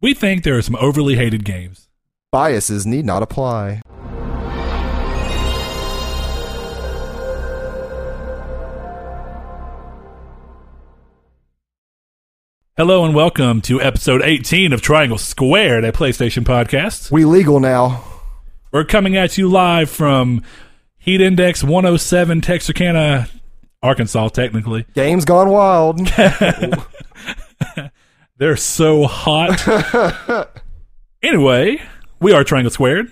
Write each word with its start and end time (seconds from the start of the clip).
We 0.00 0.14
think 0.14 0.44
there 0.44 0.56
are 0.56 0.62
some 0.62 0.76
overly 0.76 1.16
hated 1.16 1.44
games. 1.44 1.88
Biases 2.30 2.86
need 2.86 3.04
not 3.04 3.20
apply. 3.20 3.82
Hello 12.76 13.04
and 13.04 13.12
welcome 13.12 13.60
to 13.62 13.82
episode 13.82 14.22
18 14.22 14.72
of 14.72 14.80
Triangle 14.80 15.18
Squared, 15.18 15.82
a 15.82 15.90
PlayStation 15.90 16.44
podcast. 16.44 17.10
We 17.10 17.24
legal 17.24 17.58
now. 17.58 18.04
We're 18.70 18.84
coming 18.84 19.16
at 19.16 19.36
you 19.36 19.48
live 19.48 19.90
from 19.90 20.44
Heat 20.98 21.20
Index 21.20 21.64
107, 21.64 22.40
Texarkana, 22.40 23.28
Arkansas, 23.82 24.28
technically. 24.28 24.86
Game's 24.94 25.24
gone 25.24 25.48
wild. 25.48 25.98
They're 28.38 28.56
so 28.56 29.08
hot. 29.08 29.66
anyway, 31.24 31.82
we 32.20 32.32
are 32.32 32.44
Triangle 32.44 32.70
Squared. 32.70 33.10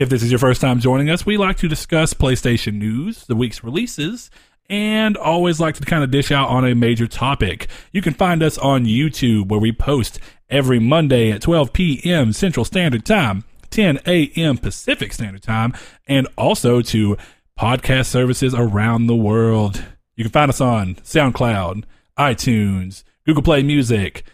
If 0.00 0.08
this 0.08 0.20
is 0.20 0.32
your 0.32 0.40
first 0.40 0.60
time 0.60 0.80
joining 0.80 1.10
us, 1.10 1.24
we 1.24 1.36
like 1.36 1.58
to 1.58 1.68
discuss 1.68 2.12
PlayStation 2.12 2.74
news, 2.74 3.24
the 3.26 3.36
week's 3.36 3.62
releases, 3.62 4.32
and 4.68 5.16
always 5.16 5.60
like 5.60 5.76
to 5.76 5.84
kind 5.84 6.02
of 6.02 6.10
dish 6.10 6.32
out 6.32 6.48
on 6.48 6.66
a 6.66 6.74
major 6.74 7.06
topic. 7.06 7.68
You 7.92 8.02
can 8.02 8.14
find 8.14 8.42
us 8.42 8.58
on 8.58 8.84
YouTube 8.84 9.46
where 9.46 9.60
we 9.60 9.70
post 9.70 10.18
every 10.50 10.80
Monday 10.80 11.30
at 11.30 11.42
12 11.42 11.72
p.m. 11.72 12.32
Central 12.32 12.64
Standard 12.64 13.04
Time, 13.04 13.44
10 13.70 14.00
a.m. 14.06 14.58
Pacific 14.58 15.12
Standard 15.12 15.44
Time, 15.44 15.72
and 16.08 16.26
also 16.36 16.82
to 16.82 17.16
podcast 17.56 18.06
services 18.06 18.56
around 18.56 19.06
the 19.06 19.14
world. 19.14 19.84
You 20.16 20.24
can 20.24 20.32
find 20.32 20.48
us 20.48 20.60
on 20.60 20.96
SoundCloud, 20.96 21.84
iTunes, 22.18 23.04
Google 23.24 23.44
Play 23.44 23.62
Music, 23.62 24.24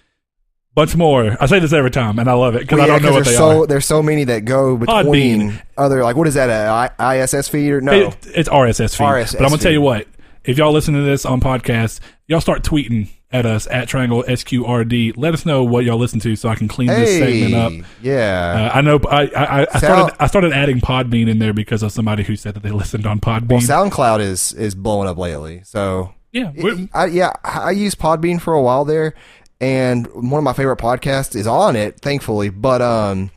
bunch 0.74 0.96
more. 0.96 1.36
I 1.40 1.46
say 1.46 1.58
this 1.58 1.72
every 1.72 1.90
time, 1.90 2.18
and 2.18 2.28
I 2.28 2.32
love 2.34 2.54
it 2.56 2.60
because 2.62 2.78
Well, 2.78 2.84
I 2.84 2.98
don't 2.98 3.02
know 3.02 3.12
what 3.12 3.24
they 3.24 3.34
so 3.34 3.62
are. 3.62 3.66
there's 3.66 3.86
so 3.86 4.02
many 4.02 4.24
that 4.24 4.44
go 4.44 4.76
between 4.76 5.04
Podbean. 5.52 5.62
other 5.78 6.02
like 6.02 6.16
what 6.16 6.26
is 6.26 6.34
that 6.34 6.48
a 6.50 6.92
ISS 7.22 7.48
feed 7.48 7.70
or 7.72 7.80
no? 7.80 7.92
It- 7.92 8.16
it's 8.34 8.48
RSS 8.48 8.96
feed. 8.96 9.04
RSS 9.04 9.32
but 9.38 9.42
I'm 9.44 9.50
gonna 9.50 9.62
tell 9.62 9.72
you 9.72 9.80
what. 9.80 10.06
If 10.44 10.58
y'all 10.58 10.72
listen 10.72 10.92
to 10.94 11.00
this 11.00 11.24
on 11.24 11.40
podcast, 11.40 12.00
y'all 12.26 12.40
start 12.40 12.62
tweeting 12.62 13.08
at 13.32 13.46
us 13.46 13.66
at 13.70 13.88
Triangle 13.88 14.22
SQRD. 14.28 15.14
Let 15.16 15.32
us 15.34 15.46
know 15.46 15.64
what 15.64 15.84
y'all 15.84 15.96
listen 15.98 16.20
to 16.20 16.36
so 16.36 16.48
I 16.50 16.54
can 16.54 16.68
clean 16.68 16.88
this 16.88 17.18
segment 17.18 17.54
up. 17.54 17.72
yeah. 18.02 18.70
Uh, 18.74 18.78
I 18.78 18.80
know 18.82 19.00
I 19.10 19.22
I, 19.34 19.60
I 19.62 19.64
Sound- 19.64 19.80
started 19.80 20.16
I 20.22 20.26
started 20.26 20.52
adding 20.52 20.80
Podbean 20.80 21.28
in 21.30 21.38
there 21.38 21.52
because 21.54 21.82
of 21.82 21.92
somebody 21.92 22.24
who 22.24 22.36
said 22.36 22.54
that 22.54 22.62
they 22.62 22.70
listened 22.82 23.06
on 23.06 23.20
Podbean. 23.20 23.48
well, 23.52 23.60
SoundCloud 23.60 24.20
is 24.20 24.52
is 24.52 24.74
blowing 24.74 25.08
up 25.08 25.16
lately. 25.16 25.62
So 25.64 26.12
yeah, 26.32 26.50
I, 26.92 27.06
yeah, 27.06 27.32
I 27.44 27.70
used 27.70 27.98
Podbean 27.98 28.40
for 28.40 28.54
a 28.54 28.60
while 28.62 28.84
there, 28.84 29.14
and 29.60 30.06
one 30.14 30.38
of 30.38 30.44
my 30.44 30.52
favorite 30.52 30.78
podcasts 30.78 31.34
is 31.36 31.46
on 31.46 31.76
it, 31.76 32.00
thankfully. 32.00 32.50
But 32.50 32.82
um, 32.82 33.30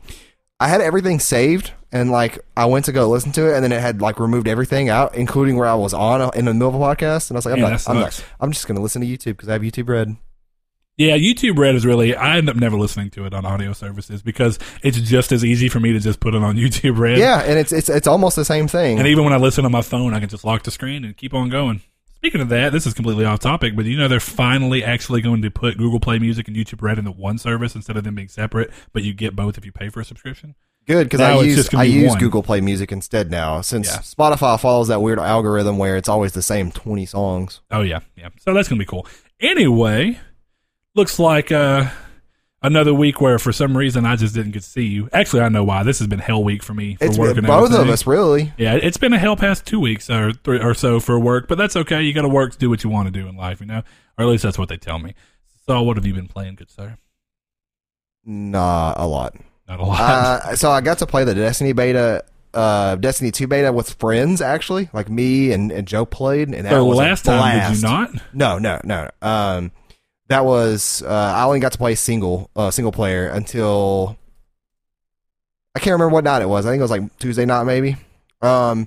I 0.60 0.68
had 0.68 0.80
everything 0.80 1.20
saved, 1.20 1.72
and 1.92 2.10
like 2.10 2.38
I 2.56 2.66
went 2.66 2.84
to 2.86 2.92
go 2.92 3.08
listen 3.08 3.32
to 3.32 3.50
it, 3.50 3.54
and 3.54 3.64
then 3.64 3.72
it 3.72 3.80
had 3.80 4.00
like 4.02 4.18
removed 4.20 4.48
everything 4.48 4.88
out, 4.88 5.14
including 5.14 5.56
where 5.56 5.68
I 5.68 5.74
was 5.74 5.94
on 5.94 6.30
in 6.36 6.44
the 6.46 6.52
middle 6.54 6.68
of 6.68 6.74
a 6.74 6.78
podcast, 6.78 7.30
and 7.30 7.36
I 7.36 7.38
was 7.38 7.46
like, 7.46 7.54
I'm 7.54 7.60
Yeah, 7.60 7.70
not, 7.70 7.88
I'm 7.88 8.00
not. 8.00 8.24
I'm 8.40 8.52
just 8.52 8.66
gonna 8.66 8.80
listen 8.80 9.00
to 9.02 9.06
YouTube 9.08 9.36
because 9.36 9.48
I 9.48 9.52
have 9.54 9.62
YouTube 9.62 9.88
Red. 9.88 10.16
yeah. 10.96 11.16
YouTube 11.16 11.56
Red 11.58 11.76
is 11.76 11.86
really. 11.86 12.14
I 12.16 12.36
end 12.38 12.48
up 12.50 12.56
never 12.56 12.76
listening 12.76 13.10
to 13.10 13.24
it 13.24 13.32
on 13.32 13.46
audio 13.46 13.72
services 13.72 14.20
because 14.22 14.58
it's 14.82 15.00
just 15.00 15.30
as 15.32 15.44
easy 15.44 15.68
for 15.68 15.78
me 15.80 15.92
to 15.92 16.00
just 16.00 16.18
put 16.20 16.34
it 16.34 16.42
on 16.42 16.56
YouTube 16.56 16.98
Red. 16.98 17.18
Yeah, 17.18 17.40
and 17.40 17.58
it's 17.58 17.72
it's 17.72 17.88
it's 17.88 18.06
almost 18.08 18.36
the 18.36 18.44
same 18.44 18.66
thing. 18.68 18.98
And 18.98 19.06
even 19.06 19.24
when 19.24 19.32
I 19.32 19.36
listen 19.36 19.64
on 19.64 19.72
my 19.72 19.82
phone, 19.82 20.12
I 20.12 20.20
can 20.20 20.28
just 20.28 20.44
lock 20.44 20.64
the 20.64 20.70
screen 20.72 21.04
and 21.04 21.16
keep 21.16 21.32
on 21.34 21.48
going. 21.48 21.82
Speaking 22.18 22.40
of 22.40 22.48
that, 22.48 22.72
this 22.72 22.86
is 22.86 22.94
completely 22.94 23.24
off 23.24 23.38
topic, 23.38 23.76
but 23.76 23.84
you 23.84 23.96
know 23.96 24.08
they're 24.08 24.18
finally 24.20 24.82
actually 24.82 25.20
going 25.20 25.40
to 25.42 25.50
put 25.50 25.78
Google 25.78 26.00
Play 26.00 26.18
Music 26.18 26.48
and 26.48 26.56
YouTube 26.56 26.82
Red 26.82 26.98
into 26.98 27.12
one 27.12 27.38
service 27.38 27.74
instead 27.76 27.96
of 27.96 28.02
them 28.04 28.16
being 28.16 28.28
separate, 28.28 28.70
but 28.92 29.04
you 29.04 29.14
get 29.14 29.36
both 29.36 29.56
if 29.56 29.64
you 29.64 29.70
pay 29.72 29.88
for 29.88 30.00
a 30.00 30.04
subscription. 30.04 30.54
Good 30.86 31.04
because 31.04 31.20
I 31.20 31.40
use 31.42 31.72
I 31.74 31.84
use 31.84 32.08
one. 32.10 32.18
Google 32.18 32.42
Play 32.42 32.60
Music 32.60 32.90
instead 32.90 33.30
now 33.30 33.60
since 33.60 33.86
Yeah. 33.88 33.98
Spotify 33.98 34.58
follows 34.58 34.88
that 34.88 35.00
weird 35.02 35.18
algorithm 35.18 35.76
where 35.78 35.96
it's 35.96 36.08
always 36.08 36.32
the 36.32 36.42
same 36.42 36.72
twenty 36.72 37.06
songs. 37.06 37.60
Oh 37.70 37.82
yeah, 37.82 38.00
yeah. 38.16 38.30
So 38.40 38.52
that's 38.54 38.68
gonna 38.68 38.78
be 38.78 38.84
cool. 38.86 39.06
Anyway, 39.38 40.18
looks 40.96 41.18
like 41.18 41.52
uh 41.52 41.88
another 42.62 42.92
week 42.94 43.20
where 43.20 43.38
for 43.38 43.52
some 43.52 43.76
reason 43.76 44.04
I 44.04 44.16
just 44.16 44.34
didn't 44.34 44.52
get 44.52 44.62
to 44.62 44.68
see 44.68 44.86
you. 44.86 45.08
Actually, 45.12 45.42
I 45.42 45.48
know 45.48 45.64
why. 45.64 45.82
This 45.82 45.98
has 45.98 46.08
been 46.08 46.18
hell 46.18 46.42
week 46.42 46.62
for 46.62 46.74
me 46.74 46.96
for 46.96 47.04
It's 47.04 47.18
work 47.18 47.36
both 47.40 47.72
of 47.72 47.88
us 47.88 48.06
really. 48.06 48.52
Yeah, 48.58 48.74
it's 48.74 48.96
been 48.96 49.12
a 49.12 49.18
hell 49.18 49.36
past 49.36 49.66
two 49.66 49.80
weeks 49.80 50.10
or 50.10 50.32
three 50.32 50.60
or 50.60 50.74
so 50.74 51.00
for 51.00 51.18
work, 51.18 51.48
but 51.48 51.58
that's 51.58 51.76
okay. 51.76 52.02
You 52.02 52.12
got 52.12 52.22
to 52.22 52.28
work 52.28 52.52
to 52.52 52.58
do 52.58 52.70
what 52.70 52.84
you 52.84 52.90
want 52.90 53.06
to 53.06 53.12
do 53.12 53.28
in 53.28 53.36
life, 53.36 53.60
you 53.60 53.66
know, 53.66 53.82
or 54.18 54.24
at 54.24 54.28
least 54.28 54.42
that's 54.42 54.58
what 54.58 54.68
they 54.68 54.76
tell 54.76 54.98
me. 54.98 55.14
So, 55.66 55.82
what 55.82 55.96
have 55.96 56.06
you 56.06 56.14
been 56.14 56.28
playing, 56.28 56.56
good 56.56 56.70
sir? 56.70 56.96
Nah, 58.24 58.94
a 58.96 59.06
lot. 59.06 59.36
Not 59.68 59.80
a 59.80 59.84
lot. 59.84 60.00
Uh, 60.00 60.56
so 60.56 60.70
I 60.70 60.80
got 60.80 60.98
to 60.98 61.06
play 61.06 61.24
the 61.24 61.34
Destiny 61.34 61.72
beta, 61.72 62.24
uh, 62.54 62.96
Destiny 62.96 63.30
two 63.30 63.46
beta 63.46 63.72
with 63.72 63.94
friends 63.94 64.40
actually, 64.40 64.88
like 64.92 65.10
me 65.10 65.52
and, 65.52 65.70
and 65.70 65.86
Joe 65.86 66.06
played, 66.06 66.48
and 66.48 66.66
that 66.66 66.74
the 66.74 66.84
was 66.84 66.96
last 66.96 67.24
time, 67.24 67.70
did 67.70 67.76
you 67.76 67.82
not? 67.86 68.10
No, 68.32 68.58
no, 68.58 68.80
no. 68.84 69.10
Um, 69.20 69.72
that 70.28 70.44
was 70.44 71.02
uh, 71.02 71.32
I 71.36 71.44
only 71.44 71.60
got 71.60 71.72
to 71.72 71.78
play 71.78 71.94
single 71.94 72.50
uh, 72.54 72.70
single 72.70 72.92
player 72.92 73.28
until 73.28 74.16
I 75.74 75.80
can't 75.80 75.92
remember 75.92 76.14
what 76.14 76.24
night 76.24 76.42
it 76.42 76.48
was. 76.48 76.66
I 76.66 76.70
think 76.70 76.80
it 76.80 76.82
was 76.82 76.90
like 76.90 77.18
Tuesday 77.18 77.44
night 77.44 77.64
maybe. 77.64 77.96
Um, 78.40 78.86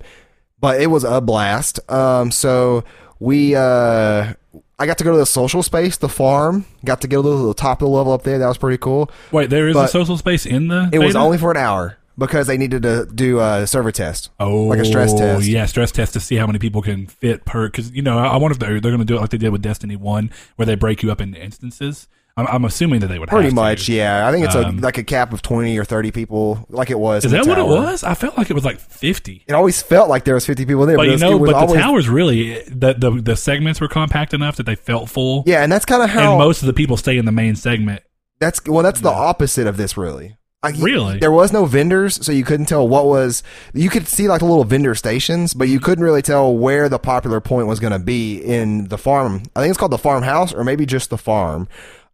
but 0.59 0.79
it 0.79 0.87
was 0.87 1.03
a 1.03 1.19
blast. 1.21 1.79
Um, 1.91 2.31
so 2.31 2.83
we 3.19 3.55
uh. 3.55 4.33
I 4.79 4.87
got 4.87 4.97
to 4.97 5.03
go 5.03 5.11
to 5.11 5.17
the 5.19 5.27
social 5.27 5.61
space, 5.61 5.97
the 5.97 6.09
farm. 6.09 6.65
Got 6.83 7.01
to 7.01 7.07
go 7.07 7.21
to 7.21 7.47
the 7.47 7.53
top 7.53 7.83
of 7.83 7.87
the 7.87 7.91
level 7.91 8.13
up 8.13 8.23
there. 8.23 8.39
That 8.39 8.47
was 8.47 8.57
pretty 8.57 8.79
cool. 8.79 9.11
Wait, 9.31 9.51
there 9.51 9.67
is 9.67 9.75
a 9.75 9.87
social 9.87 10.17
space 10.17 10.47
in 10.47 10.69
the. 10.69 10.89
It 10.91 10.97
was 10.97 11.15
only 11.15 11.37
for 11.37 11.51
an 11.51 11.57
hour 11.57 11.99
because 12.21 12.47
they 12.47 12.57
needed 12.57 12.83
to 12.83 13.05
do 13.13 13.39
a 13.39 13.67
server 13.67 13.91
test. 13.91 14.29
oh 14.39 14.63
like 14.63 14.79
a 14.79 14.85
stress 14.85 15.13
test. 15.13 15.41
Oh 15.43 15.45
yeah, 15.45 15.65
stress 15.65 15.91
test 15.91 16.13
to 16.13 16.19
see 16.21 16.35
how 16.37 16.47
many 16.47 16.59
people 16.59 16.81
can 16.81 17.07
fit 17.07 17.43
per. 17.43 17.67
Because 17.67 17.91
you 17.91 18.01
know, 18.01 18.17
I 18.17 18.27
I 18.27 18.37
wonder 18.37 18.53
if 18.53 18.59
they're 18.59 18.79
they're 18.79 18.91
going 18.91 18.99
to 18.99 19.05
do 19.05 19.17
it 19.17 19.21
like 19.21 19.31
they 19.31 19.37
did 19.37 19.49
with 19.49 19.61
Destiny 19.61 19.95
One, 19.97 20.31
where 20.55 20.65
they 20.65 20.75
break 20.75 21.03
you 21.03 21.11
up 21.11 21.19
into 21.19 21.37
instances. 21.43 22.07
I'm, 22.37 22.47
I'm 22.47 22.63
assuming 22.63 23.01
that 23.01 23.07
they 23.07 23.19
would 23.19 23.27
Pretty 23.27 23.47
have 23.47 23.51
to. 23.51 23.55
much, 23.55 23.89
yeah. 23.89 24.25
I 24.25 24.31
think 24.31 24.45
it's 24.45 24.55
Um, 24.55 24.77
a 24.79 24.81
like 24.81 24.97
a 24.97 25.03
cap 25.03 25.33
of 25.33 25.41
twenty 25.41 25.77
or 25.77 25.83
thirty 25.83 26.11
people, 26.11 26.65
like 26.69 26.89
it 26.89 26.97
was. 26.97 27.25
Is 27.25 27.31
that 27.33 27.45
what 27.45 27.57
it 27.57 27.65
was? 27.65 28.05
I 28.05 28.13
felt 28.13 28.37
like 28.37 28.49
it 28.49 28.53
was 28.53 28.63
like 28.63 28.79
fifty. 28.79 29.43
It 29.47 29.53
always 29.53 29.81
felt 29.81 30.07
like 30.07 30.23
there 30.23 30.35
was 30.35 30.45
fifty 30.45 30.65
people 30.65 30.85
there, 30.85 30.95
But 30.95 31.07
but, 31.07 31.11
you 31.11 31.17
know, 31.17 31.37
but 31.37 31.53
always, 31.55 31.73
the 31.73 31.79
towers 31.81 32.07
really 32.07 32.61
the, 32.69 32.93
the 32.97 33.11
the 33.21 33.35
segments 33.35 33.81
were 33.81 33.89
compact 33.89 34.33
enough 34.33 34.55
that 34.55 34.65
they 34.65 34.75
felt 34.75 35.09
full. 35.09 35.43
Yeah, 35.45 35.61
and 35.61 35.69
that's 35.69 35.83
kind 35.83 36.01
of 36.01 36.09
how 36.09 36.29
and 36.31 36.37
most 36.39 36.61
of 36.61 36.67
the 36.67 36.73
people 36.73 36.95
stay 36.95 37.17
in 37.17 37.25
the 37.25 37.33
main 37.33 37.57
segment. 37.57 38.01
that's 38.39 38.65
well. 38.65 38.81
That's 38.81 39.01
the 39.01 39.09
opposite 39.11 39.67
of 39.67 39.75
this, 39.75 39.97
really. 39.97 40.37
Like, 40.63 40.75
Really? 40.77 41.17
there 41.17 41.31
was 41.31 41.51
no 41.51 41.65
vendors, 41.65 42.23
so 42.23 42.31
you 42.31 42.43
couldn't 42.43 42.67
tell 42.67 42.87
what 42.87 43.07
was. 43.07 43.41
You 43.73 43.89
could 43.89 44.07
see 44.07 44.27
like 44.27 44.39
the 44.39 44.45
little 44.45 44.63
vendor 44.63 44.93
stations, 44.93 45.55
but 45.55 45.67
you 45.69 45.79
couldn't 45.79 46.03
really 46.03 46.21
tell 46.21 46.55
where 46.55 46.87
the 46.87 46.99
popular 46.99 47.41
point 47.41 47.65
was 47.65 47.79
going 47.79 47.93
to 47.93 47.99
be 47.99 48.37
in 48.37 48.87
the 48.89 48.97
farm. 48.99 49.41
I 49.55 49.61
think 49.61 49.71
it's 49.71 49.79
called 49.79 49.91
the 49.91 49.97
farmhouse, 49.97 50.53
or 50.53 50.63
maybe 50.63 50.85
just 50.85 51.09
the 51.09 51.17
farm. 51.17 51.67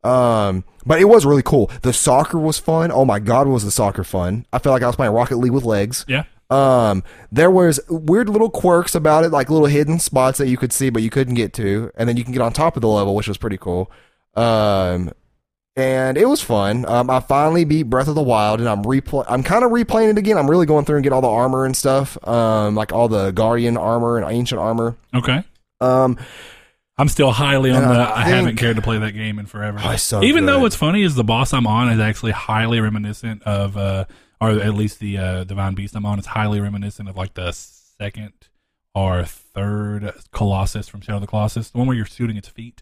Um, 0.04 0.64
but 0.86 1.02
it 1.02 1.06
was 1.06 1.26
really 1.26 1.44
cool. 1.44 1.70
The 1.82 1.92
soccer 1.92 2.38
was 2.38 2.58
fun. 2.58 2.90
Oh 2.90 3.04
my 3.04 3.20
god, 3.20 3.48
was 3.48 3.66
the 3.66 3.72
soccer 3.72 4.06
fun? 4.06 4.46
I 4.54 4.60
felt 4.60 4.72
like 4.74 4.84
I 4.84 4.88
was 4.88 4.96
playing 4.96 5.12
Rocket 5.12 5.36
League 5.38 5.52
with 5.52 5.66
legs. 5.66 6.06
Yeah. 6.08 6.24
Um, 6.50 7.04
there 7.30 7.52
was 7.52 7.82
weird 7.90 8.30
little 8.30 8.50
quirks 8.50 8.96
about 8.96 9.26
it, 9.26 9.32
like 9.32 9.50
little 9.50 9.68
hidden 9.68 10.00
spots 10.00 10.38
that 10.38 10.48
you 10.48 10.56
could 10.56 10.72
see 10.72 10.90
but 10.90 11.02
you 11.04 11.10
couldn't 11.10 11.34
get 11.36 11.52
to, 11.56 11.92
and 11.96 12.08
then 12.08 12.16
you 12.16 12.24
can 12.24 12.32
get 12.32 12.42
on 12.42 12.54
top 12.54 12.78
of 12.78 12.82
the 12.82 12.88
level, 12.88 13.14
which 13.16 13.28
was 13.28 13.38
pretty 13.38 13.58
cool. 13.58 13.92
Um, 14.36 15.12
and 15.78 16.18
it 16.18 16.26
was 16.26 16.42
fun. 16.42 16.86
Um, 16.88 17.10
I 17.12 17.20
finally 17.20 17.64
beat 17.64 17.84
Breath 17.84 18.08
of 18.08 18.16
the 18.16 18.24
Wild, 18.24 18.60
and 18.60 18.68
I'm 18.68 18.84
replay. 18.84 19.24
I'm 19.30 19.44
kind 19.44 19.64
of 19.64 19.70
replaying 19.72 20.10
it 20.10 20.18
again. 20.18 20.36
I'm 20.36 20.50
really 20.50 20.66
going 20.66 20.86
through 20.86 20.98
and 20.98 21.04
get 21.04 21.14
all 21.14 21.22
the 21.22 21.30
armor 21.30 21.66
and 21.66 21.78
stuff, 21.78 22.18
um, 22.28 22.74
like 22.74 22.92
all 22.92 23.08
the 23.08 23.30
Guardian 23.30 23.78
armor 23.78 24.18
and 24.18 24.30
ancient 24.30 24.60
armor. 24.60 24.98
Okay. 25.14 25.44
Um, 25.80 26.18
I'm 26.98 27.08
still 27.08 27.32
highly 27.32 27.70
on 27.70 27.84
the. 27.84 27.90
I 27.90 28.22
I, 28.22 28.24
haven't 28.24 28.56
cared 28.56 28.78
to 28.78 28.82
play 28.82 28.98
that 28.98 29.12
game 29.12 29.38
in 29.38 29.46
forever. 29.46 29.80
Oh, 29.84 29.96
so 29.98 30.24
Even 30.24 30.48
though 30.48 30.60
what's 30.60 30.76
funny 30.76 31.04
is 31.04 31.14
the 31.14 31.24
boss 31.24 31.54
I'm 31.54 31.68
on 31.68 31.90
is 31.90 32.00
actually 32.00 32.32
highly 32.32 32.80
reminiscent 32.80 33.44
of, 33.44 33.78
uh, 33.78 34.06
or 34.42 34.50
at 34.50 34.74
least 34.74 35.00
the 35.00 35.20
uh, 35.20 35.44
divine 35.44 35.76
beast 35.76 35.96
I'm 35.96 36.08
on 36.08 36.18
is 36.18 36.26
highly 36.26 36.60
reminiscent 36.60 37.08
of 37.08 37.16
like 37.16 37.36
the 37.36 37.52
second 37.52 38.34
or 38.96 39.26
third 39.26 40.12
Colossus 40.32 40.88
from 40.88 41.02
Shadow 41.02 41.18
of 41.18 41.22
the 41.22 41.28
Colossus, 41.28 41.70
the 41.70 41.78
one 41.78 41.86
where 41.86 41.96
you're 41.96 42.08
shooting 42.08 42.36
its 42.36 42.48
feet. 42.48 42.82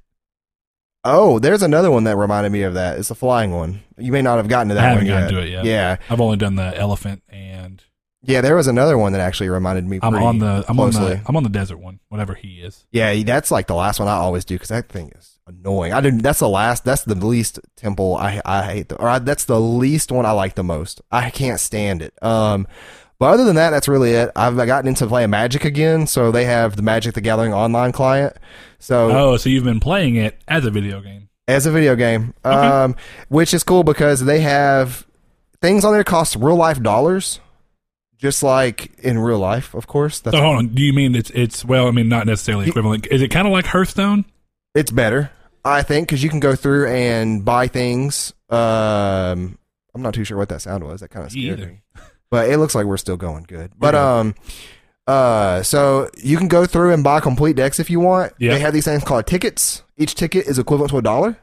Oh, 1.05 1.39
there's 1.39 1.61
another 1.61 1.89
one 1.89 2.03
that 2.05 2.17
reminded 2.17 2.51
me 2.51 2.63
of 2.63 2.73
that. 2.73 2.97
It's 2.97 3.09
the 3.09 3.15
flying 3.15 3.51
one. 3.51 3.81
You 3.97 4.11
may 4.11 4.21
not 4.21 4.37
have 4.37 4.47
gotten 4.47 4.69
to 4.69 4.75
that 4.75 4.83
I 4.83 4.89
haven't 4.89 5.07
one 5.07 5.07
gotten 5.07 5.35
yet. 5.35 5.41
to 5.41 5.47
it 5.47 5.51
yet. 5.51 5.65
Yeah, 5.65 5.97
I've 6.09 6.19
only 6.19 6.37
done 6.37 6.55
the 6.55 6.77
elephant 6.77 7.23
and 7.29 7.81
yeah. 8.23 8.41
There 8.41 8.55
was 8.55 8.67
another 8.67 8.97
one 8.97 9.13
that 9.13 9.21
actually 9.21 9.49
reminded 9.49 9.85
me. 9.85 9.99
I'm 10.01 10.15
on 10.15 10.39
the 10.39 10.65
I'm 10.67 10.75
closely. 10.75 11.03
on 11.03 11.09
the 11.09 11.21
I'm 11.27 11.35
on 11.37 11.43
the 11.43 11.49
desert 11.49 11.77
one, 11.77 11.99
whatever 12.09 12.33
he 12.33 12.59
is. 12.61 12.85
Yeah, 12.91 13.23
that's 13.23 13.51
like 13.51 13.67
the 13.67 13.75
last 13.75 13.99
one 13.99 14.09
I 14.09 14.13
always 14.13 14.43
do 14.45 14.55
because 14.55 14.69
that 14.69 14.89
thing 14.89 15.11
is 15.15 15.39
annoying. 15.47 15.93
I 15.93 16.01
didn't. 16.01 16.23
That's 16.23 16.39
the 16.39 16.49
last. 16.49 16.83
That's 16.83 17.03
the 17.03 17.15
least 17.15 17.59
temple 17.77 18.17
I 18.17 18.41
I 18.43 18.63
hate. 18.63 18.89
The, 18.89 18.95
or 18.95 19.07
I, 19.07 19.19
that's 19.19 19.45
the 19.45 19.59
least 19.59 20.11
one 20.11 20.25
I 20.25 20.31
like 20.31 20.55
the 20.55 20.63
most. 20.63 21.01
I 21.11 21.29
can't 21.29 21.59
stand 21.59 22.01
it. 22.01 22.13
Um, 22.21 22.67
but 23.19 23.27
other 23.33 23.43
than 23.45 23.55
that, 23.55 23.69
that's 23.71 23.87
really 23.87 24.11
it. 24.11 24.31
I've 24.35 24.55
gotten 24.57 24.87
into 24.87 25.05
playing 25.07 25.29
Magic 25.29 25.63
again. 25.65 26.07
So 26.07 26.31
they 26.31 26.45
have 26.45 26.75
the 26.75 26.81
Magic 26.81 27.13
the 27.15 27.21
Gathering 27.21 27.53
online 27.53 27.91
client. 27.91 28.35
So 28.79 29.11
Oh, 29.11 29.37
so 29.37 29.49
you've 29.49 29.63
been 29.63 29.79
playing 29.79 30.15
it 30.15 30.37
as 30.47 30.65
a 30.65 30.71
video 30.71 31.01
game. 31.01 31.29
as 31.47 31.65
a 31.65 31.71
video 31.71 31.95
game, 31.95 32.33
um, 32.43 32.95
which 33.29 33.53
is 33.53 33.63
cool 33.63 33.83
because 33.83 34.25
they 34.25 34.39
have 34.41 35.05
things 35.61 35.85
on 35.85 35.93
there 35.93 36.03
cost 36.03 36.35
real 36.35 36.55
life 36.55 36.81
dollars, 36.81 37.39
just 38.17 38.43
like 38.43 38.97
in 38.99 39.17
real 39.19 39.39
life, 39.39 39.73
of 39.73 39.87
course. 39.87 40.19
That's 40.19 40.35
So 40.35 40.41
hold 40.43 40.57
on. 40.57 40.67
Do 40.69 40.81
you 40.83 40.93
mean 40.93 41.15
it's 41.15 41.29
it's 41.31 41.63
well? 41.65 41.87
I 41.87 41.91
mean, 41.91 42.09
not 42.09 42.25
necessarily 42.27 42.67
equivalent. 42.67 43.07
Is 43.11 43.21
it 43.21 43.29
kind 43.29 43.47
of 43.47 43.53
like 43.53 43.65
Hearthstone? 43.65 44.25
it's 44.75 44.91
better, 44.91 45.31
I 45.63 45.83
think, 45.83 46.07
because 46.09 46.21
you 46.21 46.29
can 46.29 46.41
go 46.41 46.53
through 46.55 46.87
and 46.89 47.45
buy 47.45 47.67
things. 47.69 48.33
Um, 48.49 49.57
I'm 49.93 50.01
not 50.01 50.13
too 50.13 50.23
sure 50.25 50.37
what 50.37 50.49
that 50.49 50.61
sound 50.61 50.83
was. 50.83 50.99
That 51.01 51.09
kind 51.09 51.25
of 51.25 51.31
scared 51.31 51.59
me. 51.59 51.81
But 52.29 52.49
it 52.49 52.57
looks 52.57 52.75
like 52.75 52.85
we're 52.85 52.97
still 52.97 53.17
going 53.17 53.43
good. 53.47 53.71
But 53.77 53.91
good. 53.91 53.95
um, 53.99 54.35
uh, 55.07 55.61
so 55.63 56.09
you 56.17 56.37
can 56.37 56.47
go 56.47 56.65
through 56.65 56.93
and 56.93 57.03
buy 57.03 57.19
complete 57.19 57.55
decks 57.55 57.79
if 57.79 57.89
you 57.89 57.99
want. 57.99 58.33
Yeah. 58.39 58.53
They 58.53 58.59
have 58.59 58.73
these 58.73 58.85
things 58.85 59.03
called 59.03 59.27
tickets. 59.27 59.83
Each 59.97 60.15
ticket 60.15 60.47
is 60.47 60.57
equivalent 60.59 60.91
to 60.91 60.97
a 60.97 61.01
dollar. 61.01 61.37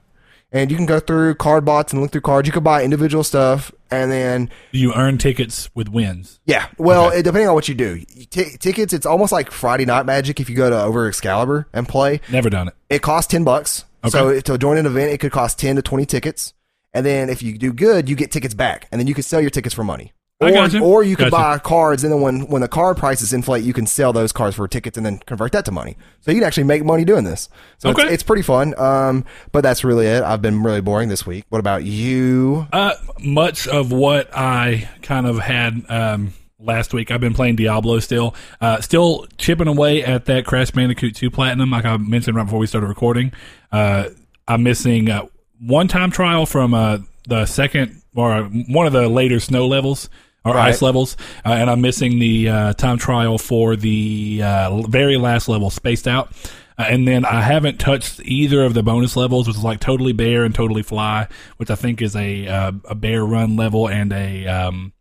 And 0.55 0.71
you 0.71 0.77
can 0.77 0.85
go 0.85 1.01
through 1.01 1.37
card 1.37 1.65
bots 1.65 1.95
and 1.95 2.03
look 2.03 2.13
through 2.13 2.21
cards. 2.21 2.47
You 2.47 2.53
could 2.53 2.63
buy 2.65 2.85
individual 2.85 3.25
stuff, 3.25 3.73
and 3.91 4.13
then 4.13 4.51
you 4.71 4.93
earn 4.93 5.17
tickets 5.17 5.71
with 5.75 5.89
wins? 5.89 6.41
yeah. 6.45 6.67
Well, 6.77 7.07
Okay. 7.07 7.21
it, 7.21 7.23
depending 7.23 7.49
on 7.49 7.55
what 7.55 7.69
you 7.71 7.75
do, 7.75 8.01
T- 8.29 8.59
tickets. 8.59 8.93
It's 8.93 9.07
almost 9.07 9.33
like 9.33 9.51
Friday 9.51 9.87
Night 9.87 10.05
Magic 10.05 10.41
if 10.41 10.51
you 10.51 10.57
go 10.57 10.69
to 10.69 10.79
over 10.83 11.09
Excalibur 11.09 11.69
and 11.73 11.89
play. 11.89 12.21
Never 12.31 12.51
done 12.51 12.69
it. 12.69 12.75
It 12.91 13.01
costs 13.01 13.31
ten 13.31 13.45
bucks. 13.45 13.87
Okay. 14.05 14.11
So 14.11 14.41
to 14.43 14.59
join 14.59 14.77
an 14.77 14.85
event, 14.85 15.11
it 15.13 15.21
could 15.21 15.33
cost 15.33 15.59
ten 15.59 15.77
to 15.77 15.83
twenty 15.83 16.05
tickets, 16.05 16.53
and 16.93 17.07
then 17.07 17.31
if 17.31 17.43
you 17.43 17.57
do 17.57 17.73
good, 17.73 18.11
you 18.11 18.15
get 18.15 18.31
tickets 18.31 18.53
back, 18.53 18.89
and 18.93 19.01
then 19.01 19.07
you 19.07 19.15
can 19.15 19.23
sell 19.23 19.41
your 19.41 19.49
tickets 19.49 19.75
for 19.75 19.85
money. 19.85 20.13
Or, 20.43 20.51
gotcha. 20.51 20.81
or 20.81 21.03
you 21.03 21.17
could 21.17 21.31
Gotcha. 21.31 21.43
buy 21.43 21.59
cards, 21.59 22.05
and 22.05 22.13
then 22.13 22.21
when 22.21 22.47
when 22.49 22.63
the 22.63 22.69
card 22.69 22.97
prices 22.97 23.33
inflate, 23.33 23.65
you 23.65 23.73
can 23.73 23.87
sell 23.87 24.13
those 24.13 24.33
cards 24.33 24.57
for 24.57 24.67
tickets 24.69 24.97
and 24.97 25.05
then 25.07 25.19
convert 25.27 25.53
that 25.53 25.65
to 25.67 25.73
money. 25.73 25.97
So 26.21 26.31
you 26.31 26.39
can 26.39 26.47
actually 26.47 26.65
make 26.65 26.85
money 26.85 27.05
doing 27.05 27.25
this. 27.25 27.49
So 27.79 27.91
Okay. 27.91 28.03
it's, 28.05 28.13
it's 28.13 28.23
pretty 28.23 28.43
fun. 28.43 28.79
Um, 28.79 29.25
but 29.53 29.63
that's 29.63 29.85
really 29.85 30.07
it. 30.07 30.23
I've 30.23 30.43
been 30.43 30.63
really 30.63 30.81
boring 30.81 31.09
this 31.09 31.27
week. 31.27 31.45
What 31.49 31.59
about 31.59 31.85
you? 31.85 32.67
Uh, 32.73 32.95
much 33.21 33.67
of 33.69 33.93
what 33.93 34.31
I 34.37 34.89
kind 35.03 35.27
of 35.27 35.39
had 35.39 35.85
um, 35.89 36.33
last 36.59 36.93
week, 36.95 37.11
I've 37.11 37.21
been 37.21 37.35
playing 37.35 37.57
Diablo 37.57 37.99
still. 37.99 38.35
Uh, 38.61 38.81
still 38.81 39.27
chipping 39.39 39.69
away 39.69 40.05
at 40.05 40.27
that 40.27 40.47
Crash 40.47 40.71
Bandicoot 40.71 41.15
2 41.17 41.31
Platinum, 41.31 41.71
like 41.71 41.85
I 41.85 41.97
mentioned 41.97 42.37
right 42.37 42.45
before 42.45 42.59
we 42.59 42.67
started 42.67 42.87
recording. 42.87 43.33
Uh, 43.71 44.11
I'm 44.49 44.63
missing 44.63 45.11
uh, 45.11 45.27
one 45.61 45.89
time 45.89 46.11
trial 46.11 46.47
from 46.47 46.75
uh, 46.75 46.99
the 47.29 47.47
second 47.47 48.03
or 48.15 48.43
one 48.45 48.87
of 48.87 48.93
the 48.93 49.09
later 49.09 49.41
snow 49.41 49.67
levels. 49.67 50.09
Or 50.45 50.55
Right. 50.55 50.71
ice 50.71 50.83
levels, 50.83 51.17
uh, 51.47 51.51
and 51.51 51.71
I'm 51.71 51.81
missing 51.81 52.19
the 52.19 52.49
uh, 52.49 52.73
time 52.73 52.99
trial 52.99 53.39
for 53.39 53.77
the 53.77 54.41
uh, 54.43 54.83
very 54.89 55.17
last 55.17 55.49
level, 55.49 55.71
spaced 55.71 56.09
out. 56.09 56.33
Uh, 56.77 56.83
and 56.89 57.07
then 57.07 57.25
I 57.25 57.43
haven't 57.43 57.79
touched 57.79 58.19
either 58.25 58.65
of 58.65 58.75
the 58.75 58.83
bonus 58.83 59.15
levels, 59.15 59.47
which 59.47 59.57
is 59.57 59.63
like 59.63 59.79
totally 59.79 60.13
bear 60.13 60.43
and 60.43 60.53
totally 60.53 60.83
fly, 60.83 61.29
which 61.59 61.71
I 61.71 61.77
think 61.77 62.03
is 62.03 62.17
a 62.17 62.49
uh, 62.49 62.73
a 62.87 62.95
bear 62.97 63.25
run 63.25 63.55
level 63.57 63.87
and 63.89 64.13
a 64.13 64.47
um, 64.49 64.93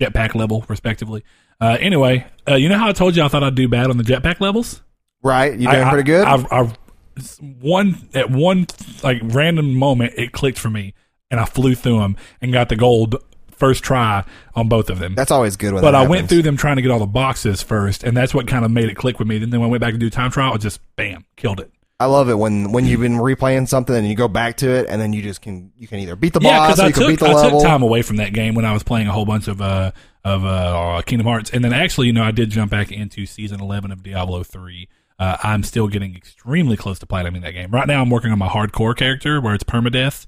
jetpack 0.00 0.34
level, 0.34 0.64
respectively. 0.68 1.24
Uh, 1.60 1.76
anyway, 1.80 2.24
uh, 2.48 2.54
you 2.54 2.68
know 2.68 2.78
how 2.78 2.88
I 2.88 2.92
told 2.92 3.16
you 3.16 3.22
I 3.24 3.28
thought 3.28 3.42
I'd 3.42 3.54
do 3.54 3.66
bad 3.68 3.90
on 3.90 3.96
the 3.96 4.04
jetpack 4.04 4.40
levels? 4.40 4.82
Right, 5.22 5.52
you 5.52 5.68
doing 5.68 5.82
I- 5.82 5.90
pretty 5.90 6.04
good. 6.06 6.24
I, 6.26 6.34
I, 6.36 6.60
I- 6.62 6.76
one 7.60 8.08
at 8.14 8.30
one 8.30 8.66
like 9.02 9.20
random 9.22 9.74
moment, 9.74 10.14
it 10.16 10.32
clicked 10.32 10.58
for 10.58 10.70
me, 10.70 10.94
and 11.30 11.38
I 11.40 11.44
flew 11.44 11.74
through 11.74 11.98
them 11.98 12.16
and 12.40 12.52
got 12.52 12.68
the 12.68 12.76
gold 12.76 13.16
first 13.62 13.84
try 13.84 14.24
on 14.56 14.68
both 14.68 14.90
of 14.90 14.98
them. 14.98 15.14
that's 15.14 15.30
always 15.30 15.56
good. 15.56 15.72
When 15.72 15.82
But 15.82 15.94
I 15.94 16.04
went 16.06 16.28
through 16.28 16.42
them 16.42 16.56
trying 16.56 16.76
to 16.76 16.82
get 16.82 16.90
all 16.90 16.98
the 16.98 17.06
boxes 17.06 17.62
first, 17.62 18.02
and 18.02 18.16
that's 18.16 18.34
what 18.34 18.48
kind 18.48 18.64
of 18.64 18.70
made 18.72 18.88
it 18.88 18.96
click 18.96 19.18
with 19.20 19.28
me. 19.28 19.38
Then 19.38 19.50
when 19.50 19.62
I 19.62 19.70
went 19.70 19.80
back 19.80 19.92
to 19.92 19.98
do 19.98 20.10
time 20.10 20.30
trial, 20.32 20.54
it 20.54 20.60
just 20.60 20.80
bam, 20.96 21.24
killed 21.36 21.60
it. 21.60 21.70
I 22.00 22.06
love 22.06 22.28
it 22.28 22.34
when 22.34 22.72
when 22.72 22.84
you've 22.84 23.00
been 23.00 23.18
replaying 23.18 23.68
something 23.68 23.94
and 23.94 24.06
you 24.08 24.16
go 24.16 24.26
back 24.26 24.56
to 24.56 24.68
it, 24.68 24.86
and 24.88 25.00
then 25.00 25.12
you 25.12 25.22
just 25.22 25.40
can 25.40 25.70
you 25.76 25.86
can 25.86 26.00
either 26.00 26.16
beat 26.16 26.32
the 26.32 26.40
Yeah, 26.40 26.58
boss 26.58 26.80
or 26.80 26.82
I 26.82 26.86
you 26.88 26.92
can 26.92 27.06
beat 27.06 27.18
took 27.20 27.28
the 27.28 27.34
I 27.34 27.34
level. 27.42 27.60
took 27.60 27.68
time 27.68 27.82
away 27.82 28.02
from 28.02 28.16
that 28.16 28.32
game 28.32 28.54
when 28.56 28.64
I 28.64 28.72
was 28.72 28.82
playing 28.82 29.06
a 29.06 29.12
whole 29.12 29.24
bunch 29.24 29.46
of 29.46 29.62
uh 29.62 29.92
of 30.24 30.44
uh 30.44 31.00
Kingdom 31.06 31.28
Hearts, 31.28 31.50
and 31.50 31.64
then 31.64 31.72
actually, 31.72 32.08
you 32.08 32.12
know, 32.12 32.24
I 32.24 32.32
did 32.32 32.50
jump 32.50 32.72
back 32.72 32.90
into 32.90 33.24
season 33.24 33.60
eleven 33.60 33.92
of 33.92 34.02
Diablo 34.02 34.42
three. 34.42 34.88
Uh, 35.18 35.36
I'm 35.44 35.62
still 35.62 35.86
getting 35.86 36.16
extremely 36.16 36.76
close 36.76 36.98
to 36.98 37.06
platinum 37.06 37.40
that 37.42 37.52
game. 37.52 37.70
Right 37.70 37.86
now, 37.86 38.02
I'm 38.02 38.10
working 38.10 38.32
on 38.32 38.38
my 38.40 38.48
hardcore 38.48 38.96
character 38.96 39.40
where 39.40 39.54
it's 39.54 39.62
permadeath. 39.62 40.26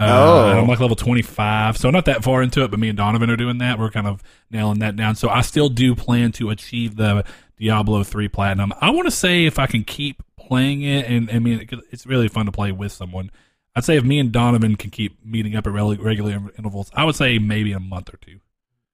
Uh, 0.00 0.52
Oh. 0.54 0.58
I'm 0.58 0.66
like 0.66 0.80
level 0.80 0.96
25, 0.96 1.76
so 1.76 1.90
not 1.90 2.06
that 2.06 2.24
far 2.24 2.42
into 2.42 2.64
it. 2.64 2.70
But 2.70 2.80
me 2.80 2.88
and 2.88 2.96
Donovan 2.96 3.30
are 3.30 3.36
doing 3.36 3.58
that. 3.58 3.78
We're 3.78 3.90
kind 3.90 4.06
of 4.06 4.22
nailing 4.50 4.78
that 4.80 4.96
down. 4.96 5.14
So 5.14 5.28
I 5.28 5.42
still 5.42 5.68
do 5.68 5.94
plan 5.94 6.32
to 6.32 6.50
achieve 6.50 6.96
the 6.96 7.24
Diablo 7.58 8.02
three 8.02 8.28
platinum. 8.28 8.72
I 8.80 8.90
want 8.90 9.06
to 9.06 9.10
say 9.10 9.44
if 9.44 9.58
I 9.58 9.66
can 9.66 9.84
keep 9.84 10.22
playing 10.38 10.82
it, 10.82 11.06
and 11.06 11.30
I 11.30 11.38
mean, 11.38 11.68
it's 11.90 12.06
really 12.06 12.28
fun 12.28 12.46
to 12.46 12.52
play 12.52 12.72
with 12.72 12.92
someone. 12.92 13.30
I'd 13.76 13.84
say 13.84 13.96
if 13.96 14.04
me 14.04 14.18
and 14.18 14.32
Donovan 14.32 14.76
can 14.76 14.90
keep 14.90 15.24
meeting 15.24 15.54
up 15.54 15.66
at 15.66 15.72
regular 15.72 16.32
intervals, 16.58 16.90
I 16.94 17.04
would 17.04 17.14
say 17.14 17.38
maybe 17.38 17.72
a 17.72 17.78
month 17.80 18.12
or 18.12 18.16
two. 18.16 18.40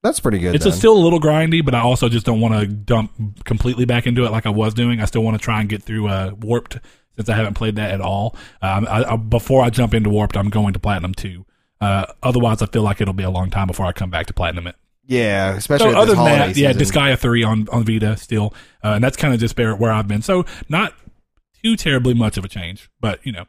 That's 0.03 0.21
pretty 0.21 0.39
good. 0.39 0.55
It's 0.55 0.67
a, 0.67 0.73
still 0.73 0.93
a 0.93 1.01
little 1.03 1.19
grindy, 1.21 1.65
but 1.65 1.75
I 1.75 1.81
also 1.81 2.09
just 2.09 2.27
don't 2.27 2.41
want 2.41 2.61
to 2.61 2.67
dump 2.67 3.45
completely 3.45 3.87
back 3.87 4.07
into 4.07 4.25
it 4.25 4.31
like 4.31 4.47
I 4.47 4.51
was 4.51 4.75
doing. 4.75 5.01
I 5.01 5.07
still 5.07 5.23
want 5.23 5.37
to 5.39 5.43
try 5.43 5.61
and 5.61 5.69
get 5.69 5.83
through 5.83 6.09
uh, 6.09 6.33
Warped 6.39 6.79
since 7.17 7.29
I 7.29 7.35
haven't 7.37 7.55
played 7.55 7.77
that 7.77 7.91
at 7.91 8.01
all. 8.01 8.37
Um, 8.63 8.87
I, 8.89 9.05
I, 9.05 9.17
before 9.17 9.63
I 9.65 9.71
jump 9.71 9.95
into 9.95 10.11
Warped, 10.11 10.37
I'm 10.37 10.51
going 10.51 10.73
to 10.75 10.79
Platinum 10.79 11.15
2. 11.15 11.45
Uh, 11.81 12.07
otherwise, 12.23 12.63
I 12.63 12.67
feel 12.67 12.83
like 12.83 13.01
it'll 13.01 13.15
be 13.15 13.25
a 13.25 13.31
long 13.31 13.51
time 13.51 13.67
before 13.67 13.87
I 13.87 13.93
come 13.93 14.11
back 14.11 14.27
to 14.27 14.33
Platinum 14.33 14.67
it. 14.67 14.77
yeah, 15.07 15.55
especially 15.55 15.93
So 15.93 15.99
other 15.99 16.15
than 16.15 16.25
that, 16.25 16.57
yeah, 16.57 16.73
season. 16.73 17.03
Disgaea 17.03 17.19
three 17.19 17.43
on 17.43 17.69
on 17.71 17.85
Vita 17.85 18.17
still, 18.17 18.55
uh, 18.83 18.93
and 18.95 19.05
that's 19.05 19.17
kind 19.17 19.35
of 19.35 19.41
just 19.41 19.57
where, 19.59 19.93
I've 19.93 20.09
been. 20.09 20.23
So 20.23 20.47
not 20.69 20.95
too 21.63 21.77
terribly 21.77 22.15
much 22.15 22.37
of 22.39 22.45
a 22.45 22.49
change, 22.49 22.89
but 23.01 23.25
you 23.27 23.33
know, 23.33 23.45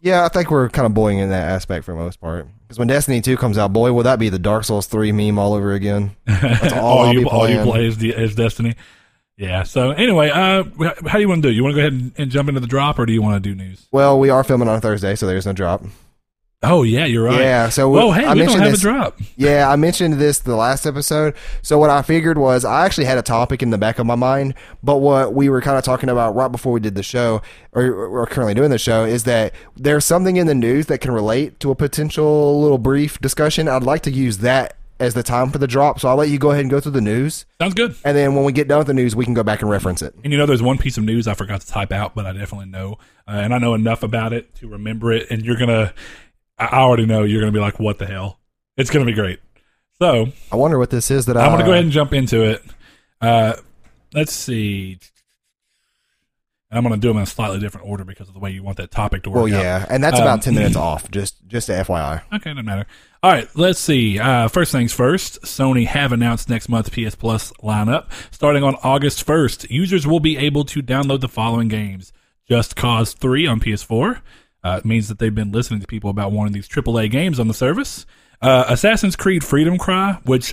Yeah, 0.00 0.24
I 0.24 0.28
think 0.28 0.50
we're 0.50 0.68
kind 0.68 0.86
of 0.86 0.94
boying 0.94 1.18
in 1.18 1.30
that 1.30 1.48
aspect 1.50 1.84
for 1.84 1.92
the 1.92 1.98
most 1.98 2.20
part. 2.20 2.48
Because 2.62 2.78
when 2.78 2.88
Destiny 2.88 3.20
2 3.20 3.36
comes 3.36 3.58
out, 3.58 3.72
boy, 3.72 3.92
will 3.92 4.02
that 4.02 4.18
be 4.18 4.28
the 4.28 4.38
Dark 4.38 4.64
Souls 4.64 4.86
3 4.86 5.12
meme 5.12 5.38
all 5.38 5.54
over 5.54 5.72
again. 5.72 6.16
all 6.74 7.06
I'll 7.06 7.14
you 7.14 7.28
all 7.28 7.48
you 7.48 7.62
play 7.62 7.86
is, 7.86 7.98
the, 7.98 8.10
is 8.10 8.34
Destiny. 8.34 8.74
Yeah. 9.36 9.64
So 9.64 9.90
anyway, 9.90 10.30
uh, 10.30 10.64
how 11.06 11.14
do 11.18 11.20
you 11.20 11.28
want 11.28 11.42
to 11.42 11.48
do? 11.48 11.52
it? 11.52 11.56
You 11.56 11.64
want 11.64 11.74
to 11.74 11.80
go 11.82 11.86
ahead 11.86 11.92
and, 11.92 12.12
and 12.16 12.30
jump 12.30 12.48
into 12.48 12.60
the 12.60 12.66
drop, 12.66 12.98
or 12.98 13.06
do 13.06 13.12
you 13.12 13.20
want 13.22 13.42
to 13.42 13.48
do 13.48 13.54
news? 13.54 13.88
Well, 13.90 14.18
we 14.18 14.30
are 14.30 14.44
filming 14.44 14.68
on 14.68 14.80
Thursday, 14.80 15.16
so 15.16 15.26
there's 15.26 15.46
no 15.46 15.52
drop. 15.52 15.82
Oh 16.66 16.82
yeah, 16.82 17.04
you're 17.04 17.24
right. 17.24 17.40
Yeah, 17.40 17.68
so 17.68 17.90
Well, 17.90 18.12
hey, 18.12 18.24
I 18.24 18.32
we 18.32 18.38
don't 18.38 18.46
mentioned 18.46 18.62
have 18.62 18.70
this. 18.72 18.80
a 18.80 18.82
drop. 18.84 19.18
Yeah, 19.36 19.68
I 19.68 19.76
mentioned 19.76 20.14
this 20.14 20.38
the 20.38 20.56
last 20.56 20.86
episode. 20.86 21.34
So 21.60 21.78
what 21.78 21.90
I 21.90 22.00
figured 22.00 22.38
was 22.38 22.64
I 22.64 22.86
actually 22.86 23.04
had 23.04 23.18
a 23.18 23.22
topic 23.22 23.62
in 23.62 23.68
the 23.68 23.76
back 23.76 23.98
of 23.98 24.06
my 24.06 24.14
mind, 24.14 24.54
but 24.82 24.98
what 24.98 25.34
we 25.34 25.50
were 25.50 25.60
kind 25.60 25.76
of 25.76 25.84
talking 25.84 26.08
about 26.08 26.34
right 26.34 26.50
before 26.50 26.72
we 26.72 26.80
did 26.80 26.94
the 26.94 27.02
show, 27.02 27.42
or 27.72 28.08
we're 28.10 28.24
currently 28.26 28.54
doing 28.54 28.70
the 28.70 28.78
show, 28.78 29.04
is 29.04 29.24
that 29.24 29.52
there's 29.76 30.06
something 30.06 30.36
in 30.36 30.46
the 30.46 30.54
news 30.54 30.86
that 30.86 31.02
can 31.02 31.10
relate 31.10 31.60
to 31.60 31.70
a 31.70 31.74
potential 31.74 32.62
little 32.62 32.78
brief 32.78 33.20
discussion. 33.20 33.68
I'd 33.68 33.82
like 33.82 34.00
to 34.04 34.10
use 34.10 34.38
that 34.38 34.74
as 35.04 35.14
the 35.14 35.22
time 35.22 35.50
for 35.50 35.58
the 35.58 35.66
drop. 35.66 36.00
So 36.00 36.08
I'll 36.08 36.16
let 36.16 36.28
you 36.28 36.38
go 36.38 36.50
ahead 36.50 36.62
and 36.62 36.70
go 36.70 36.80
through 36.80 36.92
the 36.92 37.00
news, 37.00 37.46
Sounds 37.60 37.74
good. 37.74 37.94
and 38.04 38.16
then 38.16 38.34
when 38.34 38.44
we 38.44 38.52
get 38.52 38.66
done 38.66 38.78
with 38.78 38.86
the 38.88 38.94
news, 38.94 39.14
we 39.14 39.24
can 39.24 39.34
go 39.34 39.42
back 39.44 39.60
and 39.62 39.70
reference 39.70 40.02
it. 40.02 40.14
And 40.24 40.32
you 40.32 40.38
know, 40.38 40.46
there's 40.46 40.62
one 40.62 40.78
piece 40.78 40.96
of 40.98 41.04
news 41.04 41.28
I 41.28 41.34
forgot 41.34 41.60
to 41.60 41.66
type 41.66 41.92
out, 41.92 42.14
but 42.14 42.26
I 42.26 42.32
definitely 42.32 42.66
know, 42.70 42.98
uh, 43.28 43.32
and 43.32 43.54
I 43.54 43.58
know 43.58 43.74
enough 43.74 44.02
about 44.02 44.32
it 44.32 44.54
to 44.56 44.68
remember 44.68 45.12
it. 45.12 45.30
And 45.30 45.42
you're 45.44 45.56
gonna, 45.58 45.94
I 46.58 46.80
already 46.80 47.06
know 47.06 47.22
you're 47.22 47.40
gonna 47.40 47.52
be 47.52 47.60
like, 47.60 47.78
"What 47.78 47.98
the 47.98 48.06
hell?" 48.06 48.38
It's 48.76 48.90
gonna 48.90 49.04
be 49.04 49.12
great. 49.12 49.40
So 50.00 50.26
I 50.50 50.56
wonder 50.56 50.78
what 50.78 50.90
this 50.90 51.10
is 51.10 51.26
that 51.26 51.36
I, 51.36 51.44
I'm 51.46 51.52
gonna 51.52 51.64
go 51.64 51.72
ahead 51.72 51.84
and 51.84 51.92
jump 51.92 52.12
into 52.12 52.42
it. 52.42 52.62
Uh, 53.20 53.54
let's 54.12 54.32
see. 54.32 54.98
And 56.70 56.78
I'm 56.78 56.82
gonna 56.82 56.96
do 57.00 57.08
them 57.08 57.18
in 57.18 57.22
a 57.22 57.26
slightly 57.26 57.60
different 57.60 57.86
order 57.88 58.04
because 58.04 58.26
of 58.26 58.34
the 58.34 58.40
way 58.40 58.50
you 58.50 58.62
want 58.64 58.78
that 58.78 58.90
topic 58.90 59.22
to 59.24 59.30
work. 59.30 59.44
Well, 59.44 59.54
out. 59.54 59.62
yeah, 59.62 59.86
and 59.88 60.02
that's 60.02 60.16
Um, 60.16 60.22
about 60.22 60.42
ten 60.42 60.54
minutes 60.54 60.74
off. 60.90 61.08
Just 61.10 61.46
just 61.46 61.68
FYI. 61.68 62.22
Okay, 62.34 62.50
doesn't 62.50 62.64
matter. 62.64 62.86
All 63.24 63.30
right, 63.30 63.48
let's 63.54 63.80
see. 63.80 64.18
Uh, 64.18 64.48
first 64.48 64.70
things 64.70 64.92
first, 64.92 65.40
Sony 65.44 65.86
have 65.86 66.12
announced 66.12 66.50
next 66.50 66.68
month's 66.68 66.90
PS 66.90 67.14
Plus 67.14 67.52
lineup. 67.62 68.10
Starting 68.30 68.62
on 68.62 68.74
August 68.82 69.26
1st, 69.26 69.70
users 69.70 70.06
will 70.06 70.20
be 70.20 70.36
able 70.36 70.62
to 70.66 70.82
download 70.82 71.22
the 71.22 71.28
following 71.28 71.68
games 71.68 72.12
Just 72.46 72.76
Cause 72.76 73.14
3 73.14 73.46
on 73.46 73.60
PS4. 73.60 74.20
Uh, 74.62 74.76
it 74.76 74.84
means 74.84 75.08
that 75.08 75.20
they've 75.20 75.34
been 75.34 75.52
listening 75.52 75.80
to 75.80 75.86
people 75.86 76.10
about 76.10 76.32
wanting 76.32 76.52
these 76.52 76.68
AAA 76.68 77.10
games 77.10 77.40
on 77.40 77.48
the 77.48 77.54
service. 77.54 78.04
Uh, 78.42 78.66
Assassin's 78.68 79.16
Creed 79.16 79.42
Freedom 79.42 79.78
Cry, 79.78 80.18
which 80.24 80.52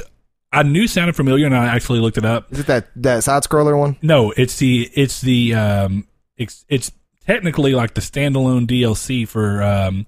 I 0.53 0.63
knew 0.63 0.87
sounded 0.87 1.17
familiar, 1.17 1.47
and 1.47 1.53
I 1.57 1.75
actually 1.75 1.99
looked 1.99 2.17
it 2.17 2.23
up. 2.23 2.53
Is 2.53 2.59
it 2.59 2.67
that 2.67 2.87
that 2.95 3.25
side 3.25 3.43
scroller 3.43 3.77
one? 3.77 3.97
No, 4.01 4.31
it's 4.31 4.55
the 4.59 4.89
it's 4.93 5.19
the 5.19 5.55
um 5.55 6.07
it's 6.37 6.63
it's 6.69 6.89
technically 7.27 7.75
like 7.75 7.95
the 7.95 8.01
standalone 8.01 8.65
DLC 8.65 9.27
for 9.27 9.61
um 9.61 10.05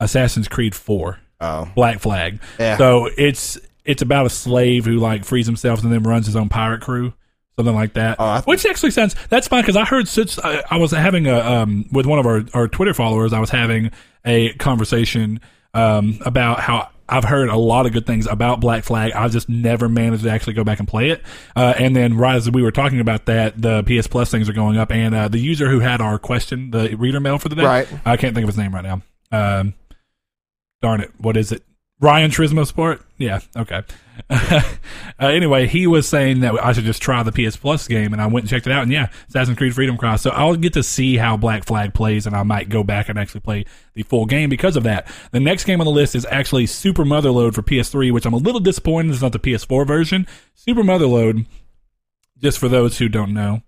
Assassin's 0.00 0.48
Creed 0.48 0.74
4. 0.74 1.20
Oh, 1.40 1.68
Black 1.74 2.00
Flag. 2.00 2.40
Yeah. 2.58 2.76
So 2.76 3.08
it's 3.16 3.58
it's 3.84 4.02
about 4.02 4.26
a 4.26 4.30
slave 4.30 4.84
who 4.84 4.98
like 4.98 5.24
frees 5.24 5.46
himself 5.46 5.82
and 5.82 5.92
then 5.92 6.02
runs 6.02 6.26
his 6.26 6.36
own 6.36 6.48
pirate 6.48 6.82
crew, 6.82 7.12
something 7.56 7.74
like 7.74 7.94
that. 7.94 8.16
Oh, 8.18 8.24
I- 8.24 8.40
Which 8.42 8.66
actually 8.66 8.90
sounds 8.90 9.14
that's 9.30 9.48
fine 9.48 9.62
because 9.62 9.76
I 9.76 9.84
heard 9.84 10.06
such. 10.08 10.38
I, 10.44 10.62
I 10.70 10.76
was 10.76 10.90
having 10.90 11.26
a 11.26 11.38
um 11.38 11.86
with 11.92 12.06
one 12.06 12.18
of 12.18 12.26
our 12.26 12.42
our 12.54 12.68
Twitter 12.68 12.94
followers. 12.94 13.32
I 13.32 13.40
was 13.40 13.50
having 13.50 13.90
a 14.24 14.52
conversation 14.54 15.40
um, 15.72 16.18
about 16.26 16.60
how 16.60 16.88
I've 17.08 17.24
heard 17.24 17.48
a 17.48 17.56
lot 17.56 17.86
of 17.86 17.92
good 17.92 18.06
things 18.06 18.26
about 18.26 18.60
Black 18.60 18.84
Flag. 18.84 19.12
I've 19.12 19.32
just 19.32 19.48
never 19.48 19.88
managed 19.88 20.22
to 20.24 20.30
actually 20.30 20.52
go 20.52 20.62
back 20.62 20.78
and 20.78 20.86
play 20.86 21.10
it. 21.10 21.22
Uh, 21.56 21.74
and 21.78 21.96
then 21.96 22.16
right 22.16 22.36
as 22.36 22.50
we 22.50 22.62
were 22.62 22.70
talking 22.70 23.00
about 23.00 23.26
that, 23.26 23.60
the 23.60 23.82
PS 23.84 24.06
Plus 24.06 24.30
things 24.30 24.48
are 24.48 24.52
going 24.52 24.76
up, 24.76 24.92
and 24.92 25.14
uh, 25.14 25.26
the 25.28 25.38
user 25.38 25.68
who 25.70 25.80
had 25.80 26.00
our 26.00 26.18
question, 26.18 26.70
the 26.70 26.94
reader 26.96 27.18
mail 27.18 27.38
for 27.38 27.48
the 27.48 27.56
day, 27.56 27.64
Right. 27.64 27.88
I 28.04 28.16
can't 28.16 28.34
think 28.34 28.44
of 28.44 28.48
his 28.48 28.58
name 28.58 28.72
right 28.74 28.84
now. 28.84 29.02
Um, 29.32 29.74
darn 30.82 31.00
it, 31.00 31.12
what 31.18 31.36
is 31.36 31.52
it? 31.52 31.62
Ryan 32.00 32.30
Trismo 32.30 32.66
Sport? 32.66 33.02
Yeah, 33.18 33.40
okay. 33.54 33.82
uh, 34.30 34.62
anyway, 35.18 35.66
he 35.66 35.86
was 35.86 36.08
saying 36.08 36.40
that 36.40 36.62
I 36.64 36.72
should 36.72 36.84
just 36.84 37.02
try 37.02 37.22
the 37.22 37.32
PS 37.32 37.56
Plus 37.56 37.86
game, 37.86 38.14
and 38.14 38.22
I 38.22 38.26
went 38.26 38.44
and 38.44 38.50
checked 38.50 38.66
it 38.66 38.72
out, 38.72 38.82
and 38.82 38.92
yeah, 38.92 39.08
Assassin's 39.28 39.58
Creed 39.58 39.74
Freedom 39.74 39.98
Cross. 39.98 40.22
So 40.22 40.30
I'll 40.30 40.56
get 40.56 40.72
to 40.74 40.82
see 40.82 41.18
how 41.18 41.36
Black 41.36 41.66
Flag 41.66 41.92
plays, 41.92 42.26
and 42.26 42.34
I 42.34 42.42
might 42.42 42.70
go 42.70 42.82
back 42.82 43.10
and 43.10 43.18
actually 43.18 43.40
play 43.40 43.66
the 43.94 44.02
full 44.02 44.24
game 44.24 44.48
because 44.48 44.76
of 44.76 44.82
that. 44.84 45.08
The 45.32 45.40
next 45.40 45.64
game 45.64 45.80
on 45.80 45.84
the 45.84 45.90
list 45.90 46.14
is 46.14 46.26
actually 46.30 46.66
Super 46.66 47.04
Motherload 47.04 47.54
for 47.54 47.62
PS3, 47.62 48.12
which 48.12 48.24
I'm 48.24 48.34
a 48.34 48.38
little 48.38 48.60
disappointed 48.60 49.12
it's 49.12 49.22
not 49.22 49.32
the 49.32 49.38
PS4 49.38 49.86
version. 49.86 50.26
Super 50.54 50.82
Motherload, 50.82 51.46
just 52.38 52.58
for 52.58 52.68
those 52.68 52.96
who 52.96 53.10
don't 53.10 53.34
know, 53.34 53.62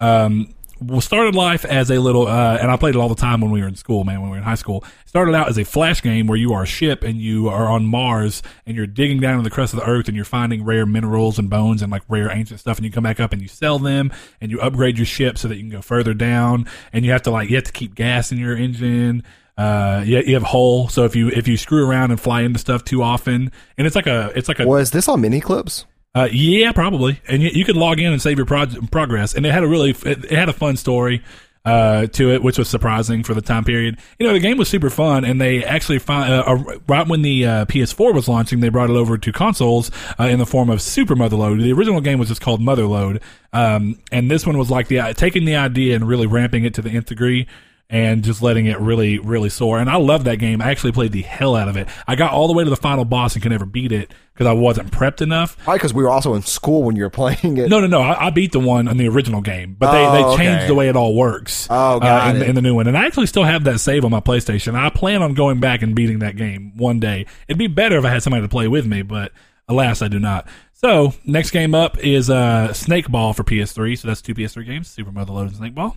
um, 0.00 0.54
started 1.00 1.34
life 1.34 1.64
as 1.64 1.90
a 1.90 1.98
little, 1.98 2.26
uh, 2.26 2.58
and 2.60 2.70
I 2.70 2.76
played 2.76 2.94
it 2.94 2.98
all 2.98 3.08
the 3.08 3.14
time 3.14 3.40
when 3.40 3.50
we 3.50 3.60
were 3.60 3.68
in 3.68 3.76
school, 3.76 4.04
man, 4.04 4.20
when 4.20 4.30
we 4.30 4.34
were 4.34 4.38
in 4.38 4.44
high 4.44 4.54
school. 4.54 4.84
Started 5.06 5.34
out 5.34 5.48
as 5.48 5.58
a 5.58 5.64
flash 5.64 6.02
game 6.02 6.26
where 6.26 6.38
you 6.38 6.52
are 6.52 6.64
a 6.64 6.66
ship 6.66 7.02
and 7.02 7.20
you 7.20 7.48
are 7.48 7.66
on 7.66 7.86
Mars 7.86 8.42
and 8.66 8.76
you're 8.76 8.86
digging 8.86 9.20
down 9.20 9.38
in 9.38 9.44
the 9.44 9.50
crust 9.50 9.72
of 9.72 9.80
the 9.80 9.86
earth 9.86 10.08
and 10.08 10.16
you're 10.16 10.24
finding 10.24 10.64
rare 10.64 10.86
minerals 10.86 11.38
and 11.38 11.48
bones 11.48 11.82
and 11.82 11.92
like 11.92 12.02
rare 12.08 12.30
ancient 12.30 12.60
stuff 12.60 12.78
and 12.78 12.84
you 12.84 12.90
come 12.90 13.04
back 13.04 13.20
up 13.20 13.32
and 13.32 13.40
you 13.40 13.48
sell 13.48 13.78
them 13.78 14.12
and 14.40 14.50
you 14.50 14.60
upgrade 14.60 14.96
your 14.96 15.06
ship 15.06 15.38
so 15.38 15.48
that 15.48 15.56
you 15.56 15.62
can 15.62 15.70
go 15.70 15.82
further 15.82 16.14
down 16.14 16.66
and 16.92 17.04
you 17.04 17.12
have 17.12 17.22
to 17.22 17.30
like, 17.30 17.48
you 17.48 17.56
have 17.56 17.64
to 17.64 17.72
keep 17.72 17.94
gas 17.94 18.32
in 18.32 18.38
your 18.38 18.56
engine. 18.56 19.22
Uh, 19.56 20.02
you, 20.04 20.18
you 20.20 20.34
have 20.34 20.42
hull. 20.42 20.88
So 20.88 21.04
if 21.04 21.14
you, 21.14 21.28
if 21.28 21.46
you 21.46 21.56
screw 21.56 21.88
around 21.88 22.10
and 22.10 22.20
fly 22.20 22.42
into 22.42 22.58
stuff 22.58 22.84
too 22.84 23.02
often 23.02 23.52
and 23.78 23.86
it's 23.86 23.94
like 23.94 24.06
a, 24.08 24.32
it's 24.34 24.48
like 24.48 24.58
a, 24.58 24.66
Was 24.66 24.90
this 24.90 25.08
on 25.08 25.22
Miniclips? 25.22 25.84
Uh, 26.14 26.28
yeah, 26.30 26.72
probably. 26.72 27.20
And 27.28 27.42
you, 27.42 27.50
you 27.52 27.64
could 27.64 27.76
log 27.76 28.00
in 28.00 28.12
and 28.12 28.22
save 28.22 28.36
your 28.36 28.46
prog- 28.46 28.90
progress. 28.90 29.34
And 29.34 29.44
it 29.44 29.52
had 29.52 29.64
a 29.64 29.68
really, 29.68 29.90
it, 29.90 30.24
it 30.24 30.32
had 30.32 30.48
a 30.48 30.52
fun 30.52 30.76
story 30.76 31.22
uh, 31.64 32.06
to 32.08 32.30
it, 32.30 32.42
which 32.42 32.58
was 32.58 32.68
surprising 32.68 33.22
for 33.22 33.34
the 33.34 33.40
time 33.40 33.64
period. 33.64 33.98
You 34.18 34.26
know, 34.26 34.32
the 34.32 34.40
game 34.40 34.58
was 34.58 34.68
super 34.68 34.90
fun, 34.90 35.24
and 35.24 35.40
they 35.40 35.64
actually 35.64 35.98
find 35.98 36.32
uh, 36.32 36.44
uh, 36.46 36.78
right 36.86 37.08
when 37.08 37.22
the 37.22 37.46
uh, 37.46 37.64
PS4 37.64 38.14
was 38.14 38.28
launching, 38.28 38.60
they 38.60 38.68
brought 38.68 38.90
it 38.90 38.96
over 38.96 39.16
to 39.16 39.32
consoles 39.32 39.90
uh, 40.20 40.24
in 40.24 40.38
the 40.38 40.46
form 40.46 40.68
of 40.68 40.82
Super 40.82 41.16
Motherload. 41.16 41.62
The 41.62 41.72
original 41.72 42.00
game 42.00 42.18
was 42.18 42.28
just 42.28 42.40
called 42.40 42.60
Motherload, 42.60 43.22
um, 43.52 43.98
and 44.12 44.30
this 44.30 44.46
one 44.46 44.58
was 44.58 44.70
like 44.70 44.88
the 44.88 45.14
taking 45.16 45.46
the 45.46 45.56
idea 45.56 45.96
and 45.96 46.06
really 46.06 46.26
ramping 46.26 46.64
it 46.64 46.74
to 46.74 46.82
the 46.82 46.90
nth 46.90 47.06
degree 47.06 47.46
and 47.90 48.24
just 48.24 48.42
letting 48.42 48.66
it 48.66 48.80
really, 48.80 49.18
really 49.18 49.50
soar. 49.50 49.78
And 49.78 49.90
I 49.90 49.96
love 49.96 50.24
that 50.24 50.36
game. 50.38 50.62
I 50.62 50.70
actually 50.70 50.92
played 50.92 51.12
the 51.12 51.20
hell 51.22 51.54
out 51.54 51.68
of 51.68 51.76
it. 51.76 51.86
I 52.06 52.16
got 52.16 52.32
all 52.32 52.46
the 52.46 52.54
way 52.54 52.64
to 52.64 52.70
the 52.70 52.76
final 52.76 53.04
boss 53.04 53.34
and 53.34 53.42
could 53.42 53.52
never 53.52 53.66
beat 53.66 53.92
it 53.92 54.12
because 54.32 54.46
I 54.46 54.52
wasn't 54.52 54.90
prepped 54.90 55.20
enough. 55.20 55.56
Probably 55.58 55.78
because 55.78 55.92
we 55.94 56.02
were 56.02 56.10
also 56.10 56.34
in 56.34 56.42
school 56.42 56.82
when 56.82 56.96
you 56.96 57.02
were 57.02 57.10
playing 57.10 57.58
it. 57.58 57.68
No, 57.68 57.80
no, 57.80 57.86
no. 57.86 58.00
I, 58.00 58.26
I 58.26 58.30
beat 58.30 58.52
the 58.52 58.58
one 58.58 58.88
in 58.88 58.96
the 58.96 59.06
original 59.08 59.42
game, 59.42 59.76
but 59.78 59.92
they, 59.92 60.04
Oh, 60.06 60.12
they 60.32 60.36
changed 60.42 60.60
okay. 60.60 60.66
the 60.66 60.74
way 60.74 60.88
it 60.88 60.96
all 60.96 61.14
works. 61.14 61.68
Oh, 61.70 62.00
uh, 62.00 62.32
in, 62.34 62.42
in 62.42 62.54
the 62.54 62.62
new 62.62 62.74
one, 62.74 62.86
and 62.86 62.96
I 62.96 63.04
actually 63.06 63.26
still 63.26 63.44
have 63.44 63.64
that 63.64 63.78
save 63.80 64.04
on 64.04 64.10
my 64.10 64.20
PlayStation. 64.20 64.74
I 64.74 64.88
plan 64.90 65.22
on 65.22 65.34
going 65.34 65.60
back 65.60 65.82
and 65.82 65.94
beating 65.94 66.20
that 66.20 66.36
game 66.36 66.72
one 66.76 67.00
day. 67.00 67.26
It'd 67.48 67.58
be 67.58 67.66
better 67.66 67.98
if 67.98 68.04
I 68.04 68.08
had 68.10 68.22
somebody 68.22 68.42
to 68.42 68.48
play 68.48 68.66
with 68.66 68.86
me, 68.86 69.02
but 69.02 69.30
alas, 69.68 70.00
I 70.02 70.08
do 70.08 70.18
not. 70.18 70.48
So 70.72 71.12
next 71.24 71.50
game 71.50 71.74
up 71.74 71.98
is 71.98 72.28
uh, 72.28 72.72
Snake 72.72 73.08
Ball 73.08 73.32
for 73.34 73.44
PS3. 73.44 73.96
So 73.98 74.08
that's 74.08 74.20
two 74.22 74.34
PS3 74.34 74.66
games: 74.66 74.88
Super 74.88 75.12
Motherload 75.12 75.48
and 75.48 75.56
Snake 75.56 75.74
Ball. 75.74 75.96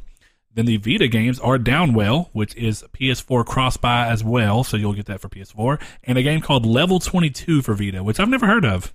Then 0.57 0.65
the 0.65 0.77
Vita 0.77 1.07
games 1.07 1.39
are 1.39 1.59
Downwell, 1.59 2.29
which 2.33 2.55
is 2.55 2.83
PS4 2.91 3.45
cross 3.45 3.77
buy 3.77 4.07
as 4.07 4.23
well, 4.23 4.63
so 4.63 4.75
you'll 4.75 4.93
get 4.93 5.05
that 5.05 5.21
for 5.21 5.29
PS4, 5.29 5.79
and 6.05 6.17
a 6.17 6.23
game 6.23 6.41
called 6.41 6.65
Level 6.65 6.99
22 6.99 7.61
for 7.61 7.75
Vita, 7.75 8.03
which 8.03 8.19
I've 8.19 8.27
never 8.27 8.47
heard 8.47 8.65
of. 8.65 8.91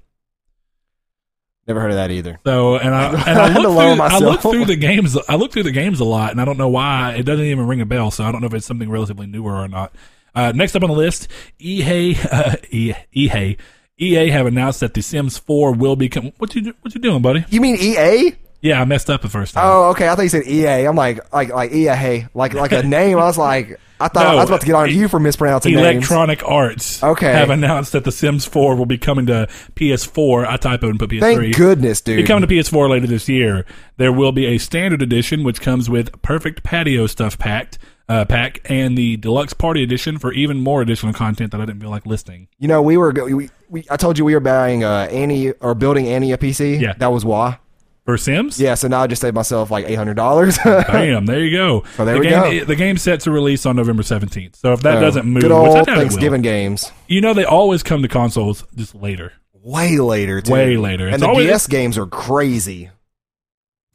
Never 1.69 1.81
heard 1.81 1.93
of 1.93 1.97
that 1.99 2.11
either. 2.11 2.41
So 2.45 2.79
and 2.79 2.93
I 2.93 3.11
and 3.29 3.39
I 3.39 3.45
I 3.45 3.49
had 3.51 3.63
to 3.63 3.69
looked, 3.69 3.77
learn 3.77 3.97
through, 3.97 4.05
I 4.05 4.11
myself. 4.11 4.43
through 4.43 4.65
the 4.65 4.75
games. 4.75 5.17
I 5.29 5.37
look 5.37 5.53
through 5.53 5.63
the 5.63 5.71
games 5.71 6.01
a 6.01 6.05
lot, 6.05 6.33
and 6.33 6.41
I 6.41 6.45
don't 6.45 6.59
know 6.59 6.69
why 6.69 7.13
it 7.13 7.23
doesn't 7.23 7.45
even 7.45 7.69
ring 7.69 7.81
a 7.81 7.87
bell. 7.87 8.11
So 8.11 8.25
I 8.25 8.33
don't 8.33 8.41
know 8.41 8.49
if 8.49 8.55
it's 8.55 8.67
something 8.67 8.91
relatively 8.91 9.29
newer 9.29 9.55
or 9.55 9.69
not. 9.69 9.95
Uh, 10.35 10.51
next 10.51 10.75
up 10.75 10.83
on 10.83 10.91
the 10.91 10.97
list, 10.97 11.29
EA, 11.61 12.17
uh, 12.29 12.57
EA, 12.73 12.95
EA, 13.13 13.57
EA 14.01 14.31
have 14.31 14.47
announced 14.47 14.81
that 14.81 14.95
The 14.95 15.01
Sims 15.03 15.39
4 15.39 15.75
will 15.75 15.95
become. 15.95 16.33
What 16.39 16.57
you 16.57 16.75
what 16.81 16.93
you 16.93 17.01
doing, 17.01 17.23
buddy? 17.23 17.45
You 17.51 17.61
mean 17.61 17.77
EA? 17.77 18.35
Yeah, 18.63 18.81
I 18.81 18.85
messed 18.85 19.11
up 19.11 19.21
the 19.23 19.29
first 19.29 19.55
time. 19.55 19.65
Oh, 19.67 19.91
okay. 19.91 20.09
I 20.09 20.15
thought 20.15 20.23
you 20.23 20.29
said 20.29 20.47
EA. 20.47 20.85
I'm 20.87 20.97
like, 20.97 21.33
like, 21.33 21.51
like 21.51 21.73
EA. 21.73 21.89
Hey, 21.89 22.29
like, 22.33 22.55
like 22.55 22.73
a 22.73 22.83
name. 22.85 23.19
I 23.19 23.25
was 23.25 23.37
like, 23.37 23.79
I 24.01 24.09
thought 24.09 24.25
I 24.27 24.35
was 24.37 24.49
about 24.49 24.61
to 24.61 24.67
get 24.67 24.75
on 24.77 24.89
you 24.91 25.09
for 25.09 25.19
mispronouncing 25.21 25.75
names. 25.75 25.97
Electronic 25.97 26.43
Arts 26.49 27.03
Okay. 27.03 27.33
have 27.33 27.51
announced 27.51 27.93
that 27.93 28.05
The 28.05 28.13
Sims 28.13 28.45
4 28.45 28.75
will 28.77 28.87
be 28.87 28.99
coming 28.99 29.27
to 29.27 29.49
PS4. 29.77 30.47
I 30.47 30.57
type 30.57 30.83
it 30.85 30.89
and 30.91 30.99
put 30.99 31.11
PS3. 31.11 31.21
Thank 31.21 31.57
goodness, 31.57 32.01
dude. 32.01 32.17
Be 32.17 32.23
coming 32.25 32.47
to 32.49 32.53
PS4 32.53 32.89
later 32.89 33.07
this 33.07 33.29
year. 33.29 33.65
There 33.97 34.13
will 34.13 34.33
be 34.33 34.47
a 34.47 34.59
standard 34.59 35.03
edition, 35.03 35.45
which 35.45 35.61
comes 35.61 35.91
with 35.91 36.21
perfect 36.23 36.63
patio 36.63 37.07
stuff 37.07 37.39
packed, 37.39 37.79
uh, 38.09 38.25
pack, 38.25 38.61
and 38.65 38.97
the 38.97 39.17
deluxe 39.17 39.55
party 39.55 39.83
edition 39.83 40.19
for 40.19 40.33
even 40.33 40.61
more 40.61 40.83
additional 40.83 41.13
content 41.13 41.53
that 41.53 41.61
I 41.61 41.65
didn't 41.67 41.81
feel 41.81 41.91
like 41.91 42.07
listing. 42.07 42.49
You 42.59 42.69
know, 42.69 42.83
we 42.83 42.97
were, 42.97 43.13
we, 43.13 43.51
we, 43.69 43.85
I 43.91 43.97
told 43.97 44.19
you 44.19 44.25
we 44.25 44.35
were 44.35 44.41
buying 44.41 44.85
uh, 44.85 45.09
Annie 45.11 45.51
or 45.53 45.75
building 45.75 46.09
Annie 46.09 46.33
a 46.33 46.39
PC. 46.39 46.81
Yeah. 46.81 46.95
that 46.99 47.13
was 47.13 47.25
why. 47.25 47.59
For 48.05 48.17
Sims, 48.17 48.61
Yeah, 48.61 48.75
so 48.75 48.89
now 48.89 49.03
I 49.03 49.07
just 49.07 49.23
saved 49.23 49.37
myself 49.37 49.71
like 49.71 49.85
eight 49.89 49.95
hundred 49.95 50.15
dollars. 50.15 50.59
bam, 50.65 51.25
there 51.27 51.45
you 51.45 51.57
go. 51.57 51.85
So 51.97 52.05
there 52.05 52.15
the 52.15 52.21
we 52.21 52.29
game, 52.29 52.59
go. 52.61 52.65
The 52.65 52.75
game's 52.77 53.01
set 53.03 53.21
to 53.21 53.31
release 53.31 53.65
on 53.65 53.77
November 53.77 54.03
seventeenth. 54.03 54.57
So 54.57 54.73
if 54.73 54.81
that 54.83 54.99
doesn't 55.01 55.25
move, 55.25 55.43
good 55.43 55.53
which 55.53 55.57
I 55.57 55.79
old 55.79 55.89
it 55.89 55.91
will, 55.93 55.97
Thanksgiving 55.99 56.43
games. 56.43 56.91
you 57.07 57.21
know 57.21 57.33
they 57.33 57.45
always 57.45 57.85
come 57.85 58.03
to 58.03 58.09
consoles 58.09 58.65
just 58.75 58.95
later. 58.97 59.35
Way 59.55 59.99
later, 59.99 60.41
too. 60.41 60.53
Way 60.53 60.77
later. 60.77 61.07
It's 61.07 61.15
And 61.15 61.23
the 61.23 61.29
always- 61.29 61.47
DS 61.47 61.69
games 61.69 61.97
are 61.97 62.07
crazy. 62.07 62.91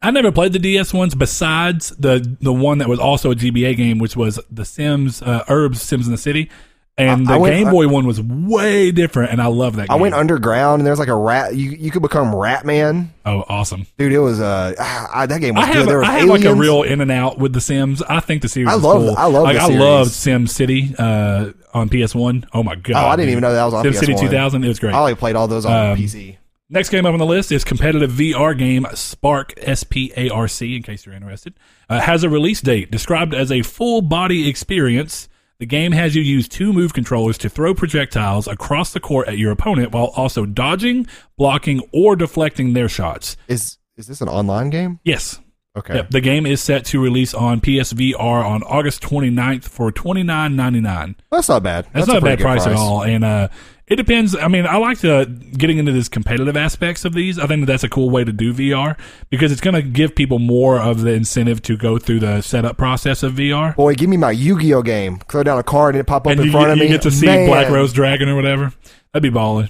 I 0.01 0.11
never 0.11 0.31
played 0.31 0.53
the 0.53 0.59
DS 0.59 0.93
ones 0.93 1.13
besides 1.15 1.89
the 1.97 2.37
the 2.39 2.53
one 2.53 2.77
that 2.77 2.87
was 2.87 2.99
also 2.99 3.31
a 3.31 3.35
GBA 3.35 3.75
game, 3.75 3.97
which 3.97 4.15
was 4.15 4.39
the 4.49 4.63
Sims 4.63 5.21
uh, 5.21 5.43
Urbz 5.49 5.77
Sims 5.77 6.05
in 6.05 6.11
the 6.13 6.17
City, 6.17 6.49
and 6.97 7.21
I- 7.27 7.31
the 7.31 7.33
I 7.33 7.37
went- 7.37 7.55
Game 7.55 7.69
Boy 7.69 7.87
one 7.87 8.07
was 8.07 8.21
way 8.21 8.91
different, 8.91 9.31
and 9.31 9.41
I 9.41 9.47
love 9.47 9.75
that. 9.75 9.87
Game. 9.87 9.91
I 9.91 9.95
game. 9.95 10.01
went 10.01 10.15
underground 10.15 10.79
and 10.81 10.87
there's 10.87 10.99
like 10.99 11.07
a 11.07 11.15
rat. 11.15 11.55
You 11.55 11.71
you 11.71 11.91
could 11.91 12.01
become 12.01 12.35
Rat 12.35 12.65
Man, 12.65 13.11
oh, 13.25 13.43
awesome! 13.47 13.85
dude. 13.97 14.13
It 14.13 14.19
was 14.19 14.39
uh 14.41 14.73
ah, 14.79 15.09
I- 15.13 15.25
that 15.27 15.39
game 15.41 15.55
was 15.55 15.63
I 15.63 15.67
good. 15.67 15.75
have 15.77 15.87
There 15.87 15.99
was 15.99 16.07
I 16.09 16.19
have 16.19 16.27
like 16.29 16.45
a 16.45 16.55
real 16.55 16.83
in 16.83 17.01
and 17.01 17.11
out 17.11 17.37
with 17.37 17.53
the 17.53 17.61
Sims. 17.61 18.01
I 18.01 18.19
think 18.19 18.41
the 18.41 18.49
series. 18.49 18.69
I 18.69 18.73
love- 18.75 18.97
cool. 18.97 19.15
I 19.17 19.25
love 19.25 19.43
like 19.43 19.57
I 19.57 19.67
loved 19.67 20.11
Sim 20.11 20.47
City 20.47 20.93
uh, 20.97 21.51
on 21.73 21.89
PS 21.89 22.15
One. 22.15 22.45
Oh 22.53 22.63
my 22.63 22.75
god! 22.75 22.95
Oh, 23.03 23.07
I 23.07 23.15
didn't 23.15 23.27
dude. 23.27 23.31
even 23.33 23.41
know 23.43 23.53
that 23.53 23.65
was 23.65 23.73
on 23.73 23.83
Sim 23.83 23.93
City 23.93 24.13
PS1. 24.13 24.19
2000. 24.21 24.63
It 24.63 24.67
was 24.67 24.79
great. 24.79 24.93
I 24.93 24.99
only 24.99 25.15
played 25.15 25.35
all 25.35 25.47
those 25.47 25.65
on 25.65 25.91
Um, 25.91 25.97
PC. 25.97 26.37
Next 26.69 26.89
game 26.89 27.05
up 27.05 27.13
on 27.13 27.19
the 27.19 27.25
list 27.25 27.49
is 27.53 27.63
competitive 27.63 28.11
VR 28.11 28.53
game 28.57 28.83
Sparc 28.91 29.53
S 29.61 29.85
P 29.85 30.11
A 30.17 30.29
R 30.29 30.49
C. 30.49 30.75
In 30.75 30.83
case 30.83 31.05
you're 31.05 31.15
interested, 31.15 31.53
uh, 31.89 32.01
has 32.01 32.23
a 32.25 32.29
release 32.29 32.59
date 32.59 32.91
described 32.91 33.33
as 33.33 33.51
a 33.53 33.61
full 33.61 34.01
body 34.01 34.49
experience. 34.49 35.29
The 35.59 35.65
game 35.65 35.91
has 35.91 36.15
you 36.15 36.21
use 36.21 36.47
two 36.47 36.71
move 36.71 36.93
controllers 36.93 37.37
to 37.39 37.49
throw 37.49 37.73
projectiles 37.73 38.47
across 38.47 38.93
the 38.93 38.99
court 38.99 39.27
at 39.27 39.39
your 39.39 39.51
opponent 39.51 39.91
while 39.91 40.11
also 40.15 40.45
dodging, 40.45 41.07
blocking, 41.35 41.81
or 41.91 42.15
deflecting 42.15 42.73
their 42.73 42.87
shots. 42.87 43.37
Is 43.47 43.79
is 43.95 44.05
this 44.05 44.21
an 44.21 44.29
online 44.29 44.69
game? 44.69 44.99
Yes. 45.03 45.39
Okay. 45.75 45.95
Yep. 45.95 46.09
The 46.11 46.21
game 46.21 46.45
is 46.45 46.61
set 46.61 46.85
to 46.85 47.01
release 47.01 47.33
on 47.33 47.61
PSVR 47.61 48.19
on 48.19 48.63
August 48.63 49.01
29th 49.03 49.63
for 49.63 49.91
$29.99. 49.91 51.15
That's 51.31 51.49
not 51.49 51.63
bad. 51.63 51.87
That's, 51.93 52.07
not 52.07 52.17
a 52.17 52.21
bad 52.21 52.37
good 52.39 52.43
price, 52.43 52.65
at 52.65 52.73
all. 52.73 53.03
And 53.03 53.23
uh, 53.23 53.49
it 53.87 53.95
depends. 53.95 54.35
I 54.35 54.47
mean, 54.49 54.65
I 54.65 54.77
like 54.77 54.99
to 54.99 55.25
getting 55.25 55.77
into 55.77 55.93
this 55.93 56.09
competitive 56.09 56.57
aspects 56.57 57.05
of 57.05 57.13
these. 57.13 57.39
I 57.39 57.47
think 57.47 57.61
that 57.61 57.67
that's 57.67 57.83
a 57.83 57.89
cool 57.89 58.09
way 58.09 58.23
to 58.25 58.33
do 58.33 58.53
VR 58.53 58.97
because 59.29 59.51
it's 59.51 59.61
going 59.61 59.75
to 59.75 59.81
give 59.81 60.13
people 60.13 60.39
more 60.39 60.79
of 60.79 61.01
the 61.01 61.11
incentive 61.13 61.61
to 61.63 61.77
go 61.77 61.97
through 61.97 62.19
the 62.19 62.41
setup 62.41 62.77
process 62.77 63.23
of 63.23 63.33
VR. 63.33 63.75
Boy, 63.77 63.95
give 63.95 64.09
me 64.09 64.17
my 64.17 64.31
Yu-Gi-Oh 64.31 64.81
game. 64.81 65.19
Throw 65.29 65.43
down 65.43 65.57
a 65.57 65.63
card 65.63 65.95
and 65.95 66.01
it 66.01 66.05
pop 66.05 66.27
up 66.27 66.31
and 66.31 66.41
in 66.41 66.45
you, 66.47 66.51
front 66.51 66.71
of 66.71 66.77
you 66.77 66.83
me. 66.83 66.89
get 66.89 67.01
to 67.03 67.11
see 67.11 67.27
Man. 67.27 67.47
Black 67.47 67.69
Rose 67.69 67.93
Dragon 67.93 68.27
or 68.27 68.35
whatever. 68.35 68.73
That'd 69.13 69.23
be 69.23 69.29
balling. 69.29 69.69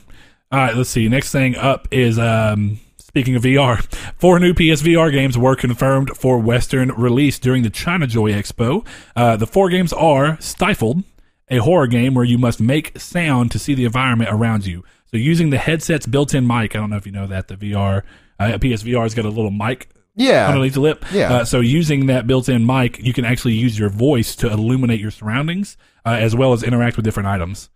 All 0.52 0.60
right, 0.60 0.76
let's 0.76 0.90
see. 0.90 1.08
Next 1.10 1.32
thing 1.32 1.56
up 1.56 1.88
is 1.92 2.18
um, 2.18 2.80
speaking 2.98 3.36
of 3.36 3.44
VR, 3.44 3.84
four 4.18 4.40
new 4.40 4.54
PSVR 4.54 5.12
games 5.12 5.38
were 5.38 5.56
confirmed 5.56 6.18
for 6.18 6.40
Western 6.40 6.90
release 6.94 7.38
during 7.38 7.62
the 7.64 7.70
China 7.70 8.08
Joy 8.08 8.32
Expo. 8.32 8.84
Uh, 9.16 9.36
the 9.38 9.46
four 9.46 9.70
games 9.70 9.94
are 9.94 10.40
Stifled, 10.40 11.04
a 11.50 11.58
horror 11.58 11.88
game 11.88 12.14
where 12.14 12.26
you 12.26 12.38
must 12.38 12.60
make 12.60 13.00
sound 13.00 13.52
to 13.52 13.60
see 13.60 13.74
the 13.74 13.86
environment 13.86 14.30
around 14.32 14.66
you. 14.66 14.84
So 15.06 15.18
using 15.18 15.50
the 15.50 15.58
headset's 15.58 16.06
built-in 16.06 16.46
mic, 16.46 16.76
I 16.76 16.80
don't 16.80 16.90
know 16.90 16.98
if 16.98 17.06
you 17.06 17.12
know 17.14 17.28
that 17.28 17.48
the 17.48 17.56
VR 17.56 18.04
uh, 18.40 18.46
PSVR's 18.60 19.14
got 19.14 19.26
a 19.26 19.30
little 19.30 19.52
mic 19.52 19.90
Yeah. 20.16 20.48
underneath 20.48 20.74
the 20.74 20.82
lip. 20.82 21.06
Yeah. 21.14 21.32
Uh, 21.34 21.46
so 21.46 21.62
using 21.62 22.08
that 22.08 22.28
built-in 22.28 22.66
mic, 22.66 23.00
you 23.00 23.14
can 23.14 23.24
actually 23.24 23.54
use 23.54 23.80
your 23.80 23.90
voice 23.90 24.36
to 24.38 24.52
illuminate 24.52 25.00
your 25.00 25.12
surroundings, 25.12 25.78
uh, 26.06 26.10
as 26.20 26.36
well 26.36 26.52
as 26.54 26.64
interact 26.64 26.98
with 26.98 27.06
different 27.06 27.28
items. 27.28 27.70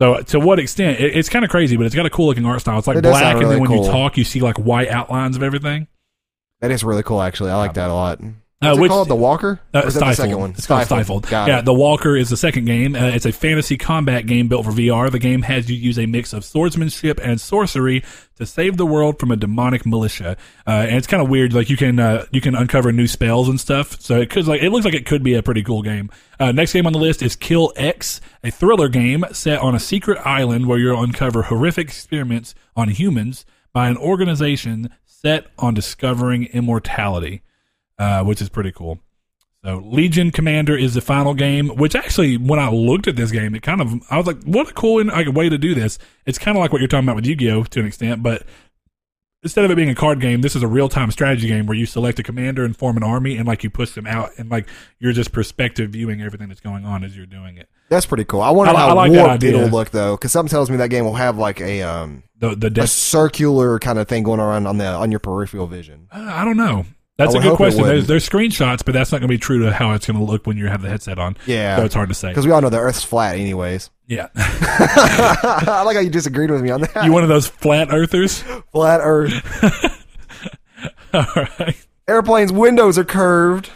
So 0.00 0.22
to 0.22 0.40
what 0.40 0.58
extent? 0.58 0.98
It, 0.98 1.14
it's 1.16 1.28
kind 1.28 1.44
of 1.44 1.50
crazy, 1.50 1.76
but 1.76 1.84
it's 1.84 1.94
got 1.94 2.06
a 2.06 2.10
cool 2.10 2.26
looking 2.28 2.46
art 2.46 2.62
style. 2.62 2.78
It's 2.78 2.86
like 2.86 2.96
It 2.96 3.02
black, 3.02 3.22
sound 3.22 3.42
and 3.42 3.50
then 3.50 3.60
really 3.62 3.76
when 3.76 3.84
you 3.84 3.90
talk, 3.90 4.16
you 4.16 4.24
see 4.24 4.40
like 4.40 4.56
white 4.58 4.88
outlines 4.88 5.36
of 5.36 5.42
everything. 5.42 5.86
That 6.60 6.70
is 6.70 6.82
really 6.82 7.02
cool, 7.02 7.20
actually. 7.20 7.50
I 7.50 7.56
like 7.56 7.74
that 7.74 7.90
a 7.90 7.94
lot. 7.94 8.20
What's 8.62 8.76
it 8.78 8.80
which- 8.82 8.90
called? 8.90 9.08
The 9.08 9.14
Walker? 9.16 9.58
Uh, 9.72 9.78
Or 9.78 9.86
is 9.88 9.94
that 9.94 10.00
Stifled. 10.00 10.10
the 10.10 10.14
second 10.22 10.38
one? 10.38 10.50
It's 10.50 10.66
called 10.66 10.84
Stifled. 10.84 11.26
Got 11.28 11.48
yeah, 11.48 11.58
it. 11.60 11.64
The 11.64 11.72
Walker 11.72 12.14
is 12.14 12.28
the 12.28 12.36
second 12.36 12.66
game. 12.66 12.94
Uh, 12.94 13.06
it's 13.06 13.24
a 13.24 13.32
fantasy 13.32 13.78
combat 13.78 14.26
game 14.26 14.48
built 14.48 14.66
for 14.66 14.70
VR. 14.72 15.10
The 15.10 15.18
game 15.18 15.40
has 15.42 15.70
you 15.70 15.76
use 15.76 15.98
a 15.98 16.04
mix 16.04 16.34
of 16.34 16.44
swordsmanship 16.44 17.18
and 17.22 17.40
sorcery 17.40 18.04
to 18.36 18.44
save 18.44 18.76
the 18.76 18.84
world 18.84 19.18
from 19.18 19.30
a 19.30 19.36
demonic 19.36 19.86
militia. 19.86 20.36
Uh, 20.66 20.70
and 20.88 20.96
it's 20.96 21.06
kind 21.06 21.22
of 21.22 21.30
weird. 21.30 21.54
Like 21.54 21.70
you 21.70 21.78
can 21.78 21.98
uh, 21.98 22.26
you 22.32 22.42
can 22.42 22.54
uncover 22.54 22.92
new 22.92 23.06
spells 23.06 23.48
and 23.48 23.58
stuff. 23.58 23.98
So 23.98 24.20
it 24.20 24.28
could 24.28 24.46
like 24.46 24.62
it 24.62 24.68
looks 24.68 24.84
like 24.84 24.94
it 24.94 25.06
could 25.06 25.22
be 25.22 25.32
a 25.34 25.42
pretty 25.42 25.62
cool 25.62 25.80
game. 25.80 26.10
Uh, 26.38 26.52
next 26.52 26.74
game 26.74 26.86
on 26.86 26.92
the 26.92 26.98
list 26.98 27.22
is 27.22 27.36
Kill 27.36 27.72
X, 27.76 28.20
a 28.44 28.50
thriller 28.50 28.88
game 28.88 29.24
set 29.32 29.58
on 29.60 29.74
a 29.74 29.80
secret 29.80 30.18
island 30.26 30.66
where 30.66 30.78
you'll 30.78 31.02
uncover 31.02 31.44
horrific 31.44 31.88
experiments 31.88 32.54
on 32.76 32.90
humans 32.90 33.46
by 33.72 33.88
an 33.88 33.96
organization 33.96 34.90
set 35.06 35.46
on 35.58 35.72
discovering 35.74 36.44
immortality, 36.46 37.42
uh, 38.00 38.24
which 38.24 38.40
is 38.42 38.48
pretty 38.48 38.72
cool. 38.72 38.98
So 39.62 39.82
Legion 39.84 40.30
Commander 40.30 40.74
is 40.74 40.94
the 40.94 41.02
final 41.02 41.34
game, 41.34 41.68
which 41.68 41.94
actually, 41.94 42.38
when 42.38 42.58
I 42.58 42.70
looked 42.70 43.06
at 43.06 43.16
this 43.16 43.30
game, 43.30 43.54
it 43.54 43.62
kind 43.62 43.82
of, 43.82 43.92
I 44.10 44.16
was 44.16 44.26
like, 44.26 44.42
what 44.44 44.70
a 44.70 44.72
cool 44.72 45.04
like, 45.04 45.28
way 45.34 45.50
to 45.50 45.58
do 45.58 45.74
this. 45.74 45.98
It's 46.24 46.38
kind 46.38 46.56
of 46.56 46.62
like 46.62 46.72
what 46.72 46.80
you're 46.80 46.88
talking 46.88 47.04
about 47.06 47.16
with 47.16 47.26
Yu-Gi-Oh! 47.26 47.64
to 47.64 47.80
an 47.80 47.86
extent, 47.86 48.22
but 48.22 48.46
instead 49.42 49.64
of 49.66 49.70
it 49.70 49.74
being 49.74 49.90
a 49.90 49.94
card 49.94 50.18
game, 50.20 50.40
this 50.40 50.56
is 50.56 50.62
a 50.62 50.66
real-time 50.68 51.10
strategy 51.10 51.46
game 51.48 51.66
where 51.66 51.76
you 51.76 51.84
select 51.84 52.18
a 52.18 52.22
commander 52.22 52.64
and 52.64 52.74
form 52.74 52.96
an 52.96 53.02
army 53.02 53.36
and 53.36 53.46
like 53.46 53.62
you 53.62 53.68
push 53.68 53.90
them 53.92 54.06
out 54.06 54.30
and 54.38 54.50
like 54.50 54.66
you're 54.98 55.12
just 55.12 55.30
perspective 55.32 55.90
viewing 55.90 56.22
everything 56.22 56.48
that's 56.48 56.60
going 56.60 56.86
on 56.86 57.04
as 57.04 57.14
you're 57.14 57.26
doing 57.26 57.58
it. 57.58 57.68
That's 57.90 58.06
pretty 58.06 58.24
cool. 58.24 58.40
I 58.40 58.50
wonder 58.50 58.70
I 58.70 58.74
li- 58.76 58.80
I 58.82 58.88
how 58.88 58.94
like 58.94 59.12
warped 59.12 59.42
it'll 59.42 59.68
look 59.68 59.90
though, 59.90 60.16
because 60.16 60.32
something 60.32 60.50
tells 60.50 60.70
me 60.70 60.76
that 60.78 60.88
game 60.88 61.04
will 61.04 61.14
have 61.14 61.36
like 61.36 61.60
a 61.60 61.82
um 61.82 62.22
The, 62.38 62.54
the 62.54 62.82
a 62.82 62.86
circular 62.86 63.78
kind 63.78 63.98
of 63.98 64.08
thing 64.08 64.22
going 64.22 64.40
around 64.40 64.66
on 64.66 64.78
the 64.78 64.86
on 64.86 65.10
your 65.10 65.20
peripheral 65.20 65.66
vision. 65.66 66.08
uh, 66.12 66.30
I 66.32 66.44
don't 66.46 66.56
know. 66.56 66.86
That's 67.20 67.34
I 67.34 67.38
a 67.38 67.42
good 67.42 67.56
question. 67.56 67.84
There's, 67.84 68.06
there's 68.06 68.28
screenshots, 68.28 68.84
but 68.84 68.92
that's 68.92 69.12
not 69.12 69.18
going 69.18 69.28
to 69.28 69.34
be 69.34 69.38
true 69.38 69.60
to 69.64 69.72
how 69.72 69.92
it's 69.92 70.06
going 70.06 70.18
to 70.18 70.24
look 70.24 70.46
when 70.46 70.56
you 70.56 70.68
have 70.68 70.80
the 70.82 70.88
headset 70.88 71.18
on. 71.18 71.36
Yeah. 71.46 71.76
So 71.76 71.84
it's 71.84 71.94
hard 71.94 72.08
to 72.08 72.14
say. 72.14 72.30
Because 72.30 72.46
we 72.46 72.52
all 72.52 72.60
know 72.60 72.70
the 72.70 72.78
Earth's 72.78 73.04
flat, 73.04 73.36
anyways. 73.36 73.90
Yeah. 74.06 74.28
I 74.36 75.82
like 75.84 75.96
how 75.96 76.02
you 76.02 76.10
disagreed 76.10 76.50
with 76.50 76.62
me 76.62 76.70
on 76.70 76.80
that. 76.80 77.04
you 77.04 77.12
one 77.12 77.22
of 77.22 77.28
those 77.28 77.46
flat 77.46 77.92
earthers? 77.92 78.42
flat 78.72 79.00
Earth. 79.02 79.32
All 81.14 81.26
right. 81.58 81.76
Airplanes' 82.08 82.52
windows 82.52 82.98
are 82.98 83.04
curved. 83.04 83.70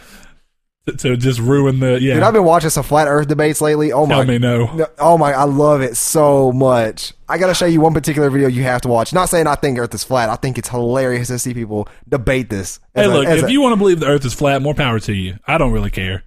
To 0.99 1.17
just 1.17 1.39
ruin 1.39 1.79
the, 1.79 1.99
yeah. 1.99 2.13
Dude, 2.13 2.21
I've 2.21 2.33
been 2.33 2.43
watching 2.43 2.69
some 2.69 2.83
flat 2.83 3.07
Earth 3.07 3.27
debates 3.27 3.59
lately. 3.59 3.91
Oh 3.91 4.05
Tell 4.05 4.19
my 4.19 4.25
me 4.25 4.37
no. 4.37 4.71
No, 4.75 4.85
oh 4.99 5.17
my, 5.17 5.33
I 5.33 5.45
love 5.45 5.81
it 5.81 5.97
so 5.97 6.51
much. 6.51 7.11
I 7.27 7.39
gotta 7.39 7.55
show 7.55 7.65
you 7.65 7.81
one 7.81 7.95
particular 7.95 8.29
video 8.29 8.47
you 8.47 8.61
have 8.61 8.81
to 8.81 8.87
watch. 8.87 9.11
Not 9.11 9.29
saying 9.29 9.47
I 9.47 9.55
think 9.55 9.79
Earth 9.79 9.95
is 9.95 10.03
flat. 10.03 10.29
I 10.29 10.35
think 10.35 10.59
it's 10.59 10.69
hilarious 10.69 11.29
to 11.29 11.39
see 11.39 11.55
people 11.55 11.87
debate 12.07 12.51
this. 12.51 12.79
Hey, 12.93 13.05
a- 13.05 13.07
look, 13.07 13.27
if 13.27 13.45
a- 13.45 13.51
you 13.51 13.61
want 13.61 13.73
to 13.73 13.77
believe 13.77 13.99
the 13.99 14.05
Earth 14.05 14.25
is 14.25 14.35
flat, 14.35 14.61
more 14.61 14.75
power 14.75 14.99
to 14.99 15.13
you. 15.13 15.39
I 15.47 15.57
don't 15.57 15.71
really 15.71 15.89
care. 15.89 16.23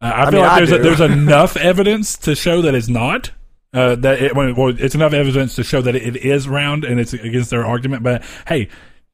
Uh, 0.00 0.12
I 0.14 0.30
feel 0.30 0.32
mean, 0.34 0.42
like 0.42 0.50
I 0.52 0.56
there's 0.64 0.72
a, 0.72 0.78
there's 0.78 1.00
enough 1.12 1.56
evidence 1.56 2.16
to 2.18 2.36
show 2.36 2.62
that 2.62 2.76
it's 2.76 2.88
not. 2.88 3.32
Uh, 3.74 3.96
that 3.96 4.22
it, 4.22 4.36
well, 4.36 4.72
it's 4.78 4.94
enough 4.94 5.14
evidence 5.14 5.56
to 5.56 5.64
show 5.64 5.82
that 5.82 5.96
it 5.96 6.14
is 6.16 6.48
round 6.48 6.84
and 6.84 7.00
it's 7.00 7.12
against 7.12 7.50
their 7.50 7.66
argument. 7.66 8.04
But 8.04 8.22
hey, 8.46 8.68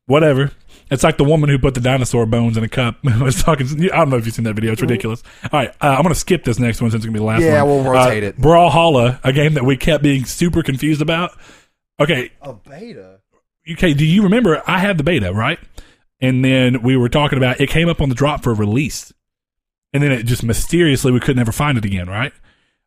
whatever. 0.04 0.52
It's 0.92 1.02
like 1.02 1.16
the 1.16 1.24
woman 1.24 1.48
who 1.48 1.58
put 1.58 1.74
the 1.74 1.80
dinosaur 1.80 2.26
bones 2.26 2.56
in 2.56 2.64
a 2.64 2.68
cup. 2.68 3.02
was 3.20 3.42
talking. 3.42 3.66
I 3.90 3.96
don't 3.96 4.10
know 4.10 4.16
if 4.18 4.26
you've 4.26 4.34
seen 4.34 4.44
that 4.44 4.54
video. 4.54 4.72
It's 4.72 4.82
ridiculous. 4.82 5.22
All 5.44 5.58
right, 5.58 5.70
uh, 5.80 5.86
I'm 5.88 6.02
going 6.02 6.14
to 6.14 6.14
skip 6.14 6.44
this 6.44 6.58
next 6.58 6.80
one 6.80 6.90
since 6.90 7.04
it's 7.04 7.06
going 7.06 7.14
to 7.14 7.18
be 7.20 7.22
the 7.22 7.26
last 7.26 7.40
Yeah, 7.42 7.62
one. 7.62 7.76
Yeah, 7.78 7.82
we'll 7.84 7.92
rotate 7.92 8.22
Uh, 8.24 8.26
it. 8.28 8.36
Brawlhalla, 8.38 9.18
a 9.24 9.32
game 9.32 9.54
that 9.54 9.64
we 9.64 9.76
kept 9.76 10.02
being 10.02 10.24
super 10.24 10.62
confused 10.62 11.00
about. 11.02 11.32
Okay, 11.98 12.30
a 12.40 12.52
beta. 12.54 13.20
okay, 13.72 13.94
do 13.94 14.04
you 14.04 14.22
remember 14.22 14.62
I 14.66 14.78
had 14.78 14.98
the 14.98 15.04
beta, 15.04 15.32
right? 15.32 15.58
And 16.20 16.44
then 16.44 16.82
we 16.82 16.96
were 16.96 17.08
talking 17.08 17.36
about 17.38 17.60
it 17.60 17.68
came 17.68 17.88
up 17.88 18.00
on 18.00 18.08
the 18.08 18.14
drop 18.14 18.42
for 18.42 18.54
release. 18.54 19.12
And 19.92 20.02
then 20.02 20.12
it 20.12 20.22
just 20.24 20.42
mysteriously 20.42 21.10
we 21.12 21.20
couldn't 21.20 21.40
ever 21.40 21.52
find 21.52 21.76
it 21.76 21.84
again, 21.84 22.08
right? 22.08 22.32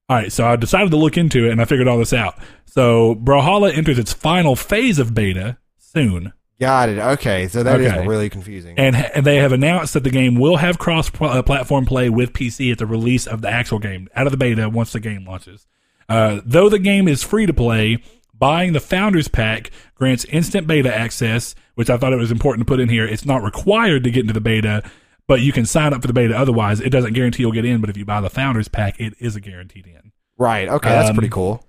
All 0.09 0.17
right, 0.17 0.31
so 0.31 0.45
I 0.47 0.55
decided 0.55 0.91
to 0.91 0.97
look 0.97 1.17
into 1.17 1.45
it 1.47 1.51
and 1.51 1.61
I 1.61 1.65
figured 1.65 1.87
all 1.87 1.97
this 1.97 2.13
out. 2.13 2.37
So 2.65 3.15
Brawlhalla 3.15 3.75
enters 3.75 3.97
its 3.99 4.13
final 4.13 4.55
phase 4.55 4.99
of 4.99 5.13
beta 5.13 5.57
soon. 5.77 6.33
Got 6.59 6.87
it. 6.89 6.97
Okay, 6.99 7.47
so 7.49 7.63
that 7.63 7.81
is 7.81 7.91
Okay. 7.91 8.07
really 8.07 8.29
confusing. 8.29 8.79
And, 8.79 8.95
and 8.95 9.25
they 9.25 9.37
have 9.37 9.51
announced 9.51 9.93
that 9.93 10.03
the 10.05 10.09
game 10.09 10.35
will 10.35 10.57
have 10.57 10.77
cross 10.79 11.09
pl- 11.09 11.27
uh, 11.27 11.41
platform 11.41 11.85
play 11.85 12.09
with 12.09 12.31
PC 12.31 12.71
at 12.71 12.77
the 12.77 12.85
release 12.85 13.27
of 13.27 13.41
the 13.41 13.49
actual 13.49 13.79
game 13.79 14.07
out 14.15 14.25
of 14.25 14.31
the 14.31 14.37
beta 14.37 14.69
once 14.69 14.93
the 14.93 15.01
game 15.01 15.25
launches. 15.25 15.67
Uh, 16.07 16.39
though 16.45 16.69
the 16.69 16.79
game 16.79 17.07
is 17.09 17.23
free 17.23 17.45
to 17.45 17.53
play, 17.53 18.01
buying 18.33 18.71
the 18.73 18.79
Founders 18.79 19.27
Pack 19.27 19.69
grants 19.95 20.23
instant 20.25 20.65
beta 20.65 20.93
access, 20.95 21.55
which 21.73 21.89
I 21.89 21.97
thought 21.97 22.13
it 22.13 22.17
was 22.17 22.31
important 22.31 22.65
to 22.65 22.71
put 22.71 22.79
in 22.79 22.87
here. 22.87 23.05
It's 23.05 23.25
not 23.25 23.43
required 23.43 24.03
to 24.05 24.11
get 24.11 24.21
into 24.21 24.33
the 24.33 24.39
beta, 24.41 24.81
but 25.27 25.41
you 25.41 25.51
can 25.51 25.65
sign 25.65 25.93
up 25.93 26.01
for 26.01 26.07
the 26.07 26.13
beta 26.13 26.37
otherwise. 26.37 26.79
It 26.79 26.89
doesn't 26.89 27.13
guarantee 27.13 27.43
you'll 27.43 27.51
get 27.51 27.65
in, 27.65 27.81
but 27.81 27.89
if 27.89 27.97
you 27.97 28.05
buy 28.05 28.21
the 28.21 28.29
Founders 28.29 28.69
Pack, 28.69 28.97
it 28.99 29.13
is 29.19 29.35
a 29.35 29.41
guaranteed 29.41 29.87
in. 29.87 30.11
right. 30.37 30.69
Okay, 30.69 30.87
that's 30.89 31.09
Um, 31.09 31.15
pretty 31.15 31.29
cool. 31.29 31.65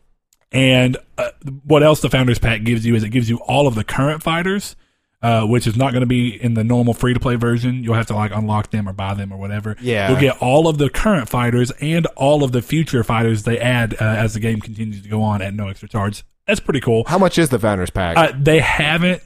And 0.52 0.96
uh, 1.18 1.30
what 1.64 1.82
else 1.82 2.00
the 2.00 2.10
Founders 2.10 2.38
Pack 2.38 2.64
gives 2.64 2.86
you 2.86 2.94
is 2.94 3.02
it 3.02 3.10
gives 3.10 3.28
you 3.28 3.38
all 3.38 3.66
of 3.66 3.74
the 3.74 3.84
current 3.84 4.22
fighters, 4.22 4.76
uh, 5.22 5.44
which 5.44 5.66
is 5.66 5.76
not 5.76 5.92
going 5.92 6.02
to 6.02 6.06
be 6.06 6.28
in 6.42 6.54
the 6.54 6.64
normal 6.64 6.94
free 6.94 7.14
to 7.14 7.20
play 7.20 7.34
version. 7.34 7.82
You'll 7.82 7.94
have 7.94 8.06
to 8.06 8.14
like 8.14 8.30
unlock 8.32 8.70
them 8.70 8.88
or 8.88 8.92
buy 8.92 9.14
them 9.14 9.32
or 9.32 9.38
whatever. 9.38 9.76
Yeah. 9.80 10.10
You'll 10.10 10.20
get 10.20 10.40
all 10.40 10.68
of 10.68 10.78
the 10.78 10.88
current 10.88 11.28
fighters 11.28 11.72
and 11.80 12.06
all 12.16 12.44
of 12.44 12.52
the 12.52 12.62
future 12.62 13.02
fighters 13.02 13.42
they 13.42 13.58
add 13.58 13.94
uh, 13.94 14.04
as 14.04 14.34
the 14.34 14.40
game 14.40 14.60
continues 14.60 15.02
to 15.02 15.08
go 15.08 15.22
on 15.22 15.42
at 15.42 15.52
no 15.52 15.68
extra 15.68 15.88
charge. 15.88 16.24
That's 16.46 16.60
pretty 16.60 16.80
cool. 16.80 17.04
How 17.06 17.18
much 17.18 17.38
is 17.38 17.48
the 17.48 17.58
Founders 17.58 17.90
Pack? 17.90 18.16
Uh, 18.16 18.32
they 18.38 18.60
haven't. 18.60 19.20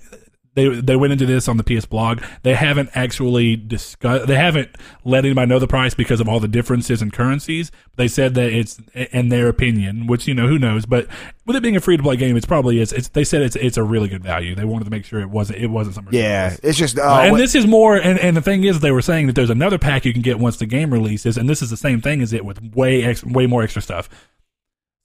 They 0.54 0.68
they 0.68 0.96
went 0.96 1.12
into 1.12 1.26
this 1.26 1.46
on 1.46 1.58
the 1.58 1.62
PS 1.64 1.84
blog. 1.86 2.22
They 2.42 2.54
haven't 2.54 2.90
actually 2.94 3.54
discussed. 3.56 4.26
They 4.26 4.34
haven't 4.34 4.70
let 5.04 5.24
anybody 5.24 5.48
know 5.48 5.60
the 5.60 5.68
price 5.68 5.94
because 5.94 6.20
of 6.20 6.28
all 6.28 6.40
the 6.40 6.48
differences 6.48 7.00
in 7.02 7.12
currencies. 7.12 7.70
They 7.96 8.08
said 8.08 8.34
that 8.34 8.52
it's 8.52 8.80
in 9.12 9.28
their 9.28 9.48
opinion, 9.48 10.08
which 10.08 10.26
you 10.26 10.34
know 10.34 10.48
who 10.48 10.58
knows. 10.58 10.86
But 10.86 11.06
with 11.46 11.54
it 11.54 11.62
being 11.62 11.76
a 11.76 11.80
free 11.80 11.96
to 11.96 12.02
play 12.02 12.16
game, 12.16 12.36
it's 12.36 12.46
probably 12.46 12.80
is. 12.80 12.92
It's 12.92 13.08
they 13.08 13.22
said 13.22 13.42
it's 13.42 13.54
it's 13.56 13.76
a 13.76 13.84
really 13.84 14.08
good 14.08 14.24
value. 14.24 14.56
They 14.56 14.64
wanted 14.64 14.84
to 14.86 14.90
make 14.90 15.04
sure 15.04 15.20
it 15.20 15.30
wasn't 15.30 15.60
it 15.60 15.68
wasn't 15.68 15.94
something. 15.94 16.14
yeah, 16.14 16.56
it's 16.64 16.76
just. 16.78 16.98
Uh, 16.98 17.02
Uh, 17.02 17.20
and 17.22 17.32
what- 17.32 17.38
this 17.38 17.54
is 17.54 17.66
more, 17.66 17.96
and, 17.96 18.18
and 18.18 18.36
the 18.36 18.42
thing 18.42 18.64
is, 18.64 18.80
they 18.80 18.90
were 18.92 19.02
saying 19.02 19.26
that 19.28 19.36
there's 19.36 19.50
another 19.50 19.78
pack 19.78 20.04
you 20.04 20.12
can 20.12 20.22
get 20.22 20.38
once 20.40 20.56
the 20.56 20.66
game 20.66 20.92
releases, 20.92 21.36
and 21.36 21.48
this 21.48 21.62
is 21.62 21.70
the 21.70 21.76
same 21.76 22.00
thing 22.00 22.22
as 22.22 22.32
it 22.32 22.44
with 22.44 22.60
way 22.74 23.04
ex, 23.04 23.22
way 23.24 23.46
more 23.46 23.62
extra 23.62 23.82
stuff. 23.82 24.08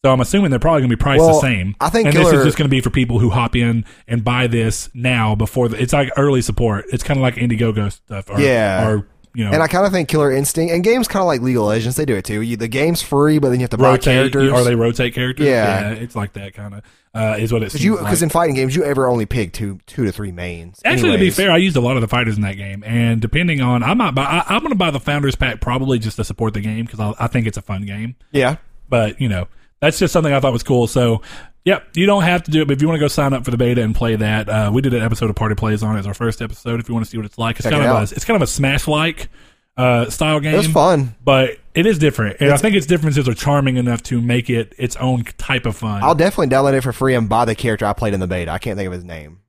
So 0.04 0.12
I'm 0.12 0.22
assuming 0.22 0.52
they're 0.52 0.60
probably 0.60 0.82
going 0.82 0.92
to 0.92 0.98
be 0.98 1.02
priced 1.02 1.24
the 1.26 1.40
same. 1.42 1.76
I 1.82 1.90
think 1.90 2.08
and 2.08 2.16
this 2.16 2.32
is 2.32 2.44
just 2.44 2.58
going 2.58 2.70
to 2.70 2.72
be 2.72 2.80
for 2.82 2.92
people 2.92 3.18
who 3.18 3.32
hop 3.32 3.56
in 3.56 3.86
and 4.08 4.24
buy 4.24 4.46
this 4.46 4.88
now 4.94 5.34
before 5.34 5.68
the, 5.68 5.82
it's 5.82 5.94
like 5.94 6.12
early 6.16 6.42
support. 6.44 6.86
It's 6.94 7.04
kind 7.04 7.18
of 7.18 7.22
like 7.24 7.36
Indiegogo 7.36 7.92
stuff, 7.92 8.30
or, 8.30 8.40
Yeah. 8.40 8.88
or 8.88 9.08
you 9.34 9.44
know, 9.44 9.52
and 9.52 9.64
I 9.64 9.68
kind 9.68 9.86
of 9.86 9.92
think 9.92 10.08
Killer 10.08 10.32
Instinct 10.32 10.72
and 10.74 10.84
games 10.84 11.08
kind 11.10 11.22
of 11.22 11.28
like 11.28 11.42
League 11.42 11.58
of 11.58 11.64
Legends. 11.64 11.96
They 11.98 12.06
do 12.06 12.16
it 12.16 12.24
too. 12.24 12.42
You, 12.42 12.56
the 12.56 12.68
game's 12.68 13.02
free, 13.02 13.40
but 13.40 13.50
then 13.50 13.60
you 13.60 13.64
have 13.64 13.72
to 13.72 13.78
buy 13.78 13.90
rotate 13.94 14.04
characters. 14.32 14.52
or 14.52 14.64
they 14.64 14.76
rotate 14.76 15.14
characters. 15.16 15.48
Yeah. 15.48 15.90
it's 15.90 16.16
like 16.16 16.34
that 16.34 16.54
kind 16.54 16.76
of 16.76 16.84
uh, 17.16 17.38
is 17.40 17.52
what 17.52 17.64
it 17.64 17.74
Because 17.74 17.84
like. 17.90 18.00
because 18.00 18.22
in 18.24 18.30
fighting 18.30 18.56
games 18.56 18.76
you 18.76 18.84
ever 18.84 19.08
only 19.08 19.26
pick 19.26 19.54
two 19.54 19.80
two 19.88 20.06
to 20.06 20.12
three 20.12 20.32
mains. 20.32 20.80
Actually, 20.86 21.14
to 21.14 21.18
be 21.18 21.32
fair, 21.32 21.50
I 21.52 21.58
used 21.58 21.76
a 21.78 21.82
lot 21.82 21.98
of 21.98 22.02
the 22.02 22.08
fighters 22.08 22.36
in 22.38 22.44
that 22.44 22.58
game, 22.58 22.84
and 22.86 23.20
depending 23.20 23.60
on, 23.60 23.82
I 23.84 23.94
might 23.96 24.12
buy, 24.12 24.24
I, 24.24 24.44
I'm 24.56 24.60
going 24.60 24.70
to 24.72 24.76
buy 24.78 24.92
the 24.92 25.00
Founders 25.00 25.36
Pack 25.36 25.60
probably 25.62 25.98
just 25.98 26.16
to 26.18 26.24
support 26.24 26.54
the 26.54 26.62
game 26.62 26.86
because 26.86 27.00
I, 27.00 27.14
I 27.18 27.28
think 27.28 27.48
it's 27.48 27.58
a 27.58 27.62
fun 27.64 27.86
game. 27.88 28.16
yeah. 28.32 28.58
but 28.88 29.20
you 29.20 29.28
know 29.28 29.48
that's 29.82 30.00
just 30.00 30.12
something 30.14 30.34
I 30.34 30.40
thought 30.40 30.54
was 30.54 30.64
cool. 30.64 30.88
So, 30.88 31.22
yep, 31.64 31.88
you 31.96 32.06
don't 32.06 32.24
have 32.24 32.44
to 32.44 32.52
do 32.52 32.62
it, 32.62 32.68
but 32.68 32.74
if 32.78 32.82
you 32.82 32.88
want 32.88 32.98
to 32.98 33.04
go 33.04 33.08
sign 33.08 33.34
up 33.34 33.46
for 33.46 33.52
the 33.52 33.58
beta 33.58 33.82
and 33.84 33.94
play 33.96 34.16
that, 34.16 34.50
uh, 34.50 34.72
we 34.74 34.82
did 34.82 34.94
an 34.94 35.02
episode 35.02 35.30
of 35.30 35.36
Party 35.36 35.56
Plays 35.56 35.84
on 35.84 35.96
it 35.96 36.00
as 36.00 36.08
our 36.08 36.14
first 36.14 36.42
episode. 36.42 36.80
If 36.80 36.88
you 36.90 36.96
want 36.96 37.06
to 37.06 37.12
see 37.12 37.18
what 37.18 37.26
it's 37.26 37.38
like, 37.38 37.58
it's 37.58 37.64
Check 37.64 37.72
kind 37.74 37.84
it 37.84 37.90
of 37.90 37.96
out. 37.96 38.12
a, 38.12 38.16
it's 38.16 38.26
kind 38.26 38.36
of 38.36 38.42
a 38.42 38.48
Smash 38.48 38.88
like 38.88 39.30
uh, 39.78 40.10
style 40.10 40.40
game. 40.40 40.54
It 40.54 40.58
was 40.58 40.68
fun. 40.68 41.16
but 41.24 41.58
it 41.74 41.86
is 41.86 42.00
different, 42.00 42.38
and 42.40 42.52
I 42.52 42.58
think 42.58 42.76
its 42.76 42.86
differences 42.86 43.28
are 43.28 43.34
charming 43.34 43.76
enough 43.78 44.02
to 44.04 44.22
make 44.22 44.50
it 44.50 44.74
its 44.78 44.96
own 44.96 45.24
type 45.38 45.66
of 45.66 45.76
fun. 45.76 46.02
I'll 46.04 46.16
definitely 46.16 46.48
download 46.56 46.74
it 46.74 46.82
for 46.82 46.94
free 46.94 47.14
and 47.16 47.28
buy 47.28 47.44
the 47.46 47.56
character 47.56 47.86
I 47.86 47.94
played 47.94 48.14
in 48.14 48.20
the 48.22 48.28
beta. 48.28 48.52
I 48.52 48.58
can't 48.58 48.78
think 48.78 48.88
of 48.88 48.94
his 48.94 49.04
name, 49.04 49.40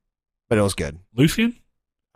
but 0.49 0.59
it 0.59 0.63
was 0.63 0.75
good. 0.75 0.99
Lucian, 1.15 1.55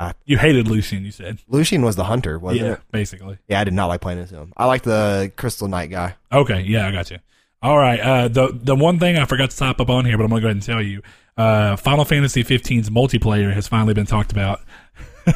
Uh, 0.00 0.12
you 0.24 0.38
hated 0.38 0.66
Lucian, 0.66 1.04
you 1.04 1.12
said. 1.12 1.38
Lucian 1.46 1.82
was 1.82 1.94
the 1.94 2.04
hunter, 2.04 2.38
wasn't 2.38 2.66
yeah, 2.66 2.72
it? 2.72 2.80
basically. 2.90 3.38
Yeah, 3.48 3.60
I 3.60 3.64
did 3.64 3.74
not 3.74 3.86
like 3.86 4.00
playing 4.00 4.18
as 4.18 4.30
him. 4.30 4.52
I 4.56 4.64
like 4.66 4.82
the 4.82 5.30
Crystal 5.36 5.68
Knight 5.68 5.90
guy. 5.90 6.16
Okay, 6.32 6.62
yeah, 6.62 6.88
I 6.88 6.90
got 6.90 7.10
you. 7.12 7.18
All 7.62 7.76
right. 7.76 8.00
Uh, 8.00 8.28
the 8.28 8.48
the 8.52 8.74
one 8.74 8.98
thing 8.98 9.18
I 9.18 9.24
forgot 9.26 9.50
to 9.50 9.56
top 9.56 9.80
up 9.80 9.90
on 9.90 10.04
here, 10.04 10.16
but 10.16 10.24
I'm 10.24 10.30
gonna 10.30 10.40
go 10.40 10.46
ahead 10.46 10.56
and 10.56 10.62
tell 10.62 10.82
you, 10.82 11.02
uh, 11.36 11.76
Final 11.76 12.04
Fantasy 12.04 12.42
15's 12.42 12.90
multiplayer 12.90 13.52
has 13.52 13.68
finally 13.68 13.94
been 13.94 14.06
talked 14.06 14.32
about. 14.32 14.60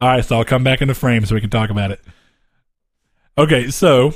All 0.00 0.08
right, 0.08 0.24
so 0.24 0.38
I'll 0.38 0.44
come 0.44 0.64
back 0.64 0.80
into 0.80 0.94
frame 0.94 1.26
so 1.26 1.34
we 1.34 1.40
can 1.42 1.50
talk 1.50 1.68
about 1.70 1.90
it. 1.90 2.00
Okay, 3.36 3.70
so 3.70 4.14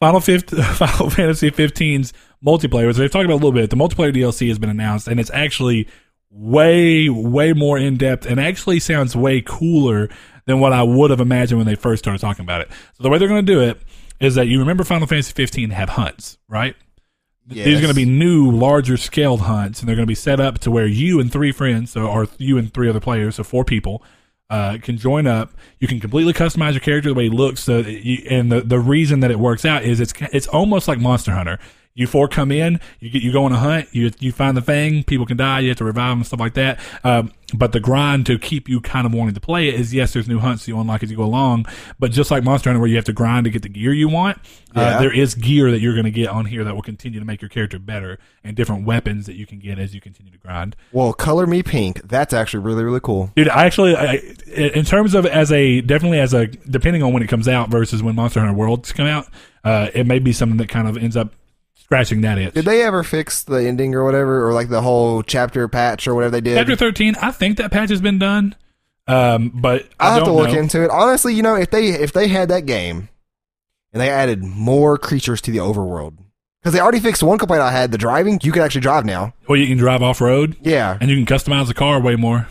Final, 0.00 0.20
15, 0.20 0.62
Final 0.62 1.10
Fantasy 1.10 1.50
15's 1.50 2.14
multiplayer, 2.44 2.88
as 2.88 2.96
they've 2.96 3.10
talked 3.10 3.26
about 3.26 3.34
a 3.34 3.42
little 3.44 3.52
bit, 3.52 3.68
the 3.68 3.76
multiplayer 3.76 4.14
DLC 4.14 4.48
has 4.48 4.58
been 4.58 4.70
announced, 4.70 5.06
and 5.08 5.20
it's 5.20 5.30
actually 5.30 5.86
way, 6.30 7.10
way 7.10 7.52
more 7.52 7.76
in 7.76 7.98
depth 7.98 8.24
and 8.24 8.40
actually 8.40 8.80
sounds 8.80 9.14
way 9.14 9.42
cooler 9.42 10.08
than 10.46 10.60
what 10.60 10.72
I 10.72 10.82
would 10.82 11.10
have 11.10 11.20
imagined 11.20 11.58
when 11.58 11.66
they 11.66 11.74
first 11.74 12.04
started 12.04 12.20
talking 12.20 12.44
about 12.44 12.60
it. 12.60 12.68
So 12.96 13.02
the 13.02 13.08
way 13.08 13.18
they're 13.18 13.28
going 13.28 13.44
to 13.44 13.52
do 13.52 13.60
it 13.60 13.80
is 14.20 14.34
that 14.34 14.46
you 14.46 14.58
remember 14.58 14.84
Final 14.84 15.06
Fantasy 15.06 15.32
15 15.32 15.70
had 15.70 15.90
hunts, 15.90 16.38
right? 16.48 16.76
These 17.64 17.78
are 17.78 17.80
going 17.80 17.92
to 17.92 17.96
be 17.96 18.04
new, 18.04 18.50
larger 18.50 18.96
scaled 18.96 19.40
hunts, 19.40 19.80
and 19.80 19.88
they're 19.88 19.96
going 19.96 20.06
to 20.06 20.10
be 20.10 20.14
set 20.14 20.38
up 20.38 20.58
to 20.60 20.70
where 20.70 20.86
you 20.86 21.18
and 21.18 21.32
three 21.32 21.50
friends, 21.50 21.90
so 21.90 22.06
or 22.06 22.28
you 22.38 22.58
and 22.58 22.72
three 22.72 22.88
other 22.88 23.00
players, 23.00 23.36
so 23.36 23.42
four 23.42 23.64
people, 23.64 24.04
uh, 24.50 24.78
can 24.82 24.98
join 24.98 25.26
up. 25.26 25.52
You 25.78 25.88
can 25.88 25.98
completely 26.00 26.32
customize 26.32 26.72
your 26.72 26.80
character 26.80 27.08
the 27.08 27.14
way 27.14 27.24
he 27.24 27.30
looks. 27.30 27.62
So, 27.62 27.78
you, 27.78 28.24
and 28.28 28.52
the 28.52 28.60
the 28.60 28.78
reason 28.78 29.20
that 29.20 29.30
it 29.30 29.38
works 29.38 29.64
out 29.64 29.84
is 29.84 30.00
it's 30.00 30.12
it's 30.32 30.46
almost 30.48 30.86
like 30.86 30.98
Monster 30.98 31.32
Hunter. 31.32 31.58
You 31.94 32.06
four 32.06 32.28
come 32.28 32.52
in, 32.52 32.80
you 33.00 33.10
get 33.10 33.22
you 33.22 33.32
go 33.32 33.44
on 33.44 33.52
a 33.52 33.58
hunt, 33.58 33.88
you 33.92 34.10
you 34.20 34.30
find 34.32 34.56
the 34.56 34.62
thing, 34.62 35.02
people 35.04 35.26
can 35.26 35.36
die, 35.36 35.60
you 35.60 35.68
have 35.68 35.78
to 35.78 35.84
revive 35.84 36.12
them 36.12 36.18
and 36.18 36.26
stuff 36.26 36.40
like 36.40 36.54
that. 36.54 36.78
Um, 37.02 37.32
but 37.52 37.72
the 37.72 37.80
grind 37.80 38.26
to 38.26 38.38
keep 38.38 38.68
you 38.68 38.80
kind 38.80 39.06
of 39.06 39.12
wanting 39.12 39.34
to 39.34 39.40
play 39.40 39.68
it 39.68 39.74
is 39.74 39.92
yes, 39.92 40.12
there's 40.12 40.28
new 40.28 40.38
hunts 40.38 40.68
you 40.68 40.78
unlock 40.78 41.02
as 41.02 41.10
you 41.10 41.16
go 41.16 41.24
along. 41.24 41.66
But 41.98 42.12
just 42.12 42.30
like 42.30 42.44
Monster 42.44 42.70
Hunter, 42.70 42.80
where 42.80 42.88
you 42.88 42.96
have 42.96 43.04
to 43.06 43.12
grind 43.12 43.44
to 43.44 43.50
get 43.50 43.62
the 43.62 43.68
gear 43.68 43.92
you 43.92 44.08
want, 44.08 44.38
uh, 44.74 45.00
there 45.00 45.12
is 45.12 45.34
gear 45.34 45.70
that 45.72 45.80
you're 45.80 45.94
going 45.94 46.04
to 46.04 46.12
get 46.12 46.28
on 46.28 46.46
here 46.46 46.62
that 46.62 46.74
will 46.74 46.82
continue 46.82 47.18
to 47.18 47.26
make 47.26 47.42
your 47.42 47.48
character 47.48 47.78
better, 47.78 48.18
and 48.44 48.56
different 48.56 48.86
weapons 48.86 49.26
that 49.26 49.34
you 49.34 49.46
can 49.46 49.58
get 49.58 49.78
as 49.78 49.92
you 49.92 50.00
continue 50.00 50.30
to 50.30 50.38
grind. 50.38 50.76
Well, 50.92 51.12
color 51.12 51.46
me 51.46 51.62
pink. 51.62 52.02
That's 52.08 52.32
actually 52.32 52.60
really 52.60 52.84
really 52.84 53.00
cool. 53.00 53.32
Dude, 53.34 53.48
I 53.48 53.66
actually, 53.66 53.96
I, 53.96 54.22
in 54.54 54.84
terms 54.84 55.14
of 55.14 55.26
as 55.26 55.50
a 55.50 55.80
definitely 55.80 56.20
as 56.20 56.32
a 56.34 56.46
depending 56.46 57.02
on 57.02 57.12
when 57.12 57.22
it 57.22 57.28
comes 57.28 57.48
out 57.48 57.68
versus 57.68 58.02
when 58.02 58.14
Monster 58.14 58.40
Hunter 58.40 58.54
Worlds 58.54 58.92
come 58.92 59.06
out, 59.06 59.26
uh, 59.64 59.88
it 59.92 60.06
may 60.06 60.20
be 60.20 60.32
something 60.32 60.58
that 60.58 60.68
kind 60.68 60.86
of 60.86 60.96
ends 60.96 61.16
up 61.16 61.34
scratching 61.90 62.20
that 62.20 62.38
itch. 62.38 62.54
Did 62.54 62.66
they 62.66 62.82
ever 62.84 63.02
fix 63.02 63.42
the 63.42 63.56
ending 63.66 63.94
or 63.96 64.04
whatever, 64.04 64.46
or 64.46 64.52
like 64.52 64.68
the 64.68 64.80
whole 64.80 65.22
chapter 65.24 65.66
patch 65.66 66.06
or 66.06 66.14
whatever 66.14 66.30
they 66.30 66.40
did? 66.40 66.56
Chapter 66.56 66.76
thirteen, 66.76 67.16
I 67.20 67.32
think 67.32 67.58
that 67.58 67.72
patch 67.72 67.90
has 67.90 68.00
been 68.00 68.18
done, 68.20 68.54
um, 69.08 69.50
but 69.52 69.88
I 69.98 70.06
I'll 70.06 70.14
have 70.14 70.24
to 70.24 70.32
look 70.32 70.50
know. 70.52 70.58
into 70.58 70.84
it. 70.84 70.90
Honestly, 70.90 71.34
you 71.34 71.42
know, 71.42 71.56
if 71.56 71.70
they 71.70 71.88
if 71.88 72.12
they 72.12 72.28
had 72.28 72.48
that 72.50 72.64
game 72.64 73.08
and 73.92 74.00
they 74.00 74.08
added 74.08 74.42
more 74.44 74.98
creatures 74.98 75.40
to 75.42 75.50
the 75.50 75.58
overworld, 75.58 76.16
because 76.62 76.72
they 76.72 76.80
already 76.80 77.00
fixed 77.00 77.24
one 77.24 77.38
complaint 77.38 77.62
I 77.62 77.72
had: 77.72 77.90
the 77.90 77.98
driving. 77.98 78.38
You 78.42 78.52
can 78.52 78.62
actually 78.62 78.82
drive 78.82 79.04
now. 79.04 79.34
Well, 79.48 79.58
you 79.58 79.66
can 79.66 79.76
drive 79.78 80.00
off 80.00 80.20
road, 80.20 80.56
Yeah. 80.60 80.96
and 81.00 81.10
you 81.10 81.16
can 81.16 81.26
customize 81.26 81.66
the 81.66 81.74
car 81.74 82.00
way 82.00 82.14
more. 82.14 82.46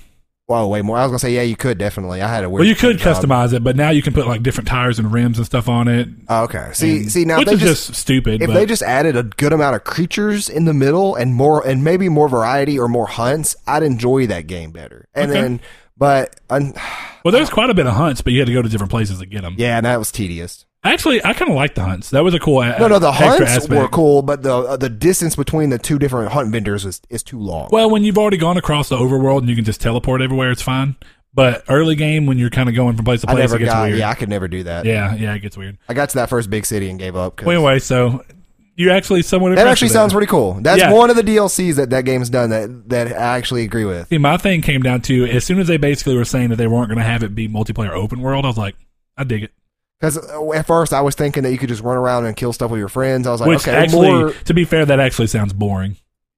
Whoa, 0.50 0.68
way 0.68 0.82
more. 0.82 0.98
I 0.98 1.04
was 1.04 1.12
gonna 1.12 1.20
say, 1.20 1.36
yeah, 1.36 1.44
you 1.44 1.56
could 1.56 1.78
definitely. 1.78 2.24
I 2.24 2.28
had 2.28 2.44
a 2.44 2.50
weird. 2.50 2.62
Well, 2.62 2.68
you 2.68 2.74
could 2.76 2.98
job. 2.98 3.16
Um, 3.16 3.30
customize 3.30 3.54
it, 3.54 3.64
but 3.64 3.76
now 3.76 3.92
you 3.92 4.02
can 4.02 4.14
put 4.14 4.26
like 4.26 4.42
different 4.42 4.68
tires 4.68 4.98
and 4.98 5.12
rims 5.14 5.38
and 5.38 5.46
stuff 5.46 5.70
on 5.70 5.88
it. 5.88 6.08
Oh, 6.28 6.46
okay. 6.46 6.72
See, 6.74 6.98
and- 6.98 7.12
see 7.12 7.24
now 7.24 7.38
which 7.38 7.50
they 7.50 7.54
is 7.54 7.60
just, 7.60 7.88
just, 7.90 8.00
stupid. 8.00 8.42
if 8.42 8.48
but 8.48 8.54
they 8.56 8.66
just 8.66 8.82
added 8.82 9.16
a 9.16 9.22
good 9.22 9.54
amount 9.54 9.76
of 9.76 9.84
creatures 9.84 10.50
in 10.50 10.66
the 10.66 10.74
middle 10.74 11.14
and 11.14 11.36
more 11.36 11.64
and 11.68 11.84
maybe 11.84 12.10
more 12.10 12.28
variety 12.28 12.80
or 12.80 12.88
more 12.88 13.06
hunts, 13.06 13.56
I'd 13.68 13.84
enjoy 13.84 14.26
that 14.26 14.48
game 14.48 14.72
better. 14.72 15.08
And 15.14 15.30
Okay. 15.30 15.40
then, 15.40 15.62
but 15.96 16.40
well, 16.50 17.32
there's 17.32 17.52
quite 17.52 17.70
a 17.70 17.76
bit 17.76 17.86
of 17.86 17.94
hunts, 17.94 18.22
but 18.22 18.34
you 18.34 18.40
had 18.40 18.48
to 18.48 18.54
go 18.54 18.64
to 18.64 18.70
different 18.70 18.90
places 18.90 19.20
to 19.20 19.28
get 19.28 19.44
them. 19.44 19.54
yeah, 19.60 19.78
and 19.78 19.86
that 19.86 20.00
was 20.00 20.12
tedious. 20.12 20.66
Actually, 20.84 21.24
I 21.26 21.34
kind 21.34 21.52
of 21.52 21.58
like 21.58 21.76
the 21.76 21.84
hunts. 21.84 22.10
That 22.12 22.24
was 22.24 22.34
a 22.34 22.40
cool. 22.40 22.62
No, 22.62 22.88
no, 22.88 23.00
the 23.00 23.12
hunts 23.12 23.42
aspect. 23.42 23.70
were 23.82 23.90
cool, 23.90 24.22
but 24.22 24.44
the 24.44 24.56
uh, 24.56 24.78
the 24.78 24.88
distance 24.90 25.36
between 25.36 25.72
the 25.72 25.78
two 25.78 26.00
different 26.00 26.32
hunt 26.32 26.52
vendors 26.54 26.86
is, 26.86 27.02
is 27.10 27.22
too 27.22 27.38
long. 27.40 27.68
Well, 27.72 27.90
when 27.90 28.06
you've 28.06 28.18
already 28.18 28.38
gone 28.38 28.56
across 28.58 28.88
the 28.88 28.96
overworld 28.98 29.40
and 29.40 29.50
you 29.50 29.56
can 29.56 29.66
just 29.66 29.82
teleport 29.82 30.22
everywhere, 30.22 30.52
it's 30.52 30.62
fine. 30.62 30.96
But 31.34 31.64
early 31.68 31.96
game, 31.96 32.26
when 32.28 32.38
you're 32.38 32.50
kind 32.50 32.70
of 32.70 32.76
going 32.76 32.96
from 32.96 33.04
place 33.04 33.22
to 33.22 33.30
I 33.30 33.34
place, 33.34 33.42
never 33.44 33.56
it 33.58 33.60
gets 33.60 33.74
got. 33.74 33.88
weird. 33.88 34.00
Yeah, 34.00 34.10
I 34.10 34.14
could 34.14 34.30
never 34.30 34.48
do 34.48 34.64
that. 34.64 34.86
yeah, 34.86 35.14
yeah, 35.16 35.34
it 35.34 35.40
gets 35.40 35.58
weird. 35.58 35.78
I 35.90 35.94
got 35.94 36.10
to 36.10 36.16
that 36.16 36.30
first 36.30 36.50
big 36.50 36.66
city 36.66 36.90
and 36.90 36.98
gave 36.98 37.16
up. 37.16 37.36
'cause- 37.36 37.46
Well, 37.46 37.58
anyway, 37.58 37.80
so 37.80 38.24
you 38.78 38.90
actually 38.92 39.22
somewhat 39.22 39.54
that 39.56 39.68
actually 39.68 39.90
sounds 39.90 40.14
pretty 40.14 40.28
cool. 40.28 40.60
That's 40.62 40.80
Yeah. 40.80 40.94
one 40.94 41.10
of 41.10 41.18
the 41.18 41.24
DLCs 41.24 41.76
that 41.76 41.90
that 41.90 42.06
game's 42.06 42.30
done 42.30 42.50
that 42.52 42.88
that 42.90 43.08
I 43.12 43.38
actually 43.38 43.64
agree 43.66 43.84
with. 43.86 44.08
See, 44.08 44.18
my 44.18 44.38
thing 44.38 44.62
came 44.62 44.82
down 44.82 45.02
to 45.02 45.26
as 45.30 45.44
soon 45.44 45.60
as 45.60 45.68
they 45.68 45.76
basically 45.78 46.16
were 46.16 46.24
saying 46.26 46.50
that 46.50 46.56
they 46.56 46.68
weren't 46.68 46.88
going 46.88 47.00
to 47.00 47.04
have 47.04 47.22
it 47.22 47.36
be 47.36 47.50
multiplayer 47.50 47.92
open 47.92 48.22
world, 48.22 48.46
I 48.46 48.48
was 48.48 48.58
like, 48.58 48.76
I 49.18 49.26
dig 49.26 49.44
it. 49.44 49.52
Because 50.00 50.18
at 50.18 50.66
first 50.66 50.94
I 50.94 51.02
was 51.02 51.16
thinking 51.16 51.44
that 51.44 51.52
you 51.52 51.58
could 51.58 51.70
just 51.70 51.84
run 51.84 51.98
around 51.98 52.26
and 52.26 52.36
kill 52.36 52.54
stuff 52.54 52.72
with 52.72 52.80
your 52.80 52.88
friends. 52.90 53.28
I 53.28 53.32
was 53.32 53.42
like, 53.42 53.50
Which 53.50 53.68
okay, 53.68 53.72
actually, 53.76 54.10
more. 54.10 54.32
to 54.32 54.54
be 54.54 54.64
fair, 54.66 54.86
that 54.86 55.00
actually 55.00 55.28
sounds 55.28 55.52
boring. 55.54 55.98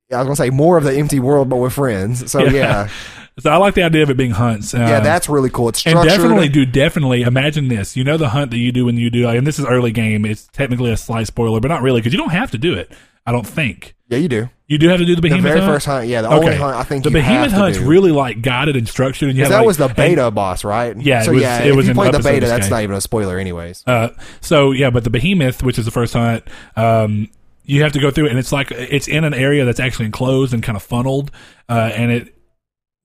Yeah, 0.09 0.17
I 0.17 0.19
was 0.19 0.25
gonna 0.27 0.35
say 0.35 0.49
more 0.49 0.77
of 0.77 0.83
the 0.83 0.93
empty 0.95 1.19
world, 1.19 1.47
but 1.49 1.57
with 1.57 1.73
friends. 1.73 2.31
So 2.31 2.43
Yeah. 2.43 2.51
yeah, 2.51 2.89
So 3.39 3.49
I 3.49 3.55
like 3.57 3.75
the 3.75 3.83
idea 3.83 4.03
of 4.03 4.09
it 4.09 4.17
being 4.17 4.31
hunts. 4.31 4.73
yeah, 4.73 4.97
Um, 4.97 5.03
that's 5.03 5.29
really 5.29 5.49
cool. 5.49 5.69
It's 5.69 5.85
and 5.85 5.95
definitely, 6.03 6.49
do 6.49 6.65
definitely 6.65 7.21
imagine 7.21 7.69
this. 7.69 7.95
You 7.95 8.03
know 8.03 8.17
the 8.17 8.29
hunt 8.29 8.51
that 8.51 8.57
you 8.57 8.71
do 8.71 8.85
when 8.85 8.97
you 8.97 9.09
do, 9.09 9.27
and 9.29 9.47
this 9.47 9.57
is 9.57 9.65
early 9.65 9.91
game. 9.91 10.25
It's 10.25 10.47
technically 10.47 10.91
a 10.91 10.97
slight 10.97 11.27
spoiler, 11.27 11.59
but 11.59 11.69
not 11.69 11.81
really 11.81 12.01
because 12.01 12.13
you 12.13 12.19
don't 12.19 12.31
have 12.31 12.51
to 12.51 12.57
do 12.57 12.73
it. 12.73 12.91
I 13.25 13.31
don't 13.31 13.47
think 13.47 13.95
yeah, 14.09 14.17
you 14.17 14.27
do. 14.27 14.49
You 14.71 14.77
do 14.77 14.87
have 14.87 14.99
to 14.99 15.05
do 15.05 15.15
the 15.15 15.21
behemoth. 15.21 15.43
The 15.43 15.49
very 15.49 15.59
hunt? 15.59 15.73
first 15.73 15.85
hunt, 15.85 16.07
yeah, 16.07 16.21
the 16.21 16.29
only 16.29 16.55
hunt 16.55 16.75
I 16.77 16.83
think 16.83 17.03
the 17.03 17.09
you 17.11 17.17
have 17.19 17.25
behemoth 17.25 17.51
hunt's 17.51 17.77
do. 17.77 17.85
really 17.85 18.11
like 18.11 18.41
guided 18.41 18.77
and 18.77 18.87
structured, 18.87 19.27
and 19.29 19.37
you 19.37 19.43
have 19.43 19.51
that 19.51 19.57
like- 19.57 19.67
was 19.67 19.77
the 19.77 19.87
and- 19.87 19.95
beta 19.95 20.31
boss, 20.31 20.63
right? 20.63 20.95
Yeah, 20.95 21.21
it 21.21 21.25
so 21.25 21.33
was- 21.33 21.41
yeah, 21.41 21.59
it 21.61 21.67
if 21.71 21.75
was 21.75 21.87
you 21.87 21.93
played 21.93 22.13
the 22.13 22.19
beta, 22.19 22.47
that's 22.47 22.69
not 22.69 22.81
even 22.81 22.95
a 22.95 23.01
spoiler, 23.01 23.37
anyways. 23.37 23.83
Uh, 23.85 24.09
so 24.39 24.71
yeah, 24.71 24.89
but 24.89 25.03
the 25.03 25.09
behemoth, 25.09 25.61
which 25.61 25.77
is 25.77 25.83
the 25.85 25.91
first 25.91 26.13
hunt, 26.13 26.43
um, 26.77 27.27
you 27.65 27.83
have 27.83 27.91
to 27.91 27.99
go 27.99 28.11
through 28.11 28.27
it, 28.27 28.29
and 28.31 28.39
it's 28.39 28.51
like 28.53 28.71
it's 28.71 29.07
in 29.09 29.23
an 29.25 29.33
area 29.33 29.65
that's 29.65 29.79
actually 29.81 30.05
enclosed 30.05 30.53
and 30.53 30.63
kind 30.63 30.75
of 30.77 30.83
funneled, 30.83 31.31
uh, 31.67 31.91
and 31.93 32.09
it. 32.11 32.35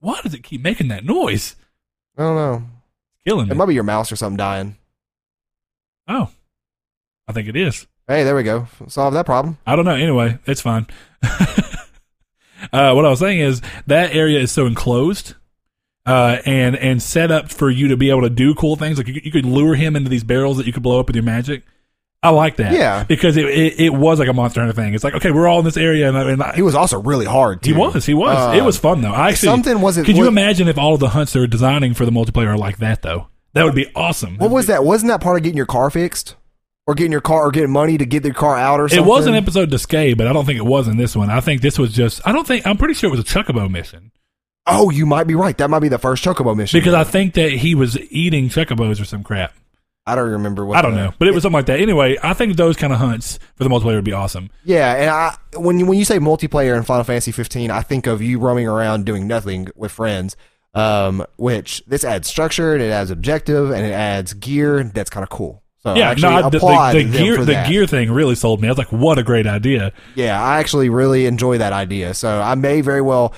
Why 0.00 0.20
does 0.22 0.34
it 0.34 0.44
keep 0.44 0.62
making 0.62 0.88
that 0.88 1.04
noise? 1.04 1.56
I 2.16 2.22
don't 2.22 2.36
know. 2.36 2.62
Killing 3.26 3.46
me. 3.48 3.52
It 3.52 3.56
might 3.56 3.66
be 3.66 3.74
your 3.74 3.82
mouse 3.82 4.12
or 4.12 4.16
something 4.16 4.36
dying. 4.36 4.76
oh, 6.06 6.30
I 7.26 7.32
think 7.32 7.48
it 7.48 7.56
is. 7.56 7.86
Hey, 8.08 8.22
there 8.24 8.36
we 8.36 8.42
go. 8.44 8.68
Solve 8.88 9.14
that 9.14 9.26
problem. 9.26 9.58
I 9.66 9.74
don't 9.76 9.84
know. 9.84 9.94
Anyway, 9.96 10.38
it's 10.46 10.60
fine. 10.60 10.86
uh, 11.22 12.92
what 12.92 13.04
I 13.04 13.08
was 13.10 13.18
saying 13.18 13.40
is 13.40 13.60
that 13.86 14.14
area 14.14 14.40
is 14.40 14.52
so 14.52 14.66
enclosed. 14.66 15.34
Uh, 16.04 16.40
and 16.46 16.76
and 16.76 17.02
set 17.02 17.32
up 17.32 17.50
for 17.50 17.68
you 17.68 17.88
to 17.88 17.96
be 17.96 18.10
able 18.10 18.20
to 18.22 18.30
do 18.30 18.54
cool 18.54 18.76
things 18.76 18.96
like 18.96 19.08
you, 19.08 19.20
you 19.24 19.32
could 19.32 19.44
lure 19.44 19.74
him 19.74 19.96
into 19.96 20.08
these 20.08 20.22
barrels 20.22 20.56
that 20.56 20.64
you 20.64 20.72
could 20.72 20.84
blow 20.84 21.00
up 21.00 21.08
with 21.08 21.16
your 21.16 21.24
magic. 21.24 21.64
I 22.22 22.30
like 22.30 22.56
that, 22.58 22.72
Yeah. 22.72 23.02
because 23.02 23.36
it, 23.36 23.44
it 23.46 23.80
it 23.80 23.88
was 23.92 24.20
like 24.20 24.28
a 24.28 24.32
Monster 24.32 24.60
Hunter 24.60 24.72
thing. 24.72 24.94
It's 24.94 25.02
like 25.02 25.14
okay, 25.14 25.32
we're 25.32 25.48
all 25.48 25.58
in 25.58 25.64
this 25.64 25.76
area, 25.76 26.06
and, 26.08 26.16
I- 26.16 26.30
and 26.30 26.42
I, 26.44 26.54
He 26.54 26.62
was 26.62 26.76
also 26.76 27.00
really 27.02 27.26
hard. 27.26 27.64
He 27.64 27.72
was. 27.72 28.06
He 28.06 28.14
was. 28.14 28.36
Uh, 28.38 28.56
it 28.56 28.62
was 28.64 28.78
fun 28.78 29.00
though. 29.00 29.12
I 29.12 29.30
actually 29.30 29.48
something 29.48 29.80
wasn't- 29.80 30.06
Could 30.06 30.14
you 30.14 30.22
was- 30.22 30.28
imagine 30.28 30.68
if 30.68 30.78
all 30.78 30.94
of 30.94 31.00
the 31.00 31.08
hunts 31.08 31.32
they 31.32 31.40
were 31.40 31.48
designing 31.48 31.92
for 31.92 32.04
the 32.04 32.12
multiplayer 32.12 32.50
are 32.54 32.56
like 32.58 32.78
that 32.78 33.02
though? 33.02 33.26
That 33.54 33.64
would 33.64 33.74
be 33.74 33.90
awesome. 33.96 34.38
What 34.38 34.52
was 34.52 34.66
that? 34.68 34.84
Wasn't 34.84 35.08
that 35.08 35.20
part 35.20 35.38
of 35.38 35.42
getting 35.42 35.56
your 35.56 35.66
car 35.66 35.90
fixed, 35.90 36.36
or 36.86 36.94
getting 36.94 37.12
your 37.12 37.20
car, 37.20 37.42
or 37.46 37.50
getting 37.50 37.70
money 37.70 37.98
to 37.98 38.06
get 38.06 38.24
your 38.24 38.34
car 38.34 38.56
out, 38.56 38.80
or 38.80 38.88
something. 38.88 39.04
It 39.04 39.08
was 39.08 39.26
an 39.26 39.34
episode 39.34 39.70
Duscae, 39.70 40.16
but 40.16 40.26
I 40.26 40.32
don't 40.32 40.44
think 40.44 40.58
it 40.58 40.64
was 40.66 40.86
in 40.88 40.96
this 40.96 41.16
one. 41.16 41.30
I 41.30 41.40
think 41.40 41.60
this 41.62 41.78
was 41.78 41.92
just. 41.92 42.20
I 42.26 42.32
don't 42.32 42.46
think. 42.46 42.66
I'm 42.66 42.76
pretty 42.76 42.94
sure 42.94 43.08
it 43.08 43.16
was 43.16 43.20
a 43.20 43.24
Chocobo 43.24 43.70
mission 43.70 44.12
Oh, 44.68 44.90
you 44.90 45.06
might 45.06 45.28
be 45.28 45.34
right. 45.36 45.56
That 45.58 45.70
might 45.70 45.78
be 45.78 45.88
the 45.88 45.98
first 45.98 46.24
Chocobo 46.24 46.56
mission. 46.56 46.78
because 46.80 46.94
I 46.94 47.04
think 47.04 47.34
that 47.34 47.52
he 47.52 47.74
was 47.76 47.96
eating 48.10 48.48
Chocobos 48.48 49.00
or 49.00 49.04
some 49.04 49.22
crap. 49.22 49.54
I 50.08 50.14
don't 50.14 50.30
remember 50.30 50.64
what. 50.64 50.76
I 50.76 50.82
don't 50.82 50.94
the- 50.94 51.04
know, 51.06 51.14
but 51.18 51.28
it 51.28 51.34
was 51.34 51.42
something 51.42 51.54
like 51.56 51.66
that. 51.66 51.80
Anyway, 51.80 52.16
I 52.22 52.32
think 52.34 52.56
those 52.56 52.76
kind 52.76 52.92
of 52.92 52.98
hunts 53.00 53.38
for 53.56 53.64
the 53.64 53.70
multiplayer 53.70 53.94
would 53.96 54.04
be 54.04 54.12
awesome. 54.12 54.50
Yeah, 54.64 54.92
and 54.94 55.10
I 55.10 55.36
when 55.58 55.78
you, 55.80 55.86
when 55.86 55.98
you 55.98 56.04
say 56.04 56.18
multiplayer 56.18 56.76
in 56.76 56.82
Final 56.84 57.04
Fantasy 57.04 57.32
15, 57.32 57.70
I 57.70 57.82
think 57.82 58.06
of 58.06 58.22
you 58.22 58.38
roaming 58.38 58.68
around 58.68 59.04
doing 59.06 59.26
nothing 59.26 59.68
with 59.74 59.92
friends. 59.92 60.36
Um, 60.74 61.24
which 61.36 61.82
this 61.86 62.04
adds 62.04 62.28
structure 62.28 62.74
and 62.74 62.82
it 62.82 62.90
adds 62.90 63.10
objective 63.10 63.70
and 63.70 63.86
it 63.86 63.92
adds 63.92 64.34
gear. 64.34 64.84
That's 64.84 65.08
kind 65.08 65.22
of 65.24 65.30
cool. 65.30 65.62
So 65.86 65.94
Yeah, 65.94 66.14
no, 66.18 66.50
the, 66.50 66.58
the, 66.58 66.90
the 66.94 67.04
gear 67.04 67.44
the 67.44 67.64
gear 67.68 67.86
thing 67.86 68.10
really 68.10 68.34
sold 68.34 68.60
me. 68.60 68.66
I 68.66 68.72
was 68.72 68.78
like, 68.78 68.90
what 68.90 69.18
a 69.18 69.22
great 69.22 69.46
idea. 69.46 69.92
Yeah, 70.16 70.42
I 70.42 70.58
actually 70.58 70.88
really 70.88 71.26
enjoy 71.26 71.58
that 71.58 71.72
idea. 71.72 72.12
So 72.12 72.40
I 72.40 72.56
may 72.56 72.80
very 72.80 73.00
well 73.00 73.32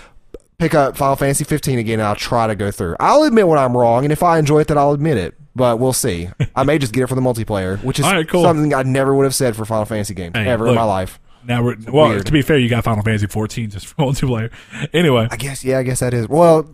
pick 0.56 0.72
up 0.74 0.96
Final 0.96 1.14
Fantasy 1.16 1.44
15 1.44 1.78
again 1.78 2.00
and 2.00 2.08
I'll 2.08 2.16
try 2.16 2.46
to 2.46 2.54
go 2.56 2.70
through. 2.70 2.96
I'll 3.00 3.24
admit 3.24 3.46
when 3.46 3.58
I'm 3.58 3.76
wrong, 3.76 4.06
and 4.06 4.12
if 4.12 4.22
I 4.22 4.38
enjoy 4.38 4.60
it, 4.60 4.68
then 4.68 4.78
I'll 4.78 4.92
admit 4.92 5.18
it. 5.18 5.34
But 5.54 5.78
we'll 5.78 5.92
see. 5.92 6.30
I 6.56 6.62
may 6.62 6.78
just 6.78 6.94
get 6.94 7.02
it 7.02 7.08
for 7.08 7.14
the 7.16 7.20
multiplayer, 7.20 7.84
which 7.84 7.98
is 7.98 8.06
right, 8.06 8.26
cool. 8.26 8.42
something 8.44 8.72
I 8.72 8.82
never 8.82 9.14
would 9.14 9.24
have 9.24 9.34
said 9.34 9.54
for 9.54 9.66
Final 9.66 9.84
Fantasy 9.84 10.14
games 10.14 10.34
Hey, 10.34 10.48
ever 10.48 10.68
in 10.68 10.74
my 10.74 10.84
life. 10.84 11.20
Now 11.44 11.62
we're 11.62 11.76
well. 11.92 12.08
Weird. 12.08 12.24
To 12.26 12.32
be 12.32 12.40
fair, 12.40 12.56
you 12.56 12.70
got 12.70 12.82
Final 12.84 13.02
Fantasy 13.02 13.26
14 13.26 13.68
just 13.70 13.88
for 13.88 13.94
multiplayer. 14.02 14.50
Anyway, 14.94 15.28
I 15.30 15.36
guess, 15.36 15.64
yeah, 15.64 15.78
I 15.78 15.82
guess 15.82 16.00
that 16.00 16.14
is. 16.14 16.28
Well, 16.28 16.70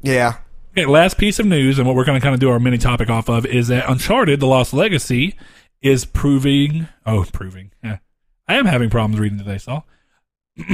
yeah. 0.00 0.38
Okay, 0.72 0.86
last 0.86 1.18
piece 1.18 1.38
of 1.38 1.46
news, 1.46 1.78
and 1.78 1.86
what 1.86 1.96
we're 1.96 2.04
going 2.04 2.20
to 2.20 2.22
kind 2.22 2.34
of 2.34 2.40
do 2.40 2.50
our 2.50 2.60
mini 2.60 2.78
topic 2.78 3.10
off 3.10 3.28
of 3.28 3.46
is 3.46 3.68
that 3.68 3.88
Uncharted: 3.88 4.38
The 4.40 4.46
Lost 4.46 4.72
Legacy 4.72 5.34
is 5.82 6.04
proving. 6.04 6.88
Oh, 7.06 7.24
proving. 7.32 7.72
Yeah. 7.82 7.98
I 8.46 8.54
am 8.54 8.66
having 8.66 8.90
problems 8.90 9.18
reading 9.18 9.38
today, 9.38 9.58
Saul. 9.58 9.86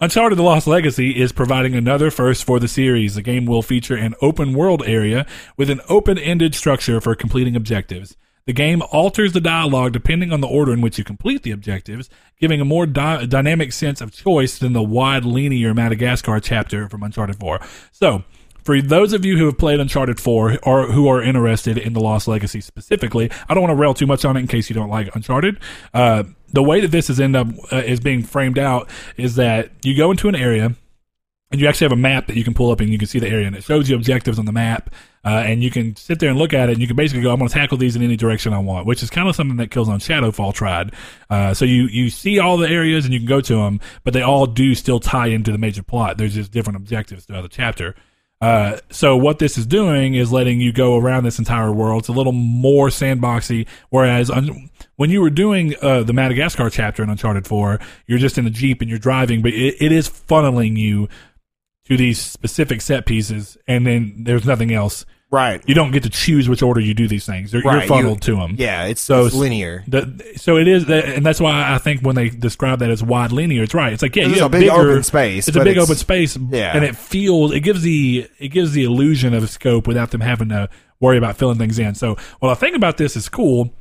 Uncharted: 0.00 0.36
The 0.36 0.42
Lost 0.42 0.66
Legacy 0.66 1.20
is 1.20 1.32
providing 1.32 1.74
another 1.74 2.10
first 2.10 2.44
for 2.44 2.58
the 2.58 2.68
series. 2.68 3.14
The 3.14 3.22
game 3.22 3.46
will 3.46 3.62
feature 3.62 3.96
an 3.96 4.14
open 4.20 4.52
world 4.52 4.82
area 4.84 5.26
with 5.56 5.70
an 5.70 5.80
open-ended 5.88 6.54
structure 6.54 7.00
for 7.00 7.14
completing 7.14 7.56
objectives. 7.56 8.16
The 8.46 8.52
game 8.52 8.82
alters 8.92 9.32
the 9.32 9.40
dialogue 9.40 9.92
depending 9.92 10.32
on 10.32 10.40
the 10.40 10.46
order 10.46 10.72
in 10.72 10.80
which 10.80 10.98
you 10.98 11.04
complete 11.04 11.42
the 11.42 11.50
objectives, 11.50 12.08
giving 12.38 12.60
a 12.60 12.64
more 12.64 12.86
dy- 12.86 13.26
dynamic 13.26 13.72
sense 13.72 14.00
of 14.00 14.12
choice 14.12 14.58
than 14.58 14.72
the 14.72 14.82
wide, 14.82 15.24
linear 15.24 15.74
Madagascar 15.74 16.38
chapter 16.38 16.88
from 16.88 17.02
Uncharted 17.02 17.40
4. 17.40 17.60
So, 17.90 18.22
for 18.66 18.82
those 18.82 19.12
of 19.12 19.24
you 19.24 19.38
who 19.38 19.46
have 19.46 19.56
played 19.58 19.78
Uncharted 19.80 20.20
4 20.20 20.58
or 20.64 20.86
who 20.90 21.06
are 21.08 21.22
interested 21.22 21.78
in 21.78 21.92
the 21.92 22.00
Lost 22.00 22.26
Legacy 22.28 22.60
specifically, 22.60 23.30
I 23.48 23.54
don't 23.54 23.62
want 23.62 23.70
to 23.70 23.76
rail 23.80 23.94
too 23.94 24.06
much 24.06 24.24
on 24.24 24.36
it 24.36 24.40
in 24.40 24.46
case 24.48 24.68
you 24.68 24.74
don't 24.74 24.90
like 24.90 25.14
Uncharted. 25.14 25.58
Uh, 25.94 26.24
the 26.52 26.62
way 26.62 26.80
that 26.80 26.90
this 26.90 27.08
is 27.08 27.20
end 27.20 27.36
up 27.36 27.46
uh, 27.72 27.76
is 27.76 28.00
being 28.00 28.22
framed 28.22 28.58
out 28.58 28.90
is 29.16 29.36
that 29.36 29.70
you 29.84 29.96
go 29.96 30.10
into 30.10 30.28
an 30.28 30.34
area 30.34 30.74
and 31.52 31.60
you 31.60 31.68
actually 31.68 31.84
have 31.84 31.92
a 31.92 31.96
map 31.96 32.26
that 32.26 32.36
you 32.36 32.42
can 32.42 32.54
pull 32.54 32.72
up 32.72 32.80
and 32.80 32.90
you 32.90 32.98
can 32.98 33.06
see 33.06 33.20
the 33.20 33.28
area 33.28 33.46
and 33.46 33.54
it 33.54 33.62
shows 33.62 33.88
you 33.88 33.94
objectives 33.94 34.38
on 34.38 34.44
the 34.44 34.52
map 34.52 34.92
Uh, 35.26 35.42
and 35.44 35.60
you 35.60 35.72
can 35.72 35.96
sit 35.96 36.20
there 36.20 36.30
and 36.30 36.38
look 36.38 36.54
at 36.54 36.68
it, 36.68 36.74
and 36.74 36.80
you 36.80 36.86
can 36.86 36.94
basically 36.94 37.20
go, 37.20 37.32
"I'm 37.32 37.38
going 37.38 37.48
to 37.48 37.52
tackle 37.52 37.78
these 37.78 37.96
in 37.96 38.02
any 38.02 38.16
direction 38.16 38.52
I 38.52 38.60
want," 38.60 38.86
which 38.86 39.02
is 39.02 39.10
kind 39.10 39.28
of 39.28 39.34
something 39.34 39.56
that 39.56 39.70
Killzone 39.70 39.98
Shadowfall 39.98 40.54
tried. 40.54 40.92
Uh, 41.28 41.52
so 41.52 41.64
you 41.64 41.88
you 41.88 42.10
see 42.10 42.38
all 42.38 42.56
the 42.56 42.68
areas 42.68 43.04
and 43.04 43.12
you 43.12 43.18
can 43.18 43.26
go 43.26 43.40
to 43.40 43.56
them, 43.56 43.80
but 44.04 44.14
they 44.14 44.22
all 44.22 44.46
do 44.46 44.72
still 44.76 45.00
tie 45.00 45.26
into 45.26 45.50
the 45.50 45.58
major 45.58 45.82
plot. 45.82 46.16
There's 46.16 46.34
just 46.34 46.52
different 46.52 46.76
objectives 46.76 47.24
throughout 47.24 47.42
the 47.42 47.48
chapter. 47.48 47.96
Uh, 48.40 48.78
so 48.90 49.16
what 49.16 49.38
this 49.38 49.56
is 49.56 49.66
doing 49.66 50.14
is 50.14 50.30
letting 50.30 50.60
you 50.60 50.72
go 50.72 50.96
around 50.96 51.24
this 51.24 51.38
entire 51.38 51.72
world. 51.72 52.02
It's 52.02 52.08
a 52.08 52.12
little 52.12 52.32
more 52.32 52.88
sandboxy. 52.88 53.66
Whereas 53.88 54.30
un- 54.30 54.70
when 54.96 55.10
you 55.10 55.20
were 55.22 55.30
doing 55.30 55.74
uh, 55.80 56.02
the 56.02 56.12
Madagascar 56.12 56.68
chapter 56.68 57.02
in 57.02 57.08
Uncharted 57.10 57.46
4, 57.46 57.78
you're 58.06 58.18
just 58.18 58.38
in 58.38 58.46
a 58.46 58.50
jeep 58.50 58.80
and 58.80 58.90
you're 58.90 58.98
driving, 58.98 59.42
but 59.42 59.52
it, 59.52 59.76
it 59.80 59.92
is 59.92 60.08
funneling 60.08 60.76
you 60.76 61.08
to 61.86 61.96
these 61.96 62.20
specific 62.20 62.80
set 62.80 63.06
pieces, 63.06 63.56
and 63.68 63.86
then 63.86 64.24
there's 64.24 64.44
nothing 64.44 64.72
else. 64.72 65.06
Right. 65.30 65.60
You 65.66 65.74
don't 65.74 65.90
get 65.90 66.04
to 66.04 66.10
choose 66.10 66.48
which 66.48 66.62
order 66.62 66.80
you 66.80 66.94
do 66.94 67.08
these 67.08 67.26
things. 67.26 67.52
You're, 67.52 67.62
Right, 67.62 67.80
you're 67.80 67.88
funneled 67.88 68.22
to 68.22 68.36
them. 68.36 68.54
Yeah, 68.58 68.84
it's, 68.84 69.00
So 69.00 69.26
it's 69.26 69.34
linear. 69.34 69.82
The, 69.88 70.34
so 70.36 70.56
it 70.56 70.68
is, 70.68 70.86
that, 70.86 71.04
and 71.06 71.26
that's 71.26 71.40
why 71.40 71.72
I 71.74 71.78
think 71.78 72.02
when 72.02 72.14
they 72.14 72.28
describe 72.28 72.78
that 72.78 72.90
as 72.90 73.02
wide 73.02 73.32
linear, 73.32 73.64
it's 73.64 73.74
right. 73.74 73.92
It's 73.92 74.02
like 74.02 74.14
yeah, 74.14 74.28
It's 74.28 74.38
you 74.38 74.44
a 74.44 74.48
big 74.48 74.60
bigger, 74.62 74.72
open 74.92 75.02
space, 75.02 75.48
It's 75.48 75.56
a 75.56 75.60
big 75.60 75.72
it's- 75.72 75.84
open 75.84 75.96
space, 75.96 76.36
Yeah. 76.36 76.76
and 76.76 76.84
it 76.84 76.94
feels 76.96 77.52
it 77.52 77.60
gives 77.60 77.82
the 77.82 78.28
it 78.38 78.48
gives 78.48 78.72
the 78.72 78.84
illusion 78.84 79.34
of 79.34 79.50
scope 79.50 79.88
without 79.88 80.12
them 80.12 80.20
having 80.20 80.48
to 80.50 80.68
worry 81.00 81.18
about 81.18 81.36
filling 81.36 81.58
things 81.58 81.78
in. 81.78 81.94
So 81.96 82.16
what 82.38 82.50
I 82.50 82.54
think 82.54 82.76
about 82.76 82.96
this 82.96 83.16
is 83.16 83.28
cool 83.28 83.74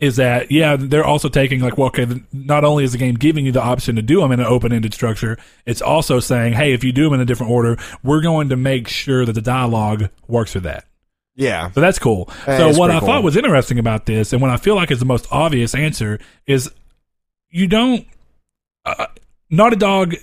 is 0.00 0.16
that 0.16 0.50
yeah 0.50 0.76
they're 0.78 1.04
also 1.04 1.28
taking 1.28 1.60
like 1.60 1.76
well 1.78 1.88
okay 1.88 2.06
not 2.32 2.64
only 2.64 2.84
is 2.84 2.92
the 2.92 2.98
game 2.98 3.14
giving 3.14 3.46
you 3.46 3.52
the 3.52 3.62
option 3.62 3.96
to 3.96 4.02
do 4.02 4.20
them 4.20 4.32
in 4.32 4.40
an 4.40 4.46
open-ended 4.46 4.92
structure 4.94 5.36
it's 5.66 5.82
also 5.82 6.18
saying 6.20 6.54
hey 6.54 6.72
if 6.72 6.82
you 6.82 6.90
do 6.92 7.04
them 7.04 7.14
in 7.14 7.20
a 7.20 7.24
different 7.24 7.52
order 7.52 7.76
we're 8.02 8.20
going 8.22 8.48
to 8.48 8.56
make 8.56 8.88
sure 8.88 9.24
that 9.26 9.34
the 9.34 9.42
dialogue 9.42 10.08
works 10.26 10.54
with 10.54 10.64
that 10.64 10.84
Yeah. 11.36 11.70
so 11.72 11.80
that's 11.80 11.98
cool. 11.98 12.28
That 12.46 12.58
so 12.74 12.78
what 12.80 12.90
I 12.90 12.98
cool. 12.98 13.08
thought 13.08 13.22
was 13.22 13.36
interesting 13.36 13.78
about 13.78 14.06
this, 14.06 14.32
and 14.32 14.40
what 14.42 14.50
I 14.50 14.56
feel 14.56 14.74
like 14.74 14.90
is 14.90 14.98
the 14.98 15.04
most 15.04 15.26
obvious 15.30 15.74
answer, 15.74 16.18
is 16.46 16.70
you 17.50 17.66
don't. 17.66 18.06
Uh, 18.84 19.06
Naughty 19.50 19.76
Dog 19.76 20.14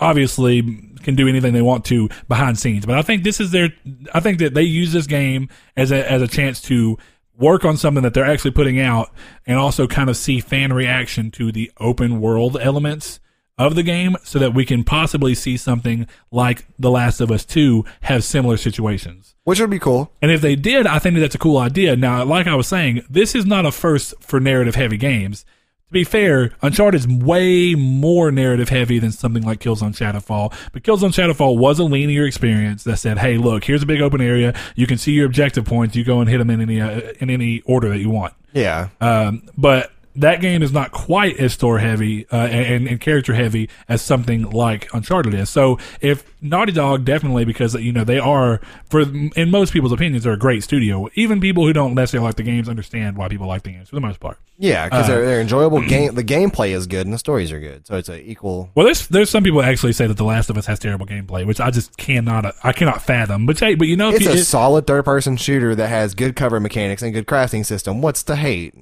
obviously 0.00 0.62
can 1.02 1.14
do 1.14 1.28
anything 1.28 1.52
they 1.52 1.62
want 1.62 1.84
to 1.86 2.08
behind 2.28 2.58
scenes, 2.58 2.84
but 2.86 2.98
I 2.98 3.02
think 3.02 3.22
this 3.22 3.40
is 3.40 3.50
their. 3.52 3.70
I 4.12 4.20
think 4.20 4.38
that 4.40 4.54
they 4.54 4.62
use 4.62 4.92
this 4.92 5.06
game 5.06 5.48
as 5.76 5.92
a 5.92 6.10
as 6.10 6.22
a 6.22 6.28
chance 6.28 6.60
to 6.62 6.98
work 7.38 7.64
on 7.64 7.76
something 7.76 8.02
that 8.02 8.14
they're 8.14 8.24
actually 8.24 8.50
putting 8.50 8.80
out, 8.80 9.12
and 9.46 9.58
also 9.58 9.86
kind 9.86 10.08
of 10.10 10.16
see 10.16 10.40
fan 10.40 10.72
reaction 10.72 11.30
to 11.32 11.52
the 11.52 11.70
open 11.78 12.20
world 12.20 12.56
elements 12.60 13.20
of 13.58 13.74
the 13.74 13.82
game, 13.82 14.16
so 14.22 14.38
that 14.38 14.52
we 14.52 14.66
can 14.66 14.84
possibly 14.84 15.34
see 15.34 15.56
something 15.56 16.06
like 16.30 16.66
The 16.78 16.90
Last 16.90 17.20
of 17.22 17.30
Us 17.30 17.44
Two 17.44 17.84
have 18.02 18.22
similar 18.22 18.58
situations. 18.58 19.34
Which 19.44 19.60
would 19.60 19.70
be 19.70 19.78
cool. 19.78 20.12
And 20.20 20.30
if 20.30 20.42
they 20.42 20.56
did, 20.56 20.86
I 20.86 20.98
think 20.98 21.16
that's 21.16 21.34
a 21.34 21.38
cool 21.38 21.56
idea. 21.56 21.96
Now, 21.96 22.22
like 22.24 22.46
I 22.46 22.54
was 22.54 22.66
saying, 22.66 23.04
this 23.08 23.34
is 23.34 23.46
not 23.46 23.64
a 23.64 23.72
first 23.72 24.12
for 24.20 24.40
narrative 24.40 24.74
heavy 24.74 24.98
games. 24.98 25.46
To 25.88 25.92
be 25.92 26.02
fair, 26.02 26.50
Uncharted 26.62 26.98
is 26.98 27.06
way 27.06 27.76
more 27.76 28.32
narrative 28.32 28.70
heavy 28.70 28.98
than 28.98 29.12
something 29.12 29.44
like 29.44 29.60
Killzone 29.60 29.94
Shadowfall. 29.94 30.52
But 30.72 30.82
Killzone 30.82 31.10
Shadowfall 31.12 31.56
was 31.58 31.78
a 31.78 31.84
linear 31.84 32.26
experience 32.26 32.82
that 32.84 32.96
said, 32.96 33.18
"Hey, 33.18 33.38
look, 33.38 33.62
here's 33.62 33.84
a 33.84 33.86
big 33.86 34.00
open 34.00 34.20
area. 34.20 34.52
You 34.74 34.88
can 34.88 34.98
see 34.98 35.12
your 35.12 35.26
objective 35.26 35.64
points. 35.64 35.94
You 35.94 36.02
go 36.02 36.20
and 36.20 36.28
hit 36.28 36.38
them 36.38 36.50
in 36.50 36.60
any 36.60 36.80
uh, 36.80 37.12
in 37.20 37.30
any 37.30 37.60
order 37.66 37.88
that 37.88 37.98
you 37.98 38.10
want." 38.10 38.34
Yeah. 38.52 38.88
Um, 39.00 39.42
but 39.56 39.92
that 40.16 40.40
game 40.40 40.62
is 40.62 40.72
not 40.72 40.92
quite 40.92 41.36
as 41.38 41.52
store 41.52 41.78
heavy 41.78 42.26
uh, 42.32 42.36
and, 42.36 42.86
and 42.88 43.00
character 43.00 43.34
heavy 43.34 43.68
as 43.88 44.02
something 44.02 44.50
like 44.50 44.88
Uncharted 44.94 45.34
is. 45.34 45.50
So 45.50 45.78
if 46.00 46.24
Naughty 46.40 46.72
Dog 46.72 47.04
definitely 47.04 47.44
because 47.44 47.74
you 47.74 47.92
know 47.92 48.04
they 48.04 48.18
are 48.18 48.60
for 48.90 49.02
in 49.02 49.50
most 49.50 49.72
people's 49.72 49.92
opinions 49.92 50.24
they're 50.24 50.32
a 50.32 50.38
great 50.38 50.62
studio. 50.62 51.08
Even 51.14 51.40
people 51.40 51.64
who 51.66 51.72
don't 51.72 51.94
necessarily 51.94 52.26
like 52.26 52.36
the 52.36 52.42
games 52.42 52.68
understand 52.68 53.16
why 53.16 53.28
people 53.28 53.46
like 53.46 53.62
the 53.62 53.70
games 53.72 53.88
for 53.88 53.94
the 53.94 54.00
most 54.00 54.20
part. 54.20 54.38
Yeah, 54.58 54.86
because 54.86 55.04
Uh, 55.04 55.08
they're, 55.08 55.26
they're 55.26 55.40
enjoyable. 55.40 55.80
game 55.86 56.14
The 56.14 56.24
gameplay 56.24 56.70
is 56.70 56.86
good 56.86 57.06
and 57.06 57.12
the 57.12 57.18
stories 57.18 57.52
are 57.52 57.60
good. 57.60 57.86
So 57.86 57.96
it's 57.96 58.08
an 58.08 58.20
equal. 58.20 58.70
Well, 58.74 58.84
there's 58.86 59.06
there's 59.08 59.28
some 59.30 59.42
people 59.44 59.62
actually 59.62 59.92
say 59.92 60.06
that 60.06 60.16
The 60.16 60.24
Last 60.24 60.48
of 60.50 60.56
Us 60.56 60.66
has 60.66 60.78
terrible 60.78 61.06
gameplay, 61.06 61.46
which 61.46 61.60
I 61.60 61.70
just 61.70 61.96
cannot 61.96 62.54
I 62.64 62.72
cannot 62.72 63.02
fathom. 63.02 63.44
But 63.46 63.58
hey, 63.60 63.74
but 63.74 63.88
you 63.88 63.96
know 63.96 64.10
if 64.10 64.16
It's 64.16 64.24
you, 64.24 64.30
a 64.30 64.34
it- 64.34 64.44
solid 64.44 64.86
third 64.86 65.04
person 65.04 65.36
shooter 65.36 65.74
that 65.74 65.88
has 65.88 66.14
good 66.14 66.36
cover 66.36 66.60
mechanics 66.60 67.02
and 67.02 67.12
good 67.12 67.26
crafting 67.26 67.64
system. 67.66 68.00
What's 68.00 68.22
to 68.24 68.36
hate? 68.36 68.74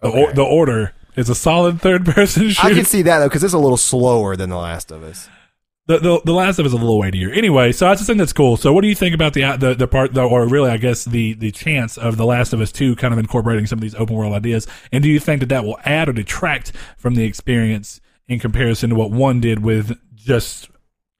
The, 0.00 0.08
or, 0.08 0.32
the 0.32 0.42
Order 0.42 0.94
is 1.16 1.28
a 1.28 1.34
solid 1.34 1.80
third 1.80 2.04
person 2.04 2.48
shoot. 2.50 2.64
I 2.64 2.74
can 2.74 2.84
see 2.84 3.02
that 3.02 3.18
though 3.18 3.28
because 3.28 3.44
it's 3.44 3.54
a 3.54 3.58
little 3.58 3.76
slower 3.76 4.36
than 4.36 4.50
The 4.50 4.56
Last 4.56 4.90
of 4.90 5.02
Us. 5.02 5.28
The, 5.86 5.98
the 5.98 6.20
the 6.22 6.32
last 6.34 6.58
of 6.58 6.66
us 6.66 6.72
is 6.72 6.74
a 6.74 6.76
little 6.76 6.98
weightier. 6.98 7.30
Anyway, 7.30 7.72
so 7.72 7.88
I 7.88 7.94
just 7.94 8.06
think 8.06 8.18
that's 8.18 8.34
cool. 8.34 8.58
So, 8.58 8.74
what 8.74 8.82
do 8.82 8.88
you 8.88 8.94
think 8.94 9.14
about 9.14 9.32
the 9.32 9.56
the 9.56 9.74
the 9.74 9.88
part, 9.88 10.14
or 10.18 10.46
really, 10.46 10.70
I 10.70 10.76
guess 10.76 11.06
the 11.06 11.32
the 11.32 11.50
chance 11.50 11.96
of 11.96 12.18
the 12.18 12.26
Last 12.26 12.52
of 12.52 12.60
Us 12.60 12.70
two 12.70 12.94
kind 12.94 13.14
of 13.14 13.18
incorporating 13.18 13.66
some 13.66 13.78
of 13.78 13.80
these 13.80 13.94
open 13.94 14.14
world 14.14 14.34
ideas? 14.34 14.66
And 14.92 15.02
do 15.02 15.08
you 15.08 15.18
think 15.18 15.40
that 15.40 15.48
that 15.48 15.64
will 15.64 15.78
add 15.86 16.10
or 16.10 16.12
detract 16.12 16.72
from 16.98 17.14
the 17.14 17.24
experience 17.24 18.02
in 18.28 18.38
comparison 18.38 18.90
to 18.90 18.96
what 18.96 19.10
one 19.10 19.40
did 19.40 19.60
with 19.60 19.98
just 20.14 20.68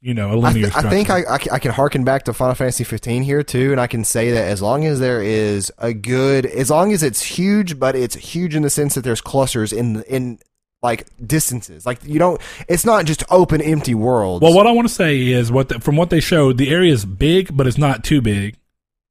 you 0.09 0.15
know 0.15 0.31
a 0.31 0.41
I, 0.41 0.49
linear 0.49 0.71
th- 0.71 0.85
I 0.85 0.89
think 0.89 1.11
I, 1.11 1.23
I, 1.29 1.37
can, 1.37 1.53
I 1.53 1.59
can 1.59 1.71
harken 1.71 2.03
back 2.03 2.25
to 2.25 2.33
Final 2.33 2.55
Fantasy 2.55 2.83
15 2.83 3.25
here 3.25 3.43
too, 3.43 3.73
and 3.73 3.81
I 3.81 3.87
can 3.87 4.05
say 4.05 4.31
that 4.31 4.49
as 4.49 4.63
long 4.63 4.87
as 4.87 5.01
there 5.01 5.23
is 5.23 5.71
a 5.77 5.93
good, 5.93 6.47
as 6.47 6.71
long 6.71 6.95
as 6.95 7.03
it's 7.03 7.23
huge, 7.23 7.79
but 7.79 7.95
it's 7.95 8.15
huge 8.15 8.55
in 8.55 8.63
the 8.63 8.71
sense 8.71 8.95
that 8.95 9.03
there's 9.05 9.21
clusters 9.21 9.71
in 9.71 10.03
in 10.05 10.39
like 10.83 11.07
distances. 11.25 11.85
Like 11.85 12.03
you 12.05 12.19
don't, 12.19 12.41
it's 12.69 12.87
not 12.87 13.05
just 13.05 13.23
open 13.29 13.61
empty 13.61 13.95
worlds. 13.95 14.43
Well, 14.43 14.55
what 14.55 14.67
I 14.67 14.73
want 14.73 14.89
to 14.89 14.95
say 14.95 15.27
is 15.27 15.53
what 15.53 15.69
the, 15.69 15.79
from 15.79 15.97
what 15.97 16.09
they 16.09 16.21
showed, 16.21 16.57
the 16.57 16.71
area 16.71 16.91
is 16.91 17.05
big, 17.05 17.55
but 17.55 17.67
it's 17.67 17.79
not 17.79 18.03
too 18.03 18.23
big, 18.23 18.57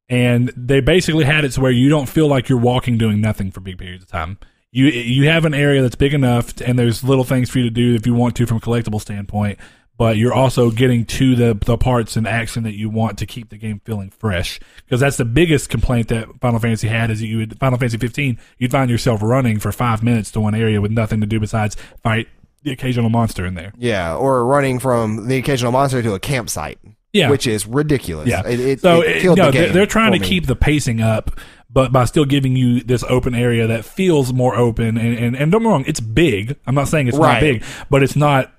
and 0.09 0.51
they 0.57 0.79
basically 0.79 1.25
had 1.25 1.45
it 1.45 1.51
to 1.51 1.61
where 1.61 1.71
you 1.71 1.89
don't 1.89 2.09
feel 2.09 2.27
like 2.27 2.49
you're 2.49 2.57
walking 2.57 2.97
doing 2.97 3.21
nothing 3.21 3.51
for 3.51 3.59
big 3.59 3.77
periods 3.77 4.03
of 4.03 4.09
time. 4.09 4.39
You 4.71 4.87
you 4.87 5.29
have 5.29 5.45
an 5.45 5.53
area 5.53 5.83
that's 5.83 5.95
big 5.95 6.15
enough, 6.15 6.59
and 6.59 6.79
there's 6.79 7.03
little 7.03 7.23
things 7.23 7.51
for 7.51 7.59
you 7.59 7.65
to 7.65 7.69
do 7.69 7.93
if 7.93 8.07
you 8.07 8.15
want 8.15 8.35
to 8.37 8.47
from 8.47 8.57
a 8.57 8.61
collectible 8.61 8.99
standpoint. 8.99 9.59
But 9.97 10.17
you're 10.17 10.33
also 10.33 10.69
getting 10.69 11.05
to 11.05 11.35
the 11.35 11.53
the 11.65 11.77
parts 11.77 12.15
and 12.15 12.27
action 12.27 12.63
that 12.63 12.75
you 12.75 12.89
want 12.89 13.17
to 13.17 13.25
keep 13.25 13.49
the 13.49 13.57
game 13.57 13.81
feeling 13.83 14.11
fresh. 14.11 14.59
Because 14.85 14.99
that's 14.99 15.17
the 15.17 15.25
biggest 15.25 15.69
complaint 15.69 16.09
that 16.09 16.27
Final 16.39 16.59
Fantasy 16.59 16.87
had 16.87 17.09
is 17.09 17.19
that 17.19 17.25
you 17.27 17.37
would 17.39 17.57
Final 17.59 17.79
Fantasy 17.79 17.97
15, 17.97 18.39
you'd 18.59 18.71
find 18.71 18.91
yourself 18.91 19.21
running 19.23 19.59
for 19.59 19.71
five 19.71 20.03
minutes 20.03 20.29
to 20.31 20.39
one 20.39 20.53
area 20.53 20.79
with 20.81 20.91
nothing 20.91 21.19
to 21.21 21.25
do 21.27 21.39
besides 21.39 21.75
fight 22.03 22.27
the 22.63 22.71
occasional 22.71 23.09
monster 23.09 23.45
in 23.45 23.53
there. 23.55 23.71
yeah, 23.77 24.15
or 24.15 24.45
running 24.45 24.77
from 24.79 25.27
the 25.27 25.37
occasional 25.37 25.71
monster 25.71 26.01
to 26.03 26.13
a 26.13 26.19
campsite. 26.19 26.77
Yeah. 27.13 27.31
which 27.31 27.47
is 27.47 27.65
ridiculous. 27.65 28.27
Yeah. 28.29 28.45
it, 28.45 28.59
it, 28.59 28.81
so 28.81 29.01
it 29.01 29.23
no, 29.23 29.49
the 29.49 29.69
they're 29.73 29.87
trying 29.87 30.11
to 30.13 30.19
me. 30.19 30.27
keep 30.27 30.45
the 30.45 30.55
pacing 30.55 31.01
up, 31.01 31.31
but 31.67 31.91
by 31.91 32.05
still 32.05 32.25
giving 32.25 32.55
you 32.55 32.83
this 32.83 33.03
open 33.09 33.33
area 33.33 33.65
that 33.65 33.85
feels 33.85 34.31
more 34.33 34.55
open. 34.55 34.97
And, 34.97 35.17
and, 35.17 35.35
and 35.35 35.51
don't 35.51 35.61
get 35.61 35.65
me 35.67 35.71
wrong, 35.71 35.83
it's 35.87 36.01
big. 36.01 36.55
I'm 36.67 36.75
not 36.75 36.89
saying 36.89 37.07
it's 37.07 37.17
Right. 37.17 37.33
not 37.33 37.39
big, 37.39 37.63
but 37.89 38.03
it's 38.03 38.15
not. 38.15 38.53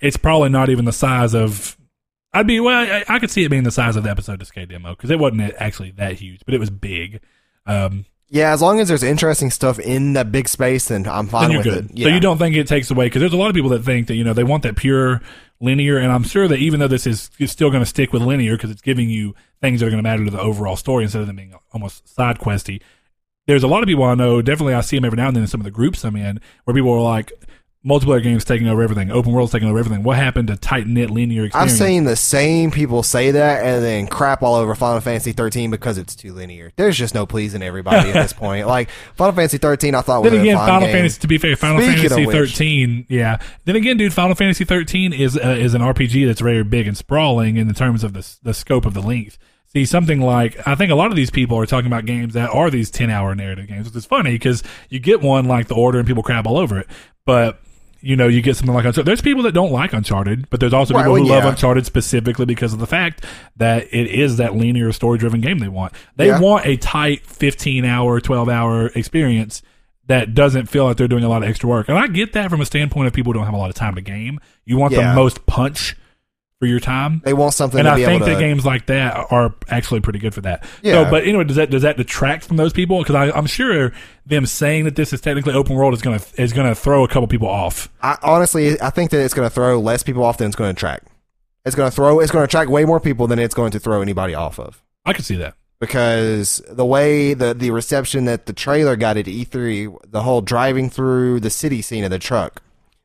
It's 0.00 0.16
probably 0.16 0.48
not 0.48 0.70
even 0.70 0.84
the 0.84 0.92
size 0.92 1.34
of. 1.34 1.76
I'd 2.32 2.46
be 2.46 2.60
well. 2.60 2.78
I, 2.78 3.04
I 3.08 3.18
could 3.18 3.30
see 3.30 3.44
it 3.44 3.48
being 3.48 3.64
the 3.64 3.70
size 3.70 3.96
of 3.96 4.04
the 4.04 4.10
episode 4.10 4.40
Duscae 4.40 4.68
demo 4.68 4.90
because 4.94 5.10
it 5.10 5.18
wasn't 5.18 5.52
actually 5.58 5.90
that 5.92 6.14
huge, 6.14 6.42
but 6.44 6.54
it 6.54 6.60
was 6.60 6.70
big. 6.70 7.20
Um, 7.66 8.06
Yeah, 8.28 8.52
as 8.52 8.62
long 8.62 8.78
as 8.78 8.86
there's 8.86 9.02
interesting 9.02 9.50
stuff 9.50 9.80
in 9.80 10.12
that 10.12 10.30
big 10.30 10.48
space, 10.48 10.88
then 10.88 11.08
I'm 11.08 11.26
fine 11.26 11.42
then 11.42 11.50
you're 11.50 11.58
with 11.64 11.74
good. 11.74 11.90
it. 11.90 11.98
Yeah. 11.98 12.06
So 12.06 12.14
you 12.14 12.20
don't 12.20 12.38
think 12.38 12.54
it 12.54 12.68
takes 12.68 12.88
away 12.90 13.06
because 13.06 13.20
there's 13.20 13.32
a 13.32 13.36
lot 13.36 13.48
of 13.48 13.54
people 13.54 13.70
that 13.70 13.82
think 13.82 14.06
that 14.06 14.14
you 14.14 14.22
know 14.22 14.32
they 14.32 14.44
want 14.44 14.62
that 14.62 14.76
pure 14.76 15.20
linear, 15.60 15.98
and 15.98 16.12
I'm 16.12 16.22
sure 16.22 16.46
that 16.46 16.58
even 16.58 16.78
though 16.78 16.88
this 16.88 17.06
is 17.06 17.30
still 17.46 17.70
going 17.70 17.82
to 17.82 17.86
stick 17.86 18.12
with 18.12 18.22
linear 18.22 18.56
because 18.56 18.70
it's 18.70 18.80
giving 18.80 19.10
you 19.10 19.34
things 19.60 19.80
that 19.80 19.86
are 19.86 19.90
going 19.90 20.02
to 20.02 20.08
matter 20.08 20.24
to 20.24 20.30
the 20.30 20.40
overall 20.40 20.76
story 20.76 21.02
instead 21.02 21.20
of 21.20 21.26
them 21.26 21.36
being 21.36 21.54
almost 21.72 22.08
side 22.14 22.38
questy. 22.38 22.80
There's 23.48 23.64
a 23.64 23.68
lot 23.68 23.82
of 23.82 23.88
people 23.88 24.04
I 24.04 24.14
know. 24.14 24.40
Definitely, 24.40 24.74
I 24.74 24.82
see 24.82 24.96
them 24.96 25.04
every 25.04 25.16
now 25.16 25.26
and 25.26 25.34
then 25.34 25.42
in 25.42 25.48
some 25.48 25.60
of 25.60 25.64
the 25.64 25.70
groups 25.72 26.04
I'm 26.04 26.14
in 26.14 26.40
where 26.64 26.74
people 26.74 26.92
are 26.92 27.00
like. 27.00 27.32
Multiplayer 27.82 28.22
games 28.22 28.44
taking 28.44 28.68
over 28.68 28.82
everything. 28.82 29.10
Open 29.10 29.32
world's 29.32 29.52
taking 29.52 29.66
over 29.66 29.78
everything. 29.78 30.02
What 30.02 30.18
happened 30.18 30.48
to 30.48 30.56
tight 30.56 30.86
knit 30.86 31.08
linear 31.08 31.46
experience? 31.46 31.54
I've 31.54 31.74
experience? 31.74 31.96
seen 31.96 32.04
the 32.04 32.16
same 32.16 32.70
people 32.70 33.02
say 33.02 33.30
that 33.30 33.64
and 33.64 33.82
then 33.82 34.06
crap 34.06 34.42
all 34.42 34.56
over 34.56 34.74
Final 34.74 35.00
Fantasy 35.00 35.32
13 35.32 35.70
because 35.70 35.96
it's 35.96 36.14
too 36.14 36.34
linear. 36.34 36.72
There's 36.76 36.98
just 36.98 37.14
no 37.14 37.24
pleasing 37.24 37.62
everybody 37.62 38.10
at 38.10 38.12
this 38.12 38.32
point. 38.34 38.66
Like 38.66 38.90
Final 39.16 39.32
Fantasy 39.32 39.56
13, 39.56 39.94
I 39.94 40.02
thought 40.02 40.22
was 40.22 40.30
then 40.30 40.42
again, 40.42 40.58
Final 40.58 40.80
game. 40.82 40.92
Fantasy. 40.92 41.20
To 41.20 41.26
be 41.26 41.38
fair, 41.38 41.56
Final 41.56 41.80
Speaking 41.80 42.02
Fantasy 42.10 42.26
which- 42.26 42.36
thirteen. 42.36 43.06
Yeah. 43.08 43.38
Then 43.64 43.76
again, 43.76 43.96
dude, 43.96 44.12
Final 44.12 44.34
Fantasy 44.34 44.64
thirteen 44.66 45.14
is 45.14 45.38
uh, 45.38 45.56
is 45.58 45.72
an 45.72 45.80
RPG 45.80 46.26
that's 46.26 46.42
very 46.42 46.62
big 46.64 46.86
and 46.86 46.98
sprawling 46.98 47.56
in 47.56 47.66
the 47.66 47.72
terms 47.74 48.04
of 48.04 48.12
the 48.12 48.30
the 48.42 48.52
scope 48.52 48.84
of 48.84 48.92
the 48.92 49.00
length. 49.00 49.38
See 49.72 49.86
something 49.86 50.20
like 50.20 50.60
I 50.68 50.74
think 50.74 50.92
a 50.92 50.96
lot 50.96 51.10
of 51.10 51.16
these 51.16 51.30
people 51.30 51.56
are 51.56 51.64
talking 51.64 51.86
about 51.86 52.04
games 52.04 52.34
that 52.34 52.50
are 52.50 52.68
these 52.68 52.90
ten 52.90 53.08
hour 53.08 53.34
narrative 53.34 53.68
games, 53.68 53.86
which 53.86 53.96
is 53.96 54.04
funny 54.04 54.32
because 54.32 54.62
you 54.90 54.98
get 54.98 55.22
one 55.22 55.46
like 55.46 55.68
The 55.68 55.76
Order 55.76 55.98
and 56.00 56.06
people 56.06 56.22
crap 56.22 56.46
all 56.46 56.58
over 56.58 56.78
it, 56.78 56.86
but. 57.24 57.58
You 58.02 58.16
know, 58.16 58.28
you 58.28 58.40
get 58.42 58.56
something 58.56 58.74
like 58.74 58.84
Uncharted. 58.84 59.06
There's 59.06 59.20
people 59.20 59.42
that 59.42 59.52
don't 59.52 59.72
like 59.72 59.92
Uncharted, 59.92 60.48
but 60.50 60.58
there's 60.60 60.72
also 60.72 60.94
Right, 60.94 61.02
people 61.02 61.12
well, 61.14 61.22
who 61.22 61.28
love. 61.28 61.44
Uncharted 61.44 61.84
specifically 61.86 62.46
because 62.46 62.72
of 62.72 62.78
the 62.78 62.86
fact 62.86 63.24
that 63.56 63.86
it 63.92 64.06
is 64.08 64.38
that 64.38 64.56
linear 64.56 64.90
story 64.92 65.18
driven 65.18 65.40
game 65.40 65.58
they 65.58 65.68
want. 65.68 65.92
They 66.16 66.28
Yeah. 66.28 66.40
want 66.40 66.64
a 66.66 66.76
tight 66.76 67.26
15 67.26 67.84
hour, 67.84 68.20
12 68.20 68.48
hour 68.48 68.86
experience 68.94 69.62
that 70.06 70.34
doesn't 70.34 70.66
feel 70.66 70.84
like 70.86 70.96
they're 70.96 71.06
doing 71.08 71.24
a 71.24 71.28
lot 71.28 71.42
of 71.42 71.48
extra 71.48 71.68
work. 71.68 71.88
And 71.88 71.96
I 71.98 72.06
get 72.08 72.32
that 72.32 72.50
from 72.50 72.60
a 72.60 72.66
standpoint 72.66 73.06
of 73.06 73.12
people 73.12 73.32
who 73.32 73.38
don't 73.38 73.44
have 73.46 73.54
a 73.54 73.58
lot 73.58 73.70
of 73.70 73.76
time 73.76 73.94
to 73.94 74.00
game. 74.00 74.40
You 74.64 74.76
want 74.76 74.92
Yeah. 74.94 75.10
the 75.10 75.14
most 75.14 75.46
punch 75.46 75.94
for 76.60 76.66
your 76.66 76.78
time. 76.78 77.20
They 77.24 77.32
want 77.32 77.54
something 77.54 77.80
And 77.80 77.86
to 77.86 77.92
I 77.92 78.04
think 78.04 78.22
that 78.24 78.34
to. 78.34 78.38
games 78.40 78.64
like 78.64 78.86
that 78.86 79.26
are 79.32 79.54
actually 79.68 80.00
pretty 80.00 80.18
good 80.20 80.34
for 80.34 80.42
that. 80.42 80.62
Yeah. 80.82 81.04
So, 81.04 81.10
but 81.10 81.24
anyway, 81.24 81.44
does 81.44 81.56
that 81.56 81.70
does 81.70 81.82
that 81.82 81.96
detract 81.96 82.44
from 82.44 82.56
those 82.58 82.72
people? 82.72 83.02
Because 83.02 83.32
I'm 83.34 83.46
sure 83.46 83.92
them 84.26 84.46
saying 84.46 84.84
that 84.84 84.94
this 84.94 85.12
is 85.12 85.20
technically 85.20 85.54
open 85.54 85.74
world 85.74 85.94
is 85.94 86.02
gonna 86.02 86.20
is 86.36 86.52
gonna 86.52 86.74
throw 86.74 87.02
a 87.02 87.08
couple 87.08 87.26
people 87.26 87.48
off. 87.48 87.88
I, 88.02 88.16
honestly, 88.22 88.80
I 88.80 88.90
think 88.90 89.10
that 89.10 89.20
it's 89.24 89.34
going 89.34 89.48
to 89.48 89.52
throw 89.54 89.80
less 89.80 90.02
people 90.04 90.22
off 90.22 90.36
than 90.36 90.46
it's 90.48 90.56
going 90.56 90.68
to 90.68 90.78
attract. 90.78 91.08
It's 91.64 91.74
going 91.74 91.90
to 91.90 91.94
throw. 91.96 92.20
It's 92.20 92.30
going 92.30 92.42
to 92.42 92.44
attract 92.44 92.70
way 92.70 92.84
more 92.84 93.00
people 93.00 93.26
than 93.26 93.38
it's 93.38 93.54
going 93.54 93.70
to 93.72 93.80
throw 93.80 94.00
anybody 94.02 94.34
off 94.34 94.58
of. 94.60 94.82
I 95.04 95.12
could 95.14 95.24
see 95.24 95.36
that. 95.36 95.54
because 95.80 96.62
the 96.70 96.84
way 96.84 97.32
the 97.34 97.54
the 97.54 97.70
reception 97.70 98.26
that 98.26 98.44
the 98.46 98.52
trailer 98.52 98.96
got 98.96 99.16
at 99.16 99.24
E3, 99.26 100.10
the 100.10 100.22
whole 100.22 100.40
driving 100.42 100.90
through 100.90 101.40
the 101.40 101.50
city 101.50 101.80
scene 101.82 102.04
of 102.04 102.10
the 102.10 102.18
truck, 102.18 102.62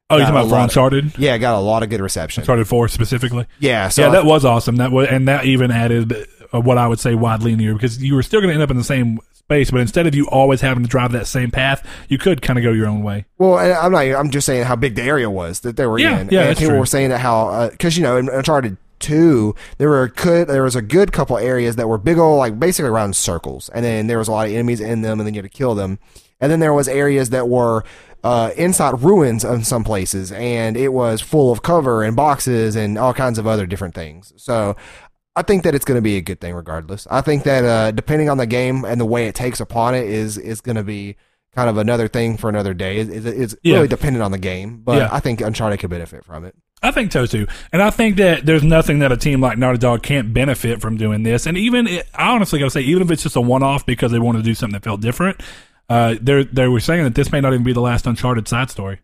Oh, 0.09 0.17
you're 0.17 0.25
talking 0.25 0.35
about 0.37 0.49
for 0.49 0.51
lot 0.51 0.57
of- 0.59 0.63
Uncharted? 0.69 1.17
yeah, 1.17 1.37
got 1.39 1.57
a 1.57 1.59
lot 1.59 1.81
of 1.81 1.89
good 1.89 1.99
reception. 2.01 2.41
Uncharted 2.43 2.67
Four 2.67 2.87
specifically. 2.87 3.47
Yeah, 3.59 3.89
so 3.89 4.03
yeah, 4.03 4.09
that 4.09 4.25
was 4.25 4.45
awesome. 4.45 4.75
That 4.75 4.91
was, 4.91 5.07
and 5.09 5.27
that 5.27 5.45
even 5.45 5.71
added 5.71 6.13
uh, 6.53 6.61
what 6.61 6.77
I 6.77 6.87
would 6.87 6.99
say 6.99 7.15
wide 7.15 7.41
linear 7.41 7.73
because 7.73 8.03
you 8.03 8.13
were 8.13 8.21
still 8.21 8.39
going 8.39 8.49
to 8.49 8.53
end 8.53 8.61
up 8.61 8.69
in 8.69 8.77
the 8.77 8.83
same 8.83 9.19
space, 9.33 9.71
but 9.71 9.81
instead 9.81 10.05
of 10.05 10.13
you 10.13 10.27
always 10.29 10.61
having 10.61 10.83
to 10.83 10.89
drive 10.89 11.11
that 11.13 11.25
same 11.25 11.49
path, 11.49 11.87
you 12.07 12.19
could 12.19 12.43
kind 12.43 12.59
of 12.59 12.63
go 12.63 12.71
your 12.71 12.85
own 12.87 13.01
way. 13.01 13.25
well, 13.39 13.57
and 13.57 13.73
I'm 13.73 13.91
not. 13.91 14.01
I'm 14.01 14.29
just 14.29 14.45
saying 14.45 14.65
how 14.65 14.75
big 14.75 14.93
the 14.93 15.01
area 15.01 15.27
was 15.29 15.61
that 15.61 15.75
they 15.75 15.87
were 15.87 15.97
Yeah, 15.97 16.19
in. 16.19 16.29
yeah, 16.29 16.41
and 16.49 16.55
people 16.57 16.71
true. 16.73 16.79
were 16.79 16.85
saying 16.85 17.09
that 17.09 17.19
how 17.19 17.69
because 17.71 17.97
you 17.97 18.03
know 18.03 18.17
in 18.17 18.29
Uncharted 18.29 18.77
two 18.99 19.53
there 19.77 19.89
were 19.89 20.07
good 20.07 20.47
there 20.47 20.63
was 20.63 20.75
a 20.75 20.81
good 20.81 21.11
couple 21.11 21.37
areas 21.37 21.75
that 21.75 21.87
were 21.87 21.97
big 21.97 22.17
old 22.17 22.37
like 22.39 22.59
basically 22.59 22.89
around 22.91 23.15
circles, 23.15 23.69
and 23.73 23.83
then 23.83 24.05
there 24.05 24.19
was 24.19 24.27
a 24.27 24.31
lot 24.31 24.45
of 24.47 24.53
enemies 24.53 24.79
in 24.81 25.01
them, 25.01 25.19
and 25.19 25.25
then 25.25 25.33
you 25.33 25.41
had 25.41 25.51
to 25.51 25.57
kill 25.57 25.73
them, 25.73 25.97
and 26.39 26.51
then 26.51 26.59
there 26.59 26.73
was 26.75 26.87
areas 26.87 27.31
that 27.31 27.49
were. 27.49 27.83
Uh, 28.25 28.49
inside 28.57 29.01
ruins 29.03 29.43
in 29.45 29.63
some 29.63 29.83
places, 29.83 30.31
and 30.31 30.75
it 30.75 30.89
was 30.89 31.21
full 31.21 31.51
of 31.51 31.61
cover 31.61 32.01
and 32.03 32.15
boxes 32.15 32.75
and 32.75 32.97
all 32.97 33.13
kinds 33.13 33.37
of 33.37 33.45
other 33.45 33.67
different 33.67 33.93
things. 33.93 34.33
So, 34.35 34.75
I 35.35 35.43
think 35.43 35.61
that 35.63 35.75
it's 35.75 35.85
going 35.85 35.97
to 35.97 36.01
be 36.01 36.17
a 36.17 36.21
good 36.21 36.41
thing 36.41 36.55
regardless. 36.55 37.05
I 37.11 37.21
think 37.21 37.43
that 37.43 37.63
uh, 37.63 37.91
depending 37.91 38.29
on 38.29 38.37
the 38.37 38.47
game 38.47 38.83
and 38.83 38.99
the 38.99 39.05
way 39.05 39.27
it 39.27 39.35
takes 39.35 39.59
upon 39.59 39.93
it 39.93 40.05
is 40.07 40.37
is 40.39 40.59
going 40.61 40.77
to 40.77 40.83
be 40.83 41.17
kind 41.53 41.69
of 41.69 41.77
another 41.77 42.07
thing 42.07 42.35
for 42.37 42.49
another 42.49 42.73
day. 42.73 42.97
It, 42.97 43.09
it, 43.09 43.25
it's 43.27 43.55
Yeah. 43.61 43.75
really 43.75 43.87
dependent 43.89 44.23
on 44.23 44.31
the 44.31 44.37
game, 44.39 44.81
but 44.83 44.97
Yeah. 44.97 45.09
I 45.11 45.19
think 45.19 45.41
Uncharted 45.41 45.79
could 45.79 45.89
benefit 45.91 46.25
from 46.25 46.45
it. 46.45 46.55
I 46.83 46.91
think 46.91 47.11
so 47.11 47.25
too, 47.25 47.47
and 47.71 47.81
I 47.81 47.89
think 47.89 48.17
that 48.17 48.45
there's 48.45 48.63
nothing 48.63 48.99
that 48.99 49.11
a 49.11 49.17
team 49.17 49.39
like 49.41 49.57
Naughty 49.57 49.77
Dog 49.77 50.03
can't 50.03 50.33
benefit 50.33 50.81
from 50.81 50.97
doing 50.97 51.23
this. 51.23 51.45
And 51.47 51.57
even 51.57 51.87
it, 51.87 52.07
I 52.15 52.31
honestly 52.31 52.59
gotta 52.59 52.69
say, 52.71 52.81
even 52.81 53.01
if 53.03 53.11
it's 53.11 53.23
just 53.23 53.35
a 53.35 53.41
one-off 53.41 53.85
because 53.85 54.11
they 54.11 54.19
want 54.19 54.37
to 54.37 54.43
do 54.43 54.53
something 54.53 54.73
that 54.73 54.83
felt 54.83 55.01
different, 55.01 55.41
uh, 55.89 56.15
they 56.21 56.43
they 56.45 56.67
were 56.67 56.79
saying 56.79 57.03
that 57.03 57.15
this 57.15 57.31
may 57.31 57.41
not 57.41 57.53
even 57.53 57.63
be 57.63 57.73
the 57.73 57.81
last 57.81 58.05
Uncharted 58.07 58.47
side 58.47 58.69
story. 58.69 58.99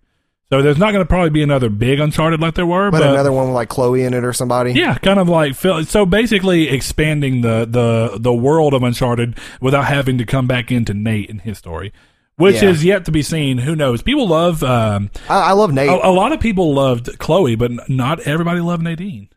So 0.49 0.61
there's 0.61 0.77
not 0.77 0.91
going 0.91 1.01
to 1.01 1.07
probably 1.07 1.29
be 1.29 1.43
another 1.43 1.69
big 1.69 2.01
Uncharted 2.01 2.41
like 2.41 2.55
there 2.55 2.65
were, 2.65 2.91
But, 2.91 2.99
but, 2.99 3.09
another 3.11 3.31
one 3.31 3.45
with 3.47 3.55
like 3.55 3.69
Chloe 3.69 4.03
in 4.03 4.13
it 4.13 4.25
or 4.25 4.33
somebody. 4.33 4.73
yeah, 4.73 4.95
kind 4.97 5.17
of 5.17 5.29
like 5.29 5.55
so 5.55 6.05
basically 6.05 6.67
expanding 6.67 7.39
the 7.41 7.65
the 7.65 8.17
the 8.19 8.33
world 8.33 8.73
of 8.73 8.83
Uncharted 8.83 9.37
without 9.61 9.85
having 9.85 10.17
to 10.17 10.25
come 10.25 10.47
back 10.47 10.69
into 10.71 10.93
Nate 10.93 11.29
and 11.29 11.39
his 11.41 11.57
story, 11.57 11.93
which 12.35 12.61
Yeah. 12.61 12.69
is 12.69 12.83
yet 12.83 13.05
to 13.05 13.11
be 13.11 13.21
seen. 13.21 13.59
Who 13.59 13.77
knows? 13.77 14.01
People 14.01 14.27
love. 14.27 14.61
Um, 14.61 15.09
I, 15.29 15.39
I 15.39 15.51
love 15.53 15.71
Nate. 15.71 15.87
a, 15.89 16.07
a 16.07 16.11
lot 16.11 16.33
of 16.33 16.41
people 16.41 16.73
loved 16.73 17.17
Chloe, 17.17 17.55
but 17.55 17.71
not 17.89 18.19
everybody 18.21 18.59
loved 18.59 18.83
Nadine. 18.83 19.29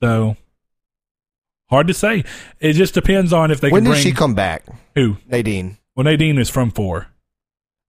So 0.00 0.36
hard 1.68 1.88
to 1.88 1.94
say. 1.94 2.22
It 2.60 2.74
just 2.74 2.94
depends 2.94 3.32
on 3.32 3.50
if 3.50 3.60
they 3.60 3.70
when 3.70 3.82
can 3.82 3.90
did 3.90 3.96
bring 3.96 4.02
she 4.04 4.12
come 4.12 4.34
back? 4.34 4.64
who. 4.94 5.16
Nadine. 5.26 5.78
Well, 6.00 6.06
Nadine 6.06 6.38
is 6.38 6.48
from 6.48 6.70
four. 6.70 7.08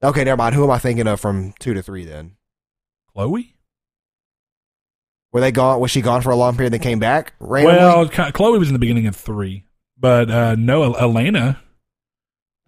Okay, 0.03 0.25
never 0.25 0.35
mind. 0.35 0.53
Who 0.53 0.65
am 0.65 0.71
I 0.71 0.79
thinking 0.79 1.07
of 1.07 1.21
from 1.21 1.53
two 1.59 1.73
to 1.73 1.81
three 1.81 2.03
then? 2.03 2.35
Chloe. 3.13 3.55
Were 5.31 5.39
they 5.39 5.53
gone? 5.53 5.79
Was 5.79 5.91
she 5.91 6.01
gone 6.01 6.21
for 6.21 6.29
a 6.29 6.35
long 6.35 6.57
period? 6.57 6.73
and 6.73 6.81
Then 6.81 6.89
came 6.91 6.99
back 6.99 7.31
randomly. 7.39 7.77
Well, 8.17 8.31
Chloe 8.33 8.59
was 8.59 8.67
in 8.67 8.73
the 8.73 8.79
beginning 8.79 9.07
of 9.07 9.15
three, 9.15 9.63
but 9.97 10.29
uh, 10.29 10.55
no, 10.55 10.93
Elena. 10.93 11.61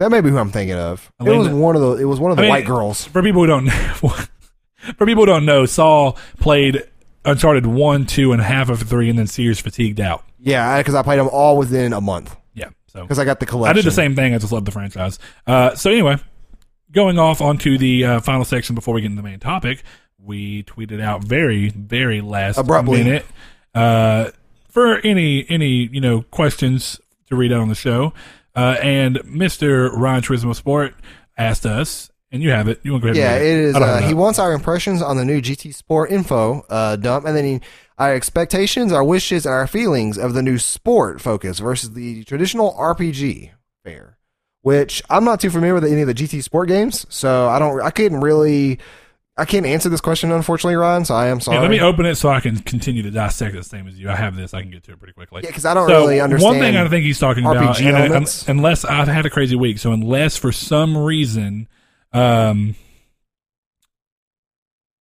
that 0.00 0.10
may 0.10 0.22
be 0.22 0.30
who 0.30 0.38
I'm 0.38 0.50
thinking 0.50 0.78
of. 0.78 1.12
It 1.20 1.28
was 1.28 1.50
one 1.50 1.76
of 1.76 1.82
the. 1.82 1.96
It 1.98 2.06
was 2.06 2.18
one 2.18 2.32
of 2.32 2.38
I 2.38 2.40
the 2.40 2.42
mean- 2.46 2.50
white 2.50 2.64
girls. 2.66 3.04
For 3.04 3.22
people 3.22 3.42
who 3.42 3.46
don't, 3.48 3.68
for 4.88 5.04
people 5.04 5.24
who 5.24 5.26
don't 5.26 5.44
know, 5.44 5.66
Saul 5.66 6.16
played 6.40 6.88
Uncharted 7.26 7.66
one, 7.66 8.06
two, 8.06 8.32
and 8.32 8.40
half 8.40 8.70
of 8.70 8.80
three, 8.80 9.10
and 9.10 9.18
then 9.18 9.26
Sears 9.26 9.60
fatigued 9.60 10.00
out. 10.00 10.24
Yeah, 10.38 10.78
because 10.78 10.94
I 10.94 11.02
played 11.02 11.18
them 11.18 11.28
all 11.30 11.58
within 11.58 11.92
a 11.92 12.00
month 12.00 12.34
so 12.94 13.02
because 13.02 13.18
I 13.18 13.24
got 13.24 13.40
the 13.40 13.46
collection. 13.46 13.70
I 13.70 13.74
did 13.74 13.84
the 13.84 13.94
same 13.94 14.14
thing. 14.14 14.34
I 14.34 14.38
just 14.38 14.52
love 14.52 14.64
the 14.64 14.70
franchise. 14.70 15.18
Uh, 15.46 15.74
so 15.74 15.90
anyway, 15.90 16.16
going 16.90 17.18
off 17.18 17.40
onto 17.40 17.76
the 17.76 18.04
uh, 18.04 18.20
final 18.20 18.44
section 18.44 18.74
before 18.74 18.94
we 18.94 19.00
get 19.00 19.10
into 19.10 19.20
the 19.20 19.28
main 19.28 19.40
topic, 19.40 19.82
we 20.18 20.62
tweeted 20.62 21.00
out 21.00 21.24
very, 21.24 21.68
very 21.70 22.20
last 22.20 22.56
Abruptly. 22.56 23.02
minute 23.02 23.26
uh, 23.74 24.30
for 24.68 24.98
any 24.98 25.44
any 25.48 25.88
you 25.92 26.00
know 26.00 26.22
questions 26.22 27.00
to 27.28 27.36
read 27.36 27.52
out 27.52 27.60
on 27.60 27.68
the 27.68 27.74
show. 27.74 28.12
Uh, 28.54 28.76
and 28.80 29.20
Mister 29.24 29.90
Ryan 29.90 30.22
Turismo 30.22 30.54
Sport 30.54 30.94
asked 31.36 31.66
us, 31.66 32.10
and 32.30 32.42
you 32.42 32.50
have 32.50 32.68
it. 32.68 32.80
You 32.84 32.92
want 32.92 33.02
to 33.02 33.12
go 33.12 33.20
ahead? 33.20 33.40
Yeah, 33.40 33.44
it 33.44 33.58
is. 33.58 33.74
Uh, 33.74 34.00
he 34.06 34.14
wants 34.14 34.38
our 34.38 34.52
impressions 34.52 35.02
on 35.02 35.16
the 35.16 35.24
new 35.24 35.42
GT 35.42 35.74
Sport 35.74 36.12
info 36.12 36.64
uh, 36.68 36.94
dump, 36.94 37.26
and 37.26 37.36
then 37.36 37.44
he, 37.44 37.60
our 37.98 38.14
expectations, 38.14 38.92
our 38.92 39.04
wishes, 39.04 39.46
and 39.46 39.54
our 39.54 39.66
feelings 39.66 40.18
of 40.18 40.34
the 40.34 40.42
new 40.42 40.58
sport 40.58 41.20
focus 41.20 41.58
versus 41.60 41.92
the 41.92 42.24
traditional 42.24 42.72
RPG 42.74 43.50
fare, 43.84 44.16
Which 44.62 45.02
I'm 45.10 45.24
not 45.24 45.40
too 45.40 45.50
familiar 45.50 45.74
with 45.74 45.84
any 45.84 46.00
of 46.00 46.06
the 46.08 46.14
GT 46.14 46.42
Sport 46.42 46.68
games, 46.68 47.06
so 47.08 47.48
I 47.48 47.58
don't. 47.58 47.80
I 47.80 47.90
couldn't 47.90 48.20
really. 48.20 48.78
I 49.36 49.44
can't 49.44 49.66
answer 49.66 49.88
this 49.88 50.00
question, 50.00 50.30
unfortunately, 50.30 50.76
Ryan. 50.76 51.04
So 51.04 51.14
I 51.16 51.26
am 51.26 51.40
sorry. 51.40 51.56
Yeah, 51.56 51.62
let 51.62 51.70
me 51.70 51.80
open 51.80 52.06
it 52.06 52.14
so 52.14 52.28
I 52.28 52.38
can 52.38 52.56
continue 52.60 53.02
to 53.02 53.10
dissect 53.10 53.54
the 53.56 53.64
same 53.64 53.88
as 53.88 53.98
you. 53.98 54.08
I 54.08 54.14
have 54.14 54.36
this. 54.36 54.54
I 54.54 54.62
can 54.62 54.70
get 54.70 54.84
to 54.84 54.92
it 54.92 54.98
pretty 55.00 55.12
quickly. 55.12 55.42
Yeah, 55.42 55.50
because 55.50 55.64
I 55.64 55.74
don't 55.74 55.88
So 55.88 56.02
really 56.02 56.20
understand. 56.20 56.56
one 56.56 56.60
thing 56.64 56.76
I 56.76 56.88
think 56.88 57.04
he's 57.04 57.18
talking 57.18 57.44
about, 57.44 57.56
RPG 57.56 57.86
and, 57.86 57.96
elements. 57.96 58.48
un- 58.48 58.58
unless 58.58 58.84
I've 58.84 59.08
had 59.08 59.26
a 59.26 59.30
crazy 59.30 59.56
week, 59.56 59.78
so 59.80 59.90
unless 59.92 60.36
for 60.36 60.52
some 60.52 60.96
reason, 60.96 61.66
um, 62.12 62.76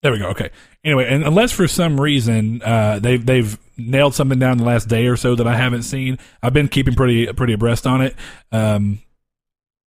there 0.03 0.11
we 0.11 0.19
go. 0.19 0.27
Okay. 0.27 0.51
Anyway, 0.83 1.07
and 1.09 1.23
unless 1.23 1.51
for 1.51 1.67
some 1.67 1.99
reason 1.99 2.61
uh, 2.61 2.99
they've 2.99 3.25
they've 3.25 3.57
nailed 3.77 4.13
something 4.13 4.37
down 4.37 4.57
the 4.59 4.63
last 4.65 4.87
day 4.87 5.07
or 5.07 5.15
so 5.17 5.33
that 5.35 5.47
I 5.47 5.55
haven't 5.55 5.83
seen, 5.83 6.19
I've 6.43 6.53
been 6.53 6.67
keeping 6.67 6.93
pretty 6.93 7.25
pretty 7.33 7.53
abreast 7.53 7.87
on 7.87 8.01
it. 8.01 8.15
Um, 8.51 8.99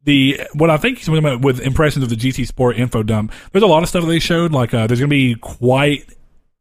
the 0.05 0.41
what 0.55 0.71
I 0.71 0.77
think 0.77 1.01
with 1.07 1.61
impressions 1.61 2.03
of 2.03 2.09
the 2.11 2.17
GT 2.17 2.47
Sport 2.47 2.77
info 2.77 3.03
dump. 3.03 3.33
There's 3.53 3.63
a 3.63 3.67
lot 3.69 3.83
of 3.83 3.89
stuff 3.89 4.03
that 4.05 4.09
they 4.09 4.19
showed. 4.19 4.53
Like 4.53 4.73
uh, 4.73 4.87
there's 4.87 5.01
going 5.01 5.11
to 5.11 5.15
be 5.15 5.35
quite 5.35 6.05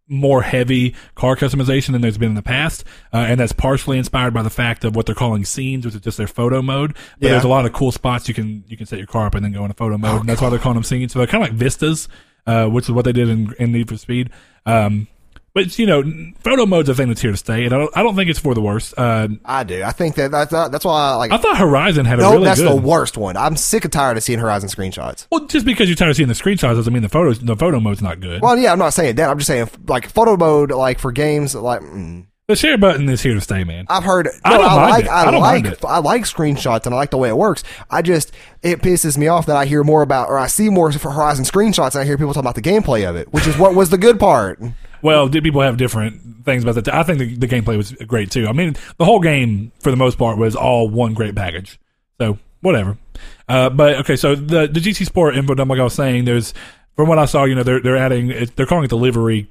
more 0.07 0.43
heavy 0.43 0.93
car 1.15 1.35
customization 1.35 1.91
than 1.93 2.01
there's 2.01 2.17
been 2.17 2.29
in 2.29 2.35
the 2.35 2.41
past, 2.43 2.83
uh, 3.13 3.17
and 3.17 3.39
that's 3.39 3.53
partially 3.53 3.97
inspired 3.97 4.33
by 4.35 4.41
the 4.43 4.49
fact 4.51 4.83
of 4.83 4.95
what 4.95 5.05
they're 5.07 5.15
calling 5.15 5.43
scenes, 5.45 5.83
which 5.85 5.95
is 5.95 6.01
just 6.01 6.17
their 6.17 6.27
photo 6.27 6.61
mode. 6.61 6.93
But 6.93 7.25
Yeah. 7.27 7.29
there's 7.31 7.43
a 7.43 7.47
lot 7.47 7.65
of 7.65 7.73
cool 7.73 7.91
spots 7.91 8.27
you 8.27 8.33
can 8.33 8.63
you 8.67 8.77
can 8.77 8.85
set 8.85 8.99
your 8.99 9.07
car 9.07 9.27
up 9.27 9.35
and 9.35 9.45
then 9.45 9.51
go 9.53 9.63
into 9.63 9.73
photo 9.75 9.97
mode, 9.97 10.11
Oh, 10.11 10.19
and 10.19 10.29
that's 10.29 10.41
why 10.41 10.49
they're 10.49 10.59
calling 10.59 10.75
them 10.75 10.83
scenes. 10.83 11.13
So 11.13 11.19
they're 11.19 11.27
kind 11.27 11.43
of 11.43 11.49
like 11.49 11.57
vistas, 11.57 12.07
uh, 12.45 12.67
which 12.67 12.85
is 12.85 12.91
what 12.91 13.05
they 13.05 13.11
did 13.13 13.29
in, 13.29 13.53
in 13.59 13.71
Need 13.71 13.89
for 13.89 13.97
Speed. 13.97 14.29
Um, 14.65 15.07
but 15.53 15.79
you 15.79 15.85
know, 15.85 16.03
photo 16.39 16.65
mode's 16.65 16.89
a 16.89 16.95
thing 16.95 17.07
that's 17.07 17.21
here 17.21 17.31
to 17.31 17.37
stay, 17.37 17.63
and 17.63 17.73
I 17.73 17.77
don't, 17.77 17.97
I 17.97 18.03
don't 18.03 18.13
think 18.13 18.29
it's 18.29 18.39
for 18.39 18.53
the 18.53 18.61
worst. 18.61 18.93
Uh, 18.97 19.29
I 19.45 19.63
do. 19.63 19.83
I 19.83 19.93
think 19.93 20.15
that 20.15 20.29
that's 20.29 20.51
that's 20.51 20.83
why 20.83 21.11
I 21.11 21.15
like. 21.15 21.31
I 21.31 21.37
thought 21.37 21.57
Horizon 21.57 22.05
had 22.05 22.19
a 22.19 22.23
no, 22.23 22.31
really 22.33 22.43
that's 22.43 22.59
good. 22.59 22.69
the 22.69 22.81
worst 22.81 23.15
one. 23.17 23.37
I'm 23.37 23.55
sick 23.55 23.85
and 23.85 23.93
tired 23.93 24.17
of 24.17 24.23
seeing 24.23 24.39
Horizon 24.39 24.67
screenshots. 24.67 25.27
well, 25.31 25.45
just 25.45 25.65
because 25.65 25.87
you're 25.87 25.95
tired 25.95 26.09
of 26.09 26.17
seeing 26.17 26.27
the 26.27 26.33
screenshots 26.33 26.75
doesn't 26.75 26.91
mean 26.91 27.03
the 27.03 27.09
photos 27.09 27.39
the 27.39 27.55
photo 27.55 27.79
mode's 27.79 28.01
not 28.01 28.19
good. 28.19 28.41
Well, 28.41 28.57
yeah, 28.57 28.73
I'm 28.73 28.79
not 28.79 28.93
saying 28.93 29.15
that. 29.15 29.29
I'm 29.29 29.37
just 29.37 29.47
saying 29.47 29.69
like 29.87 30.09
photo 30.09 30.35
mode, 30.35 30.71
like 30.71 30.99
for 30.99 31.13
games, 31.13 31.55
like. 31.55 31.81
Mm. 31.81 32.25
The 32.47 32.55
share 32.55 32.77
button 32.77 33.09
is 33.09 33.21
here 33.21 33.33
to 33.33 33.41
stay, 33.41 33.63
man. 33.63 33.85
I've 33.89 34.03
heard. 34.03 34.29
I 34.43 34.57
no, 34.57 34.63
mind 34.63 34.91
like. 34.91 35.05
it. 35.05 35.09
I, 35.09 35.21
I 35.21 35.31
don't 35.31 35.41
like. 35.41 35.85
I 35.85 35.97
like 35.99 36.23
screenshots 36.23 36.85
and 36.85 36.93
I 36.93 36.97
like 36.97 37.09
the 37.09 37.17
way 37.17 37.29
it 37.29 37.37
works. 37.37 37.63
I 37.89 38.01
just 38.01 38.31
it 38.61 38.81
pisses 38.81 39.17
me 39.17 39.27
off 39.27 39.47
that 39.47 39.55
I 39.55 39.65
hear 39.65 39.83
more 39.83 40.01
about 40.01 40.29
or 40.29 40.37
I 40.37 40.47
see 40.47 40.69
more 40.69 40.91
for 40.91 41.11
Horizon 41.11 41.45
screenshots 41.45 41.93
and 41.95 42.01
I 42.01 42.05
hear 42.05 42.17
people 42.17 42.33
talk 42.33 42.41
about 42.43 42.55
the 42.55 42.61
gameplay 42.61 43.09
of 43.09 43.15
it, 43.15 43.33
which 43.33 43.47
is 43.47 43.57
what 43.57 43.73
was 43.73 43.89
the 43.89 43.97
good 43.97 44.19
part. 44.19 44.59
Well, 45.01 45.27
did 45.27 45.43
people 45.43 45.61
have 45.61 45.77
different 45.77 46.45
things 46.45 46.63
about 46.63 46.83
that? 46.83 46.91
I 46.91 47.03
think 47.03 47.19
the, 47.19 47.35
the 47.35 47.47
gameplay 47.47 47.77
was 47.77 47.91
great 47.91 48.31
too. 48.31 48.47
I 48.47 48.53
mean, 48.53 48.75
the 48.97 49.05
whole 49.05 49.19
game 49.19 49.71
for 49.79 49.91
the 49.91 49.97
most 49.97 50.17
part 50.17 50.39
was 50.39 50.55
all 50.55 50.89
one 50.89 51.13
great 51.13 51.35
package. 51.35 51.79
So 52.19 52.39
whatever. 52.61 52.97
Uh, 53.47 53.69
but 53.69 53.97
okay, 53.97 54.15
so 54.15 54.33
the 54.33 54.65
the 54.65 54.79
GT 54.79 55.05
Sport 55.05 55.35
info 55.37 55.53
dump, 55.53 55.69
like 55.69 55.79
I 55.79 55.83
was 55.83 55.93
saying, 55.93 56.25
there's 56.25 56.55
from 56.95 57.07
what 57.07 57.19
I 57.19 57.25
saw, 57.25 57.43
you 57.43 57.53
know, 57.53 57.61
they're 57.61 57.81
they're 57.81 57.97
adding, 57.97 58.47
they're 58.55 58.65
calling 58.65 58.85
it 58.85 58.87
the 58.87 58.97
livery 58.97 59.47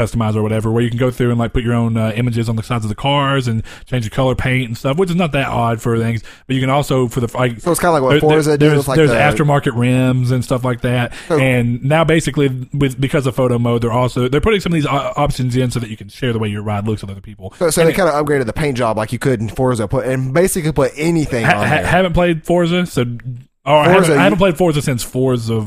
customize 0.00 0.34
or 0.36 0.42
whatever, 0.42 0.70
where 0.70 0.82
you 0.82 0.88
can 0.88 0.98
go 0.98 1.10
through 1.10 1.30
and 1.30 1.38
like 1.38 1.52
put 1.52 1.62
your 1.62 1.74
own 1.74 1.96
uh, 1.96 2.12
images 2.14 2.48
on 2.48 2.56
the 2.56 2.62
sides 2.62 2.84
of 2.84 2.88
the 2.88 2.94
cars 2.94 3.46
and 3.48 3.62
change 3.86 4.04
the 4.04 4.10
color 4.10 4.34
paint 4.34 4.68
and 4.68 4.78
stuff, 4.78 4.96
which 4.96 5.10
is 5.10 5.16
not 5.16 5.32
that 5.32 5.48
odd 5.48 5.80
for 5.82 5.98
things. 5.98 6.22
But 6.46 6.54
you 6.56 6.60
can 6.60 6.70
also 6.70 7.08
for 7.08 7.20
the 7.20 7.30
like 7.36 7.60
So 7.60 7.70
it's 7.70 7.80
kind 7.80 7.88
of 7.94 7.94
like 7.94 8.02
what 8.02 8.10
there- 8.12 8.20
Forza 8.20 8.56
there- 8.56 8.70
there's, 8.70 8.88
like 8.88 8.96
there's 8.96 9.10
the 9.10 9.16
aftermarket 9.16 9.76
rims 9.78 10.30
and 10.30 10.44
stuff 10.44 10.64
like 10.64 10.80
that. 10.82 11.12
So- 11.28 11.38
and 11.38 11.84
now 11.84 12.04
basically 12.04 12.48
with 12.72 13.00
because 13.00 13.26
of 13.26 13.34
photo 13.34 13.58
mode, 13.58 13.82
they're 13.82 13.92
also 13.92 14.28
they're 14.28 14.40
putting 14.40 14.60
some 14.60 14.72
of 14.72 14.74
these 14.74 14.86
options 14.86 15.56
in 15.56 15.70
so 15.70 15.80
that 15.80 15.90
you 15.90 15.96
can 15.96 16.08
share 16.08 16.32
the 16.32 16.38
way 16.38 16.48
your 16.48 16.62
ride 16.62 16.86
looks 16.86 17.02
with 17.02 17.10
other 17.10 17.20
people. 17.20 17.52
So, 17.58 17.70
so 17.70 17.84
they 17.84 17.92
kind 17.92 18.08
of 18.08 18.14
upgraded 18.14 18.46
the 18.46 18.52
paint 18.52 18.76
job 18.76 18.96
like 18.96 19.12
you 19.12 19.18
could 19.18 19.40
in 19.40 19.48
Forza, 19.48 19.86
put 19.88 20.06
and 20.06 20.32
basically 20.32 20.72
put 20.72 20.92
anything 20.96 21.44
Ha- 21.44 21.60
on 21.60 21.66
ha- 21.68 21.82
haven't 21.84 22.12
played 22.14 22.44
Forza, 22.46 22.86
so 22.86 23.02
or 23.66 23.76
I, 23.76 23.88
haven't, 23.90 24.10
I 24.18 24.22
haven't 24.24 24.38
played 24.38 24.56
Forza 24.56 24.80
since 24.82 25.02
Forza 25.02 25.64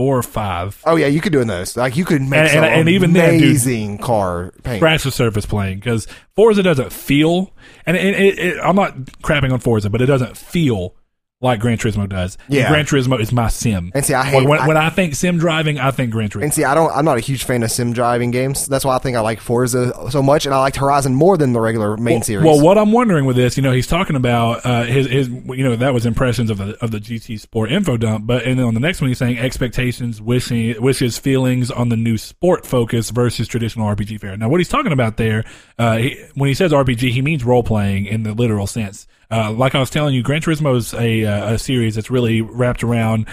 or 0.00 0.22
five. 0.22 0.80
Oh 0.86 0.96
yeah, 0.96 1.06
you 1.06 1.20
could 1.20 1.32
do 1.32 1.40
in 1.40 1.48
those. 1.48 1.76
Like 1.76 1.96
you 1.96 2.04
could 2.04 2.22
make 2.22 2.40
And- 2.40 2.50
some 2.50 2.64
and- 2.64 2.74
and 2.80 2.88
even 2.88 3.12
then, 3.12 3.34
dude, 3.34 3.42
amazing 3.44 3.98
car 3.98 4.52
paint. 4.62 4.78
scratch 4.80 5.04
the 5.04 5.10
surface 5.10 5.46
playing 5.46 5.78
because 5.78 6.06
Forza 6.36 6.62
doesn't 6.62 6.92
feel, 6.92 7.52
and 7.86 7.96
it, 7.96 8.14
it, 8.20 8.38
it, 8.38 8.56
I'm 8.62 8.76
not 8.76 8.96
crapping 9.22 9.52
on 9.52 9.60
Forza, 9.60 9.90
but 9.90 10.00
it 10.00 10.06
doesn't 10.06 10.36
feel 10.36 10.94
like 11.42 11.58
Gran 11.60 11.78
Turismo 11.78 12.06
does. 12.08 12.36
Yeah. 12.48 12.68
Gran 12.68 12.84
Turismo 12.84 13.18
is 13.18 13.32
my 13.32 13.48
sim. 13.48 13.90
And 13.94 14.04
see, 14.04 14.12
I 14.12 14.24
when, 14.34 14.42
hate- 14.42 14.48
when, 14.48 14.58
I- 14.60 14.66
when 14.68 14.76
I 14.76 14.90
think 14.90 15.14
sim 15.14 15.38
driving, 15.38 15.78
I 15.78 15.90
think 15.90 16.10
Gran 16.10 16.28
Turismo. 16.28 16.42
And 16.44 16.52
see, 16.54 16.64
I 16.64 16.74
don't. 16.74 16.90
I'm 16.94 17.04
not 17.04 17.16
a 17.16 17.20
huge 17.20 17.44
fan 17.44 17.62
of 17.62 17.70
sim 17.70 17.92
driving 17.92 18.30
games. 18.30 18.66
That's 18.66 18.84
why 18.84 18.94
I 18.94 18.98
think 18.98 19.16
I 19.16 19.20
like 19.20 19.40
Forza 19.40 19.92
so 20.10 20.22
much, 20.22 20.44
and 20.44 20.54
I 20.54 20.58
liked 20.58 20.76
Horizon 20.76 21.14
more 21.14 21.36
than 21.38 21.52
the 21.54 21.60
regular 21.60 21.96
main 21.96 22.22
series. 22.22 22.44
Well, 22.44 22.60
what 22.60 22.76
I'm 22.76 22.92
wondering 22.92 23.24
with 23.24 23.36
this, 23.36 23.56
you 23.56 23.62
know, 23.62 23.72
he's 23.72 23.86
talking 23.86 24.16
about 24.16 24.64
uh, 24.66 24.84
his 24.84 25.06
his, 25.06 25.28
you 25.28 25.64
know, 25.64 25.76
that 25.76 25.94
was 25.94 26.04
impressions 26.04 26.50
of 26.50 26.58
the 26.58 26.76
of 26.84 26.90
the 26.90 26.98
GT 27.00 27.40
Sport 27.40 27.72
info 27.72 27.96
dump, 27.96 28.26
but 28.26 28.44
and 28.44 28.58
then 28.58 28.66
on 28.66 28.74
the 28.74 28.80
next 28.80 29.00
one 29.00 29.08
he's 29.08 29.18
saying 29.18 29.38
expectations, 29.38 30.20
wishing, 30.20 30.80
wishes, 30.82 31.18
feelings 31.18 31.70
on 31.70 31.88
the 31.88 31.96
new 31.96 32.18
sport 32.18 32.66
focus 32.66 33.10
versus 33.10 33.48
traditional 33.48 33.86
RPG 33.86 34.20
fare. 34.20 34.36
Now, 34.36 34.48
what 34.50 34.60
he's 34.60 34.68
talking 34.68 34.92
about 34.92 35.16
there, 35.16 35.44
uh, 35.78 35.96
he, 35.96 36.22
when 36.34 36.48
he 36.48 36.54
says 36.54 36.72
RPG, 36.72 37.10
he 37.12 37.22
means 37.22 37.44
role 37.44 37.62
playing 37.62 38.04
in 38.06 38.24
the 38.24 38.34
literal 38.34 38.66
sense. 38.66 39.06
Uh, 39.30 39.52
like 39.52 39.74
I 39.74 39.80
was 39.80 39.90
telling 39.90 40.14
you, 40.14 40.22
Gran 40.22 40.40
Turismo 40.40 40.76
is 40.76 40.92
a 40.94 41.24
uh, 41.24 41.54
a 41.54 41.58
series 41.58 41.94
that's 41.94 42.10
really 42.10 42.40
wrapped 42.40 42.82
around 42.82 43.26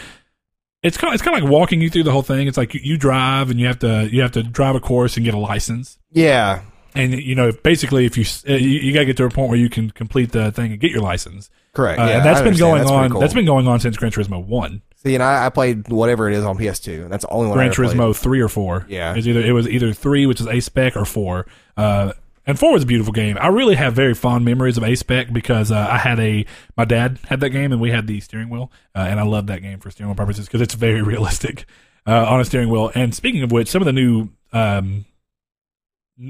it's 0.83 0.95
kind 0.95 1.11
of, 1.11 1.15
it's 1.15 1.23
kind 1.23 1.35
of 1.35 1.43
like 1.43 1.51
walking 1.51 1.81
you 1.81 1.89
through 1.89 2.03
the 2.03 2.11
whole 2.11 2.21
thing. 2.21 2.47
It's 2.47 2.57
like 2.57 2.73
you, 2.75 2.79
you 2.83 2.97
drive 2.97 3.49
and 3.49 3.59
you 3.59 3.65
have 3.67 3.79
to 3.79 4.07
you 4.11 4.21
have 4.21 4.31
to 4.33 4.43
drive 4.43 4.75
a 4.75 4.79
course 4.79 5.17
and 5.17 5.25
get 5.25 5.33
a 5.33 5.39
license. 5.39 5.97
yeah, 6.11 6.61
And 6.93 7.13
you 7.13 7.33
know, 7.35 7.51
basically, 7.51 8.05
if 8.05 8.15
you 8.17 8.25
uh, 8.47 8.55
you, 8.57 8.79
you 8.79 8.93
got 8.93 8.99
to 8.99 9.05
get 9.05 9.17
to 9.17 9.25
a 9.25 9.29
point 9.29 9.49
where 9.49 9.57
you 9.57 9.69
can 9.69 9.89
complete 9.89 10.31
the 10.31 10.51
thing 10.51 10.71
and 10.71 10.79
get 10.79 10.91
your 10.91 11.01
license. 11.01 11.49
correct. 11.73 11.99
Uh, 11.99 12.05
yeah, 12.05 12.17
and 12.17 12.25
that's 12.25 12.39
I 12.39 12.43
been 12.43 12.47
understand. 12.53 12.59
going 12.59 12.79
That's 12.81 12.91
on. 12.91 13.11
cool. 13.11 13.21
That's 13.21 13.33
been 13.33 13.45
going 13.45 13.67
on 13.67 13.79
since 13.79 13.97
Gran 13.97 14.11
Turismo 14.11 14.45
One. 14.45 14.83
See, 14.97 15.13
and 15.15 15.23
I, 15.23 15.47
I 15.47 15.49
played 15.49 15.89
whatever 15.89 16.29
it 16.29 16.35
is 16.35 16.43
on 16.45 16.57
PS2. 16.57 17.03
and 17.03 17.11
That's 17.11 17.23
the 17.25 17.29
only 17.31 17.47
one. 17.47 17.55
Gran 17.57 17.67
I 17.69 17.71
ever 17.71 17.83
played. 17.83 17.97
Turismo 17.97 18.15
three 18.15 18.39
or 18.41 18.47
four. 18.49 18.85
Yeah. 18.87 19.13
it 19.13 19.15
was 19.17 19.27
either 19.27 19.41
it 19.41 19.51
was 19.53 19.67
either 19.67 19.93
three, 19.93 20.25
which 20.27 20.39
is 20.41 20.47
A 20.47 20.59
spec, 20.59 20.95
or 20.95 21.05
four. 21.05 21.47
Uh, 21.75 22.13
and 22.47 22.57
four 22.57 22.71
was 22.71 22.83
a 22.83 22.87
beautiful 22.87 23.13
game. 23.13 23.37
I 23.39 23.47
really 23.47 23.75
have 23.75 23.93
very 23.93 24.13
fond 24.13 24.45
memories 24.45 24.77
of 24.77 24.83
A 24.83 24.95
spec 24.95 25.31
because 25.31 25.71
uh, 25.71 25.87
I 25.91 25.97
had 25.97 26.19
a 26.19 26.45
my 26.75 26.85
dad 26.85 27.19
had 27.27 27.41
that 27.41 27.49
game 27.49 27.71
and 27.71 27.81
we 27.81 27.91
had 27.91 28.07
the 28.07 28.19
steering 28.21 28.49
wheel, 28.49 28.71
uh, 28.95 28.99
and 28.99 29.19
I 29.19 29.23
love 29.23 29.47
that 29.47 29.61
game 29.61 29.79
for 29.79 29.91
steering 29.91 30.09
wheel 30.09 30.15
purposes 30.15 30.47
because 30.47 30.61
it's 30.61 30.73
very 30.73 31.01
realistic 31.03 31.65
uh, 32.07 32.25
on 32.25 32.39
a 32.39 32.45
steering 32.45 32.69
wheel. 32.69 32.89
And 32.95 33.13
speaking 33.13 33.43
of 33.43 33.51
which, 33.51 33.67
some 33.67 33.81
of 33.81 33.85
the 33.85 33.93
new 33.93 34.29
um, 34.53 35.05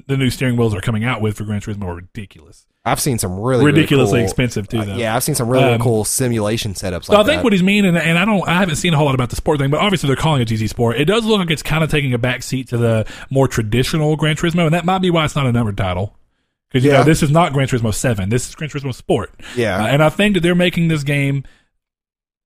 the 0.07 0.17
new 0.17 0.29
steering 0.29 0.57
wheels 0.57 0.75
are 0.75 0.81
coming 0.81 1.03
out 1.05 1.21
with 1.21 1.37
for 1.37 1.43
Gran 1.45 1.61
Turismo 1.61 1.85
are 1.85 1.95
ridiculous, 1.95 2.65
I've 2.85 2.99
seen 2.99 3.17
some 3.19 3.39
really 3.39 3.63
really 3.65 3.79
ridiculously 3.79 4.19
cool- 4.19 4.23
expensive 4.25 4.67
too. 4.67 4.79
uh, 4.79 4.85
Though. 4.85 4.95
yeah, 4.95 5.15
I've 5.15 5.23
seen 5.23 5.35
some 5.35 5.47
really, 5.49 5.63
really 5.63 5.75
Um, 5.75 5.81
cool 5.81 6.03
simulation 6.05 6.73
setups. 6.73 7.05
So 7.05 7.13
like 7.13 7.21
I 7.21 7.27
think 7.27 7.37
that. 7.39 7.43
what 7.43 7.53
he's 7.53 7.63
meaning, 7.63 7.95
and, 7.95 7.97
and 7.97 8.17
I 8.19 8.25
don't, 8.25 8.47
I 8.47 8.55
haven't 8.59 8.75
seen 8.75 8.93
a 8.93 8.97
whole 8.97 9.05
lot 9.05 9.15
about 9.15 9.29
the 9.29 9.35
sport 9.35 9.59
thing, 9.59 9.69
but 9.71 9.79
obviously 9.79 10.07
they're 10.07 10.15
calling 10.15 10.41
it 10.41 10.47
GT 10.47 10.67
Sport. 10.69 10.97
It 10.97 11.05
does 11.05 11.25
look 11.25 11.39
like 11.39 11.49
it's 11.51 11.63
kind 11.63 11.83
of 11.83 11.89
taking 11.91 12.13
a 12.13 12.17
back 12.17 12.43
seat 12.43 12.67
to 12.69 12.77
the 12.77 13.05
more 13.29 13.47
traditional 13.47 14.15
Gran 14.15 14.35
Turismo, 14.35 14.65
and 14.65 14.73
that 14.73 14.85
might 14.85 14.99
be 14.99 15.09
why 15.09 15.25
it's 15.25 15.35
not 15.35 15.45
a 15.45 15.51
numbered 15.51 15.77
title. 15.77 16.15
Because 16.69 16.83
you 16.83 16.91
Yeah. 16.91 16.97
know 16.97 17.03
this 17.05 17.23
is 17.23 17.31
not 17.31 17.53
Gran 17.53 17.67
Turismo 17.67 17.93
Seven, 17.93 18.27
this 18.27 18.49
is 18.49 18.55
Gran 18.55 18.69
Turismo 18.69 18.93
Sport, 18.93 19.31
yeah, 19.55 19.83
Uh, 19.83 19.87
and 19.87 20.03
I 20.03 20.09
think 20.09 20.33
that 20.33 20.41
they're 20.41 20.53
making 20.55 20.89
this 20.89 21.03
game, 21.03 21.45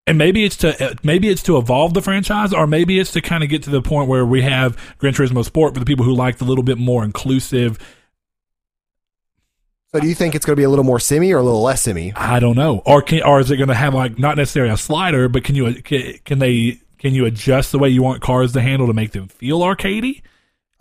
and 0.06 0.18
maybe 0.18 0.44
it's 0.44 0.56
to 0.58 0.84
uh, 0.84 0.94
maybe 1.02 1.28
it's 1.28 1.42
to 1.44 1.56
evolve 1.56 1.94
the 1.94 2.02
franchise, 2.02 2.52
or 2.52 2.66
maybe 2.66 2.98
it's 2.98 3.12
to 3.12 3.20
kind 3.20 3.44
of 3.44 3.50
get 3.50 3.62
to 3.64 3.70
the 3.70 3.82
point 3.82 4.08
where 4.08 4.26
we 4.26 4.42
have 4.42 4.76
Gran 4.98 5.14
Turismo 5.14 5.44
Sport 5.44 5.74
for 5.74 5.80
the 5.80 5.86
people 5.86 6.04
who 6.04 6.14
like 6.14 6.38
the 6.38 6.44
little 6.44 6.64
bit 6.64 6.78
more 6.78 7.04
inclusive. 7.04 7.78
so 9.92 10.00
do 10.00 10.08
you 10.08 10.14
think 10.14 10.34
it's 10.34 10.44
going 10.44 10.56
to 10.56 10.60
be 10.60 10.64
a 10.64 10.70
little 10.70 10.84
more 10.84 10.98
semi 10.98 11.32
or 11.32 11.38
a 11.38 11.42
little 11.42 11.62
less 11.62 11.82
semi? 11.82 12.12
I 12.16 12.40
don't 12.40 12.56
know, 12.56 12.82
or 12.84 13.02
can, 13.02 13.22
or 13.22 13.40
is 13.40 13.50
it 13.50 13.56
going 13.56 13.68
to 13.68 13.74
have 13.74 13.94
like 13.94 14.18
not 14.18 14.36
necessarily 14.36 14.72
a 14.72 14.76
slider, 14.76 15.28
but 15.28 15.44
can 15.44 15.54
you 15.54 15.72
can, 15.82 16.18
can 16.24 16.38
they 16.40 16.80
can 16.98 17.14
you 17.14 17.24
adjust 17.24 17.72
the 17.72 17.78
way 17.78 17.88
you 17.88 18.02
want 18.02 18.22
cars 18.22 18.52
to 18.52 18.60
handle 18.60 18.88
to 18.88 18.92
make 18.92 19.12
them 19.12 19.28
feel 19.28 19.60
arcadey? 19.60 20.22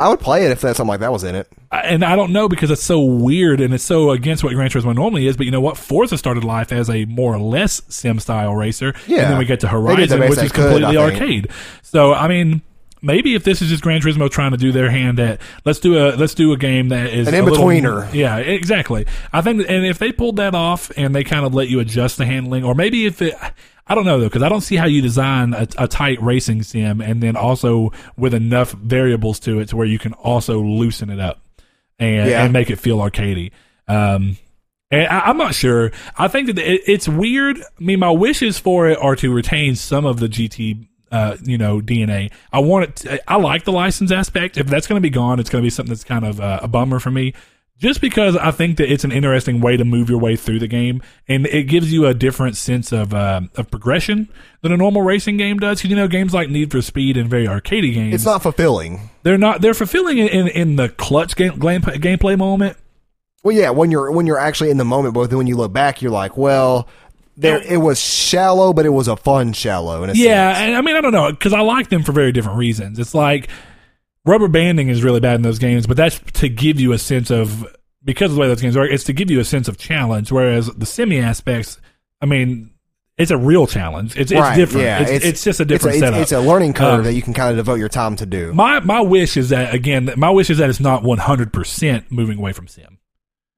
I 0.02 0.10
would 0.10 0.20
play 0.20 0.46
it 0.46 0.52
if 0.52 0.62
that 0.62 0.76
something 0.76 0.90
like 0.90 1.00
that 1.02 1.12
was 1.12 1.24
in 1.24 1.36
it. 1.36 1.48
And 1.72 2.04
I 2.04 2.16
don't 2.16 2.32
know 2.34 2.50
because 2.50 2.72
it's 2.72 2.84
so 2.84 3.02
weird 3.02 3.62
and 3.62 3.74
it's 3.74 3.84
so 3.84 4.12
against 4.12 4.44
what 4.44 4.54
Gran 4.54 4.70
Turismo 4.70 4.94
normally 4.96 5.28
is. 5.28 5.38
But 5.38 5.46
you 5.46 5.52
know 5.52 5.62
what? 5.62 5.78
Forza 5.78 6.18
started 6.18 6.44
life 6.44 6.72
as 6.72 6.90
a 6.90 7.06
more 7.06 7.34
or 7.36 7.40
less 7.40 7.82
sim 7.88 8.20
style 8.20 8.54
racer, 8.56 8.94
Yeah. 9.08 9.22
and 9.22 9.32
then 9.32 9.38
we 9.38 9.46
get 9.46 9.60
to 9.62 9.68
They 9.68 9.96
did 9.96 10.10
the 10.10 10.18
Horizon, 10.18 10.20
which 10.22 10.40
is 10.40 10.52
could, 10.52 10.70
completely 10.72 10.98
arcade. 10.98 11.48
So 11.84 12.14
I 12.14 12.28
mean. 12.28 12.62
Maybe 13.04 13.34
if 13.34 13.44
this 13.44 13.64
is 13.64 13.70
just 13.70 13.82
Gran 13.82 14.00
Turismo 14.00 14.30
trying 14.30 14.52
to 14.52 14.58
do 14.58 14.72
their 14.72 14.92
hand 14.92 15.20
at 15.20 15.42
let's 15.66 15.80
do 15.80 15.98
a 15.98 16.14
let's 16.16 16.36
do 16.36 16.54
a 16.54 16.56
game 16.58 16.90
that 16.90 17.08
is 17.12 17.28
An 17.28 17.34
in-betweener. 17.34 18.14
yeah, 18.14 18.38
exactly. 18.38 19.08
I 19.34 19.42
think, 19.42 19.66
and 19.68 19.88
if 19.88 19.98
they 19.98 20.12
pulled 20.12 20.36
that 20.36 20.54
off 20.54 20.92
and 20.96 21.16
they 21.16 21.24
kind 21.24 21.44
of 21.44 21.52
let 21.56 21.68
you 21.68 21.80
adjust 21.80 22.20
the 22.20 22.28
handling, 22.28 22.64
or 22.64 22.76
maybe 22.76 23.08
if 23.08 23.20
it, 23.24 23.34
I 23.88 23.96
don't 23.96 24.06
know 24.06 24.20
though, 24.20 24.28
because 24.28 24.44
I 24.44 24.50
don't 24.50 24.62
see 24.62 24.76
how 24.76 24.86
you 24.86 25.02
design 25.02 25.54
a, 25.54 25.68
a 25.78 25.88
tight 25.88 26.22
racing 26.22 26.64
sim 26.64 27.02
and 27.02 27.22
then 27.22 27.36
also 27.36 27.92
with 28.18 28.34
enough 28.34 28.72
variables 28.74 29.40
to 29.42 29.60
it 29.60 29.70
to 29.70 29.76
where 29.78 29.88
you 29.88 30.00
can 30.00 30.14
also 30.14 30.62
loosen 30.62 31.10
it 31.10 31.20
up 31.20 31.42
and, 32.00 32.30
Yeah. 32.30 32.44
and 32.44 32.54
make 32.54 32.70
it 32.70 32.78
feel 32.78 32.98
arcadey. 33.00 33.52
Um, 33.88 34.38
and 34.92 35.08
I, 35.08 35.22
I'm 35.22 35.38
not 35.38 35.56
sure. 35.56 35.92
I 36.18 36.28
think 36.28 36.48
that 36.48 36.58
it, 36.60 36.82
it's 36.86 37.08
weird. 37.08 37.58
I 37.60 37.64
mean, 37.84 38.00
my 38.00 38.12
wishes 38.12 38.60
for 38.60 38.88
it 38.90 38.98
are 39.00 39.16
to 39.18 39.34
retain 39.34 39.76
some 39.76 40.06
of 40.06 40.20
the 40.20 40.28
GT, 40.28 40.88
uh, 41.12 41.38
you 41.44 41.58
know, 41.58 41.80
DNA. 41.82 42.32
I 42.54 42.60
want 42.60 42.86
it. 42.86 42.96
To, 42.98 43.32
I 43.32 43.38
like 43.38 43.64
the 43.66 43.72
license 43.72 44.12
aspect. 44.12 44.58
If 44.58 44.68
that's 44.68 44.88
going 44.88 44.98
to 44.98 45.02
be 45.02 45.10
gone, 45.10 45.40
it's 45.40 45.50
going 45.50 45.62
to 45.62 45.66
be 45.66 45.70
something 45.70 45.92
that's 45.92 46.04
kind 46.04 46.26
of 46.26 46.40
uh, 46.40 46.60
a 46.62 46.68
bummer 46.68 47.00
for 47.00 47.12
me. 47.12 47.34
Just 47.82 48.00
because 48.00 48.38
I 48.38 48.52
think 48.52 48.78
that 48.78 48.94
it's 48.94 49.04
an 49.04 49.12
interesting 49.12 49.60
way 49.60 49.76
to 49.76 49.84
move 49.84 50.08
your 50.08 50.20
way 50.20 50.36
through 50.36 50.60
the 50.60 50.68
game, 50.68 51.02
and 51.28 51.48
it 51.48 51.64
gives 51.64 51.92
you 51.92 52.06
a 52.06 52.14
different 52.14 52.56
sense 52.56 52.92
of 52.92 53.12
uh, 53.12 53.42
of 53.56 53.72
progression 53.72 54.30
than 54.62 54.72
a 54.72 54.78
normal 54.78 55.02
racing 55.02 55.38
game 55.38 55.58
does. 55.58 55.80
Because 55.80 55.90
you 55.90 55.96
know, 55.96 56.08
games 56.08 56.32
like 56.32 56.48
Need 56.52 56.70
for 56.70 56.84
Speed 56.84 57.18
and 57.18 57.28
very 57.28 57.48
arcadey 57.48 57.92
games, 57.92 58.14
It's 58.14 58.26
not 58.26 58.44
fulfilling. 58.44 59.10
they're 59.24 59.40
not 59.40 59.62
they're 59.62 59.74
fulfilling 59.74 60.20
in 60.20 60.28
in, 60.28 60.48
in 60.50 60.76
the 60.76 60.90
clutch 60.90 61.36
game, 61.36 61.58
game 61.58 61.82
gameplay 61.82 62.38
moment. 62.38 62.78
Well, 63.44 63.56
yeah, 63.56 63.72
when 63.72 63.90
you're 63.90 64.12
when 64.12 64.28
you're 64.28 64.38
actually 64.38 64.70
in 64.70 64.78
the 64.78 64.86
moment, 64.86 65.16
but 65.16 65.32
then 65.32 65.40
when 65.40 65.48
you 65.48 65.56
look 65.56 65.74
back, 65.74 66.04
you're 66.04 66.12
like, 66.12 66.38
well, 66.38 66.88
there 67.36 67.64
it 67.64 67.78
was 67.78 68.00
shallow, 68.00 68.74
but 68.74 68.86
it 68.86 68.90
was 68.90 69.08
a 69.08 69.16
fun 69.18 69.54
shallow. 69.54 70.06
Yeah, 70.14 70.54
sense. 70.54 70.60
and 70.68 70.76
I 70.76 70.82
mean, 70.82 70.96
I 70.96 71.02
don't 71.02 71.14
know 71.14 71.32
because 71.32 71.52
I 71.54 71.62
like 71.62 71.90
them 71.90 72.04
for 72.04 72.12
very 72.12 72.32
different 72.32 72.60
reasons. 72.60 73.00
It's 73.00 73.16
like 73.16 73.50
rubber 74.26 74.48
banding 74.48 74.90
is 74.90 75.04
really 75.04 75.20
bad 75.20 75.36
in 75.36 75.42
those 75.42 75.60
games, 75.60 75.88
but 75.88 75.98
that's 75.98 76.20
to 76.34 76.50
give 76.50 76.80
you 76.80 76.94
a 76.94 76.98
sense 76.98 77.32
of 77.32 77.66
because 78.04 78.32
of 78.32 78.36
the 78.36 78.42
way 78.42 78.48
those 78.48 78.62
games 78.62 78.76
work. 78.76 78.90
It's 78.92 79.04
to 79.06 79.14
give 79.14 79.30
you 79.30 79.40
a 79.40 79.46
sense 79.46 79.68
of 79.68 79.78
challenge. 79.78 80.32
Whereas 80.32 80.68
the 80.68 80.86
semi 80.86 81.20
aspects, 81.20 81.80
I 82.22 82.26
mean, 82.26 82.72
it's 83.18 83.32
a 83.32 83.38
real 83.38 83.68
challenge. 83.68 84.18
It's 84.18 84.32
it's 84.32 84.56
different. 84.56 84.86
yeah, 84.86 85.02
it's, 85.02 85.26
it's, 85.26 85.44
just 85.44 85.60
a 85.60 85.64
it's 85.64 85.70
different 85.70 85.98
a, 85.98 86.00
setup. 86.00 86.22
It's, 86.22 86.32
it's 86.32 86.42
a 86.42 86.48
learning 86.48 86.74
curve 86.74 87.00
Um, 87.00 87.04
that 87.04 87.14
you 87.14 87.22
can 87.22 87.34
kind 87.34 87.52
of 87.52 87.58
devote 87.58 87.76
your 87.76 87.90
time 87.90 88.16
to 88.16 88.26
do. 88.26 88.54
my 88.54 88.80
my 88.80 89.02
wish 89.02 89.38
is 89.38 89.50
that 89.50 89.74
again, 89.76 90.10
my 90.18 90.30
wish 90.30 90.50
is 90.50 90.58
that 90.58 90.70
it's 90.70 90.80
not 90.80 91.04
one 91.04 91.20
hundred 91.20 91.54
percent 91.54 92.12
moving 92.12 92.40
away 92.40 92.54
from 92.54 92.68
sim. 92.68 92.98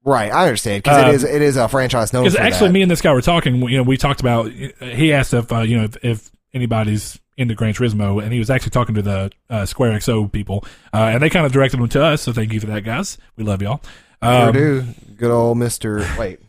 right, 0.04 0.30
I 0.30 0.42
understand 0.44 0.82
because 0.82 1.02
Um, 1.02 1.08
it 1.10 1.14
is 1.14 1.24
it 1.24 1.40
is 1.40 1.56
a 1.56 1.68
franchise 1.68 2.12
known 2.12 2.24
Because 2.24 2.36
actually, 2.36 2.68
that. 2.68 2.74
me 2.74 2.82
and 2.82 2.90
this 2.90 3.00
guy 3.00 3.12
were 3.12 3.22
talking. 3.22 3.62
You 3.68 3.78
know, 3.78 3.82
we 3.84 3.96
talked 3.96 4.20
about. 4.20 4.50
He 4.50 5.12
asked 5.14 5.32
if 5.32 5.50
uh, 5.50 5.60
you 5.60 5.78
know 5.78 5.84
if, 5.84 6.04
if 6.04 6.30
anybody's 6.52 7.18
into 7.36 7.54
Gran 7.54 7.74
Turismo, 7.74 8.22
and 8.22 8.32
he 8.32 8.38
was 8.38 8.50
actually 8.50 8.70
talking 8.70 8.94
to 8.94 9.02
the 9.02 9.30
uh, 9.50 9.66
Square 9.66 9.92
XO 9.98 10.30
people, 10.30 10.64
uh, 10.92 11.10
and 11.12 11.22
they 11.22 11.30
kind 11.30 11.44
of 11.46 11.52
directed 11.52 11.80
him 11.80 11.88
to 11.88 12.02
us. 12.04 12.22
So 12.22 12.32
thank 12.32 12.52
you 12.52 12.60
for 12.60 12.66
that, 12.66 12.82
guys. 12.82 13.18
We 13.36 13.44
love 13.44 13.60
y'all. 13.62 13.80
Sure 14.22 14.32
Um, 14.48 14.52
do. 14.52 14.84
Good 15.16 15.30
old 15.30 15.58
Mister. 15.58 16.06
Wait, 16.18 16.40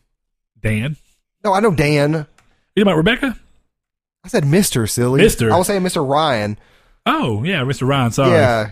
Dan, 0.61 0.95
no, 1.43 1.53
I 1.53 1.59
know 1.59 1.71
Dan. 1.71 2.25
you 2.75 2.81
about 2.83 2.97
Rebecca? 2.97 3.38
I 4.23 4.27
said 4.27 4.45
Mister 4.45 4.88
silly. 4.88 5.21
Mister. 5.21 5.51
I 5.51 5.57
was 5.57 5.67
saying 5.67 5.83
Mister 5.83 6.03
Ryan. 6.03 6.57
Oh 7.05 7.43
yeah, 7.43 7.61
Mr. 7.61 7.88
Ryan. 7.88 8.11
Sorry. 8.11 8.31
Yeah, 8.31 8.71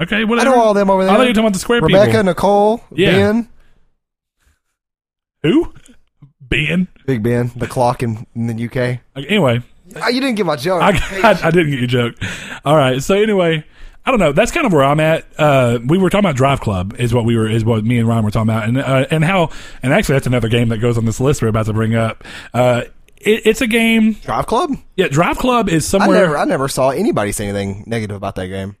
Okay. 0.00 0.20
I 0.20 0.24
Whatever. 0.24 0.50
know 0.56 0.62
all 0.62 0.72
them 0.74 0.88
over 0.90 1.04
there. 1.04 1.12
I 1.12 1.16
thought 1.16 1.22
you 1.24 1.28
were 1.28 1.34
talking 1.34 1.44
about 1.44 1.52
the 1.52 1.58
Square 1.58 1.80
Rebecca, 1.82 2.06
people. 2.06 2.18
Rebecca, 2.20 2.22
Nicole, 2.24 2.84
Yeah. 2.92 3.10
Ben, 3.12 3.48
Who? 5.42 5.72
Ben. 6.40 6.88
Big 7.06 7.22
Ben, 7.22 7.50
the 7.56 7.66
clock 7.66 8.02
in, 8.02 8.26
in 8.34 8.46
the 8.46 8.64
UK. 8.64 9.00
Okay, 9.16 9.26
Anyway, 9.28 9.62
you 9.96 10.20
didn't 10.20 10.34
get 10.36 10.46
my 10.46 10.56
joke. 10.56 10.82
I, 10.82 10.90
I, 11.22 11.48
I 11.48 11.50
didn't 11.50 11.70
get 11.70 11.78
your 11.80 11.88
joke. 11.88 12.14
All 12.64 12.76
right. 12.76 13.02
So 13.02 13.14
anyway, 13.14 13.64
I 14.04 14.10
don't 14.10 14.20
know. 14.20 14.32
That's 14.32 14.50
kind 14.50 14.66
of 14.66 14.72
where 14.72 14.84
I'm 14.84 15.00
at. 15.00 15.26
Uh, 15.38 15.78
we 15.86 15.98
were 15.98 16.10
talking 16.10 16.24
about 16.24 16.36
Drive 16.36 16.60
Club 16.60 16.94
is 16.98 17.12
what 17.12 17.24
we 17.24 17.36
were 17.36 17.48
is 17.48 17.64
what 17.64 17.84
me 17.84 17.98
and 17.98 18.08
Ryan 18.08 18.24
were 18.24 18.30
talking 18.30 18.48
about, 18.48 18.68
and 18.68 18.78
uh, 18.78 19.06
and 19.10 19.24
how 19.24 19.50
and 19.82 19.92
actually 19.92 20.14
that's 20.14 20.26
another 20.26 20.48
game 20.48 20.68
that 20.70 20.78
goes 20.78 20.96
on 20.96 21.04
this 21.04 21.20
list 21.20 21.42
we're 21.42 21.48
about 21.48 21.66
to 21.66 21.72
bring 21.72 21.94
up. 21.94 22.24
Uh, 22.54 22.82
it, 23.18 23.46
it's 23.46 23.60
a 23.60 23.66
game. 23.66 24.14
Drive 24.14 24.46
Club. 24.46 24.72
Yeah, 24.96 25.08
Drive 25.08 25.38
Club 25.38 25.68
is 25.68 25.86
I 25.94 25.98
somewhere. 25.98 26.20
never, 26.20 26.38
I 26.38 26.44
never 26.44 26.68
saw 26.68 26.90
anybody 26.90 27.32
say 27.32 27.48
anything 27.48 27.84
negative 27.86 28.16
about 28.16 28.36
that 28.36 28.46
game. 28.48 28.76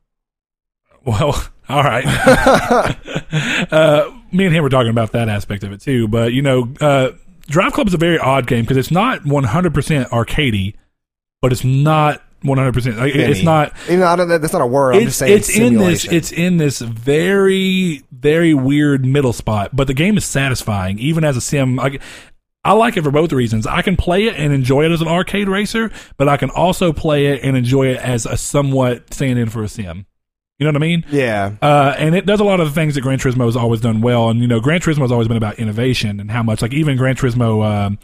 Well, 1.04 1.42
all 1.68 1.82
right. 1.82 2.04
uh, 3.72 4.10
me 4.32 4.46
and 4.46 4.54
him 4.54 4.62
were 4.62 4.70
talking 4.70 4.90
about 4.90 5.12
that 5.12 5.28
aspect 5.28 5.64
of 5.64 5.72
it 5.72 5.80
too. 5.80 6.08
But 6.08 6.32
you 6.32 6.42
know, 6.42 6.72
uh, 6.80 7.10
Drive 7.48 7.72
Club 7.74 7.88
is 7.88 7.94
a 7.94 7.98
very 7.98 8.18
odd 8.18 8.46
game 8.46 8.62
because 8.62 8.78
it's 8.78 8.90
not 8.90 9.24
100 9.26 9.74
percent 9.74 10.08
arcadey, 10.08 10.74
but 11.40 11.52
it's 11.52 11.64
not 11.64 12.22
100. 12.42 12.72
percent 12.72 12.96
Like 12.96 13.14
it's 13.14 13.42
not. 13.42 13.74
Even 13.86 14.00
though 14.00 14.06
I 14.06 14.16
don't, 14.16 14.28
that's 14.28 14.52
not 14.52 14.62
a 14.62 14.66
word. 14.66 14.94
I'm 14.94 15.02
it's 15.02 15.06
just 15.08 15.18
saying 15.18 15.36
it's 15.36 15.48
in 15.48 15.74
this 15.74 16.02
simulation. 16.02 16.14
it's 16.14 16.32
in 16.32 16.56
this 16.56 16.78
very 16.80 18.02
very 18.12 18.54
weird 18.54 19.04
middle 19.04 19.32
spot 19.32 19.74
but 19.74 19.86
the 19.86 19.94
game 19.94 20.16
is 20.16 20.24
satisfying 20.24 20.98
even 20.98 21.24
as 21.24 21.36
a 21.36 21.40
sim 21.40 21.76
like 21.76 22.00
I 22.62 22.72
like 22.74 22.98
it 22.98 23.02
for 23.02 23.10
both 23.10 23.32
reasons. 23.32 23.66
I 23.66 23.80
can 23.80 23.96
play 23.96 24.26
it 24.26 24.36
and 24.36 24.52
enjoy 24.52 24.84
it 24.84 24.92
as 24.92 25.00
an 25.00 25.08
arcade 25.08 25.48
racer, 25.48 25.90
but 26.18 26.28
I 26.28 26.36
can 26.36 26.50
also 26.50 26.92
play 26.92 27.26
it 27.26 27.42
and 27.42 27.56
enjoy 27.56 27.86
it 27.86 27.96
as 27.96 28.26
a 28.26 28.36
somewhat 28.36 29.14
stand 29.14 29.38
in 29.38 29.48
for 29.48 29.62
a 29.62 29.68
sim. 29.68 30.04
You 30.58 30.66
know 30.66 30.72
what 30.72 30.76
I 30.82 30.86
mean? 30.86 31.06
Yeah. 31.08 31.54
Uh, 31.62 31.94
and 31.96 32.14
it 32.14 32.26
does 32.26 32.38
a 32.38 32.44
lot 32.44 32.60
of 32.60 32.68
the 32.68 32.74
things 32.74 32.94
that 32.96 33.00
Gran 33.00 33.18
Turismo 33.18 33.46
has 33.46 33.56
always 33.56 33.80
done 33.80 34.02
well. 34.02 34.28
And, 34.28 34.40
you 34.40 34.46
know, 34.46 34.60
Gran 34.60 34.80
Turismo 34.80 35.00
has 35.00 35.10
always 35.10 35.26
been 35.26 35.38
about 35.38 35.58
innovation 35.58 36.20
and 36.20 36.30
how 36.30 36.42
much, 36.42 36.60
like, 36.60 36.74
even 36.74 36.98
Gran 36.98 37.16
Turismo, 37.16 37.64
um, 37.64 37.98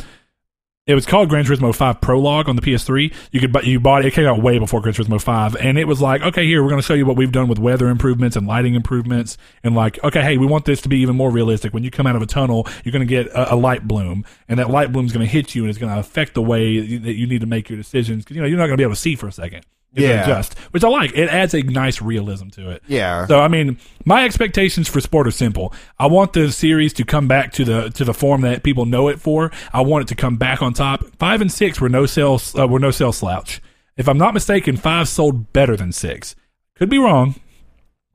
it 0.86 0.94
was 0.94 1.04
called 1.04 1.28
Gran 1.28 1.44
Turismo 1.44 1.74
5 1.74 2.00
Prologue 2.00 2.48
on 2.48 2.54
the 2.54 2.62
PS3. 2.62 3.12
You 3.32 3.40
could, 3.40 3.52
but 3.52 3.64
you 3.64 3.80
bought 3.80 4.04
it, 4.04 4.08
it 4.08 4.14
came 4.14 4.26
out 4.26 4.40
way 4.40 4.58
before 4.60 4.80
Gran 4.80 4.94
Turismo 4.94 5.20
5. 5.20 5.56
And 5.56 5.78
it 5.78 5.88
was 5.88 6.00
like, 6.00 6.22
okay, 6.22 6.46
here, 6.46 6.62
we're 6.62 6.70
going 6.70 6.80
to 6.80 6.86
show 6.86 6.94
you 6.94 7.04
what 7.04 7.16
we've 7.16 7.32
done 7.32 7.48
with 7.48 7.58
weather 7.58 7.88
improvements 7.88 8.36
and 8.36 8.46
lighting 8.46 8.74
improvements. 8.74 9.36
And 9.64 9.74
like, 9.74 10.02
okay, 10.04 10.22
hey, 10.22 10.38
we 10.38 10.46
want 10.46 10.64
this 10.64 10.80
to 10.82 10.88
be 10.88 10.98
even 10.98 11.16
more 11.16 11.30
realistic. 11.30 11.74
When 11.74 11.82
you 11.82 11.90
come 11.90 12.06
out 12.06 12.14
of 12.14 12.22
a 12.22 12.26
tunnel, 12.26 12.68
you're 12.84 12.92
going 12.92 13.06
to 13.06 13.06
get 13.06 13.26
a, 13.28 13.54
a 13.54 13.56
light 13.56 13.88
bloom. 13.88 14.24
And 14.48 14.60
that 14.60 14.70
light 14.70 14.92
bloom 14.92 15.06
is 15.06 15.12
going 15.12 15.26
to 15.26 15.30
hit 15.32 15.56
you 15.56 15.62
and 15.62 15.70
it's 15.70 15.78
going 15.78 15.92
to 15.92 15.98
affect 15.98 16.34
the 16.34 16.42
way 16.42 16.98
that 16.98 17.14
you 17.14 17.26
need 17.26 17.40
to 17.40 17.48
make 17.48 17.68
your 17.68 17.78
decisions. 17.78 18.24
Cause, 18.24 18.36
you 18.36 18.40
know, 18.40 18.46
you're 18.46 18.58
not 18.58 18.66
going 18.66 18.76
to 18.76 18.80
be 18.80 18.84
able 18.84 18.94
to 18.94 19.00
see 19.00 19.16
for 19.16 19.26
a 19.26 19.32
second. 19.32 19.66
Yeah. 19.92 20.24
Adjust, 20.24 20.58
which 20.72 20.84
I 20.84 20.88
like. 20.88 21.12
It 21.14 21.28
adds 21.30 21.54
a 21.54 21.62
nice 21.62 22.02
realism 22.02 22.48
to 22.50 22.70
it. 22.70 22.82
Yeah. 22.86 23.26
So 23.26 23.40
I 23.40 23.48
mean, 23.48 23.78
my 24.04 24.24
expectations 24.24 24.88
for 24.88 25.00
sport 25.00 25.26
are 25.26 25.30
simple. 25.30 25.72
I 25.98 26.06
want 26.06 26.34
the 26.34 26.52
series 26.52 26.92
to 26.94 27.04
come 27.04 27.28
back 27.28 27.52
to 27.52 27.64
the 27.64 27.90
to 27.90 28.04
the 28.04 28.12
form 28.12 28.42
that 28.42 28.62
people 28.62 28.84
know 28.84 29.08
it 29.08 29.20
for. 29.20 29.50
I 29.72 29.80
want 29.80 30.02
it 30.02 30.08
to 30.08 30.14
come 30.14 30.36
back 30.36 30.60
on 30.60 30.74
top. 30.74 31.04
Five 31.18 31.40
and 31.40 31.50
six 31.50 31.80
were 31.80 31.88
no 31.88 32.04
sales 32.04 32.54
uh, 32.58 32.68
were 32.68 32.78
no 32.78 32.90
sales 32.90 33.18
slouch. 33.18 33.62
If 33.96 34.08
I'm 34.08 34.18
not 34.18 34.34
mistaken, 34.34 34.76
five 34.76 35.08
sold 35.08 35.52
better 35.54 35.76
than 35.76 35.92
six. 35.92 36.36
Could 36.74 36.90
be 36.90 36.98
wrong, 36.98 37.36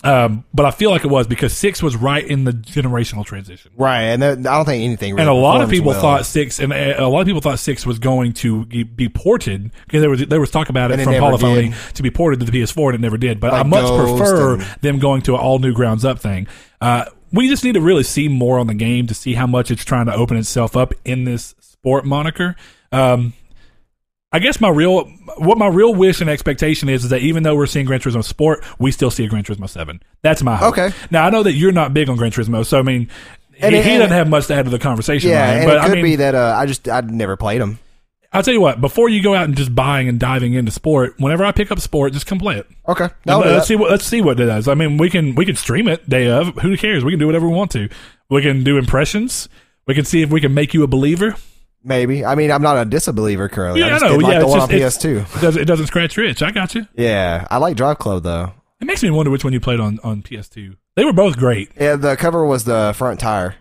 um, 0.03 0.43
but 0.53 0.65
I 0.65 0.71
feel 0.71 0.89
like 0.89 1.03
it 1.05 1.09
was 1.09 1.27
because 1.27 1.53
six 1.55 1.83
was 1.83 1.95
right 1.95 2.25
in 2.25 2.43
the 2.43 2.51
generational 2.51 3.25
transition. 3.25 3.71
right. 3.77 4.01
And 4.03 4.21
there- 4.21 4.31
I 4.31 4.35
don't 4.57 4.65
think 4.65 4.83
anything. 4.83 5.13
Really 5.13 5.21
And 5.21 5.29
a 5.29 5.33
lot 5.33 5.61
of 5.61 5.69
people 5.69 5.91
well. 5.91 6.01
thought 6.01 6.25
six, 6.25 6.59
and 6.59 6.73
a 6.73 7.07
lot 7.07 7.21
of 7.21 7.27
people 7.27 7.41
thought 7.41 7.59
six 7.59 7.85
was 7.85 7.99
going 7.99 8.33
to 8.33 8.65
be 8.65 9.09
ported 9.09 9.71
because 9.85 10.01
there 10.01 10.09
was 10.09 10.25
there 10.25 10.39
was 10.39 10.49
talk 10.51 10.69
about 10.69 10.91
it 10.91 10.95
And 10.99 11.03
from 11.03 11.15
polyphony 11.19 11.69
did. 11.69 11.75
to 11.95 12.03
be 12.03 12.09
ported 12.11 12.39
to 12.39 12.45
the 12.45 12.51
PS4, 12.51 12.87
and 12.87 12.95
it 12.95 13.01
never 13.01 13.17
did. 13.17 13.39
But 13.39 13.53
I 13.53 13.63
much 13.63 13.85
prefer 13.85 14.53
and- 14.55 14.61
them 14.81 14.99
going 14.99 15.21
to 15.23 15.35
an 15.35 15.39
all 15.41 15.59
new 15.59 15.73
grounds 15.73 16.03
up 16.03 16.19
thing. 16.19 16.47
Uh, 16.79 17.05
we 17.31 17.47
just 17.47 17.63
need 17.63 17.73
to 17.73 17.81
really 17.81 18.03
see 18.03 18.27
more 18.27 18.59
on 18.59 18.67
the 18.67 18.73
game 18.73 19.07
to 19.07 19.13
see 19.13 19.35
how 19.35 19.47
much 19.47 19.71
it's 19.71 19.85
trying 19.85 20.07
to 20.07 20.13
open 20.15 20.35
itself 20.35 20.75
up 20.75 20.93
in 21.05 21.23
this 21.25 21.53
sport 21.59 22.05
moniker. 22.05 22.55
Um, 22.91 23.33
I 24.33 24.39
guess 24.39 24.61
my 24.61 24.69
real, 24.69 25.05
what 25.37 25.57
my 25.57 25.67
real 25.67 25.93
wish 25.93 26.21
and 26.21 26.29
expectation 26.29 26.87
is, 26.87 27.03
is 27.03 27.09
that 27.09 27.21
even 27.21 27.43
though 27.43 27.55
we're 27.55 27.65
seeing 27.65 27.85
Gran 27.85 27.99
Turismo 27.99 28.23
Sport, 28.23 28.63
we 28.79 28.91
still 28.91 29.11
see 29.11 29.25
a 29.25 29.27
Gran 29.27 29.43
Turismo 29.43 29.67
Seven. 29.69 30.01
That's 30.21 30.41
my 30.41 30.55
hope. 30.55 30.77
Okay. 30.77 30.95
Now 31.11 31.25
I 31.25 31.29
know 31.29 31.43
that 31.43 31.53
you're 31.53 31.73
not 31.73 31.93
big 31.93 32.09
on 32.09 32.15
Gran 32.15 32.31
Turismo, 32.31 32.65
so 32.65 32.79
I 32.79 32.81
mean, 32.81 33.09
And 33.59 33.75
he, 33.75 33.81
it- 33.81 33.85
he 33.85 33.97
doesn't 33.97 34.11
have 34.15 34.29
much 34.29 34.47
to 34.47 34.53
add 34.53 34.65
to 34.65 34.71
the 34.71 34.79
conversation. 34.79 35.29
Yeah, 35.31 35.41
Ryan, 35.41 35.57
and 35.59 35.67
but 35.67 35.77
it 35.77 35.81
could 35.81 35.91
I 35.91 35.93
mean, 35.95 36.03
be 36.03 36.15
that 36.17 36.35
uh, 36.35 36.55
I 36.57 36.65
just 36.65 36.87
I'd 36.87 37.11
never 37.11 37.35
played 37.35 37.59
them. 37.61 37.79
I'll 38.33 38.41
tell 38.41 38.53
you 38.53 38.61
what. 38.61 38.79
Before 38.79 39.09
you 39.09 39.21
go 39.21 39.35
out 39.35 39.43
and 39.43 39.57
just 39.57 39.75
buying 39.75 40.07
and 40.07 40.17
diving 40.17 40.53
into 40.53 40.71
sport, 40.71 41.15
whenever 41.17 41.43
I 41.43 41.51
pick 41.51 41.69
up 41.69 41.81
sport, 41.81 42.13
just 42.13 42.25
come 42.25 42.39
play 42.39 42.55
it. 42.59 42.67
Okay, 42.87 43.09
let's 43.25 43.67
see 43.67 43.75
what 43.75 43.91
let's 43.91 44.05
see 44.05 44.21
what 44.21 44.39
it 44.39 44.45
does. 44.45 44.69
I 44.69 44.73
mean, 44.75 44.95
we 44.97 45.09
can 45.09 45.35
we 45.35 45.43
can 45.45 45.57
stream 45.57 45.89
it 45.89 46.07
day 46.07 46.29
of. 46.29 46.55
Who 46.61 46.77
cares? 46.77 47.03
We 47.03 47.11
can 47.11 47.19
do 47.19 47.25
whatever 47.25 47.49
we 47.49 47.53
want 47.53 47.71
to. 47.71 47.89
We 48.29 48.41
can 48.41 48.63
do 48.63 48.77
impressions. 48.77 49.49
We 49.85 49.93
can 49.95 50.05
see 50.05 50.21
if 50.21 50.29
we 50.29 50.39
can 50.39 50.53
make 50.53 50.73
you 50.73 50.83
a 50.83 50.87
believer. 50.87 51.35
Maybe. 51.83 52.25
I 52.25 52.35
mean, 52.35 52.51
I'm 52.51 52.61
not 52.61 52.77
a 52.77 52.85
disbeliever 52.85 53.49
currently. 53.49 53.81
Yeah, 53.81 53.87
I 53.87 53.89
just 53.91 54.05
I 54.05 54.09
know. 54.09 54.15
like 54.17 54.33
yeah, 54.33 54.39
the 54.39 54.47
one 54.47 54.59
just, 54.69 55.05
on 55.05 55.11
PS2. 55.11 55.37
It 55.37 55.41
doesn't, 55.41 55.61
it 55.61 55.65
doesn't 55.65 55.87
scratch 55.87 56.15
your 56.17 56.25
itch. 56.25 56.41
I 56.41 56.51
got 56.51 56.75
you. 56.75 56.87
Yeah, 56.95 57.47
I 57.49 57.57
like 57.57 57.75
Drive 57.77 57.97
Club 57.99 58.23
though. 58.23 58.53
It 58.79 58.85
makes 58.85 59.03
me 59.03 59.09
wonder 59.11 59.29
which 59.31 59.43
one 59.43 59.53
you 59.53 59.59
played 59.59 59.79
on 59.79 59.99
on 60.03 60.21
PS2. 60.23 60.75
They 60.95 61.05
were 61.05 61.13
both 61.13 61.37
great. 61.37 61.71
Yeah, 61.79 61.95
the 61.95 62.15
cover 62.17 62.45
was 62.45 62.63
the 62.63 62.93
front 62.95 63.19
tire. 63.19 63.55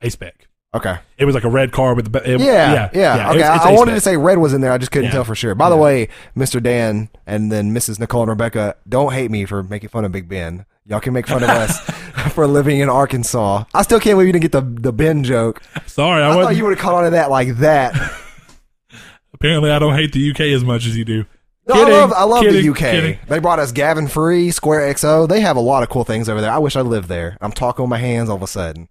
A 0.00 0.10
spec. 0.10 0.48
Okay. 0.74 0.96
It 1.16 1.24
was 1.24 1.34
like 1.34 1.44
a 1.44 1.48
red 1.48 1.72
car 1.72 1.94
with 1.94 2.12
the 2.12 2.18
it- 2.34 2.40
Yeah, 2.40 2.90
yeah. 2.92 3.30
okay, 3.30 3.38
it's- 3.38 3.56
it's 3.56 3.64
I, 3.64 3.72
wanted 3.72 3.92
to 3.94 4.00
say 4.00 4.16
red 4.16 4.36
was 4.38 4.52
in 4.52 4.60
there. 4.60 4.72
I 4.72 4.78
just 4.78 4.92
couldn't 4.92 5.06
Yeah. 5.06 5.12
tell 5.12 5.24
for 5.24 5.34
sure. 5.34 5.54
By 5.54 5.70
the 5.70 5.76
way, 5.76 6.08
Mr. 6.36 6.62
Dan 6.62 7.08
and 7.26 7.50
then 7.50 7.72
Mrs. 7.74 7.98
Nicole 7.98 8.22
and 8.22 8.28
Rebecca, 8.28 8.76
don't 8.86 9.12
hate 9.14 9.30
me 9.30 9.46
for 9.46 9.62
making 9.62 9.88
fun 9.88 10.04
of 10.04 10.12
Big 10.12 10.28
Ben. 10.28 10.66
Y'all 10.88 11.00
can 11.00 11.12
make 11.12 11.26
fun 11.26 11.42
of 11.42 11.48
us 11.50 11.80
for 12.32 12.46
living 12.46 12.78
in 12.80 12.88
Arkansas. 12.88 13.64
I 13.74 13.82
still 13.82 13.98
can't 13.98 14.14
believe 14.14 14.28
you 14.28 14.32
didn't 14.32 14.42
get 14.42 14.52
the 14.52 14.60
the 14.60 14.92
Ben 14.92 15.24
joke. 15.24 15.60
Sorry, 15.86 16.22
I, 16.22 16.28
I, 16.28 16.30
thought 16.30 16.36
wasn't. 16.36 16.56
you 16.58 16.64
would 16.64 16.76
have 16.76 16.78
caught 16.78 16.94
on 16.94 17.04
to 17.04 17.10
that 17.10 17.30
like 17.30 17.56
that. 17.56 17.94
apparently, 19.34 19.70
I 19.70 19.78
don't 19.78 19.94
hate 19.94 20.12
the 20.12 20.30
UK 20.30 20.40
as 20.40 20.62
much 20.64 20.86
as 20.86 20.96
you 20.96 21.04
do. 21.04 21.24
No, 21.68 21.74
Kidding, 21.74 21.94
I 21.94 21.96
love 21.98 22.12
I 22.12 22.22
love 22.22 22.42
kidding, 22.44 22.62
the 22.62 22.70
UK. 22.70 22.78
kidding. 22.78 23.18
They 23.26 23.40
brought 23.40 23.58
us 23.58 23.72
Gavin 23.72 24.06
Free, 24.06 24.52
Square 24.52 24.94
XO. 24.94 25.28
They 25.28 25.40
have 25.40 25.56
a 25.56 25.60
lot 25.60 25.82
of 25.82 25.88
cool 25.88 26.04
things 26.04 26.28
over 26.28 26.40
there. 26.40 26.52
I 26.52 26.58
wish 26.58 26.76
I 26.76 26.82
lived 26.82 27.08
there. 27.08 27.36
I'm 27.40 27.50
talking 27.50 27.82
with 27.82 27.90
my 27.90 27.98
hands 27.98 28.28
all 28.28 28.36
of 28.36 28.42
a 28.42 28.46
sudden. 28.46 28.88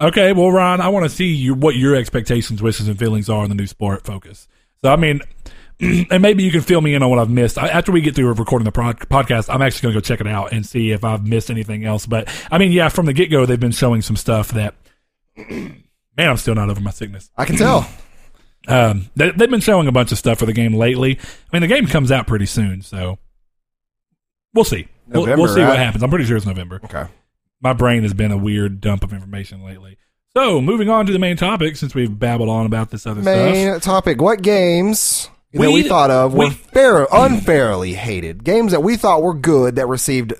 Okay, 0.00 0.32
well, 0.32 0.50
Ron, 0.52 0.80
I 0.80 0.88
want 0.88 1.04
to 1.04 1.10
see 1.10 1.26
your, 1.26 1.56
what 1.56 1.74
your 1.76 1.94
expectations, 1.94 2.62
wishes, 2.62 2.88
and 2.88 2.98
feelings 2.98 3.28
are 3.28 3.42
on 3.42 3.48
the 3.50 3.54
new 3.54 3.66
sport 3.66 4.04
focus. 4.04 4.48
So, 4.82 4.90
I 4.90 4.96
mean, 4.96 5.20
and 6.10 6.20
maybe 6.20 6.42
you 6.42 6.50
can 6.50 6.60
fill 6.60 6.80
me 6.80 6.94
in 6.94 7.02
on 7.02 7.08
what 7.08 7.18
I've 7.18 7.30
missed. 7.30 7.56
I, 7.56 7.68
after 7.68 7.90
we 7.90 8.00
get 8.00 8.14
through 8.14 8.32
recording 8.34 8.64
the 8.64 8.72
prod, 8.72 8.98
podcast, 8.98 9.52
I'm 9.52 9.62
actually 9.62 9.82
going 9.82 9.94
to 9.94 10.00
go 10.00 10.02
check 10.02 10.20
it 10.20 10.26
out 10.26 10.52
and 10.52 10.64
see 10.66 10.90
if 10.90 11.04
I've 11.04 11.26
missed 11.26 11.50
anything 11.50 11.84
else. 11.84 12.06
But, 12.06 12.28
I 12.50 12.58
mean, 12.58 12.72
yeah, 12.72 12.88
from 12.90 13.06
the 13.06 13.12
get 13.12 13.30
go, 13.30 13.46
they've 13.46 13.58
been 13.58 13.72
showing 13.72 14.02
some 14.02 14.16
stuff 14.16 14.50
that, 14.50 14.74
man, 15.36 15.82
I'm 16.18 16.36
still 16.36 16.54
not 16.54 16.68
over 16.68 16.80
my 16.80 16.90
sickness. 16.90 17.30
I 17.36 17.44
can 17.44 17.56
tell. 17.56 17.88
Um, 18.68 19.08
they, 19.16 19.30
they've 19.30 19.48
been 19.50 19.62
showing 19.62 19.88
a 19.88 19.92
bunch 19.92 20.12
of 20.12 20.18
stuff 20.18 20.38
for 20.38 20.44
the 20.44 20.52
game 20.52 20.74
lately. 20.74 21.18
I 21.18 21.56
mean, 21.56 21.62
the 21.62 21.74
game 21.74 21.86
comes 21.86 22.12
out 22.12 22.26
pretty 22.26 22.44
soon, 22.44 22.82
so 22.82 23.18
we'll 24.52 24.66
see. 24.66 24.86
We'll, 25.08 25.24
we'll 25.24 25.48
see 25.48 25.62
what 25.62 25.78
happens. 25.78 26.02
I'm 26.04 26.10
pretty 26.10 26.26
sure 26.26 26.36
it's 26.36 26.44
November. 26.44 26.78
Okay. 26.84 27.06
my 27.62 27.72
brain 27.72 28.02
has 28.02 28.12
been 28.12 28.30
a 28.30 28.36
weird 28.36 28.82
dump 28.82 29.02
of 29.02 29.14
information 29.14 29.64
lately. 29.64 29.96
So, 30.36 30.60
moving 30.60 30.90
on 30.90 31.06
to 31.06 31.12
the 31.12 31.18
main 31.18 31.38
topic, 31.38 31.74
since 31.76 31.94
we've 31.94 32.16
babbled 32.16 32.50
on 32.50 32.66
about 32.66 32.90
this 32.90 33.06
other 33.06 33.22
stuff. 33.22 33.34
Main 33.34 33.80
topic: 33.80 34.20
What 34.20 34.42
games 34.42 35.30
that 35.52 35.60
We- 35.60 35.82
we 35.82 35.88
thought 35.88 36.10
of 36.10 36.32
were 36.34 36.46
we- 36.46 36.50
fair, 36.50 37.06
unfairly 37.12 37.94
hated? 37.94 38.44
Games 38.44 38.72
that 38.72 38.82
we 38.82 38.96
thought 38.96 39.22
were 39.22 39.34
good 39.34 39.76
that 39.76 39.86
received. 39.88 40.32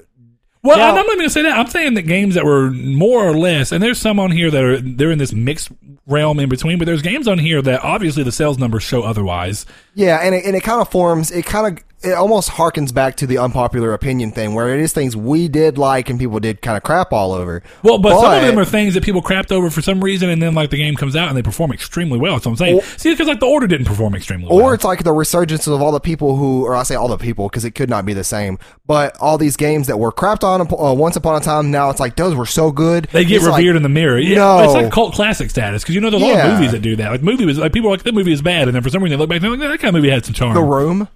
Well, 0.62 0.76
Now- 0.76 0.90
I'm 0.90 0.94
not 0.94 1.06
even 1.06 1.16
going 1.18 1.28
to 1.28 1.32
say 1.32 1.42
that. 1.42 1.58
I'm 1.58 1.66
saying 1.68 1.94
that 1.94 2.02
games 2.02 2.34
that 2.34 2.44
were 2.44 2.70
more 2.70 3.24
or 3.26 3.36
less, 3.36 3.72
and 3.72 3.82
there's 3.82 3.98
some 3.98 4.20
on 4.20 4.30
here 4.30 4.50
that 4.50 4.62
are 4.62 4.78
they're 4.80 5.11
in 5.11 5.18
this 5.18 5.32
mixed 5.32 5.70
realm 6.06 6.38
in 6.38 6.48
between, 6.48 6.78
but 6.78 6.84
there's 6.84 7.02
games 7.02 7.26
on 7.28 7.38
here 7.38 7.62
that 7.62 7.82
obviously 7.82 8.22
the 8.24 8.32
sales 8.32 8.58
numbers 8.58 8.82
show 8.82 9.02
otherwise. 9.02 9.64
Yeah, 9.94 10.16
and 10.22 10.34
it, 10.34 10.44
and 10.44 10.54
it 10.54 10.62
kind 10.62 10.80
of 10.82 10.88
forms. 10.90 11.30
It 11.30 11.46
kind 11.46 11.66
of 11.78 11.82
it 12.03 12.12
almost 12.14 12.51
harkens 12.51 12.94
back 12.94 13.16
to 13.16 13.26
the 13.26 13.36
unpopular 13.38 13.92
opinion 13.92 14.32
thing, 14.32 14.55
where 14.55 14.74
it 14.74 14.80
is 14.80 14.92
things 14.92 15.14
we 15.16 15.48
did 15.48 15.76
like 15.76 16.09
and 16.09 16.18
people 16.18 16.40
did 16.40 16.62
kind 16.62 16.76
of 16.76 16.82
crap 16.82 17.12
all 17.12 17.32
over. 17.32 17.62
Well, 17.82 17.98
but, 17.98 18.18
some 18.20 18.32
of 18.34 18.42
them 18.42 18.59
are 18.59 18.64
things 18.64 18.94
that 18.94 19.05
people 19.05 19.20
crapped 19.22 19.53
over 19.53 19.68
for 19.70 19.82
some 19.82 20.03
reason, 20.03 20.30
and 20.30 20.40
then 20.40 20.55
like 20.55 20.70
the 20.70 20.78
game 20.78 20.94
comes 20.96 21.14
out 21.14 21.28
and 21.28 21.36
they 21.36 21.42
perform 21.42 21.72
extremely 21.72 22.18
well. 22.18 22.34
That's 22.34 22.46
what 22.46 22.53
I'm 22.53 22.57
saying. 22.57 22.78
Or- 22.78 22.82
See, 22.82 23.11
because 23.12 23.28
like 23.28 23.40
the 23.40 23.46
order 23.46 23.66
didn't 23.66 23.86
perform 23.86 24.14
extremely 24.14 24.48
Or 24.48 24.57
well. 24.57 24.66
Or 24.66 24.74
it's 24.74 24.84
like 24.84 25.05
the 25.05 25.12
resurgence 25.12 25.66
of 25.66 25.82
all 25.82 25.92
the 25.92 26.01
people 26.01 26.36
who, 26.36 26.64
or 26.64 26.74
I 26.74 26.84
say 26.84 26.94
all 26.94 27.09
the 27.09 27.18
people 27.18 27.48
because 27.48 27.64
it 27.64 27.72
could 27.72 27.90
not 27.90 28.07
be 28.07 28.12
the 28.14 28.24
same, 28.24 28.59
but 28.86 29.16
all 29.20 29.36
these 29.36 29.57
games 29.57 29.86
that 29.88 29.98
were 29.98 30.12
crapped 30.12 30.42
on 30.42 30.61
uh, 30.62 30.94
once 30.94 31.16
upon 31.16 31.40
a 31.40 31.44
time, 31.44 31.70
now 31.70 31.90
it's 31.90 32.01
like 32.01 32.16
those 32.16 32.34
were 32.34 32.46
so 32.46 32.70
good. 32.72 33.09
They 33.12 33.24
get 33.24 33.36
It's 33.36 33.46
like- 33.46 33.59
revered 33.59 33.76
in 33.76 33.82
the 33.82 33.88
mirror. 33.90 34.18
Yeah, 34.18 34.36
No. 34.36 34.59
it's 34.64 34.72
like 34.72 34.90
cult 34.92 35.12
classic 35.14 35.51
status 35.51 35.82
because 35.82 35.94
you 35.94 36.01
know 36.01 36.09
there's 36.11 36.22
a 36.22 36.26
lot 36.26 36.34
Yeah. 36.34 36.46
of 36.48 36.55
movies 36.55 36.72
that 36.72 36.80
do 36.80 36.96
that. 36.96 37.11
Like 37.11 37.22
movies, 37.22 37.59
like 37.59 37.72
people 37.72 37.88
are 37.88 37.92
like 37.92 38.05
that 38.05 38.14
movie 38.14 38.32
is 38.32 38.40
bad, 38.42 38.68
and 38.68 38.74
then 38.74 38.82
for 38.82 38.88
some 38.90 39.03
reason 39.03 39.18
they 39.18 39.20
look 39.22 39.28
back 39.28 39.36
and 39.42 39.44
they're 39.44 39.51
like 39.68 39.78
that 39.78 39.78
kind 39.84 39.94
of 39.94 40.01
movie 40.03 40.11
had 40.11 40.24
some 40.24 40.32
charm. 40.34 40.55
the 40.55 40.62
room. 40.62 41.09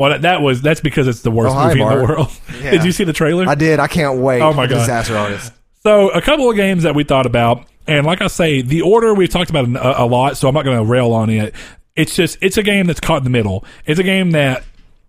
Well, 0.00 0.08
that, 0.08 0.22
that 0.22 0.40
was 0.40 0.62
that's 0.62 0.80
because 0.80 1.06
it's 1.06 1.20
the 1.20 1.30
worst 1.30 1.54
Oh, 1.54 1.58
hi, 1.58 1.68
movie 1.68 1.82
in 1.82 1.88
the 1.88 2.04
world. 2.04 2.30
Yeah. 2.62 2.70
Did 2.70 2.84
you 2.84 2.92
see 2.92 3.04
the 3.04 3.12
trailer? 3.12 3.46
I 3.46 3.54
did. 3.54 3.78
I 3.80 3.86
can't 3.86 4.18
wait. 4.18 4.40
Oh 4.40 4.54
my 4.54 4.66
God. 4.66 4.78
Disaster 4.78 5.14
artist. 5.14 5.52
So 5.82 6.08
a 6.10 6.22
couple 6.22 6.48
of 6.48 6.56
games 6.56 6.84
that 6.84 6.94
we 6.94 7.04
thought 7.04 7.26
about, 7.26 7.66
and 7.86 8.06
like 8.06 8.22
I 8.22 8.26
say, 8.28 8.62
the 8.62 8.80
order 8.80 9.12
we've 9.14 9.28
talked 9.28 9.50
about 9.50 9.68
a, 9.68 10.02
a 10.02 10.06
lot, 10.06 10.38
so 10.38 10.48
I'm 10.48 10.54
not 10.54 10.64
going 10.64 10.78
to 10.78 10.84
rail 10.84 11.12
on 11.12 11.28
it. 11.28 11.54
It's 11.96 12.16
just 12.16 12.38
it's 12.40 12.56
a 12.56 12.62
game 12.62 12.86
that's 12.86 12.98
caught 13.00 13.18
in 13.18 13.24
the 13.24 13.30
middle. 13.30 13.62
It's 13.84 14.00
a 14.00 14.02
game 14.02 14.30
that 14.30 14.64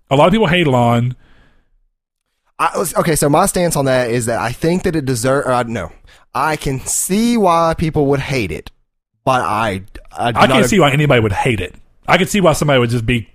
a 0.10 0.18
lot 0.18 0.28
of 0.28 0.34
people 0.34 0.48
hate 0.48 0.68
on. 0.68 1.16
I, 2.60 2.78
was- 2.78 2.94
okay, 2.96 3.16
so 3.16 3.30
my 3.30 3.46
stance 3.46 3.78
on 3.78 3.86
that 3.86 4.12
is 4.12 4.26
that 4.26 4.40
I 4.40 4.52
think 4.52 4.84
that 4.84 4.96
it 4.98 5.06
deserves. 5.06 5.48
Uh, 5.48 5.64
no, 5.64 5.92
I 6.34 6.58
can 6.58 6.82
see 6.82 7.38
why 7.38 7.76
people 7.78 8.08
would 8.08 8.20
hate 8.20 8.52
it, 8.52 8.72
but 9.24 9.42
I 9.42 9.84
I, 10.12 10.32
do 10.34 10.40
I 10.40 10.48
not 10.48 10.50
can't 10.50 10.66
see 10.66 10.80
why 10.82 10.92
anybody 10.92 11.22
would 11.22 11.32
hate 11.32 11.62
it. 11.62 11.76
I 12.08 12.18
can 12.18 12.28
see 12.28 12.42
why 12.42 12.52
somebody 12.54 12.80
would 12.80 12.90
just 12.90 13.06
be 13.06 13.30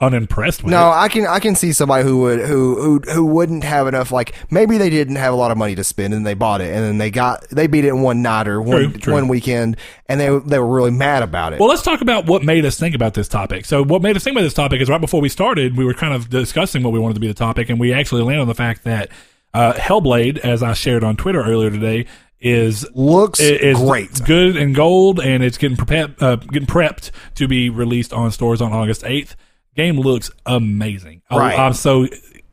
unimpressed 0.00 0.62
with 0.62 0.70
No, 0.70 0.88
it. 0.88 0.94
I 0.94 1.08
can 1.08 1.26
I 1.26 1.38
can 1.38 1.54
see 1.54 1.72
somebody 1.72 2.04
who 2.04 2.18
would 2.18 2.40
who 2.40 2.80
who 2.80 3.00
who 3.12 3.24
wouldn't 3.26 3.64
have 3.64 3.86
enough. 3.86 4.12
Like 4.12 4.34
maybe 4.50 4.76
they 4.78 4.90
didn't 4.90 5.16
have 5.16 5.32
a 5.32 5.36
lot 5.36 5.50
of 5.50 5.56
money 5.56 5.74
to 5.74 5.84
spend 5.84 6.12
and 6.12 6.26
they 6.26 6.34
bought 6.34 6.60
it 6.60 6.72
and 6.74 6.84
then 6.84 6.98
they 6.98 7.10
got 7.10 7.48
they 7.50 7.66
beat 7.66 7.84
it 7.84 7.88
in 7.88 8.02
one 8.02 8.20
night 8.22 8.46
or 8.46 8.60
one 8.60 8.90
True, 8.90 9.00
true. 9.00 9.12
one 9.14 9.28
weekend 9.28 9.76
and 10.06 10.20
they 10.20 10.26
they 10.44 10.58
were 10.58 10.66
really 10.68 10.90
mad 10.90 11.22
about 11.22 11.52
it. 11.54 11.60
Well, 11.60 11.68
let's 11.68 11.82
talk 11.82 12.02
about 12.02 12.26
what 12.26 12.42
made 12.42 12.64
us 12.66 12.78
think 12.78 12.94
about 12.94 13.14
this 13.14 13.28
topic. 13.28 13.64
So, 13.64 13.82
what 13.82 14.02
made 14.02 14.16
us 14.16 14.24
think 14.24 14.34
about 14.34 14.42
this 14.44 14.54
topic 14.54 14.80
is 14.82 14.90
right 14.90 15.00
before 15.00 15.20
we 15.20 15.28
started, 15.30 15.76
we 15.76 15.84
were 15.84 15.94
kind 15.94 16.12
of 16.14 16.28
discussing 16.28 16.82
what 16.82 16.92
we 16.92 16.98
wanted 16.98 17.14
to 17.14 17.20
be 17.20 17.28
the 17.28 17.34
topic, 17.34 17.70
and 17.70 17.80
we 17.80 17.92
actually 17.94 18.22
landed 18.22 18.42
on 18.42 18.48
the 18.48 18.54
fact 18.54 18.84
that 18.84 19.10
uh, 19.54 19.72
Hellblade, 19.74 20.36
as 20.38 20.62
I 20.62 20.74
shared 20.74 21.02
on 21.04 21.16
Twitter 21.16 21.42
earlier 21.42 21.70
today, 21.70 22.04
is 22.38 22.86
Looks 22.94 23.40
is 23.40 23.78
great. 23.78 24.10
good 24.26 24.56
and 24.56 24.74
gold, 24.74 25.20
and 25.20 25.42
it's 25.42 25.56
getting 25.56 25.78
prepared, 25.78 26.22
uh, 26.22 26.36
getting 26.36 26.66
prepped 26.66 27.10
to 27.36 27.48
be 27.48 27.70
released 27.70 28.12
on 28.12 28.30
stores 28.30 28.60
on 28.60 28.74
August 28.74 29.02
eighth. 29.04 29.34
Game 29.76 29.98
looks 30.00 30.30
amazing. 30.46 31.22
I- 31.30 31.36
Right. 31.38 31.58
I'm 31.58 31.72
so 31.74 32.06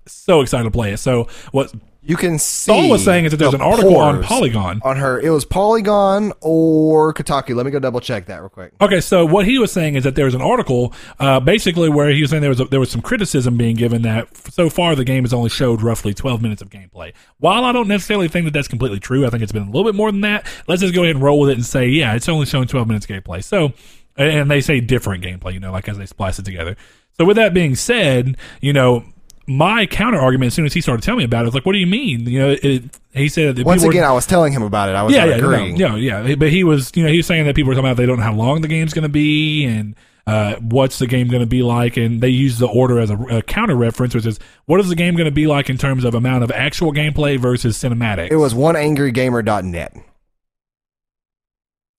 so 0.06 0.42
excited 0.42 0.66
to 0.66 0.72
play 0.72 0.92
it. 0.92 0.98
So 0.98 1.28
what 1.52 1.74
You 2.06 2.18
can 2.18 2.38
see. 2.38 2.88
I 2.88 2.92
was 2.92 3.02
saying 3.02 3.24
is 3.24 3.32
that 3.32 3.38
there's 3.38 3.52
the 3.52 3.58
an 3.58 3.62
article 3.64 3.96
on 3.96 4.22
Polygon. 4.22 4.82
on 4.84 4.98
her. 4.98 5.18
It 5.22 5.30
was 5.30 5.46
Polygon 5.46 6.34
or 6.42 7.14
Kotaku. 7.14 7.56
Let 7.56 7.66
me 7.66 7.72
go 7.72 7.80
double 7.80 8.02
check 8.02 8.26
that 8.26 8.42
real 8.42 8.50
quick. 8.50 8.74
Okay, 8.82 9.00
so 9.00 9.26
what 9.26 9.46
he 9.46 9.58
was 9.58 9.72
saying 9.72 9.96
is 9.96 10.04
that 10.04 10.16
there 10.16 10.26
was 10.26 10.34
an 10.36 10.42
article, 10.42 10.94
uh, 11.22 11.40
basically 11.40 11.88
where 11.88 12.10
he 12.10 12.20
was 12.20 12.32
saying 12.32 12.42
there 12.42 12.50
was 12.50 12.60
a, 12.60 12.66
there 12.66 12.82
was 12.82 12.92
some 12.92 13.02
criticism 13.02 13.56
being 13.56 13.78
given 13.78 14.02
that 14.02 14.28
so 14.52 14.70
far 14.70 14.94
the 14.98 15.06
game 15.06 15.24
has 15.24 15.32
only 15.34 15.50
showed 15.50 15.82
roughly 15.82 16.14
12 16.14 16.42
minutes 16.42 16.62
of 16.62 16.70
gameplay. 16.70 17.14
While 17.38 17.64
I 17.64 17.72
don't 17.72 17.88
necessarily 17.88 18.28
think 18.28 18.44
that 18.48 18.52
that's 18.52 18.68
completely 18.68 19.00
true, 19.00 19.26
I 19.26 19.30
think 19.30 19.42
it's 19.42 19.54
been 19.54 19.64
a 19.64 19.68
little 19.72 19.86
bit 19.86 19.96
more 19.96 20.12
than 20.12 20.20
that. 20.22 20.46
Let's 20.68 20.82
just 20.82 20.94
go 20.94 21.04
ahead 21.04 21.16
and 21.16 21.24
roll 21.24 21.40
with 21.40 21.52
it 21.52 21.56
and 21.56 21.66
say, 21.66 21.88
yeah, 21.88 22.16
it's 22.16 22.28
only 22.28 22.46
showing 22.46 22.68
12 22.68 22.86
minutes 22.86 23.06
of 23.10 23.12
gameplay. 23.12 23.42
So, 23.42 23.72
and 24.18 24.52
they 24.52 24.60
say 24.60 24.82
different 24.82 25.24
gameplay, 25.24 25.54
you 25.54 25.62
know, 25.62 25.72
like 25.72 25.88
as 25.88 25.98
they 25.98 26.06
splice 26.06 26.38
it 26.38 26.44
together. 26.44 26.76
So 27.18 27.26
with 27.26 27.38
that 27.38 27.54
being 27.54 27.76
said, 27.76 28.38
you 28.62 28.74
know. 28.74 29.06
My 29.46 29.86
counter 29.86 30.20
argument, 30.20 30.48
as 30.48 30.54
soon 30.54 30.66
as 30.66 30.72
he 30.74 30.80
started 30.80 31.04
telling 31.04 31.18
me 31.18 31.26
about 31.26 31.42
it, 31.42 31.48
was 31.48 31.54
like, 31.54 31.66
"What 31.66 31.74
do 31.74 31.78
you 31.78 31.86
mean?" 31.86 32.26
You 32.26 32.40
know, 32.40 32.56
it, 32.64 32.84
he 33.12 33.28
said 33.28 33.58
that 33.58 33.66
Once 33.66 33.82
people 33.82 33.90
were- 33.90 33.92
again, 33.92 34.06
I 34.06 34.14
was 34.14 34.26
telling 34.26 34.54
him 34.54 34.64
about 34.64 34.88
it. 34.88 34.96
I 34.96 35.04
was 35.04 35.14
yeah, 35.14 35.26
not 35.26 35.30
yeah, 35.32 35.36
agreeing. 35.36 35.78
no, 35.78 35.96
yeah. 35.98 36.36
But 36.36 36.50
he 36.50 36.64
was, 36.64 36.94
you 36.96 37.04
know, 37.04 37.10
he 37.10 37.18
was 37.18 37.28
saying 37.28 37.46
that 37.48 37.54
people 37.54 37.68
were 37.68 37.76
talking 37.76 37.90
about 37.90 37.98
they 37.98 38.06
don't 38.06 38.20
know 38.20 38.24
how 38.24 38.34
long 38.34 38.62
the 38.62 38.70
game's 38.70 38.94
going 38.94 39.04
to 39.04 39.10
be 39.10 39.66
and 39.66 39.96
uh, 40.28 40.56
what's 40.62 40.98
the 41.00 41.08
game 41.08 41.28
going 41.28 41.42
to 41.42 41.46
be 41.46 41.62
like, 41.62 41.98
and 41.98 42.22
they 42.22 42.30
use 42.30 42.58
the 42.58 42.68
order 42.68 43.00
as 43.00 43.10
a, 43.10 43.18
a 43.18 43.42
counter 43.42 43.76
reference, 43.76 44.16
which 44.16 44.26
is 44.26 44.40
what 44.64 44.80
is 44.80 44.88
the 44.88 44.96
game 44.96 45.16
going 45.18 45.26
to 45.26 45.32
be 45.32 45.46
like 45.46 45.70
in 45.70 45.78
terms 45.78 46.06
of 46.06 46.16
amount 46.16 46.46
of 46.46 46.52
actual 46.52 46.94
gameplay 46.94 47.38
versus 47.38 47.78
cinematic. 47.78 48.32
It 48.32 48.38
was 48.38 48.54
oneangrygamer.net. 48.54 49.98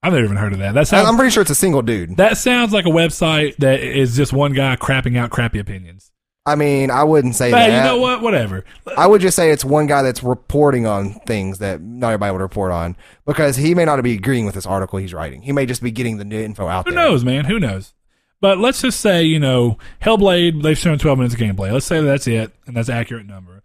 I've 0.04 0.12
never 0.12 0.24
even 0.24 0.36
heard 0.36 0.52
of 0.52 0.58
that. 0.60 0.74
That 0.74 0.86
sounds 0.86 1.08
I'm 1.08 1.16
pretty 1.16 1.30
sure 1.30 1.40
it's 1.40 1.50
a 1.50 1.54
single 1.54 1.82
dude. 1.82 2.16
that 2.18 2.36
sounds 2.36 2.72
like 2.72 2.84
a 2.84 2.90
website 2.90 3.56
that 3.56 3.80
is 3.80 4.16
just 4.16 4.32
one 4.32 4.52
guy 4.52 4.76
crapping 4.76 5.16
out 5.18 5.30
crappy 5.30 5.58
opinions. 5.58 6.10
I 6.46 6.56
mean, 6.56 6.90
I 6.90 7.04
wouldn't 7.04 7.34
say 7.34 7.46
Hey, 7.46 7.70
that. 7.70 7.78
you 7.78 7.82
know 7.84 7.98
what? 7.98 8.20
Whatever. 8.20 8.64
I 8.98 9.06
would 9.06 9.22
just 9.22 9.34
say 9.34 9.50
it's 9.50 9.64
one 9.64 9.86
guy 9.86 10.02
that's 10.02 10.22
reporting 10.22 10.86
on 10.86 11.14
things 11.20 11.58
that 11.60 11.80
not 11.80 12.08
everybody 12.08 12.32
would 12.32 12.42
report 12.42 12.70
on 12.70 12.96
because 13.24 13.56
he 13.56 13.74
may 13.74 13.86
not 13.86 14.02
be 14.02 14.12
agreeing 14.12 14.44
with 14.44 14.54
this 14.54 14.66
article 14.66 14.98
he's 14.98 15.14
writing. 15.14 15.40
He 15.40 15.52
may 15.52 15.64
just 15.64 15.82
be 15.82 15.90
getting 15.90 16.18
the 16.18 16.24
new 16.24 16.38
info 16.38 16.68
out 16.68 16.84
Who 16.86 16.92
there. 16.94 17.02
knows, 17.02 17.24
man? 17.24 17.46
Who 17.46 17.58
knows? 17.58 17.94
But 18.42 18.58
let's 18.58 18.82
just 18.82 19.00
say, 19.00 19.22
you 19.22 19.40
know, 19.40 19.78
Hellblade, 20.02 20.62
they've 20.62 20.76
shown 20.76 20.98
12 20.98 21.16
minutes 21.18 21.34
of 21.34 21.40
gameplay. 21.40 21.72
Let's 21.72 21.86
say 21.86 22.02
that's 22.02 22.26
it, 22.26 22.52
and 22.66 22.76
that's 22.76 22.90
an 22.90 22.96
accurate 22.96 23.24
number. 23.26 23.62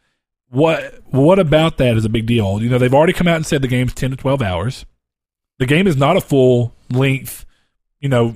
What 0.50 1.02
what 1.08 1.38
about 1.38 1.78
that 1.80 1.98
is 1.98 2.06
a 2.06 2.10
big 2.10 2.26
deal? 2.28 2.62
You 2.64 2.70
know, 2.70 2.78
they've 2.78 2.94
already 2.94 3.12
come 3.14 3.28
out 3.28 3.36
and 3.36 3.46
said 3.46 3.62
the 3.62 3.68
game's 3.68 3.94
10 3.94 4.12
to 4.12 4.16
12 4.16 4.42
hours. 4.42 4.86
The 5.60 5.66
game 5.66 5.86
is 5.88 5.96
not 5.96 6.18
a 6.18 6.22
full 6.22 6.74
length, 6.90 7.46
you 8.00 8.10
know, 8.10 8.36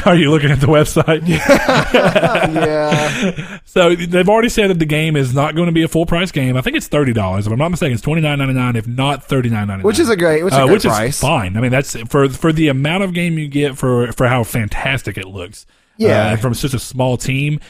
are 0.06 0.16
you 0.16 0.30
looking 0.30 0.50
at 0.50 0.60
the 0.60 0.66
website? 0.66 1.26
yeah. 2.54 3.58
So 3.64 3.94
they've 3.94 4.28
already 4.28 4.48
said 4.48 4.70
that 4.70 4.78
the 4.78 4.86
game 4.86 5.14
is 5.16 5.34
not 5.34 5.54
going 5.54 5.66
to 5.66 5.72
be 5.72 5.82
a 5.82 5.88
full 5.88 6.06
price 6.06 6.32
game. 6.32 6.56
I 6.56 6.62
think 6.62 6.76
it's 6.76 6.88
thirty 6.88 7.12
dollars. 7.12 7.46
If 7.46 7.52
I'm 7.52 7.58
not 7.58 7.70
mistaken, 7.70 7.92
it's 7.92 8.02
twenty 8.02 8.22
nine 8.22 8.38
ninety 8.38 8.54
nine. 8.54 8.76
If 8.76 8.86
not 8.86 9.24
thirty 9.24 9.50
nine 9.50 9.68
ninety 9.68 9.82
nine, 9.82 9.86
Which 9.86 9.98
is 9.98 10.08
a 10.08 10.16
great, 10.16 10.42
which 10.42 10.54
is 10.54 10.58
a 10.58 10.62
uh, 10.62 10.66
which 10.68 10.84
is 10.84 11.20
fine. 11.20 11.56
I 11.56 11.60
mean, 11.60 11.70
that's 11.70 11.96
for 12.08 12.28
for 12.28 12.52
the 12.52 12.68
amount 12.68 13.04
of 13.04 13.14
game 13.14 13.38
you 13.38 13.48
get 13.48 13.76
for 13.76 14.10
for 14.12 14.26
how 14.26 14.42
fantastic 14.44 15.18
it 15.18 15.26
looks. 15.26 15.66
Yeah. 15.96 16.32
uh, 16.32 16.36
from 16.36 16.54
such 16.54 16.74
a 16.74 16.78
small 16.80 17.16
team. 17.16 17.60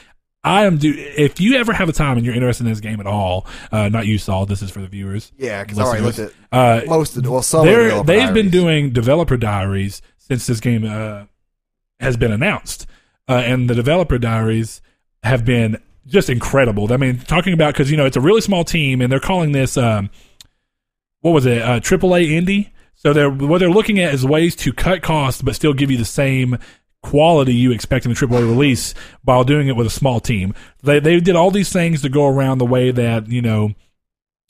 I 0.45 0.66
am. 0.66 0.76
Do 0.76 0.92
if 0.95 1.40
you 1.40 1.57
ever 1.57 1.72
have 1.72 1.88
a 1.88 1.92
time 1.92 2.16
and 2.18 2.24
you're 2.26 2.34
interested 2.34 2.66
in 2.66 2.72
this 2.72 2.80
game 2.80 3.01
at 3.01 3.07
all, 3.07 3.47
uh, 3.72 3.88
not 3.88 4.07
you, 4.07 4.18
Saul. 4.18 4.47
This 4.47 4.61
is 4.62 4.70
for 4.70 4.80
the 4.80 4.88
viewers. 4.88 5.32
Yeah, 5.38 5.64
because 5.64 5.78
I 5.78 5.84
already 5.84 6.03
looked 6.03 6.18
at 6.18 6.32
Uh, 6.53 6.82
most 6.86 7.16
of 7.16 7.22
the, 7.22 7.30
well, 7.30 7.42
some 7.42 7.66
the 7.66 7.72
they're, 7.72 7.84
developer 7.84 8.07
they've 8.07 8.34
been 8.34 8.51
doing 8.51 8.90
developer 8.90 9.36
diaries 9.36 10.03
since 10.18 10.47
this 10.47 10.61
game 10.61 10.84
uh, 10.84 11.24
has 12.01 12.16
been 12.16 12.30
announced, 12.30 12.86
uh, 13.28 13.42
and 13.45 13.70
the 13.70 13.74
developer 13.74 14.18
diaries 14.18 14.82
have 15.22 15.45
been 15.45 15.78
just 16.07 16.28
incredible. 16.28 16.92
I 16.92 16.99
mean, 16.99 17.18
talking 17.20 17.55
about 17.55 17.72
because 17.72 17.90
you 17.90 17.97
know 17.97 18.05
it's 18.05 18.16
a 18.16 18.20
really 18.20 18.42
small 18.42 18.64
team, 18.64 19.01
and 19.01 19.11
they're 19.11 19.20
calling 19.20 19.53
this 19.53 19.76
um, 19.78 20.11
what 21.20 21.30
was 21.32 21.47
it, 21.47 21.62
uh, 21.62 21.80
AAA 21.80 22.28
indie. 22.28 22.68
So 22.97 23.12
they're 23.12 23.30
what 23.30 23.59
they're 23.59 23.70
looking 23.70 23.99
at 23.99 24.12
is 24.12 24.24
ways 24.24 24.55
to 24.57 24.72
cut 24.72 25.03
costs 25.03 25.42
but 25.42 25.55
still 25.55 25.72
give 25.72 25.90
you 25.90 25.97
the 25.97 26.05
same 26.05 26.59
quality 27.05 27.55
you 27.55 27.70
expect 27.72 28.05
in 28.07 28.12
a 28.12 28.14
AAA 28.14 28.40
release 28.48 28.94
while 29.22 29.44
doing 29.44 29.68
it 29.68 29.76
with 29.76 29.86
a 29.86 29.90
small 29.90 30.18
team. 30.20 30.55
They 30.82 30.98
they 31.00 31.20
did 31.20 31.36
all 31.36 31.50
these 31.50 31.72
things 31.72 32.02
to 32.02 32.09
go 32.09 32.26
around 32.26 32.59
the 32.59 32.66
way 32.66 32.90
that 32.90 33.28
you 33.28 33.42
know 33.42 33.70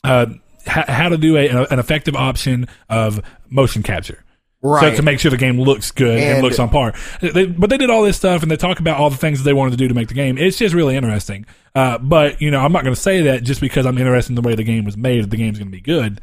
uh, 0.03 0.27
ha- 0.67 0.85
how 0.87 1.09
to 1.09 1.17
do 1.17 1.37
a, 1.37 1.65
an 1.65 1.79
effective 1.79 2.15
option 2.15 2.67
of 2.89 3.21
motion 3.49 3.83
capture. 3.83 4.23
right. 4.61 4.91
So 4.91 4.97
to 4.97 5.01
make 5.03 5.19
sure 5.19 5.31
the 5.31 5.37
game 5.37 5.59
looks 5.59 5.91
good 5.91 6.17
and, 6.19 6.35
And- 6.35 6.43
looks 6.43 6.59
on 6.59 6.69
par. 6.69 6.93
They, 7.21 7.45
but 7.45 7.69
they 7.69 7.77
did 7.77 7.89
all 7.89 8.03
this 8.03 8.17
stuff 8.17 8.41
and 8.41 8.51
they 8.51 8.57
talk 8.57 8.79
about 8.79 8.99
all 8.99 9.09
the 9.09 9.17
things 9.17 9.39
that 9.39 9.43
they 9.45 9.53
wanted 9.53 9.71
to 9.71 9.77
do 9.77 9.87
to 9.87 9.93
make 9.93 10.07
the 10.07 10.13
game. 10.13 10.37
It's 10.37 10.57
just 10.57 10.73
really 10.75 10.95
interesting. 10.95 11.45
Uh, 11.73 11.97
but 11.97 12.41
you 12.41 12.51
know, 12.51 12.59
I'm 12.59 12.71
not 12.71 12.83
going 12.83 12.95
to 12.95 13.01
say 13.01 13.21
that 13.23 13.43
just 13.43 13.61
because 13.61 13.85
I'm 13.85 13.97
interested 13.97 14.31
in 14.31 14.35
the 14.35 14.41
way 14.47 14.55
the 14.55 14.63
game 14.63 14.85
was 14.85 14.95
made. 14.97 15.29
The 15.29 15.37
game's 15.37 15.57
going 15.59 15.67
to 15.71 15.75
be 15.75 15.81
good. 15.81 16.21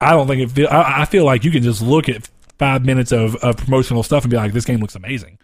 I 0.00 0.10
don't 0.12 0.26
think 0.26 0.42
it. 0.42 0.50
Feel, 0.50 0.68
I, 0.68 1.02
I 1.02 1.04
feel 1.04 1.24
like 1.24 1.44
you 1.44 1.50
can 1.50 1.62
just 1.62 1.82
look 1.82 2.08
at 2.08 2.28
five 2.58 2.84
minutes 2.84 3.12
of, 3.12 3.36
of 3.36 3.56
promotional 3.56 4.02
stuff 4.02 4.24
and 4.24 4.30
be 4.30 4.36
like, 4.36 4.52
this 4.52 4.64
game 4.64 4.80
looks 4.80 4.94
amazing. 4.94 5.38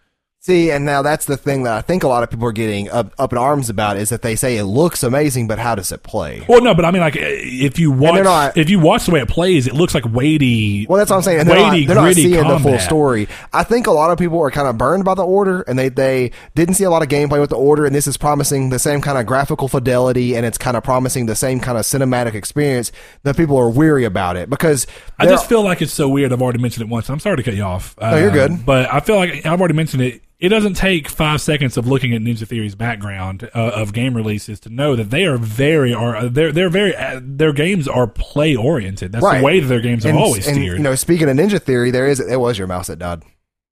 See, 0.47 0.70
and 0.70 0.84
now 0.84 1.03
that's 1.03 1.24
the 1.24 1.36
thing 1.36 1.64
that 1.64 1.72
I 1.74 1.80
think 1.80 2.05
a 2.05 2.07
lot 2.07 2.22
of 2.22 2.30
people 2.30 2.47
are 2.47 2.53
getting 2.53 2.88
up, 2.88 3.12
up 3.18 3.32
in 3.32 3.38
arms 3.38 3.68
about 3.68 3.97
is 3.97 4.11
that 4.11 4.22
they 4.22 4.36
say 4.36 4.59
it 4.59 4.64
looks 4.64 5.03
amazing, 5.03 5.49
but 5.49 5.59
how 5.59 5.74
does 5.74 5.90
it 5.90 6.05
play? 6.05 6.47
Well, 6.49 6.62
no, 6.62 6.72
but 6.72 6.84
I 6.84 6.92
mean, 6.92 7.01
like, 7.03 7.16
if 7.16 7.80
you 7.80 7.90
watch, 7.90 8.22
not- 8.22 8.57
if 8.57 8.70
you 8.70 8.78
watch 8.78 9.07
the 9.07 9.11
way 9.11 9.18
it 9.20 9.28
plays, 9.28 9.66
it 9.66 9.74
looks 9.74 9.92
like 9.92 10.05
weighty. 10.05 10.86
Well, 10.86 10.99
that's 10.99 11.11
what 11.11 11.16
I'm 11.16 11.22
saying. 11.24 11.40
And 11.40 11.49
they're, 11.49 11.57
not, 11.57 11.72
they're 11.88 11.97
not 11.97 12.14
seeing 12.14 12.47
the 12.47 12.59
full 12.61 12.78
story. 12.78 13.26
I 13.53 13.64
think 13.64 13.88
a 13.88 13.90
lot 13.90 14.12
of 14.12 14.18
people 14.18 14.40
are 14.40 14.53
kind 14.53 14.68
of 14.68 14.78
burned 14.78 15.05
by 15.05 15.14
the 15.14 15.24
order, 15.26 15.62
and 15.62 15.76
they, 15.76 15.88
they 15.88 16.30
didn't 16.55 16.74
see 16.74 16.84
a 16.84 16.90
lot 16.90 17.03
of 17.03 17.09
gameplay 17.09 17.40
with 17.40 17.51
the 17.51 17.57
order. 17.57 17.84
And 17.84 17.92
this 17.92 18.07
is 18.07 18.16
promising 18.16 18.70
the 18.70 18.78
same 18.78 19.01
kind 19.01 19.18
of 19.18 19.26
graphical 19.26 19.66
fidelity, 19.66 20.36
and 20.36 20.47
it's 20.47 20.59
kind 20.59 20.76
of 20.76 20.84
promising 20.84 21.26
the 21.26 21.34
same 21.34 21.59
kind 21.59 21.76
of 21.76 21.84
cinematic 21.84 22.34
experience 22.34 22.92
that 23.24 23.36
people 23.36 23.57
are 23.57 23.68
weary 23.68 24.05
about 24.05 24.36
it 24.36 24.49
because 24.49 24.86
I 25.18 25.26
just 25.26 25.49
feel 25.49 25.64
like 25.64 25.82
it's 25.82 25.92
so 25.92 26.09
weird. 26.09 26.32
I've 26.32 26.40
already 26.40 26.61
mentioned 26.61 26.86
it 26.86 26.88
once. 26.88 27.11
I'm 27.11 27.18
sorry 27.18 27.38
to 27.38 27.42
cut 27.42 27.55
you 27.55 27.64
off. 27.64 27.97
Uh, 28.01 28.14
you're 28.20 28.30
good. 28.30 28.64
But 28.64 28.94
I 28.94 29.01
feel 29.01 29.16
like 29.16 29.44
I've 29.44 29.59
already 29.59 29.74
mentioned 29.74 30.03
it. 30.05 30.22
It 30.39 30.51
doesn't 30.51 30.74
take 30.74 31.09
five 31.09 31.41
seconds 31.41 31.78
of 31.78 31.87
looking 31.87 32.12
at 32.14 32.20
Ninja 32.20 32.47
Theory's 32.47 32.74
background 32.74 33.49
uh, 33.55 33.59
of 33.74 33.95
game 33.95 34.14
releases 34.14 34.61
to 34.61 34.68
know 34.68 34.95
that 34.95 35.09
they 35.11 35.24
are 35.24 35.39
very 35.39 35.95
are 35.95 36.28
they're 36.28 36.53
they're 36.53 36.68
very 36.68 36.95
uh, 36.95 37.20
their 37.22 37.55
games 37.55 37.89
are 37.89 38.07
play 38.07 38.55
oriented. 38.55 39.12
That's 39.12 39.24
Right. 39.24 39.39
the 39.39 39.45
way 39.45 39.61
that 39.61 39.66
their 39.68 39.80
games 39.80 40.05
have 40.05 40.14
and, 40.14 40.22
always 40.22 40.47
and, 40.47 40.57
steered. 40.57 40.76
You 40.76 40.82
know, 40.84 40.95
speaking 40.95 41.30
of 41.30 41.37
Ninja 41.39 41.61
Theory, 41.62 41.91
there 41.91 42.07
is 42.07 42.20
it 42.20 42.39
was 42.39 42.59
your 42.59 42.66
mouse 42.66 42.89
that 42.89 42.99
died. 42.99 43.22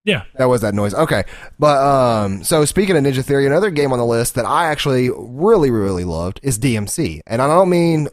yeah. 0.04 0.22
That 0.38 0.46
was 0.46 0.62
that 0.62 0.72
noise. 0.74 0.94
Okay. 0.94 1.24
But 1.58 1.76
um 1.84 2.42
so 2.44 2.64
speaking 2.64 2.96
of 2.96 3.04
Ninja 3.04 3.22
Theory, 3.22 3.44
another 3.46 3.70
game 3.70 3.92
on 3.92 3.98
the 3.98 4.06
list 4.06 4.34
that 4.36 4.46
I 4.46 4.66
actually 4.66 5.10
really, 5.14 5.70
really 5.70 6.04
loved 6.04 6.40
is 6.42 6.58
DMC. 6.58 7.20
And 7.26 7.42
I 7.42 7.46
don't 7.46 7.68
mean 7.68 8.08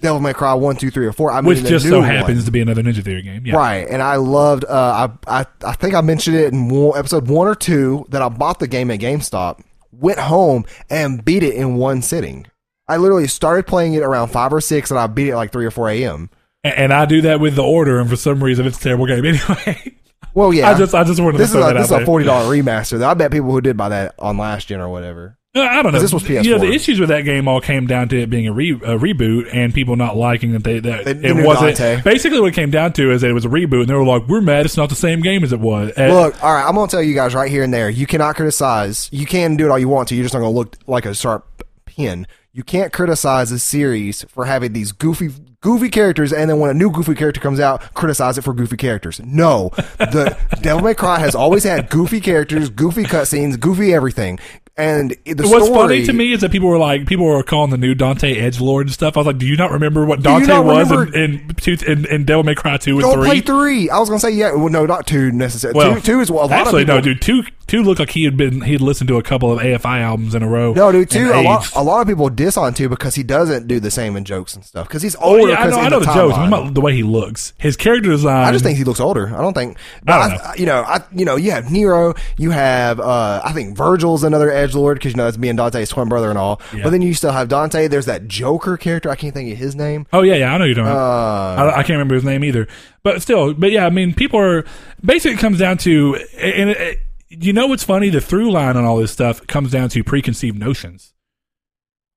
Devil 0.00 0.20
May 0.20 0.32
Cry 0.34 0.52
one, 0.54 0.76
two, 0.76 0.90
three, 0.90 1.06
or 1.06 1.12
four. 1.12 1.32
I 1.32 1.40
mean 1.40 1.48
Which 1.48 1.64
just 1.64 1.88
so 1.88 2.00
one. 2.00 2.08
happens 2.08 2.44
to 2.44 2.50
be 2.50 2.60
another 2.60 2.82
Ninja 2.82 3.02
Theory 3.02 3.22
game. 3.22 3.46
Yeah. 3.46 3.56
Right. 3.56 3.86
And 3.88 4.02
I 4.02 4.16
loved 4.16 4.64
uh 4.66 5.08
I 5.26 5.40
I 5.40 5.46
I 5.64 5.72
think 5.72 5.94
I 5.94 6.00
mentioned 6.02 6.36
it 6.36 6.52
in 6.52 6.68
one, 6.68 6.98
episode 6.98 7.28
one 7.28 7.46
or 7.48 7.54
two 7.54 8.04
that 8.10 8.20
I 8.20 8.28
bought 8.28 8.58
the 8.58 8.68
game 8.68 8.90
at 8.90 9.00
GameStop, 9.00 9.60
went 9.92 10.18
home 10.18 10.64
and 10.90 11.24
beat 11.24 11.42
it 11.42 11.54
in 11.54 11.76
one 11.76 12.02
sitting. 12.02 12.46
I 12.88 12.98
literally 12.98 13.28
started 13.28 13.66
playing 13.66 13.94
it 13.94 14.02
around 14.02 14.28
five 14.28 14.52
or 14.52 14.60
six 14.60 14.90
and 14.90 15.00
I 15.00 15.06
beat 15.06 15.28
it 15.28 15.36
like 15.36 15.52
three 15.52 15.64
or 15.64 15.70
four 15.70 15.88
AM. 15.88 16.28
And, 16.64 16.74
and 16.74 16.92
I 16.92 17.06
do 17.06 17.22
that 17.22 17.40
with 17.40 17.56
the 17.56 17.62
order, 17.64 17.98
and 17.98 18.08
for 18.10 18.16
some 18.16 18.44
reason, 18.44 18.66
it's 18.66 18.78
a 18.78 18.80
terrible 18.82 19.06
game 19.06 19.24
anyway. 19.24 19.96
Well 20.34 20.52
yeah. 20.52 20.70
I 20.70 20.78
just 20.78 20.94
I 20.94 21.04
just 21.04 21.20
wanted 21.20 21.38
this 21.38 21.52
to 21.52 21.58
is 21.58 21.64
a, 21.64 21.66
that 21.68 21.72
this 21.74 21.86
is 21.86 21.92
a 21.92 22.04
forty 22.06 22.24
dollar 22.24 22.54
remaster. 22.54 22.98
though. 22.98 23.08
I 23.08 23.14
bet 23.14 23.30
people 23.32 23.50
who 23.52 23.60
did 23.60 23.76
buy 23.76 23.88
that 23.90 24.14
on 24.18 24.36
last 24.38 24.68
gen 24.68 24.80
or 24.80 24.88
whatever. 24.88 25.38
Uh, 25.54 25.60
I 25.60 25.82
don't 25.82 25.92
know. 25.92 26.00
this 26.00 26.14
was 26.14 26.26
You 26.26 26.42
know, 26.52 26.58
the 26.58 26.72
issues 26.72 26.98
with 26.98 27.10
that 27.10 27.22
game 27.22 27.46
all 27.46 27.60
came 27.60 27.86
down 27.86 28.08
to 28.08 28.18
it 28.22 28.30
being 28.30 28.46
a, 28.46 28.52
re- 28.54 28.70
a 28.72 28.98
reboot 28.98 29.50
and 29.52 29.74
people 29.74 29.96
not 29.96 30.16
liking 30.16 30.52
that 30.52 30.64
they 30.64 30.78
that 30.80 31.04
They- 31.04 31.12
they 31.12 31.28
it 31.28 31.44
wasn't. 31.44 31.76
Dante. 31.76 32.02
Basically, 32.02 32.40
what 32.40 32.46
it 32.48 32.54
came 32.54 32.70
down 32.70 32.94
to 32.94 33.10
is 33.12 33.20
that 33.20 33.28
it 33.28 33.34
was 33.34 33.44
a 33.44 33.48
reboot, 33.50 33.80
and 33.80 33.88
they 33.88 33.94
were 33.94 34.02
like, 34.06 34.26
"We're 34.28 34.40
mad. 34.40 34.64
It's 34.64 34.78
not 34.78 34.88
the 34.88 34.94
same 34.94 35.20
game 35.20 35.44
as 35.44 35.52
it 35.52 35.60
was." 35.60 35.90
And- 35.90 36.14
Look, 36.14 36.42
all 36.42 36.54
right, 36.54 36.66
I'm 36.66 36.74
gonna 36.74 36.88
tell 36.88 37.02
you 37.02 37.14
guys 37.14 37.34
right 37.34 37.50
here 37.50 37.62
and 37.62 37.72
there. 37.74 37.90
You 37.90 38.06
cannot 38.06 38.34
criticize. 38.36 39.10
You 39.12 39.26
can 39.26 39.56
do 39.56 39.66
it 39.66 39.70
all 39.70 39.78
you 39.78 39.90
want 39.90 40.08
to. 40.08 40.14
You're 40.14 40.24
just 40.24 40.32
not 40.32 40.40
gonna 40.40 40.52
look 40.52 40.76
like 40.86 41.04
a 41.04 41.14
sharp 41.14 41.64
pin. 41.84 42.26
You 42.54 42.62
can't 42.62 42.90
criticize 42.92 43.50
a 43.52 43.58
series 43.58 44.24
for 44.28 44.44
having 44.46 44.72
these 44.74 44.92
goofy, 44.92 45.30
goofy 45.62 45.88
characters, 45.88 46.32
and 46.34 46.50
then 46.50 46.58
when 46.60 46.68
a 46.70 46.74
new 46.74 46.90
goofy 46.90 47.14
character 47.14 47.40
comes 47.40 47.58
out, 47.60 47.94
criticize 47.94 48.36
it 48.36 48.42
for 48.42 48.52
goofy 48.52 48.76
characters. 48.76 49.20
No, 49.24 49.70
the 49.98 50.36
Devil 50.62 50.82
May 50.82 50.94
Cry 50.94 51.18
has 51.18 51.34
always 51.34 51.64
had 51.64 51.88
goofy 51.88 52.20
characters, 52.20 52.68
goofy 52.68 53.04
cutscenes, 53.04 53.58
goofy 53.58 53.94
everything, 53.94 54.38
and 54.76 55.10
the 55.26 55.34
What's 55.46 55.66
story. 55.66 55.68
funny 55.98 56.04
to 56.06 56.12
me 56.14 56.32
is 56.32 56.40
that 56.40 56.50
people 56.50 56.68
were 56.68 56.78
like, 56.78 57.06
people 57.06 57.26
were 57.26 57.42
calling 57.42 57.70
the 57.70 57.76
new 57.76 57.94
Dante 57.94 58.38
Edge 58.38 58.58
Lord 58.60 58.86
and 58.86 58.92
stuff. 58.94 59.16
I 59.16 59.20
was 59.20 59.26
like, 59.26 59.38
do 59.38 59.46
you 59.46 59.56
not 59.56 59.70
remember 59.70 60.06
what 60.06 60.22
Dante 60.22 60.58
was 60.60 60.90
remember- 60.90 61.14
in, 61.16 61.54
in, 61.66 61.84
in, 61.86 62.06
in 62.06 62.24
Devil 62.24 62.42
May 62.44 62.54
Cry 62.54 62.78
two 62.78 62.92
and 62.92 63.00
Don't 63.02 63.14
three? 63.14 63.24
play 63.26 63.40
three. 63.40 63.90
I 63.90 63.98
was 63.98 64.08
gonna 64.08 64.18
say 64.20 64.30
yeah. 64.30 64.54
Well, 64.54 64.70
no, 64.70 64.86
not 64.86 65.06
two 65.06 65.30
necessarily. 65.32 65.76
Well, 65.76 65.94
two, 65.96 66.00
two 66.00 66.20
is 66.20 66.30
what 66.30 66.44
a 66.44 66.46
lot 66.46 66.52
actually, 66.52 66.82
of 66.82 66.86
people. 66.88 66.96
no, 66.96 67.00
dude. 67.02 67.20
Two 67.22 67.42
two 67.72 67.82
looked 67.82 68.00
like 68.00 68.10
he 68.10 68.24
had 68.24 68.36
been 68.36 68.60
he'd 68.60 68.82
listened 68.82 69.08
to 69.08 69.16
a 69.16 69.22
couple 69.22 69.50
of 69.50 69.58
AFI 69.60 70.00
albums 70.00 70.34
in 70.34 70.42
a 70.42 70.48
row. 70.48 70.74
No, 70.74 70.92
dude. 70.92 71.08
Two. 71.08 71.30
A 71.32 71.42
lot, 71.42 71.74
a 71.74 71.82
lot 71.82 72.02
of 72.02 72.06
people 72.06 72.28
diss 72.28 72.56
on 72.58 72.74
two 72.74 72.88
because 72.90 73.14
he 73.14 73.22
doesn't 73.22 73.66
do 73.66 73.80
the 73.80 73.90
same 73.90 74.14
in 74.14 74.24
jokes 74.24 74.54
and 74.54 74.62
stuff. 74.64 74.86
Because 74.86 75.00
he's 75.02 75.16
Oh, 75.16 75.38
older. 75.38 75.52
yeah, 75.52 75.60
I 75.62 75.70
know, 75.70 75.76
I 75.78 75.88
know 75.88 75.98
the, 76.00 76.04
jokes. 76.12 76.36
I'm 76.36 76.52
about 76.52 76.74
the 76.74 76.80
way 76.82 76.94
he 76.94 77.02
looks. 77.02 77.54
His 77.58 77.76
character 77.76 78.10
design. 78.10 78.46
I 78.46 78.52
just 78.52 78.62
think 78.62 78.76
he 78.76 78.84
looks 78.84 79.00
older. 79.00 79.34
I 79.34 79.40
don't 79.40 79.54
think. 79.54 79.78
But 80.04 80.12
I 80.12 80.16
I 80.24 80.28
don't 80.28 80.44
know. 80.44 80.54
you 80.58 80.66
know, 80.66 80.82
I 80.82 81.00
you 81.14 81.24
know, 81.24 81.36
you 81.36 81.50
have 81.52 81.70
Nero. 81.72 82.14
You 82.36 82.50
have, 82.50 83.00
uh 83.00 83.40
I 83.42 83.52
think 83.52 83.76
Vergil's 83.76 84.22
another 84.22 84.50
edge 84.50 84.74
lord 84.74 84.98
because 84.98 85.12
you 85.12 85.16
know 85.16 85.24
that's 85.24 85.36
being 85.38 85.56
Dante's 85.56 85.88
twin 85.88 86.08
brother 86.08 86.28
and 86.28 86.38
all. 86.38 86.60
Yeah. 86.74 86.82
But 86.84 86.90
then 86.90 87.00
you 87.02 87.14
still 87.14 87.32
have 87.32 87.48
Dante. 87.48 87.88
There's 87.88 88.06
that 88.06 88.28
Joker 88.28 88.76
character. 88.76 89.08
I 89.10 89.16
can't 89.16 89.32
think 89.32 89.50
of 89.50 89.58
his 89.58 89.74
name. 89.74 90.06
Oh 90.12 90.22
yeah, 90.22 90.34
yeah, 90.34 90.54
I 90.54 90.58
know 90.58 90.64
you 90.64 90.74
don't. 90.74 90.86
Uh, 90.86 90.90
I, 90.92 91.70
I 91.70 91.82
can't 91.82 91.90
remember 91.90 92.14
his 92.16 92.24
name 92.24 92.44
either. 92.44 92.68
But 93.02 93.22
still, 93.22 93.54
but 93.54 93.70
yeah, 93.72 93.86
I 93.86 93.90
mean, 93.90 94.12
people 94.14 94.38
are 94.38 94.64
basically 95.04 95.36
it 95.36 95.40
comes 95.40 95.58
down 95.58 95.78
to, 95.78 96.16
and 96.36 96.70
it, 96.70 96.76
it- 96.76 96.98
you 97.40 97.52
know 97.52 97.66
what's 97.66 97.84
funny? 97.84 98.10
The 98.10 98.20
through 98.20 98.50
line 98.50 98.76
on 98.76 98.84
all 98.84 98.96
this 98.98 99.12
stuff 99.12 99.46
comes 99.46 99.70
down 99.70 99.88
to 99.90 100.04
preconceived 100.04 100.58
notions. 100.58 101.14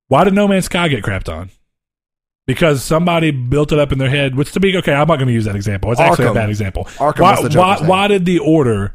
Why 0.07 0.23
did 0.23 0.33
No 0.33 0.47
Man's 0.47 0.65
Sky 0.65 0.87
get 0.87 1.03
crapped 1.03 1.33
on? 1.33 1.49
Because 2.45 2.83
somebody 2.83 3.31
built 3.31 3.71
it 3.71 3.79
up 3.79 3.91
in 3.91 3.97
their 3.97 4.09
head. 4.09 4.35
Which 4.35 4.51
to 4.51 4.59
be 4.59 4.75
okay, 4.77 4.93
I'm 4.93 5.07
not 5.07 5.15
going 5.15 5.27
to 5.27 5.33
use 5.33 5.45
that 5.45 5.55
example. 5.55 5.91
It's 5.91 6.01
actually 6.01 6.27
a 6.27 6.33
bad 6.33 6.49
example. 6.49 6.85
Arkham 6.85 7.21
why, 7.21 7.39
was 7.39 7.53
the 7.53 7.59
why, 7.59 7.75
name. 7.77 7.87
why 7.87 8.07
did 8.07 8.25
the 8.25 8.39
order? 8.39 8.93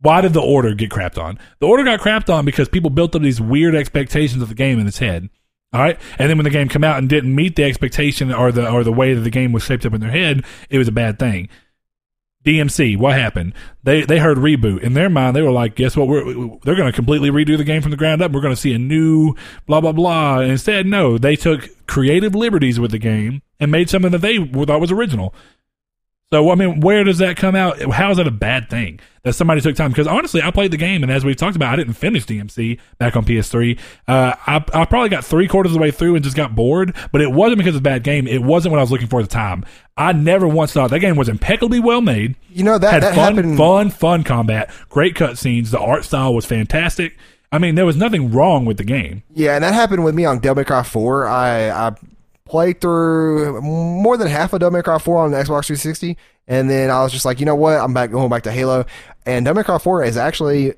Why 0.00 0.20
did 0.20 0.34
the 0.34 0.42
order 0.42 0.74
get 0.74 0.90
crapped 0.90 1.16
on? 1.16 1.38
The 1.60 1.66
order 1.66 1.84
got 1.84 2.00
crapped 2.00 2.32
on 2.32 2.44
because 2.44 2.68
people 2.68 2.90
built 2.90 3.16
up 3.16 3.22
these 3.22 3.40
weird 3.40 3.74
expectations 3.74 4.42
of 4.42 4.50
the 4.50 4.54
game 4.54 4.78
in 4.78 4.86
its 4.86 4.98
head. 4.98 5.30
All 5.72 5.80
right, 5.80 5.98
and 6.18 6.30
then 6.30 6.36
when 6.36 6.44
the 6.44 6.50
game 6.50 6.68
came 6.68 6.84
out 6.84 6.98
and 6.98 7.08
didn't 7.08 7.34
meet 7.34 7.56
the 7.56 7.64
expectation 7.64 8.32
or 8.32 8.52
the 8.52 8.70
or 8.70 8.84
the 8.84 8.92
way 8.92 9.12
that 9.14 9.22
the 9.22 9.30
game 9.30 9.52
was 9.52 9.64
shaped 9.64 9.84
up 9.84 9.92
in 9.92 10.00
their 10.00 10.10
head, 10.10 10.44
it 10.70 10.78
was 10.78 10.86
a 10.86 10.92
bad 10.92 11.18
thing. 11.18 11.48
DMC, 12.44 12.98
what 12.98 13.14
happened? 13.14 13.54
They 13.82 14.02
they 14.02 14.18
heard 14.18 14.36
reboot 14.38 14.82
in 14.82 14.92
their 14.92 15.08
mind. 15.08 15.34
They 15.34 15.42
were 15.42 15.50
like, 15.50 15.76
guess 15.76 15.96
what? 15.96 16.08
We're 16.08 16.24
they're 16.62 16.74
going 16.74 16.90
to 16.90 16.92
completely 16.92 17.30
redo 17.30 17.56
the 17.56 17.64
game 17.64 17.80
from 17.80 17.90
the 17.90 17.96
ground 17.96 18.20
up. 18.20 18.32
We're 18.32 18.42
going 18.42 18.54
to 18.54 18.60
see 18.60 18.74
a 18.74 18.78
new 18.78 19.34
blah 19.66 19.80
blah 19.80 19.92
blah. 19.92 20.40
And 20.40 20.50
instead, 20.50 20.86
no, 20.86 21.16
they 21.16 21.36
took 21.36 21.68
creative 21.86 22.34
liberties 22.34 22.78
with 22.78 22.90
the 22.90 22.98
game 22.98 23.42
and 23.58 23.70
made 23.70 23.88
something 23.88 24.12
that 24.12 24.18
they 24.18 24.36
thought 24.38 24.80
was 24.80 24.92
original. 24.92 25.34
So 26.32 26.50
I 26.50 26.54
mean, 26.56 26.80
where 26.80 27.04
does 27.04 27.18
that 27.18 27.36
come 27.36 27.54
out? 27.54 27.80
How 27.92 28.10
is 28.10 28.16
that 28.16 28.26
a 28.26 28.30
bad 28.32 28.68
thing 28.68 28.98
that 29.22 29.34
somebody 29.34 29.60
took 29.60 29.76
time? 29.76 29.90
Because 29.92 30.08
honestly, 30.08 30.42
I 30.42 30.50
played 30.50 30.72
the 30.72 30.76
game, 30.76 31.02
and 31.04 31.12
as 31.12 31.24
we've 31.24 31.36
talked 31.36 31.54
about, 31.54 31.72
I 31.72 31.76
didn't 31.76 31.92
finish 31.94 32.24
DMC 32.26 32.80
back 32.98 33.14
on 33.14 33.24
PS3. 33.24 33.78
Uh, 34.08 34.34
I, 34.46 34.56
I 34.72 34.84
probably 34.86 35.10
got 35.10 35.24
three 35.24 35.46
quarters 35.46 35.70
of 35.70 35.74
the 35.74 35.80
way 35.80 35.92
through 35.92 36.16
and 36.16 36.24
just 36.24 36.36
got 36.36 36.54
bored. 36.56 36.96
But 37.12 37.20
it 37.20 37.30
wasn't 37.30 37.58
because 37.58 37.74
it's 37.76 37.80
a 37.80 37.82
bad 37.82 38.02
game. 38.02 38.26
It 38.26 38.42
wasn't 38.42 38.72
what 38.72 38.78
I 38.78 38.82
was 38.82 38.90
looking 38.90 39.06
for 39.06 39.20
at 39.20 39.28
the 39.28 39.32
time. 39.34 39.64
I 39.96 40.12
never 40.12 40.48
once 40.48 40.72
thought 40.72 40.90
that 40.90 40.98
game 40.98 41.14
was 41.14 41.28
impeccably 41.28 41.78
well 41.78 42.00
made. 42.00 42.34
you 42.50 42.64
know 42.64 42.78
that 42.78 42.92
Had 42.92 43.02
that 43.04 43.14
fun, 43.14 43.36
happened. 43.36 43.56
fun, 43.56 43.90
fun 43.90 44.24
combat, 44.24 44.70
great 44.88 45.14
cutscenes. 45.14 45.70
The 45.70 45.78
art 45.78 46.04
style 46.04 46.34
was 46.34 46.46
fantastic. 46.46 47.16
I 47.52 47.58
mean, 47.58 47.76
there 47.76 47.86
was 47.86 47.94
nothing 47.96 48.32
wrong 48.32 48.64
with 48.64 48.78
the 48.78 48.84
game. 48.84 49.22
Yeah, 49.32 49.54
and 49.54 49.62
that 49.62 49.74
happened 49.74 50.02
with 50.02 50.16
me 50.16 50.24
on 50.24 50.40
Devil 50.40 50.62
May 50.62 50.64
Cry 50.64 50.82
4. 50.82 51.28
I, 51.28 51.70
I 51.70 51.94
played 52.46 52.80
through 52.80 53.60
more 53.62 54.16
than 54.16 54.28
half 54.28 54.52
of 54.52 54.60
Devil 54.60 54.72
May 54.78 54.82
Cry 54.82 54.98
4 54.98 55.18
on 55.24 55.30
the 55.30 55.36
Xbox 55.38 55.66
360, 55.66 56.16
and 56.46 56.68
then 56.68 56.90
I 56.90 57.02
was 57.02 57.12
just 57.12 57.24
like, 57.24 57.40
you 57.40 57.46
know 57.46 57.54
what? 57.54 57.78
I'm 57.78 57.94
back 57.94 58.10
going 58.10 58.28
back 58.28 58.42
to 58.44 58.52
Halo, 58.52 58.84
and 59.26 59.44
Devil 59.44 59.60
May 59.60 59.64
Cry 59.64 59.78
4 59.78 60.04
is 60.04 60.16
actually 60.16 60.74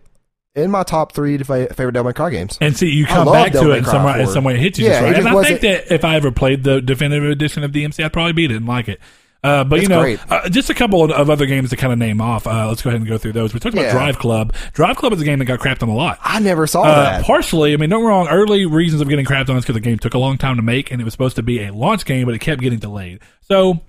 in 0.55 0.71
my 0.71 0.83
top 0.85 1.13
three 1.13 1.37
favorite 1.39 1.93
Devil 1.93 2.05
May 2.05 2.13
Cry 2.13 2.31
games. 2.31 2.57
And 2.61 2.77
see, 2.77 2.89
you 2.89 3.05
come 3.07 3.27
back 3.31 3.53
Devil 3.53 3.69
to 3.69 3.75
it 3.75 3.79
in 3.79 3.85
Cry 3.85 3.93
some, 3.93 4.05
way- 4.05 4.21
in 4.21 4.25
4. 4.27 4.33
some 4.33 4.45
way 4.45 4.55
it 4.55 4.61
hits 4.61 4.79
you 4.79 4.87
Yeah, 4.87 4.93
just 4.93 5.03
right. 5.03 5.17
And 5.19 5.29
I 5.29 5.43
think 5.43 5.61
that 5.63 5.93
if 5.93 6.05
I 6.05 6.17
ever 6.17 6.31
played 6.31 6.63
the 6.65 6.81
definitive 6.81 7.29
edition 7.31 7.63
of 7.65 7.73
DMC, 7.73 8.05
I'd 8.05 8.13
probably 8.13 8.33
beat 8.33 8.51
it 8.51 8.57
and 8.57 8.67
like 8.67 8.89
it. 8.89 9.01
Uh, 9.45 9.63
but 9.63 9.81
you 9.81 9.87
know, 9.89 10.03
uh, 10.29 10.49
just 10.49 10.71
a 10.71 10.75
couple 10.75 11.05
of, 11.05 11.11
of 11.13 11.31
other 11.31 11.47
games 11.47 11.71
to 11.71 11.77
kind 11.77 11.93
of 11.93 11.99
name 12.01 12.21
off. 12.21 12.47
Uh, 12.47 12.67
let's 12.69 12.83
go 12.83 12.91
ahead 12.91 13.01
and 13.01 13.09
go 13.09 13.17
through 13.17 13.33
those. 13.33 13.55
We 13.55 13.61
talked 13.61 13.75
about 13.75 13.85
Yeah. 13.85 13.93
Drive 13.93 14.19
Club. 14.19 14.53
Drive 14.73 14.97
Club 14.97 15.13
is 15.13 15.21
a 15.21 15.25
game 15.25 15.39
that 15.39 15.45
got 15.45 15.61
crapped 15.61 15.83
on 15.83 15.89
a 15.89 15.95
lot. 15.95 16.19
I 16.23 16.41
never 16.41 16.67
saw 16.67 16.83
Uh, 16.83 17.03
that. 17.03 17.25
partially, 17.25 17.73
I 17.73 17.77
mean, 17.77 17.91
don't 17.91 18.05
wrong. 18.05 18.27
Early 18.29 18.67
reasons 18.67 19.01
of 19.03 19.09
getting 19.09 19.25
crapped 19.25 19.49
on 19.49 19.57
is 19.57 19.63
because 19.65 19.75
the 19.75 19.81
game 19.81 19.99
took 19.99 20.15
a 20.15 20.19
long 20.19 20.37
time 20.39 20.57
to 20.57 20.63
make, 20.63 20.91
and 20.91 21.01
it 21.01 21.05
was 21.05 21.13
supposed 21.15 21.37
to 21.37 21.43
be 21.43 21.63
a 21.63 21.73
launch 21.73 22.05
game, 22.05 22.25
but 22.27 22.35
it 22.35 22.41
kept 22.41 22.61
getting 22.61 22.79
delayed. 22.81 23.21
So, 23.43 23.81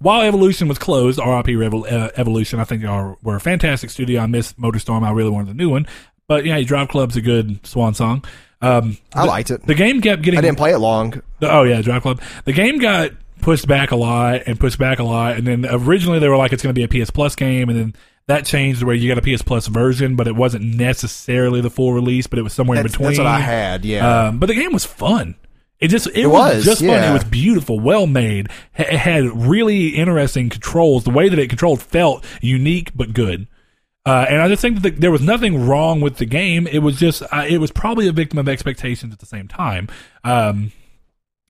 while 0.00 0.20
Evolution 0.20 0.68
was 0.68 0.76
closed, 0.78 1.18
RIP 1.18 1.46
Revol- 1.46 1.90
uh, 1.90 2.10
Evolution, 2.16 2.60
I 2.60 2.64
think 2.64 2.84
are 2.84 3.16
were 3.22 3.36
a 3.36 3.40
fantastic 3.40 3.88
studio. 3.88 4.20
I 4.20 4.26
missed 4.26 4.60
Motorstorm. 4.60 5.02
I 5.02 5.12
really 5.12 5.30
wanted 5.30 5.48
the 5.48 5.54
new 5.54 5.70
one, 5.70 5.86
but 6.28 6.44
yeah, 6.44 6.60
Drive 6.60 6.88
Club's 6.88 7.16
a 7.16 7.22
good 7.22 7.66
swan 7.66 7.94
song. 7.94 8.22
Um, 8.60 8.98
I 9.14 9.22
the- 9.22 9.26
liked 9.28 9.50
it. 9.50 9.64
The 9.66 9.74
game 9.74 10.02
kept 10.02 10.20
getting 10.20 10.38
I 10.38 10.42
didn't 10.42 10.58
play 10.58 10.72
it 10.72 10.78
long. 10.78 11.22
Oh 11.40 11.62
yeah, 11.62 11.80
Drive 11.80 12.02
Club. 12.02 12.20
The 12.44 12.52
game 12.52 12.78
got 12.78 13.12
pushed 13.40 13.66
back 13.66 13.90
a 13.90 13.96
lot 13.96 14.42
and 14.46 14.58
pushed 14.58 14.78
back 14.78 14.98
a 14.98 15.04
lot, 15.04 15.36
and 15.36 15.46
then 15.46 15.66
originally 15.68 16.18
they 16.18 16.28
were 16.28 16.36
like 16.36 16.52
it's 16.52 16.62
going 16.62 16.74
to 16.74 16.86
be 16.86 17.00
a 17.00 17.04
PS 17.04 17.10
Plus 17.10 17.34
game, 17.34 17.68
and 17.68 17.78
then 17.78 17.94
that 18.26 18.44
changed 18.44 18.82
where 18.82 18.94
you 18.94 19.12
got 19.12 19.24
a 19.24 19.36
PS 19.36 19.42
Plus 19.42 19.66
version, 19.68 20.16
but 20.16 20.26
it 20.26 20.34
wasn't 20.34 20.64
necessarily 20.64 21.60
the 21.60 21.70
full 21.70 21.92
release, 21.92 22.26
but 22.26 22.38
it 22.38 22.42
was 22.42 22.52
somewhere 22.52 22.82
That's, 22.82 22.94
in 22.94 22.98
between. 22.98 23.08
that's 23.08 23.18
what 23.18 23.26
I 23.26 23.40
had. 23.40 23.84
Yeah. 23.84 24.26
Um, 24.26 24.38
but 24.38 24.46
the 24.46 24.54
game 24.54 24.72
was 24.72 24.84
fun. 24.84 25.36
It 25.78 25.88
just 25.88 26.08
it, 26.08 26.26
was, 26.26 26.56
was, 26.56 26.64
just 26.64 26.80
fun. 26.80 27.04
It 27.04 27.12
was 27.12 27.24
beautiful, 27.24 27.78
well 27.78 28.06
made. 28.06 28.48
It 28.76 28.96
had 28.96 29.24
really 29.24 29.88
interesting 29.88 30.48
controls. 30.48 31.04
The 31.04 31.10
way 31.10 31.28
that 31.28 31.38
it 31.38 31.48
controlled 31.48 31.82
felt 31.82 32.24
unique 32.40 32.92
but 32.94 33.12
good. 33.12 33.46
Uh, 34.06 34.24
and 34.28 34.40
I 34.40 34.48
just 34.48 34.62
think 34.62 34.80
that 34.80 34.94
the, 34.94 35.00
there 35.00 35.10
was 35.10 35.20
nothing 35.20 35.66
wrong 35.66 36.00
with 36.00 36.16
the 36.16 36.24
game. 36.24 36.66
It 36.66 36.78
was 36.78 36.96
just 36.96 37.22
uh, 37.22 37.44
it 37.46 37.58
was 37.58 37.70
probably 37.70 38.08
a 38.08 38.12
victim 38.12 38.38
of 38.38 38.48
expectations 38.48 39.12
at 39.12 39.18
the 39.18 39.26
same 39.26 39.48
time. 39.48 39.88
Um, 40.24 40.72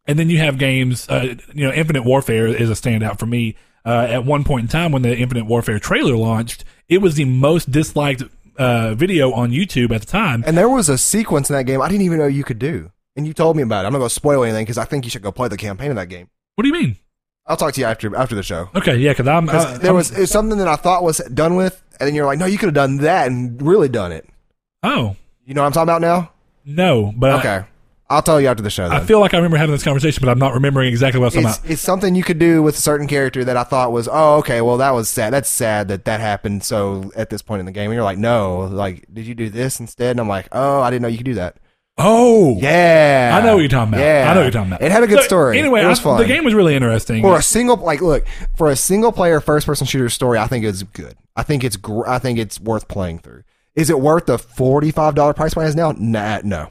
and 0.07 0.19
then 0.19 0.31
you 0.31 0.39
have 0.39 0.59
games, 0.59 1.09
uh, 1.09 1.35
you 1.55 1.67
know, 1.67 1.73
Infinite 1.73 2.05
Warfare 2.05 2.47
is 2.47 2.71
a 2.71 2.75
standout 2.75 3.19
for 3.19 3.27
me. 3.27 3.57
Uh, 3.85 4.07
at 4.11 4.25
one 4.25 4.43
point 4.45 4.63
in 4.65 4.69
time, 4.69 4.91
when 4.93 5.03
the 5.03 5.17
Infinite 5.17 5.47
Warfare 5.47 5.79
trailer 5.79 6.17
launched, 6.17 6.65
it 6.89 6.99
was 6.99 7.15
the 7.15 7.25
most 7.25 7.71
disliked 7.71 8.23
uh, 8.59 8.95
video 8.95 9.33
on 9.33 9.51
YouTube 9.51 9.93
at 9.95 10.01
the 10.01 10.07
time. 10.07 10.43
and 10.47 10.57
there 10.57 10.69
was 10.69 10.89
a 10.89 10.99
sequence 10.99 11.51
in 11.51 11.57
that 11.57 11.65
game 11.65 11.81
I 11.83 11.89
didn't 11.89 12.03
even 12.03 12.19
know 12.19 12.27
you 12.27 12.43
could 12.45 12.59
do. 12.59 12.91
And 13.15 13.27
you 13.27 13.33
told 13.33 13.57
me 13.57 13.63
about 13.63 13.85
it. 13.85 13.87
I'm 13.87 13.93
not 13.93 13.99
going 14.01 14.09
to 14.09 14.15
spoil 14.15 14.43
anything 14.45 14.65
because 14.65 14.77
I 14.79 14.85
think 14.85 15.05
you 15.05 15.11
should 15.11 15.23
go 15.23 15.31
play 15.33 15.49
the 15.49 15.57
campaign 15.57 15.91
of 15.91 15.97
that 15.97 16.09
game. 16.09 16.29
What 16.57 16.63
do 16.63 16.69
you 16.69 16.75
mean? 16.75 16.97
I'll 17.47 17.57
talk 17.57 17.75
to 17.75 17.81
you 17.81 17.87
after 17.87 18.15
after 18.17 18.35
the 18.35 18.43
show. 18.43 18.69
Okay, 18.75 18.97
yeah, 18.97 19.13
because 19.13 19.29
I'm 19.29 19.47
'Cause 19.47 19.65
uh, 19.65 19.79
there 19.79 19.87
I'm- 19.91 19.95
was 19.97 20.11
it's 20.11 20.33
something 20.33 20.59
that 20.59 20.67
I 20.69 20.75
thought 20.77 21.05
was 21.05 21.19
done 21.33 21.55
with, 21.55 21.81
and 22.01 22.09
then 22.09 22.15
you're 22.15 22.27
like, 22.27 22.39
no, 22.41 22.47
you 22.47 22.59
could 22.59 22.67
have 22.67 22.75
done 22.75 22.97
that 22.99 23.29
and 23.29 23.63
really 23.63 23.89
done 23.89 24.11
it. 24.11 24.29
oh 24.83 25.15
You 25.45 25.55
know 25.55 25.61
what 25.63 25.67
I'm 25.69 25.73
talking 25.73 25.85
about 25.89 26.01
now? 26.01 26.33
no, 26.65 27.13
but 27.17 27.31
I- 27.31 27.39
Okay. 27.39 27.67
I'll 28.09 28.23
tell 28.23 28.41
you 28.41 28.47
after 28.47 28.63
the 28.63 28.71
show. 28.71 28.87
I, 28.87 29.01
feel 29.01 29.19
like 29.19 29.35
I 29.35 29.39
remember 29.39 29.57
having 29.57 29.73
this 29.75 29.83
conversation, 29.83 30.21
but 30.25 30.31
I'm 30.31 30.39
not 30.39 30.55
remembering 30.55 30.89
exactly 30.89 31.21
what 31.21 31.35
it's, 31.35 31.37
about. 31.37 31.71
it's 31.71 31.83
something 31.83 32.15
you 32.15 32.23
could 32.23 32.39
do 32.39 32.63
with 32.63 32.77
a 32.79 32.81
certain 32.81 33.09
character 33.09 33.45
that 33.45 33.57
I 33.57 33.65
thought 33.65 33.91
was, 33.91 34.09
oh, 34.11 34.37
okay, 34.37 34.61
well, 34.61 34.77
that 34.77 34.93
was 34.93 35.09
sad. 35.09 35.33
That's 35.33 35.49
sad 35.49 35.89
that 35.89 36.05
that 36.05 36.21
happened. 36.21 36.63
So 36.63 37.11
at 37.17 37.31
this 37.31 37.43
point 37.43 37.61
in 37.61 37.67
the 37.67 37.73
game, 37.73 37.91
and 37.91 37.95
you're 37.97 38.05
like, 38.05 38.19
no, 38.19 38.61
like, 38.61 39.07
did 39.13 39.27
you 39.27 39.35
do 39.35 39.51
this 39.51 39.81
instead? 39.81 40.13
And 40.13 40.21
I'm 40.21 40.29
like, 40.29 40.47
oh, 40.53 40.81
I 40.83 40.91
didn't 40.91 41.03
know 41.03 41.09
you 41.09 41.17
could 41.19 41.27
do 41.27 41.35
that. 41.35 41.57
Oh, 41.99 42.57
Yeah, 42.61 43.37
I 43.41 43.45
know 43.45 43.55
what 43.55 43.61
you're 43.61 43.69
talking 43.71 43.95
about. 43.95 44.05
Yeah, 44.05 44.27
I 44.31 44.35
know 44.35 44.41
what 44.41 44.45
you're 44.45 44.51
talking 44.53 44.69
about. 44.71 44.83
It 44.83 44.93
had 44.93 45.03
a 45.03 45.07
good 45.07 45.21
So, 45.21 45.25
story. 45.27 45.59
Anyway, 45.59 45.83
it 45.83 45.87
was 45.87 45.99
I- 46.01 46.03
fun. 46.03 46.19
the 46.21 46.27
game 46.27 46.45
was 46.45 46.53
really 46.53 46.75
interesting. 46.75 47.23
for 47.23 47.39
a 47.39 47.43
single 47.43 47.77
like 47.79 48.03
look 48.03 48.27
for 48.55 48.69
a 48.71 48.77
single 48.77 49.13
player 49.13 49.41
first 49.41 49.67
person 49.67 49.87
shooter 49.87 50.11
story 50.11 50.39
i 50.39 50.47
think 50.47 50.63
it's 50.65 50.83
good 50.83 51.17
i 51.37 51.43
think 51.43 51.65
it's 51.65 51.77
gr- 51.77 52.07
i 52.07 52.19
think 52.19 52.39
it's 52.39 52.61
worth 52.61 52.87
playing 52.87 53.19
through 53.21 53.45
is 53.75 53.89
it 53.89 53.99
worth 53.99 54.27
the 54.27 54.37
$45 54.37 55.35
price 55.37 55.55
point 55.55 55.65
it 55.65 55.69
has 55.69 55.77
now 55.77 55.93
nah, 55.93 56.41
no 56.45 56.69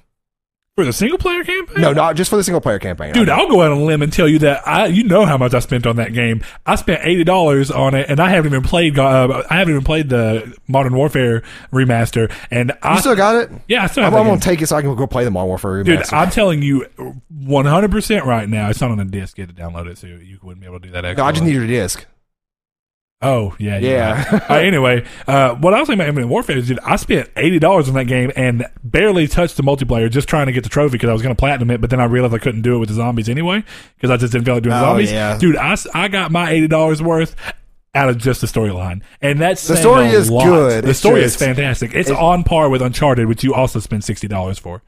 for 0.75 0.83
the 0.83 0.91
single 0.91 1.17
player 1.17 1.41
campaign. 1.45 1.81
no 1.81 1.93
not 1.93 2.17
just 2.17 2.29
for 2.29 2.35
the 2.35 2.43
single 2.43 2.59
player 2.59 2.79
campaign 2.79 3.13
Dude, 3.13 3.29
I'll 3.29 3.47
go 3.47 3.61
out 3.61 3.71
on 3.71 3.77
a 3.77 3.83
limb 3.83 4.01
and 4.01 4.11
tell 4.11 4.27
you 4.27 4.39
that 4.39 4.67
I, 4.67 4.87
you 4.87 5.05
know 5.05 5.25
how 5.25 5.37
much 5.37 5.53
I 5.53 5.59
spent 5.59 5.87
on 5.87 5.95
that 5.95 6.11
game. 6.11 6.43
I 6.65 6.75
spent 6.75 7.05
eighty 7.05 7.23
dollars 7.23 7.71
on 7.71 7.95
it, 7.95 8.09
and 8.09 8.19
I 8.19 8.29
haven't 8.29 8.51
even 8.51 8.63
played. 8.63 8.99
Uh, 8.99 9.43
I 9.49 9.55
haven't 9.55 9.73
even 9.73 9.85
played 9.85 10.09
the 10.09 10.53
Modern 10.67 10.93
Warfare 10.95 11.43
remaster. 11.71 12.29
And 12.51 12.73
I 12.81 12.95
you 12.95 12.99
still 12.99 13.15
got 13.15 13.35
it 13.35 13.51
yeah, 13.69 13.83
I 13.83 13.87
still 13.87 14.03
i'm, 14.03 14.13
I'm 14.13 14.25
gonna 14.25 14.41
take 14.41 14.61
it 14.61 14.67
so 14.67 14.75
i 14.75 14.81
can 14.81 14.93
go 14.95 15.07
play 15.07 15.23
the 15.23 15.31
modern 15.31 15.47
warfare 15.47 15.81
Dude, 15.83 15.99
remaster. 15.99 16.13
I'm 16.13 16.29
telling 16.29 16.61
you, 16.61 16.85
one 17.29 17.65
hundred 17.65 17.91
percent 17.91 18.25
right 18.25 18.49
now. 18.49 18.69
It's 18.69 18.81
not 18.81 18.91
on 18.91 18.99
a 18.99 19.05
disc. 19.05 19.37
You 19.37 19.45
had 19.45 19.55
to 19.55 19.61
download 19.61 19.87
it, 19.87 19.97
so 19.97 20.07
you 20.07 20.39
wouldn't 20.43 20.59
be 20.59 20.67
able 20.67 20.81
to 20.81 20.87
do 20.87 20.91
that. 20.91 21.15
no, 21.15 21.23
i 21.23 21.31
just 21.31 21.43
need 21.43 21.53
your 21.53 21.67
disc 21.67 22.05
Oh 23.21 23.55
yeah, 23.57 23.77
Yeah. 23.79 24.29
right. 24.31 24.51
uh, 24.51 24.53
anyway, 24.55 25.05
uh, 25.27 25.55
what 25.55 25.73
I 25.73 25.79
was 25.79 25.87
saying 25.87 25.97
about 25.99 26.09
Infinite 26.09 26.27
Warfare 26.27 26.57
is, 26.57 26.67
dude, 26.67 26.79
I 26.79 26.97
spent 26.97 27.29
eighty 27.37 27.59
dollars 27.59 27.87
on 27.87 27.95
that 27.95 28.05
game 28.05 28.31
and 28.35 28.65
barely 28.83 29.27
touched 29.27 29.57
the 29.57 29.63
multiplayer, 29.63 30.09
just 30.11 30.27
trying 30.27 30.47
to 30.47 30.51
get 30.51 30.63
the 30.63 30.69
trophy 30.69 30.93
because 30.93 31.09
I 31.09 31.13
was 31.13 31.21
going 31.21 31.33
to 31.35 31.39
platinum 31.39 31.71
it, 31.71 31.79
but 31.81 31.89
then 31.89 31.99
I 32.01 32.05
realized 32.05 32.33
I 32.33 32.39
couldn't 32.39 32.61
do 32.61 32.75
it 32.75 32.79
with 32.79 32.89
the 32.89 32.95
zombies 32.95 33.29
anyway 33.29 33.63
because 33.95 34.11
I 34.11 34.17
just 34.17 34.33
didn't 34.33 34.45
feel 34.45 34.55
like 34.55 34.63
doing 34.63 34.75
Oh, 34.75 34.79
zombies. 34.81 35.11
yeah. 35.11 35.37
Dude, 35.37 35.55
I 35.57 36.07
got 36.09 36.31
my 36.31 36.51
eighty 36.51 36.67
dollars 36.67 37.01
worth 37.01 37.35
out 37.95 38.09
of 38.09 38.17
just 38.17 38.41
the 38.41 38.47
storyline, 38.47 39.01
and 39.21 39.39
that's 39.39 39.65
The 39.65 39.77
story 39.77 40.07
is 40.07 40.29
lot. 40.29 40.45
good. 40.45 40.83
The 40.83 40.89
It's 40.89 40.99
story 40.99 41.23
is 41.23 41.35
fantastic. 41.37 41.95
It's 41.95 42.09
it- 42.09 42.17
on 42.17 42.43
par 42.43 42.69
with 42.69 42.81
Uncharted, 42.81 43.27
which 43.27 43.43
you 43.45 43.53
also 43.53 43.79
spent 43.79 44.03
sixty 44.03 44.27
dollars 44.27 44.59
for. 44.59 44.83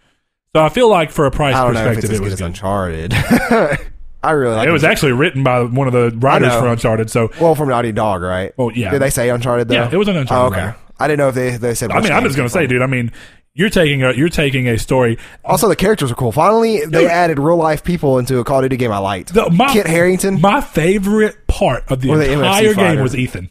So 0.56 0.64
I 0.64 0.70
feel 0.70 0.90
like 0.90 1.12
for 1.12 1.26
a 1.26 1.32
price 1.32 1.56
i 1.56 1.64
don't 1.64 1.74
know 1.76 1.82
if 1.92 1.96
perspective, 1.96 2.12
it's 2.12 2.20
it 2.20 2.24
was 2.24 2.34
as 2.34 2.40
good. 2.40 2.46
uncharted 2.46 3.14
i 4.28 4.32
really 4.32 4.56
like 4.56 4.68
It 4.68 4.72
was 4.72 4.84
actually 4.84 5.14
written 5.14 5.44
by 5.44 5.62
one 5.64 5.88
of 5.88 5.94
the 5.94 6.12
writers 6.18 6.54
for 6.54 6.68
Uncharted, 6.68 7.10
so 7.10 7.32
well 7.42 7.56
from 7.56 7.70
naughty 7.70 7.92
dog 7.92 8.22
right 8.22 8.54
Well, 8.58 8.72
yeah. 8.74 8.92
did 8.92 9.02
they 9.02 9.10
say 9.10 9.30
uncharted 9.30 9.68
though 9.68 9.76
Yeah, 9.76 9.90
it 9.92 9.98
was 9.98 10.08
an 10.08 10.18
Uncharted 10.18 10.54
oh, 10.54 10.56
okay 10.58 10.66
writer. 10.68 10.78
i 11.00 11.08
didn't 11.08 11.20
know 11.20 11.30
if 11.30 11.36
they, 11.36 11.58
they 11.58 11.74
said 11.74 11.92
I 11.92 12.02
mean, 12.02 12.12
I'm 12.12 12.24
just 12.24 12.36
gonna 12.36 12.50
say, 12.50 12.68
dude. 12.68 12.82
I 12.82 12.88
mean, 12.88 13.12
you're 13.54 13.70
taking 13.72 14.04
a 14.04 14.12
you're 14.14 14.30
taking 14.30 14.68
a 14.68 14.78
story. 14.78 15.18
Also, 15.44 15.68
the 15.68 15.76
characters 15.76 16.12
are 16.12 16.16
cool. 16.16 16.32
Finally, 16.32 16.82
they 16.86 17.02
Dude. 17.02 17.10
added 17.10 17.40
real 17.40 17.58
life 17.58 17.84
people 17.84 18.20
into 18.20 18.38
a 18.38 18.44
Call 18.44 18.60
of 18.60 18.66
Duty 18.66 18.78
game 18.78 18.92
I 18.92 19.00
liked. 19.00 19.34
The, 19.34 19.50
my, 19.50 19.74
Kit 19.74 19.88
Harington. 19.88 20.40
My 20.40 20.62
favorite 20.62 21.48
part 21.48 21.84
of 21.92 22.02
the 22.02 22.10
Or 22.12 22.22
entire 22.22 22.76
game 22.76 23.02
was 23.02 23.16
Ethan. 23.16 23.50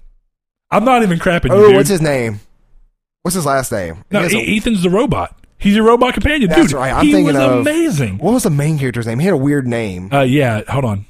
I'm 0.70 0.84
not 0.84 1.02
even 1.02 1.18
crapping 1.18 1.50
oh, 1.50 1.72
what's 1.72 1.88
his 1.88 2.00
name? 2.00 2.38
What's 3.22 3.34
his 3.34 3.46
last 3.46 3.72
name? 3.72 4.04
No, 4.12 4.20
He 4.20 4.24
has 4.24 4.34
a- 4.34 4.56
Ethan's 4.56 4.82
the 4.84 4.90
robot. 4.90 5.35
He's 5.58 5.74
your 5.76 5.84
robot 5.86 6.14
companion, 6.14 6.50
That's 6.50 6.62
dude. 6.68 6.72
right. 6.72 6.92
I'm 6.92 7.04
he 7.06 7.12
thinking 7.12 7.34
was 7.34 7.42
of- 7.42 7.60
amazing. 7.60 8.18
what 8.18 8.32
was 8.34 8.42
the 8.42 8.50
main 8.50 8.78
character's 8.78 9.06
name? 9.06 9.18
He 9.18 9.24
had 9.24 9.34
a 9.34 9.38
weird 9.38 9.66
name, 9.66 10.12
Uh, 10.12 10.20
yeah, 10.22 10.62
hold 10.68 10.84
on. 10.84 11.06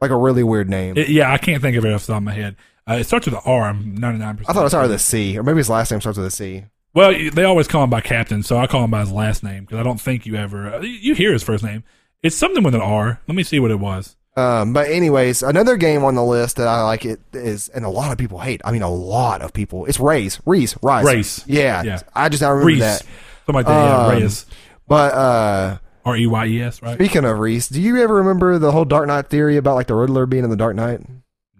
like 0.00 0.10
a 0.10 0.16
really 0.16 0.42
weird 0.42 0.68
name. 0.68 0.96
It- 0.96 1.08
yeah, 1.08 1.32
I 1.32 1.38
can't 1.38 1.62
think 1.62 1.76
of 1.76 1.84
it 1.84 1.92
off 1.92 2.06
the 2.06 2.12
top 2.12 2.18
of 2.18 2.24
my 2.24 2.32
head. 2.34 2.56
Uh, 2.88 2.94
it 2.94 3.04
starts 3.04 3.26
with 3.26 3.34
an 3.34 3.40
R. 3.44 3.64
I'm 3.64 3.96
99. 3.96 4.40
I 4.48 4.52
thought 4.52 4.64
it 4.66 4.68
started 4.68 4.88
with 4.90 4.96
a 4.96 5.02
C, 5.02 5.36
or 5.38 5.42
maybe 5.42 5.58
his 5.58 5.70
last 5.70 5.90
name 5.90 6.00
starts 6.00 6.18
with 6.18 6.26
a 6.26 6.30
C. 6.30 6.64
Well, 6.94 7.12
you- 7.12 7.30
they 7.30 7.44
always 7.44 7.66
call 7.68 7.84
him 7.84 7.90
by 7.90 8.00
Captain, 8.00 8.42
so 8.42 8.58
I 8.58 8.66
call 8.66 8.84
him 8.84 8.90
by 8.90 9.00
his 9.00 9.10
last 9.12 9.42
name 9.42 9.64
because 9.64 9.78
I 9.78 9.82
don't 9.82 10.00
think 10.00 10.24
you 10.26 10.36
ever 10.36 10.74
uh, 10.74 10.80
you 10.80 11.14
hear 11.14 11.32
his 11.32 11.42
first 11.42 11.64
name. 11.64 11.84
It's 12.22 12.36
something 12.36 12.62
with 12.62 12.74
an 12.74 12.80
R. 12.80 13.20
Let 13.26 13.34
me 13.34 13.42
see 13.42 13.58
what 13.60 13.70
it 13.70 13.78
was. 13.80 14.16
Um, 14.36 14.72
but 14.74 14.88
anyways, 14.90 15.42
another 15.42 15.76
game 15.78 16.04
on 16.04 16.14
the 16.14 16.24
list 16.24 16.56
that 16.56 16.68
I 16.68 16.82
like 16.82 17.06
it 17.06 17.20
is, 17.32 17.68
and 17.70 17.84
a 17.84 17.88
lot 17.88 18.12
of 18.12 18.18
people 18.18 18.38
hate. 18.38 18.60
I 18.64 18.70
mean, 18.72 18.82
a 18.82 18.90
lot 18.90 19.40
of 19.40 19.52
people. 19.54 19.86
It's 19.86 19.98
Race, 19.98 20.38
Reese, 20.44 20.76
Rise, 20.82 21.06
Race. 21.06 21.44
Yeah, 21.46 21.82
Yeah. 21.82 22.00
I 22.14 22.28
just 22.28 22.42
I 22.42 22.48
remember 22.50 22.66
Reese, 22.66 22.80
that. 22.80 23.02
something 23.46 23.54
like 23.54 23.66
that. 23.66 23.72
yeah, 23.84 23.96
Um, 24.06 24.10
Reyes, 24.10 24.44
But 24.86 25.14
uh, 25.14 25.78
R 26.04 26.16
E 26.16 26.26
Y 26.26 26.46
E 26.46 26.62
S, 26.62 26.82
right? 26.82 26.94
speaking 26.96 27.24
of 27.24 27.38
Reese, 27.38 27.68
do 27.68 27.80
you 27.80 27.96
ever 28.02 28.14
remember 28.16 28.58
the 28.58 28.72
whole 28.72 28.84
Dark 28.84 29.06
Knight 29.06 29.28
theory 29.28 29.56
about 29.56 29.74
like 29.74 29.86
the 29.86 29.94
Riddler 29.94 30.26
being 30.26 30.44
in 30.44 30.50
the 30.50 30.56
Dark 30.56 30.76
Knight? 30.76 31.00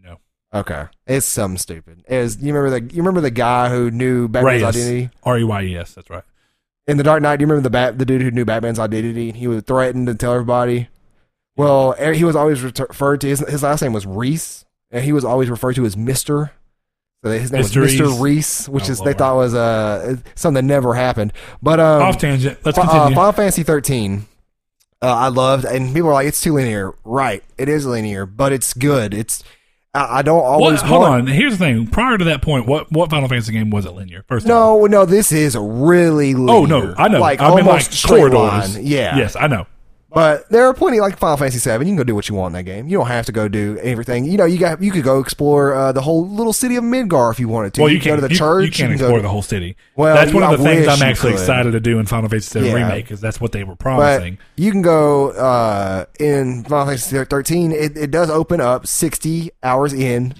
No, 0.05 0.19
Okay, 0.55 0.85
it's 1.07 1.25
something 1.25 1.57
stupid. 1.59 2.05
Is 2.09 2.43
you 2.43 2.53
remember 2.55 2.79
the 2.79 2.95
you 2.95 3.01
remember 3.03 3.23
the 3.23 3.31
guy 3.31 3.71
who 3.71 3.91
knew 3.91 4.29
Batman's 4.29 4.63
Reyes, 4.63 4.77
identity 4.77 5.11
R 5.25 5.39
E 5.39 5.45
Y 5.45 5.63
E 5.63 5.77
S. 5.79 5.95
That's 5.95 6.11
right. 6.11 6.23
in 6.87 6.99
the 6.99 7.03
Dark 7.05 7.23
Knight? 7.23 7.37
Do 7.39 7.43
you 7.43 7.47
remember 7.47 7.63
the 7.63 7.71
bat 7.71 7.99
the 7.99 8.05
dude 8.05 8.21
who 8.21 8.31
knew 8.31 8.45
Batman's 8.45 8.79
identity? 8.79 9.33
He 9.33 9.49
would 9.49 9.67
threaten 9.67 10.05
to 10.05 10.15
tell 10.15 10.33
everybody. 10.35 10.89
Well, 11.57 11.95
er- 12.01 12.13
he 12.13 12.25
was 12.25 12.37
always 12.37 12.63
referred 12.63 13.21
to 13.23 13.29
his 13.29 13.41
his 13.41 13.63
last 13.63 13.83
name 13.83 13.93
was 13.93 14.07
Reese, 14.07 14.65
and 14.91 15.05
he 15.05 15.13
was 15.13 15.25
always 15.25 15.49
referred 15.51 15.75
to 15.77 15.85
as 15.87 15.97
Mister. 15.97 16.53
So 17.25 17.31
his 17.31 17.51
name 17.51 17.63
Mr. 17.63 17.81
was 17.81 17.93
Mister 17.93 18.05
Reese. 18.05 18.21
Reese, 18.21 18.69
which 18.69 18.89
Oh, 18.89 18.93
is 18.93 19.01
they 19.01 19.13
thought 19.15 19.37
was 19.37 19.55
uh 19.55 20.17
something 20.35 20.55
that 20.67 20.69
never 20.73 20.95
happened. 20.95 21.33
But 21.63 21.81
um, 21.81 22.03
Off 22.03 22.19
tangent. 22.19 22.59
Let's 22.65 22.79
uh, 22.79 22.83
continue. 22.83 23.15
Final 23.17 23.33
Fantasy 23.33 23.63
13. 23.63 24.27
Uh, 25.03 25.07
I 25.15 25.29
loved, 25.29 25.65
and 25.67 25.93
people 25.95 26.09
are 26.11 26.15
like, 26.15 26.27
"It's 26.27 26.41
too 26.41 26.55
linear." 26.55 26.95
Right, 27.05 27.43
it 27.59 27.69
is 27.69 27.85
linear, 27.85 28.25
but 28.27 28.53
it's 28.53 28.73
good. 28.75 29.13
It's 29.13 29.43
I, 29.93 30.19
I 30.19 30.23
don't 30.23 30.39
What, 30.39 30.45
always 30.45 30.81
hold 30.83 31.03
want- 31.03 31.23
on. 31.23 31.27
Here's 31.27 31.53
the 31.53 31.59
thing. 31.59 31.87
Prior 31.89 32.17
to 32.17 32.25
that 32.25 32.43
point, 32.43 32.67
what 32.67 32.91
what 32.93 33.11
Final 33.11 33.29
Fantasy 33.29 33.53
game 33.53 33.71
was 33.71 33.85
it 33.87 33.91
linear? 33.93 34.25
First, 34.29 34.47
No, 34.47 34.87
no, 34.87 35.05
this 35.05 35.33
is 35.33 35.55
a 35.55 35.61
really 35.61 36.35
linear. 36.35 36.55
Oh 36.55 36.65
no, 36.65 36.95
I 36.97 37.09
know. 37.09 37.21
like 37.21 37.41
I 37.41 37.49
mean, 37.55 37.67
almost 37.67 38.05
like 38.09 38.19
corridors. 38.21 38.75
line. 38.77 38.87
Yeah, 38.87 39.17
Yes, 39.19 39.37
I 39.37 39.49
know. 39.49 39.67
But 40.17 40.49
there 40.49 40.65
are 40.65 40.73
plenty 40.73 40.99
like 40.99 41.19
Final 41.19 41.37
Fantasy 41.37 41.59
Seven. 41.59 41.87
You 41.87 41.91
can 41.91 41.99
go 41.99 42.03
do 42.05 42.15
what 42.15 42.27
you 42.27 42.35
want 42.35 42.53
in 42.53 42.53
that 42.55 42.63
game. 42.63 42.89
You 42.89 42.97
don't 42.97 43.07
have 43.09 43.27
to 43.27 43.33
go 43.33 43.49
do 43.49 43.77
everything. 43.83 44.25
You 44.25 44.39
know, 44.39 44.47
you 44.47 44.57
got 44.57 44.83
you 44.83 44.91
could 44.91 45.05
go 45.05 45.21
explore 45.21 45.75
uh, 45.75 45.93
the 45.93 46.01
whole 46.01 46.27
little 46.27 46.55
city 46.55 46.77
of 46.77 46.85
Midgar 46.85 47.31
if 47.31 47.39
you 47.39 47.49
wanted 47.49 47.75
to. 47.75 47.83
Well, 47.83 47.91
you, 47.91 47.99
can 48.01 48.13
can't 48.13 48.23
go 48.23 48.23
to 48.23 48.29
the 48.29 48.33
you, 48.33 48.39
church. 48.39 48.65
You 48.65 48.71
can't 48.71 48.77
can 48.89 48.93
explore 48.93 49.19
to- 49.19 49.23
the 49.23 49.29
whole 49.29 49.43
city. 49.43 49.77
Well, 49.95 50.15
that's 50.15 50.33
one 50.33 50.43
of 50.43 50.59
the 50.59 50.65
I 50.67 50.75
things 50.75 50.89
I'm 50.89 51.03
actually 51.07 51.35
excited 51.35 51.73
to 51.73 51.81
do 51.81 51.99
in 51.99 52.07
Final 52.07 52.31
Fantasy 52.31 52.61
VII 52.61 52.67
Yeah. 52.67 52.73
Remake 52.77 53.05
because 53.05 53.21
that's 53.21 53.43
what 53.43 53.53
they 53.53 53.63
were 53.63 53.75
But 53.75 53.81
promising. 53.81 54.39
you 54.57 54.73
can 54.73 54.81
go 54.81 55.33
uh, 55.33 56.07
in 56.19 56.65
Final 56.65 56.87
Fantasy 56.87 57.23
13. 57.23 57.73
It, 57.73 57.99
it 57.99 58.11
does 58.11 58.31
open 58.31 58.63
up 58.63 58.87
60 58.87 59.51
hours 59.63 59.93
in. 59.93 60.35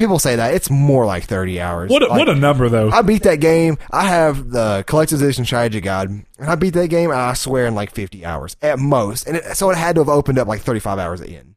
People 0.00 0.18
say 0.18 0.34
that 0.36 0.54
it's 0.54 0.70
more 0.70 1.04
like 1.04 1.24
30 1.24 1.60
hours. 1.60 1.90
what 1.90 2.02
a, 2.02 2.06
Like, 2.08 2.18
what 2.20 2.28
a 2.30 2.34
number 2.34 2.70
though. 2.70 2.88
I 2.88 3.02
beat 3.02 3.22
that 3.24 3.38
game. 3.38 3.76
I 3.90 4.06
have 4.06 4.48
the 4.48 4.82
collector's 4.86 5.20
edition 5.20 5.44
strategy 5.44 5.82
guide, 5.82 6.08
and 6.08 6.24
I 6.40 6.54
beat 6.54 6.72
that 6.72 6.88
game. 6.88 7.10
I 7.10 7.34
swear 7.34 7.66
in 7.66 7.74
like 7.74 7.92
50 7.92 8.24
hours 8.24 8.56
at 8.62 8.78
most, 8.78 9.26
and 9.26 9.36
it, 9.36 9.44
so 9.58 9.68
it 9.70 9.76
had 9.76 9.96
to 9.96 10.00
have 10.00 10.08
opened 10.08 10.38
up 10.38 10.48
like 10.48 10.62
35 10.62 10.98
hours 10.98 11.20
in. 11.20 11.54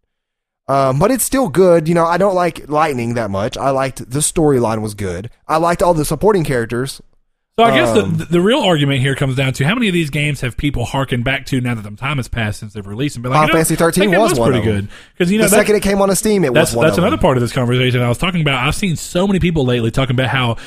Um, 0.68 1.00
but 1.00 1.10
it's 1.10 1.24
still 1.24 1.48
good. 1.48 1.88
You 1.88 1.96
know, 1.96 2.06
I 2.06 2.18
don't 2.18 2.36
like 2.36 2.68
Lightning 2.68 3.14
that 3.14 3.32
much. 3.32 3.58
I 3.58 3.70
liked 3.70 4.10
the 4.10 4.20
storyline 4.20 4.82
was 4.82 4.94
good. 4.94 5.30
I 5.48 5.56
liked 5.56 5.82
all 5.82 5.94
the 5.94 6.04
supporting 6.04 6.44
characters. 6.44 7.02
So 7.60 7.66
I 7.66 7.76
guess 7.76 7.96
Um, 7.96 8.18
the, 8.18 8.26
the 8.26 8.42
real 8.42 8.62
argument 8.62 9.02
here 9.02 9.14
comes 9.14 9.36
down 9.36 9.54
to 9.54 9.64
how 9.64 9.76
many 9.76 9.88
of 9.88 9.94
these 9.94 10.10
games 10.10 10.42
have 10.42 10.58
people 10.58 10.86
harkened 10.86 11.24
back 11.24 11.46
to 11.48 11.62
now 11.62 11.76
that 11.76 11.84
the 11.84 11.96
time 11.96 12.18
has 12.18 12.28
passed 12.28 12.60
since 12.60 12.74
they've 12.74 12.86
released 12.86 13.14
them? 13.14 13.22
But 13.22 13.30
like, 13.30 13.36
Final 13.36 13.48
you 13.50 13.54
know, 13.54 13.58
Fantasy 13.60 13.76
13 13.76 14.06
that 14.06 14.12
game 14.12 14.20
was 14.20 14.40
one 14.40 14.52
pretty 14.52 14.66
good 14.66 14.90
because 15.16 15.32
you 15.32 15.38
know 15.38 15.44
the 15.44 15.50
second 15.52 15.76
it 15.76 15.84
came 15.84 16.02
on 16.02 16.10
a 16.10 16.16
Steam, 16.16 16.44
it 16.44 16.54
that's 16.54 16.72
was 16.72 16.78
one 16.78 16.88
that's 16.88 16.98
another 16.98 17.18
them. 17.18 17.22
part 17.22 17.38
of 17.38 17.42
this 17.42 17.52
conversation 17.54 18.02
I 18.02 18.10
was 18.10 18.18
talking 18.18 18.42
about. 18.42 18.68
I've 18.68 18.74
seen 18.74 18.96
so 18.96 19.28
many 19.28 19.40
people 19.40 19.66
lately 19.66 19.92
talking 19.92 20.16
about 20.16 20.30
how 20.30 20.58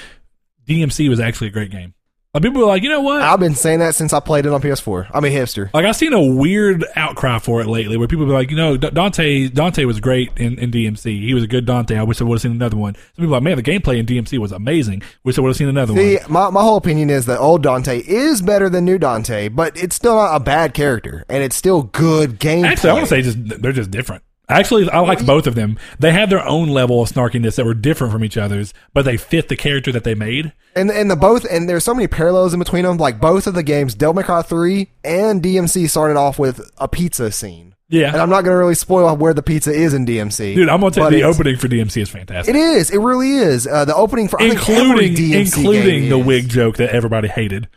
DMC 0.68 1.08
was 1.08 1.18
actually 1.18 1.48
a 1.48 1.50
great 1.50 1.72
game. 1.72 1.94
Like 2.36 2.42
people 2.42 2.60
were 2.60 2.66
like, 2.66 2.82
you 2.82 2.90
know 2.90 3.00
what? 3.00 3.22
I've 3.22 3.40
been 3.40 3.54
saying 3.54 3.78
that 3.78 3.94
since 3.94 4.12
I 4.12 4.20
played 4.20 4.44
it 4.44 4.52
on 4.52 4.60
PS4. 4.60 5.10
I'm 5.14 5.24
a 5.24 5.28
hipster. 5.28 5.72
Like 5.72 5.86
I've 5.86 5.96
seen 5.96 6.12
a 6.12 6.20
weird 6.22 6.84
outcry 6.94 7.38
for 7.38 7.62
it 7.62 7.66
lately, 7.66 7.96
where 7.96 8.06
people 8.06 8.26
be 8.26 8.32
like, 8.32 8.50
you 8.50 8.58
know, 8.58 8.76
D- 8.76 8.90
Dante 8.90 9.48
Dante 9.48 9.86
was 9.86 10.00
great 10.00 10.32
in, 10.36 10.58
in 10.58 10.70
DMC. 10.70 11.04
He 11.18 11.32
was 11.32 11.44
a 11.44 11.46
good 11.46 11.64
Dante. 11.64 11.96
I 11.96 12.02
wish 12.02 12.20
I 12.20 12.24
would 12.24 12.34
have 12.34 12.42
seen 12.42 12.52
another 12.52 12.76
one. 12.76 12.94
Some 12.94 13.02
people 13.22 13.28
are 13.28 13.38
like, 13.38 13.42
man, 13.42 13.56
the 13.56 13.62
gameplay 13.62 13.98
in 13.98 14.04
DMC 14.04 14.36
was 14.36 14.52
amazing. 14.52 15.02
Wish 15.24 15.38
I 15.38 15.40
would 15.40 15.48
have 15.48 15.56
seen 15.56 15.68
another 15.70 15.94
See, 15.94 16.16
one. 16.16 16.30
my, 16.30 16.50
my 16.50 16.60
whole 16.60 16.76
opinion 16.76 17.08
is 17.08 17.24
that 17.24 17.38
old 17.38 17.62
Dante 17.62 18.00
is 18.00 18.42
better 18.42 18.68
than 18.68 18.84
new 18.84 18.98
Dante, 18.98 19.48
but 19.48 19.74
it's 19.82 19.96
still 19.96 20.16
not 20.16 20.36
a 20.36 20.40
bad 20.40 20.74
character, 20.74 21.24
and 21.30 21.42
it's 21.42 21.56
still 21.56 21.84
good 21.84 22.38
gameplay. 22.38 22.66
Actually, 22.66 22.90
I 22.90 22.92
want 22.92 23.04
to 23.06 23.08
say 23.08 23.22
just 23.22 23.62
they're 23.62 23.72
just 23.72 23.90
different. 23.90 24.22
Actually, 24.48 24.88
I 24.90 25.00
liked 25.00 25.26
both 25.26 25.46
of 25.46 25.56
them. 25.56 25.76
They 25.98 26.12
had 26.12 26.30
their 26.30 26.46
own 26.46 26.68
level 26.68 27.02
of 27.02 27.08
snarkiness 27.08 27.56
that 27.56 27.64
were 27.66 27.74
different 27.74 28.12
from 28.12 28.24
each 28.24 28.36
other's, 28.36 28.72
but 28.94 29.04
they 29.04 29.16
fit 29.16 29.48
the 29.48 29.56
character 29.56 29.90
that 29.92 30.04
they 30.04 30.14
made. 30.14 30.52
And 30.76 30.90
and 30.90 31.10
the 31.10 31.16
both 31.16 31.44
and 31.50 31.68
there's 31.68 31.84
so 31.84 31.94
many 31.94 32.06
parallels 32.06 32.52
in 32.52 32.58
between 32.60 32.84
them. 32.84 32.96
Like 32.96 33.20
both 33.20 33.46
of 33.46 33.54
the 33.54 33.62
games, 33.64 33.94
Devil 33.94 34.14
May 34.14 34.22
Cry 34.22 34.42
three 34.42 34.90
and 35.04 35.42
DMC 35.42 35.90
started 35.90 36.16
off 36.16 36.38
with 36.38 36.60
a 36.78 36.86
pizza 36.86 37.32
scene. 37.32 37.74
Yeah. 37.88 38.08
And 38.12 38.16
I'm 38.18 38.30
not 38.30 38.42
gonna 38.42 38.56
really 38.56 38.74
spoil 38.74 39.16
where 39.16 39.34
the 39.34 39.42
pizza 39.42 39.72
is 39.72 39.94
in 39.94 40.06
DMC. 40.06 40.54
Dude, 40.54 40.68
I'm 40.68 40.80
gonna 40.80 40.92
tell 40.92 41.10
you, 41.12 41.18
the 41.18 41.24
opening 41.24 41.56
for 41.56 41.68
DMC 41.68 42.02
is 42.02 42.08
fantastic, 42.10 42.54
It 42.54 42.58
is. 42.58 42.90
It 42.90 42.98
really 42.98 43.30
is. 43.36 43.66
Uh, 43.66 43.84
the 43.84 43.94
opening 43.94 44.28
for 44.28 44.40
I 44.40 44.50
think 44.50 44.68
every 44.68 45.06
including 45.06 45.14
DMC 45.14 45.56
including 45.56 46.08
the 46.08 46.18
is. 46.18 46.26
wig 46.26 46.48
joke 46.48 46.76
that 46.76 46.90
everybody 46.90 47.28
hated. 47.28 47.68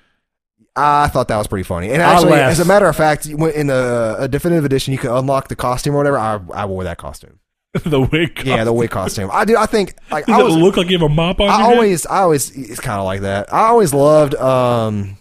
I 0.75 1.07
thought 1.07 1.27
that 1.27 1.37
was 1.37 1.47
pretty 1.47 1.63
funny. 1.63 1.91
And 1.91 2.01
actually, 2.01 2.33
as 2.33 2.59
a 2.59 2.65
matter 2.65 2.85
of 2.87 2.95
fact, 2.95 3.25
in 3.25 3.67
the 3.67 4.15
a 4.19 4.27
definitive 4.27 4.65
edition, 4.65 4.93
you 4.93 4.97
can 4.99 5.11
unlock 5.11 5.47
the 5.47 5.55
costume 5.55 5.95
or 5.95 5.97
whatever. 5.97 6.17
I 6.17 6.39
I 6.53 6.65
wore 6.65 6.83
that 6.85 6.97
costume. 6.97 7.39
the 7.85 8.01
wig. 8.01 8.41
Yeah, 8.45 8.63
the 8.63 8.73
wig 8.73 8.89
costume. 8.89 9.29
I 9.31 9.45
do. 9.45 9.55
I 9.55 9.65
think 9.67 9.95
like 10.09 10.25
Does 10.25 10.39
I 10.39 10.43
was. 10.43 10.55
it 10.55 10.59
look 10.59 10.77
like 10.77 10.89
you 10.89 10.97
have 10.97 11.09
a 11.09 11.13
mop 11.13 11.39
on? 11.39 11.49
I 11.49 11.57
your 11.57 11.67
head? 11.67 11.75
always, 11.75 12.05
I 12.07 12.19
always, 12.21 12.49
it's 12.57 12.79
kind 12.79 12.99
of 12.99 13.05
like 13.05 13.21
that. 13.21 13.53
I 13.53 13.67
always 13.67 13.93
loved 13.93 14.33
um, 14.35 15.17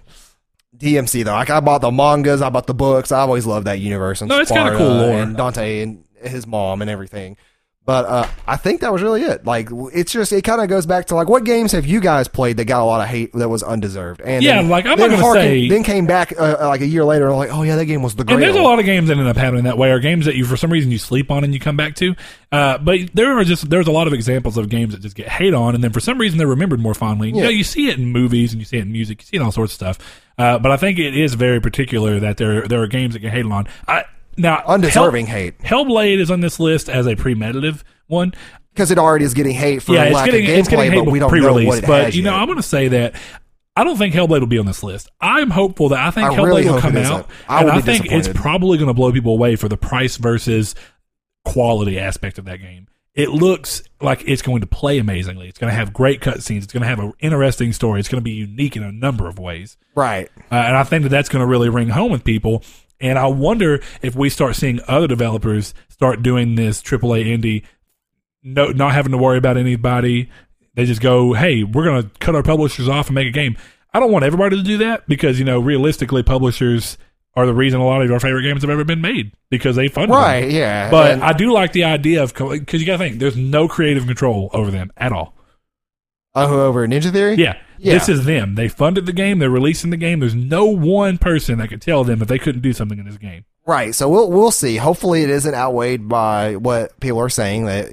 DMC 0.76 1.24
though. 1.24 1.32
Like 1.32 1.51
I 1.51 1.61
bought 1.61 1.82
the 1.82 1.90
mangas, 1.90 2.40
I 2.40 2.49
bought 2.49 2.66
the 2.66 2.74
books. 2.74 3.12
I 3.12 3.20
always 3.20 3.44
loved 3.44 3.66
that 3.66 3.80
universe. 3.80 4.22
And 4.22 4.30
No, 4.30 4.38
it's 4.38 4.51
kinda 4.51 4.76
cool 4.78 4.88
lore. 4.94 5.20
And 5.20 5.36
Dante 5.36 5.82
and 5.82 6.05
his 6.22 6.46
mom 6.46 6.80
and 6.80 6.90
everything. 6.90 7.36
But 7.89 8.05
uh, 8.05 8.28
I 8.47 8.59
think 8.59 8.82
that 8.82 8.93
was 8.93 9.01
really 9.01 9.22
it. 9.22 9.47
Like 9.47 9.70
it's 9.95 10.12
just 10.12 10.30
it 10.30 10.43
kind 10.45 10.61
of 10.61 10.68
goes 10.68 10.84
back 10.84 11.07
to 11.07 11.14
like 11.14 11.26
what 11.30 11.45
games 11.45 11.72
have 11.72 11.86
you 11.86 12.01
guys 12.01 12.28
played 12.28 12.59
that 12.59 12.66
got 12.66 12.82
a 12.82 12.84
lot 12.84 13.01
of 13.01 13.09
hate 13.09 13.32
that 13.32 13.49
was 13.49 13.62
undeserved? 13.62 14.20
And 14.20 14.45
Yeah, 14.45 14.57
then- 14.57 14.68
like, 14.68 14.84
I'm 14.84 14.99
not 14.99 15.09
gonna 15.09 15.22
harken- 15.22 15.43
say- 15.43 15.68
then 15.70 15.84
came 15.84 16.05
back 16.07 16.34
uh, 16.39 16.57
like 16.68 16.82
a 16.82 16.86
year 16.86 17.03
later 17.03 17.28
and 17.28 17.39
like 17.39 17.49
oh 17.51 17.62
yeah 17.62 17.76
that 17.76 17.86
game 17.86 18.03
was 18.03 18.14
the 18.14 18.24
great. 18.24 18.34
And 18.34 18.43
there's 18.43 18.57
a 18.57 18.61
lot 18.61 18.78
of 18.78 18.84
games 18.84 19.09
that 19.09 19.16
end 19.16 19.26
up 19.26 19.39
happening 19.39 19.64
that 19.64 19.78
way, 19.78 19.91
or 19.91 20.01
games 20.01 20.26
that 20.26 20.34
you 20.36 20.45
for 20.45 20.59
some 20.59 20.70
reason 20.70 20.91
you 20.91 20.99
sleep 20.99 21.30
on 21.30 21.45
and 21.45 21.55
you 21.55 21.61
come 21.61 21.78
back 21.78 21.95
to. 21.95 22.14
Uh, 22.53 22.76
but 22.76 23.01
there 23.14 23.39
are 23.39 23.43
just 23.45 23.70
there's 23.70 23.86
a 23.86 23.91
lot 23.91 24.07
of 24.07 24.12
examples 24.12 24.59
of 24.59 24.68
games 24.68 24.93
that 24.93 25.01
just 25.01 25.16
get 25.16 25.26
hate 25.28 25.55
on, 25.55 25.74
and 25.74 25.82
then 25.82 25.91
for 25.91 26.01
some 26.01 26.18
reason 26.18 26.36
they're 26.36 26.47
remembered 26.47 26.80
more 26.80 26.93
fondly. 26.93 27.30
You 27.30 27.36
Yeah. 27.36 27.43
know, 27.45 27.49
you 27.49 27.64
see 27.64 27.89
it 27.89 27.97
in 27.99 28.05
movies 28.12 28.53
and 28.53 28.61
you 28.61 28.66
see 28.66 28.76
it 28.76 28.82
in 28.82 28.93
music, 28.93 29.22
you 29.22 29.26
see 29.28 29.36
it 29.39 29.41
in 29.41 29.47
all 29.47 29.51
sorts 29.53 29.72
of 29.72 29.76
stuff. 29.76 29.99
Uh, 30.36 30.59
but 30.59 30.70
I 30.70 30.76
think 30.76 30.99
it 30.99 31.16
is 31.16 31.32
very 31.32 31.59
particular 31.59 32.20
that 32.20 32.36
there 32.36 32.68
there 32.68 32.82
are 32.82 32.86
games 32.86 33.14
that 33.14 33.20
get 33.20 33.32
hated 33.32 33.51
on. 33.51 33.66
I 33.86 34.05
now 34.39 34.62
undeserving 34.66 35.26
hate 35.26 35.59
Hellblade 35.59 36.18
is 36.18 36.30
on 36.30 36.41
this 36.41 36.59
list 36.59 36.89
as 36.89 37.07
a 37.07 37.16
premeditative 37.16 37.82
one. 38.07 38.32
because 38.72 38.91
it 38.91 38.99
already 38.99 39.24
is 39.24 39.34
getting 39.34 39.55
hate 39.55 39.82
for 39.82 39.93
yeah, 39.93 40.05
it's 40.05 40.22
getting 40.24 40.45
of 40.45 40.51
it's 40.51 40.68
getting 40.68 40.91
gameplay, 40.91 40.95
hate 40.95 41.05
but 41.05 41.11
we 41.11 41.18
don't 41.18 41.34
know 41.34 41.53
what 41.64 41.78
it 41.78 41.86
but 41.86 42.05
has 42.05 42.16
you 42.16 42.22
know, 42.22 42.32
yet. 42.32 42.41
I'm 42.41 42.47
going 42.47 42.57
to 42.57 42.62
say 42.62 42.89
that. 42.89 43.14
I 43.76 43.84
don't 43.84 43.97
think 43.97 44.12
Hellblade 44.12 44.41
will 44.41 44.49
be 44.49 44.59
on 44.59 44.66
this 44.66 44.82
list. 44.82 45.09
I'm 45.20 45.51
hopeful 45.51 45.91
that 45.91 46.05
I 46.05 46.11
think 46.11 46.26
I 46.28 46.34
Hellblade 46.34 46.47
really 46.47 46.68
will 46.68 46.80
come 46.80 46.97
out. 46.97 47.30
I 47.49 47.61
and 47.61 47.70
I 47.70 47.80
think 47.80 48.11
it's 48.11 48.26
probably 48.26 48.76
going 48.76 48.89
to 48.89 48.95
blow 48.95 49.12
people 49.12 49.32
away 49.34 49.55
for 49.55 49.68
the 49.68 49.76
price 49.76 50.16
versus 50.16 50.74
quality 51.45 51.99
aspect 51.99 52.39
of 52.39 52.45
that 52.47 52.57
game. 52.57 52.89
It 53.14 53.30
looks 53.30 53.82
like 54.01 54.22
it's 54.26 54.43
going 54.43 54.61
to 54.61 54.66
play 54.66 54.99
amazingly. 54.99 55.49
It's 55.49 55.59
going 55.59 55.70
to 55.70 55.76
have 55.76 55.93
great 55.93 56.20
cutscenes. 56.20 56.64
It's 56.64 56.72
going 56.72 56.82
to 56.82 56.89
have 56.89 56.99
an 56.99 57.12
interesting 57.20 57.72
story. 57.72 58.01
It's 58.01 58.09
going 58.09 58.20
to 58.20 58.24
be 58.24 58.32
unique 58.32 58.76
in 58.76 58.82
a 58.82 58.93
number 58.93 59.28
of 59.28 59.39
ways. 59.39 59.76
right. 59.95 60.28
Uh, 60.51 60.55
and 60.55 60.76
I 60.76 60.82
think 60.84 61.05
that 61.05 61.09
that's 61.09 61.28
going 61.28 61.41
to 61.41 61.47
really 61.47 61.68
ring 61.68 61.89
home 61.89 62.11
with 62.12 62.24
people. 62.24 62.62
And 63.01 63.18
I 63.18 63.26
wonder 63.28 63.80
if 64.03 64.14
we 64.16 64.28
start 64.28 64.57
seeing 64.57 64.80
other 64.88 65.07
developers 65.07 65.74
start 65.88 66.22
doing 66.22 66.55
this 66.57 66.82
AAA 66.82 67.26
indie, 67.26 67.64
no, 68.42 68.68
not 68.68 68.92
having 68.92 69.12
to 69.12 69.18
worry 69.18 69.38
about 69.38 69.57
anybody. 69.57 70.30
They 70.74 70.84
just 70.84 71.01
go, 71.01 71.32
hey, 71.32 71.64
we're 71.64 71.84
going 71.84 72.03
to 72.03 72.09
cut 72.18 72.34
our 72.34 72.42
publishers 72.42 72.88
off 72.88 73.07
and 73.07 73.14
make 73.14 73.26
a 73.28 73.32
game. 73.32 73.57
I 73.92 74.01
don't 74.01 74.12
want 74.12 74.24
everybody 74.24 74.57
to 74.57 74.62
do 74.62 74.78
that 74.78 75.09
because, 75.09 75.38
you 75.38 75.44
know, 75.44 75.59
realistically, 75.61 76.22
publishers 76.22 76.99
are 77.34 77.46
the 77.46 77.55
reason 77.55 77.80
a 77.80 77.86
lot 77.86 78.03
of 78.03 78.11
our 78.11 78.20
favorite 78.20 78.42
games 78.42 78.62
have 78.62 78.70
ever 78.70 78.84
been 78.84 79.01
made 79.01 79.32
because 79.51 79.76
they 79.76 79.88
them. 79.88 80.11
Right. 80.11 80.51
Yeah. 80.51 80.90
But 80.90 81.12
And- 81.12 81.22
I 81.22 81.32
do 81.32 81.53
like 81.53 81.72
the 81.72 81.84
idea 81.84 82.22
of, 82.22 82.34
because 82.34 82.80
you 82.80 82.86
got 82.86 82.92
to 82.94 82.99
think, 82.99 83.18
there's 83.20 83.36
no 83.36 83.68
creative 83.68 84.07
control 84.07 84.51
over 84.53 84.70
them 84.70 84.90
at 84.96 85.12
all. 85.12 85.34
Oh, 86.47 86.66
over 86.66 86.86
Ninja 86.86 87.12
Theory? 87.12 87.34
Yeah. 87.36 87.57
Yeah. 87.78 87.95
This 87.95 88.09
is 88.09 88.24
them. 88.24 88.57
They 88.57 88.68
funded 88.68 89.07
the 89.07 89.12
game. 89.12 89.39
They're 89.39 89.49
releasing 89.51 89.91
the 89.91 89.97
game. 89.97 90.18
There's 90.20 90.34
no 90.34 90.64
one 90.66 91.16
person 91.18 91.59
that 91.59 91.68
could 91.68 91.80
tell 91.82 92.03
them 92.05 92.18
that 92.18 92.26
they 92.26 92.39
couldn't 92.39 92.61
do 92.62 92.72
something 92.72 92.99
in 92.99 93.05
this 93.05 93.18
game. 93.18 93.45
Right. 93.66 93.95
So 93.95 94.09
we'll 94.09 94.30
we'll 94.30 94.51
see. 94.51 94.76
Hopefully 94.76 95.22
it 95.22 95.30
isn't 95.30 95.55
outweighed 95.55 96.09
by 96.09 96.57
what 96.57 96.99
people 97.01 97.20
are 97.20 97.28
saying 97.28 97.66
that 97.66 97.91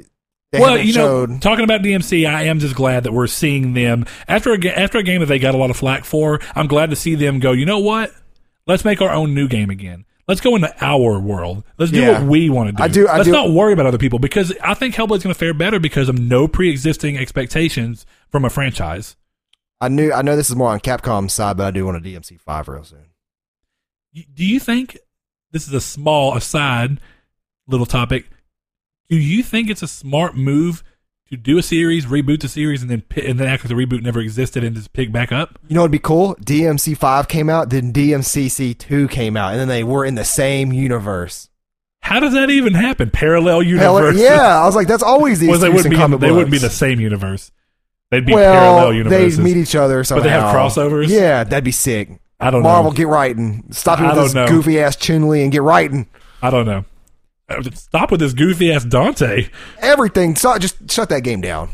They 0.51 0.59
well, 0.59 0.77
you 0.77 0.93
know, 0.93 1.27
showed- 1.27 1.41
talking 1.41 1.63
about 1.65 1.81
DMC, 1.81 2.27
I 2.27 2.43
am 2.43 2.59
just 2.59 2.75
glad 2.75 3.03
that 3.03 3.11
we're 3.13 3.27
seeing 3.27 3.73
them 3.73 4.05
after 4.27 4.53
a, 4.53 4.67
after 4.69 4.97
a 4.97 5.03
game 5.03 5.19
that 5.19 5.27
they 5.27 5.37
got 5.37 5.53
a 5.53 5.57
lot 5.57 5.69
of 5.69 5.77
flack 5.77 6.03
for. 6.05 6.39
I'm 6.55 6.67
glad 6.67 6.89
to 6.89 6.95
see 6.95 7.13
them 7.15 7.39
go. 7.39 7.51
You 7.51 7.65
know 7.65 7.79
what? 7.79 8.11
Let's 8.65 8.83
make 8.85 9.01
our 9.01 9.11
own 9.11 9.35
new 9.35 9.47
game 9.47 9.69
again. 9.69 10.05
Let's 10.27 10.41
go 10.41 10.55
into 10.55 10.73
our 10.83 11.19
world. 11.19 11.63
Let's 11.77 11.91
do 11.91 11.99
Yeah. 12.01 12.19
what 12.19 12.29
we 12.29 12.49
want 12.49 12.69
to 12.69 12.73
do. 12.73 12.83
I 12.83 12.87
do- 12.87 13.07
I 13.07 13.17
Let's 13.17 13.25
do- 13.27 13.31
not 13.31 13.51
worry 13.51 13.73
about 13.73 13.85
other 13.85 13.99
people 13.99 14.17
because 14.17 14.51
I 14.63 14.73
think 14.73 14.95
Hellblade's 14.95 15.23
going 15.23 15.33
to 15.33 15.37
fare 15.39 15.53
better 15.53 15.79
because 15.79 16.09
of 16.09 16.17
no 16.17 16.47
pre-existing 16.47 17.15
expectations 17.17 18.05
from 18.31 18.43
a 18.43 18.49
franchise. 18.49 19.15
I 19.79 19.89
knew 19.89 20.11
I 20.11 20.21
know 20.23 20.35
this 20.35 20.49
is 20.49 20.55
more 20.55 20.69
on 20.69 20.79
Capcom's 20.79 21.33
side, 21.33 21.57
but 21.57 21.67
I 21.67 21.71
do 21.71 21.85
want 21.85 21.97
a 21.97 21.99
DMC 21.99 22.37
five 22.37 22.67
real 22.67 22.83
soon. 22.83 23.05
Do 24.33 24.45
you 24.45 24.59
think 24.59 24.97
this 25.51 25.67
is 25.67 25.73
a 25.73 25.81
small 25.81 26.35
aside, 26.35 26.99
little 27.67 27.85
topic? 27.85 28.29
Do 29.09 29.17
you 29.17 29.43
think 29.43 29.69
it's 29.69 29.83
a 29.83 29.87
smart 29.87 30.35
move 30.35 30.83
to 31.29 31.37
do 31.37 31.57
a 31.57 31.63
series, 31.63 32.05
reboot 32.05 32.41
the 32.41 32.47
series, 32.47 32.81
and 32.81 32.91
then 32.91 33.03
and 33.23 33.39
then 33.39 33.47
act 33.47 33.63
like 33.63 33.69
the 33.69 33.75
reboot 33.75 34.03
never 34.03 34.19
existed 34.19 34.63
and 34.63 34.75
just 34.75 34.93
pick 34.93 35.11
back 35.11 35.31
up? 35.31 35.59
You 35.67 35.75
know 35.75 35.81
what'd 35.81 35.91
be 35.91 35.99
cool? 35.99 36.35
DMC 36.35 36.97
five 36.97 37.27
came 37.27 37.49
out, 37.49 37.69
then 37.69 37.91
DMCC 37.91 38.77
two 38.77 39.07
came 39.07 39.35
out, 39.35 39.51
and 39.51 39.59
then 39.59 39.67
they 39.67 39.83
were 39.83 40.05
in 40.05 40.15
the 40.15 40.25
same 40.25 40.71
universe. 40.71 41.49
How 42.01 42.19
does 42.19 42.33
that 42.33 42.51
even 42.51 42.75
happen? 42.75 43.09
Parallel 43.09 43.63
universe? 43.63 44.17
yeah, 44.17 44.61
I 44.61 44.65
was 44.65 44.75
like, 44.75 44.87
that's 44.87 45.01
always 45.01 45.39
the 45.39 45.47
Well, 45.47 45.59
they 45.59 45.69
wouldn't 45.69 45.89
be. 45.89 46.17
They 46.17 46.31
wouldn't 46.31 46.51
be 46.51 46.59
the 46.59 46.69
same 46.69 46.99
universe. 46.99 47.51
They'd 48.11 48.25
be 48.25 48.33
well, 48.33 48.53
parallel 48.53 48.93
universes. 48.93 49.37
They 49.37 49.43
meet 49.43 49.57
each 49.57 49.75
other 49.75 50.03
somehow. 50.03 50.23
they 50.23 50.29
have 50.29 50.55
crossovers? 50.55 51.07
Yeah, 51.07 51.43
that'd 51.43 51.63
be 51.63 51.71
sick. 51.71 52.19
I 52.39 52.51
don't 52.51 52.61
Marvel, 52.61 52.61
know. 52.61 52.83
Marvel, 52.83 52.91
get 52.91 53.07
writing. 53.07 53.63
Stop 53.71 53.99
it 53.99 54.03
with 54.03 54.15
this 54.15 54.33
know. 54.35 54.47
goofy 54.47 54.79
ass 54.79 54.95
Chun 54.95 55.27
Li 55.27 55.41
and 55.41 55.51
get 55.51 55.63
writing. 55.63 56.07
I 56.41 56.51
don't 56.51 56.65
know. 56.65 56.85
Stop 57.73 58.11
with 58.11 58.19
this 58.19 58.33
goofy 58.33 58.71
ass 58.71 58.85
Dante. 58.85 59.49
Everything. 59.79 60.35
So, 60.35 60.57
just 60.57 60.91
shut 60.91 61.09
that 61.09 61.21
game 61.21 61.41
down. 61.41 61.69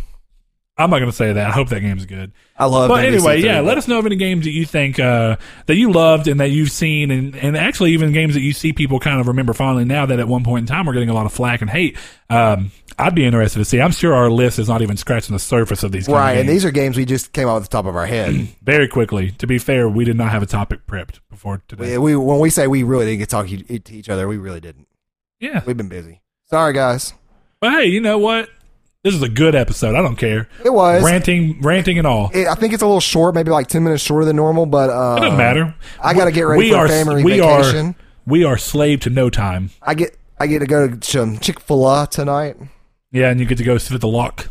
I'm 0.78 0.90
not 0.90 1.00
going 1.00 1.12
to 1.12 1.16
say 1.16 1.34
that. 1.34 1.48
I 1.48 1.52
hope 1.52 1.70
that 1.70 1.82
game's 1.82 2.06
good. 2.06 2.32
I 2.58 2.66
love. 2.66 2.90
But 2.90 3.06
anyway, 3.06 3.42
NBC3, 3.42 3.44
yeah, 3.44 3.60
let 3.60 3.78
us 3.78 3.88
know 3.88 4.00
of 4.00 4.06
any 4.06 4.16
games 4.16 4.46
that 4.46 4.52
you 4.52 4.66
think 4.66 5.00
uh, 5.00 5.36
that 5.66 5.76
you 5.76 5.92
loved 5.92 6.28
and 6.28 6.40
that 6.40 6.50
you've 6.50 6.72
seen, 6.72 7.12
and, 7.12 7.36
and 7.36 7.58
actually 7.58 7.92
even 7.92 8.14
games 8.14 8.34
that 8.34 8.42
you 8.42 8.54
see 8.54 8.74
people 8.74 9.00
kind 9.00 9.20
of 9.20 9.28
remember 9.28 9.54
fondly 9.54 9.86
now 9.86 10.06
that 10.06 10.20
at 10.20 10.28
one 10.28 10.44
point 10.44 10.64
in 10.64 10.68
time 10.68 10.86
we're 10.86 10.94
getting 10.94 11.10
a 11.10 11.14
lot 11.14 11.26
of 11.26 11.34
flack 11.34 11.62
and 11.62 11.70
hate. 11.70 11.98
Um, 12.30 12.72
I'd 12.98 13.16
be 13.16 13.26
interested 13.26 13.60
to 13.60 13.66
see. 13.66 13.82
I'm 13.82 13.92
sure 13.92 14.14
our 14.14 14.30
list 14.30 14.60
is 14.60 14.70
not 14.70 14.82
even 14.82 14.96
scratching 14.98 15.34
the 15.34 15.40
surface 15.40 15.84
of 15.84 15.92
these. 15.92 16.08
kind 16.08 16.16
of 16.16 16.22
Right, 16.22 16.38
and 16.38 16.50
these 16.50 16.64
are 16.66 16.72
games 16.72 16.98
we 16.98 17.06
just 17.06 17.34
came 17.34 17.48
off 17.48 17.62
the 17.62 17.68
top 17.68 17.86
of 17.86 17.96
our 17.96 18.06
head. 18.06 18.48
very 18.62 18.88
quickly. 18.88 19.32
To 19.32 19.48
be 19.48 19.60
fair, 19.60 19.90
we 19.90 20.06
did 20.06 20.16
not 20.16 20.32
have 20.32 20.42
a 20.42 20.48
topic 20.48 20.88
prepped 20.88 21.20
before 21.30 21.62
today. 21.68 21.98
we, 21.98 22.16
we 22.16 22.26
when 22.26 22.40
we 22.40 22.50
say 22.50 22.68
we 22.68 22.84
really 22.84 23.06
didn't 23.06 23.20
get 23.20 23.30
to 23.30 23.36
talk 23.36 23.48
to 23.48 23.94
each 23.94 24.10
other, 24.10 24.28
we 24.28 24.38
really 24.38 24.62
didn't. 24.62 24.88
Yeah, 25.42 25.62
We've 25.66 25.76
been 25.76 25.90
busy. 25.90 26.22
Sorry, 26.50 26.72
guys. 26.74 27.14
but 27.60 27.72
hey, 27.72 27.86
you 27.88 28.00
know 28.00 28.18
what? 28.20 28.48
This 29.04 29.16
is 29.16 29.24
a 29.24 29.30
good 29.30 29.56
episode. 29.56 29.96
I 29.96 30.02
don't 30.04 30.16
care. 30.16 30.48
It 30.64 30.70
was. 30.72 31.04
ranting, 31.04 31.60
ranting, 31.62 31.98
and 31.98 32.06
all. 32.06 32.30
It, 32.34 32.48
I 32.48 32.54
think 32.54 32.74
it's 32.74 32.84
a 32.84 32.86
little 32.86 33.00
short, 33.02 33.34
maybe 33.34 33.50
like 33.50 33.66
ten 33.68 33.84
minutes 33.84 34.04
shorter 34.04 34.26
than 34.26 34.36
normal, 34.36 34.68
but 34.68 34.92
uh, 34.92 35.16
It 35.18 35.22
doesn't 35.22 35.38
matter. 35.38 35.74
I 36.00 36.14
got 36.14 36.26
to 36.26 36.32
get 36.32 36.44
ready 36.44 36.60
we 36.66 36.70
for 36.72 36.78
are 36.78 36.88
family 36.88 37.24
we 37.24 37.40
vacation. 37.40 37.88
are 37.88 37.96
we 38.28 38.44
are 38.44 38.58
slave 38.58 39.00
to 39.02 39.10
no 39.10 39.32
time. 39.32 39.72
I 39.82 39.96
get 39.96 40.16
I 40.40 40.46
get 40.46 40.60
to 40.60 40.68
go 40.68 40.88
to 40.88 41.04
some 41.10 41.40
Chick 41.40 41.60
Fil 41.60 41.88
A 41.90 42.06
tonight. 42.06 42.58
Yeah, 43.12 43.32
and 43.32 43.40
you 43.40 43.48
get 43.48 43.58
to 43.58 43.64
go 43.64 43.80
sit 43.80 43.96
at 43.96 44.02
the 44.02 44.08
lock, 44.08 44.50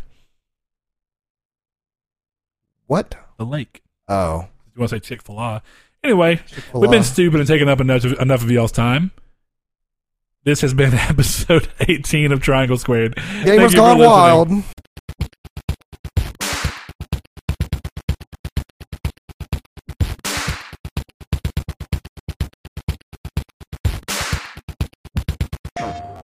What? 2.87 3.15
the 3.37 3.45
lake. 3.45 3.81
Oh, 4.07 4.47
You 4.75 4.79
want 4.81 4.89
to 4.89 4.95
say 4.97 4.99
Chick 4.99 5.21
Fil 5.21 5.39
A? 5.39 5.61
Anyway, 6.03 6.37
Chick-fil-A. 6.47 6.79
we've 6.81 6.91
been 6.91 7.03
stupid 7.03 7.39
and 7.39 7.47
taking 7.47 7.69
up 7.69 7.79
enough 7.79 8.03
of, 8.03 8.19
enough 8.19 8.43
of 8.43 8.51
y'all's 8.51 8.71
time. 8.71 9.11
This 10.43 10.61
has 10.61 10.73
been 10.73 10.93
episode 11.09 11.67
18 11.81 12.31
of 12.31 12.41
Triangle 12.41 12.77
Squared. 12.77 13.15
Thank 13.15 13.45
Gamers 13.45 13.61
you 13.61 13.69
for 13.69 13.75
Gone 13.75 13.97
listening. 13.99 14.09
Wild. 14.09 14.63